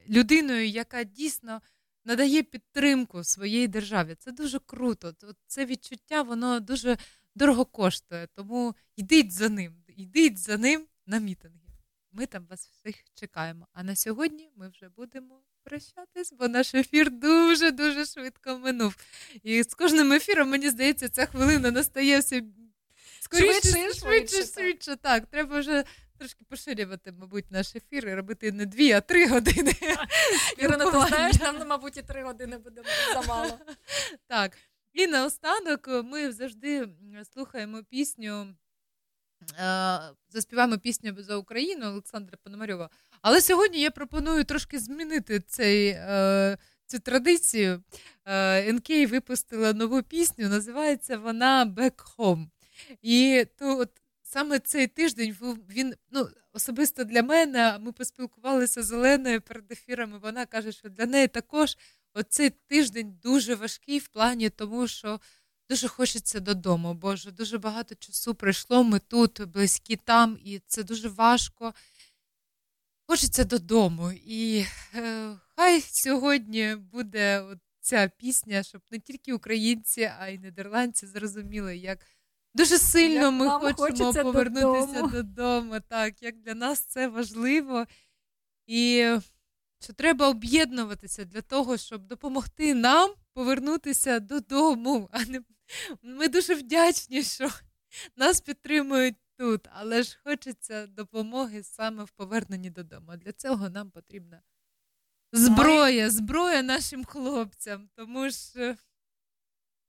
людиною, 0.08 0.68
яка 0.68 1.04
дійсно 1.04 1.60
надає 2.04 2.42
підтримку 2.42 3.24
своїй 3.24 3.68
державі. 3.68 4.14
Це 4.18 4.32
дуже 4.32 4.58
круто. 4.58 5.12
Це 5.46 5.66
відчуття, 5.66 6.22
воно 6.22 6.60
дуже 6.60 6.96
дорого 7.34 7.64
коштує. 7.64 8.28
Тому 8.34 8.74
йдіть 8.96 9.32
за 9.32 9.48
ним, 9.48 9.74
йдіть 9.88 10.38
за 10.38 10.58
ним 10.58 10.86
на 11.06 11.18
мітинги. 11.18 11.56
Ми 12.12 12.26
там 12.26 12.46
вас 12.50 12.68
всіх 12.68 12.96
чекаємо. 13.14 13.66
А 13.72 13.82
на 13.82 13.96
сьогодні 13.96 14.50
ми 14.56 14.68
вже 14.68 14.88
будемо 14.88 15.42
прощатись, 15.64 16.32
бо 16.32 16.48
наш 16.48 16.74
ефір 16.74 17.10
дуже 17.10 17.70
дуже 17.70 18.06
швидко 18.06 18.58
минув. 18.58 18.96
І 19.42 19.62
з 19.62 19.74
кожним 19.74 20.12
ефіром, 20.12 20.50
мені 20.50 20.70
здається, 20.70 21.08
ця 21.08 21.26
хвилина 21.26 21.70
настає 21.70 22.18
все 22.18 22.42
скоріше, 23.20 23.60
Швидше 23.60 23.70
швидше, 23.70 24.00
швидше, 24.00 24.52
швидше, 24.52 24.96
так. 24.96 25.26
треба 25.26 25.60
вже 25.60 25.84
трошки 26.18 26.44
поширювати, 26.44 27.12
мабуть, 27.12 27.50
наш 27.50 27.76
ефір 27.76 28.08
і 28.08 28.14
робити 28.14 28.52
не 28.52 28.66
дві, 28.66 28.92
а 28.92 29.00
три 29.00 29.26
години. 29.26 29.72
Ірина, 30.58 30.84
ти 30.90 31.06
знаєш, 31.08 31.36
нам, 31.36 31.68
мабуть, 31.68 31.96
і 31.96 32.02
три 32.02 32.22
години 32.22 32.58
буде 32.58 32.82
замало. 33.14 33.58
Так. 34.26 34.56
І 34.92 35.06
наостанок 35.06 35.88
ми 36.04 36.32
завжди 36.32 36.88
слухаємо 37.32 37.82
пісню, 37.90 38.54
заспіваємо 40.30 40.78
пісню 40.78 41.14
за 41.18 41.36
Україну 41.36 41.86
Олександра 41.86 42.38
Пономарьова. 42.44 42.90
Але 43.22 43.40
сьогодні 43.40 43.80
я 43.80 43.90
пропоную 43.90 44.44
трошки 44.44 44.78
змінити 44.78 45.40
цей, 45.40 45.88
е, 45.88 46.58
цю 46.86 46.98
традицію. 46.98 47.82
Е, 48.24 48.72
НК 48.72 48.88
випустила 49.10 49.72
нову 49.72 50.02
пісню, 50.02 50.48
називається 50.48 51.18
вона 51.18 51.66
Back 51.76 52.16
Home. 52.16 52.46
І 53.02 53.46
то 53.58 53.78
от 53.78 53.90
саме 54.22 54.58
цей 54.58 54.86
тиждень 54.86 55.36
він 55.70 55.94
ну, 56.10 56.28
особисто 56.52 57.04
для 57.04 57.22
мене. 57.22 57.78
Ми 57.78 57.92
поспілкувалися 57.92 58.82
з 58.82 58.92
Оленою 58.92 59.40
перед 59.40 59.72
ефірами. 59.72 60.18
Вона 60.18 60.46
каже, 60.46 60.72
що 60.72 60.88
для 60.88 61.06
неї 61.06 61.28
також 61.28 61.76
оцей 62.14 62.50
тиждень 62.50 63.18
дуже 63.22 63.54
важкий 63.54 63.98
в 63.98 64.08
плані 64.08 64.50
тому, 64.50 64.88
що 64.88 65.20
дуже 65.70 65.88
хочеться 65.88 66.40
додому. 66.40 66.94
Боже, 66.94 67.30
дуже 67.30 67.58
багато 67.58 67.94
часу 67.94 68.34
пройшло. 68.34 68.84
Ми 68.84 68.98
тут, 68.98 69.44
близькі 69.44 69.96
там, 69.96 70.38
і 70.44 70.60
це 70.66 70.82
дуже 70.82 71.08
важко. 71.08 71.74
Хочеться 73.06 73.44
додому. 73.44 74.12
І 74.12 74.64
е, 74.94 75.36
хай 75.56 75.80
сьогодні 75.80 76.74
буде 76.74 77.40
от 77.40 77.58
ця 77.80 78.10
пісня, 78.16 78.62
щоб 78.62 78.82
не 78.90 78.98
тільки 78.98 79.32
українці, 79.32 80.10
а 80.18 80.28
й 80.28 80.38
нідерландці 80.38 81.06
зрозуміли, 81.06 81.76
як 81.76 82.06
дуже 82.54 82.78
сильно 82.78 83.20
Як 83.20 83.32
ми 83.62 83.72
хочемо 83.72 84.12
повернутися 84.12 84.86
додому. 84.86 85.08
додому. 85.12 85.80
Так, 85.88 86.22
як 86.22 86.36
для 86.36 86.54
нас 86.54 86.80
це 86.80 87.08
важливо. 87.08 87.86
І 88.66 89.10
що 89.80 89.92
треба 89.92 90.28
об'єднуватися 90.28 91.24
для 91.24 91.40
того, 91.42 91.76
щоб 91.76 92.06
допомогти 92.06 92.74
нам 92.74 93.10
повернутися 93.32 94.20
додому. 94.20 95.08
А 95.12 95.24
не... 95.24 95.42
Ми 96.02 96.28
дуже 96.28 96.54
вдячні, 96.54 97.22
що 97.22 97.50
нас 98.16 98.40
підтримують 98.40 99.16
тут, 99.36 99.68
але 99.72 100.02
ж 100.02 100.18
хочеться 100.24 100.86
допомоги 100.86 101.62
саме 101.62 102.04
в 102.04 102.10
поверненні 102.10 102.70
додому. 102.70 103.16
Для 103.16 103.32
цього 103.32 103.68
нам 103.68 103.90
потрібна 103.90 104.42
зброя, 105.32 106.10
зброя 106.10 106.62
нашим 106.62 107.04
хлопцям. 107.04 107.88
Тому 107.94 108.30
ж 108.30 108.52
е, 108.56 108.76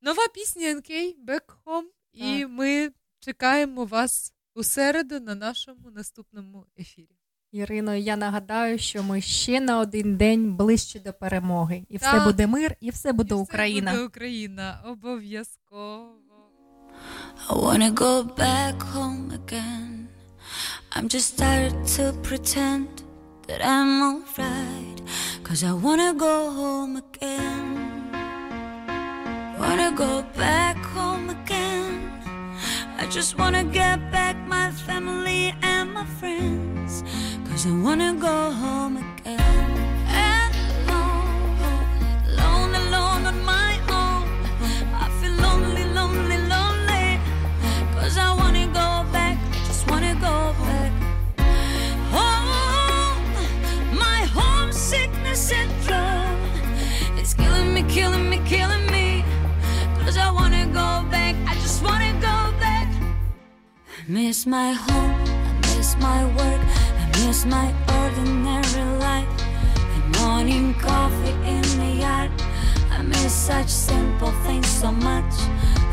нова 0.01 0.27
пісня 0.27 0.73
НК 0.73 0.89
Back 1.25 1.55
Home, 1.65 1.87
і 2.13 2.45
ми 2.45 2.91
чекаємо 3.19 3.85
вас 3.85 4.33
у 4.53 4.63
середу 4.63 5.19
на 5.19 5.35
нашому 5.35 5.91
наступному 5.91 6.65
ефірі. 6.79 7.20
Ірино, 7.51 7.95
я 7.95 8.15
нагадаю, 8.15 8.79
що 8.79 9.03
ми 9.03 9.21
ще 9.21 9.61
на 9.61 9.79
один 9.79 10.15
день 10.15 10.53
ближче 10.53 10.99
до 10.99 11.13
перемоги. 11.13 11.83
І 11.89 11.97
так. 11.97 12.13
все 12.13 12.25
буде 12.25 12.47
мир, 12.47 12.75
і 12.79 12.89
все 12.89 13.13
буде 13.13 13.35
і 13.35 13.37
Україна. 13.37 13.91
Буде 13.91 14.03
Україна, 14.03 14.79
обов'язково. 14.85 16.17
I 17.49 17.53
wanna 17.53 17.91
go 17.93 18.23
back 18.23 18.75
home 18.93 19.31
again. 19.41 20.07
I'm 20.95 21.07
just 21.15 21.29
tired 21.41 21.77
to 21.95 22.03
pretend 22.27 22.89
that 23.47 23.61
I'm 23.73 23.91
alright. 24.09 24.99
Cause 25.45 25.61
I 25.63 25.73
wanna 25.85 26.13
go 26.27 26.35
home 26.59 26.93
again. 27.05 27.67
Wanna 29.61 29.91
go 30.05 30.11
back 30.43 30.77
home 30.95 31.27
again. 31.37 31.93
I 33.01 33.03
just 33.17 33.31
wanna 33.39 33.63
get 33.79 33.97
back 34.11 34.35
my 34.47 34.67
family 34.87 35.43
and 35.73 35.85
my 35.97 36.05
friends. 36.19 36.93
Cause 37.51 37.67
I 37.67 37.71
wanna 37.71 38.13
go 38.13 38.51
home 38.51 38.95
again. 38.95 39.39
And 40.07 40.55
alone, 40.87 41.59
alone, 42.29 42.75
alone 42.75 43.25
on 43.25 43.45
my 43.45 43.73
own. 43.89 44.23
I 45.03 45.09
feel 45.19 45.33
lonely, 45.33 45.83
lonely, 45.93 46.37
lonely. 46.53 47.19
Cause 47.99 48.17
I 48.17 48.33
wanna 48.33 48.67
go 48.67 49.05
back, 49.11 49.37
just 49.67 49.85
wanna 49.91 50.13
go 50.15 50.55
back. 50.63 50.91
Home, 52.15 53.19
my 53.99 54.21
homesickness 54.37 55.49
syndrome 55.49 56.39
It's 57.17 57.33
killing 57.33 57.73
me, 57.73 57.83
killing 57.83 58.29
me, 58.29 58.39
killing 58.45 58.85
me. 58.87 59.25
Cause 59.99 60.17
I 60.17 60.31
wanna 60.31 60.65
go 60.67 61.03
back, 61.11 61.35
I 61.45 61.53
just 61.55 61.83
wanna 61.83 62.13
go 62.13 62.37
back. 62.63 62.87
I 63.99 64.01
miss 64.07 64.45
my 64.45 64.71
home, 64.71 65.21
I 65.47 65.75
miss 65.75 65.97
my 65.99 66.25
work. 66.37 66.61
Miss 67.25 67.45
my 67.45 67.73
ordinary 67.99 68.99
life. 68.99 69.27
And 69.95 70.19
morning 70.19 70.73
coffee 70.75 71.35
in 71.45 71.61
the 71.79 71.91
yard. 72.01 72.31
I 72.91 73.01
miss 73.03 73.33
such 73.33 73.69
simple 73.69 74.31
things 74.45 74.67
so 74.67 74.91
much. 74.91 75.33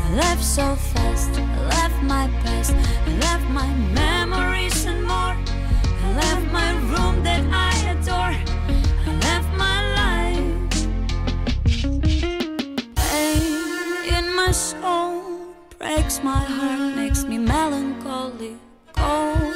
I 0.05 0.15
left 0.15 0.43
so 0.43 0.75
fast, 0.75 1.29
I 1.39 1.65
left 1.67 2.01
my 2.03 2.27
past, 2.41 2.73
I 2.73 3.11
left 3.27 3.47
my 3.49 3.67
memories 3.93 4.85
and 4.85 5.03
more. 5.03 5.35
I 6.03 6.07
left 6.15 6.51
my 6.51 6.71
room 6.91 7.23
that 7.23 7.43
I 7.51 7.73
adore. 7.93 8.35
I 9.07 9.11
left 9.27 9.49
my 9.65 9.79
life. 10.01 10.71
Pain 12.95 13.43
in 14.17 14.35
my 14.35 14.51
soul 14.51 15.21
breaks 15.77 16.23
my 16.23 16.43
heart, 16.55 16.95
makes 16.95 17.23
me 17.23 17.37
melancholy. 17.37 18.57
Cold 18.95 19.48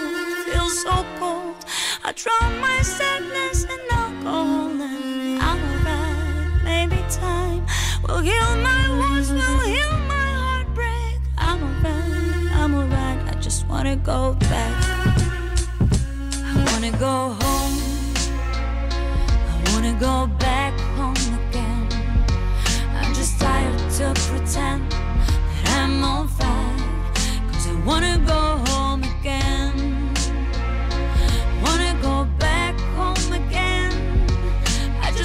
so 0.74 1.06
cold. 1.20 1.56
I 2.04 2.12
drown 2.14 2.60
my 2.60 2.82
sadness 2.82 3.64
in 3.66 3.80
alcohol 3.92 4.72
and 4.72 5.40
I'm 5.42 5.60
alright. 5.70 6.64
Maybe 6.64 6.98
time 7.12 7.64
will 8.08 8.22
heal 8.22 8.56
my 8.58 8.90
wounds, 8.90 9.32
will 9.32 9.60
heal 9.60 9.98
my 10.14 10.30
heartbreak. 10.44 11.20
I'm 11.38 11.62
alright, 11.64 12.56
I'm 12.60 12.74
alright. 12.74 13.20
I 13.30 13.40
just 13.40 13.68
wanna 13.68 13.96
go 13.98 14.34
back. 14.50 14.74
I 16.52 16.66
wanna 16.72 16.92
go 16.98 17.38
home. 17.44 17.78
I 19.52 19.74
wanna 19.74 19.94
go 20.00 20.28
back 20.40 20.74
home 20.98 21.24
again. 21.40 21.88
I'm 23.00 23.14
just 23.14 23.40
tired 23.40 23.78
to 23.98 24.12
pretend 24.28 24.92
that 24.92 25.84
I'm 25.84 26.04
alright. 26.04 26.80
Cause 27.52 27.68
I 27.68 27.76
wanna 27.86 28.18
go 28.26 28.58
home. 28.72 28.93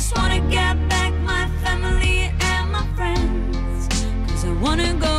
just 0.08 0.18
wanna 0.18 0.40
get 0.50 0.88
back 0.88 1.12
my 1.20 1.46
family 1.62 2.32
and 2.40 2.72
my 2.72 2.86
friends. 2.96 3.88
Cause 4.30 4.44
I 4.46 4.52
wanna 4.52 4.94
go. 4.94 5.17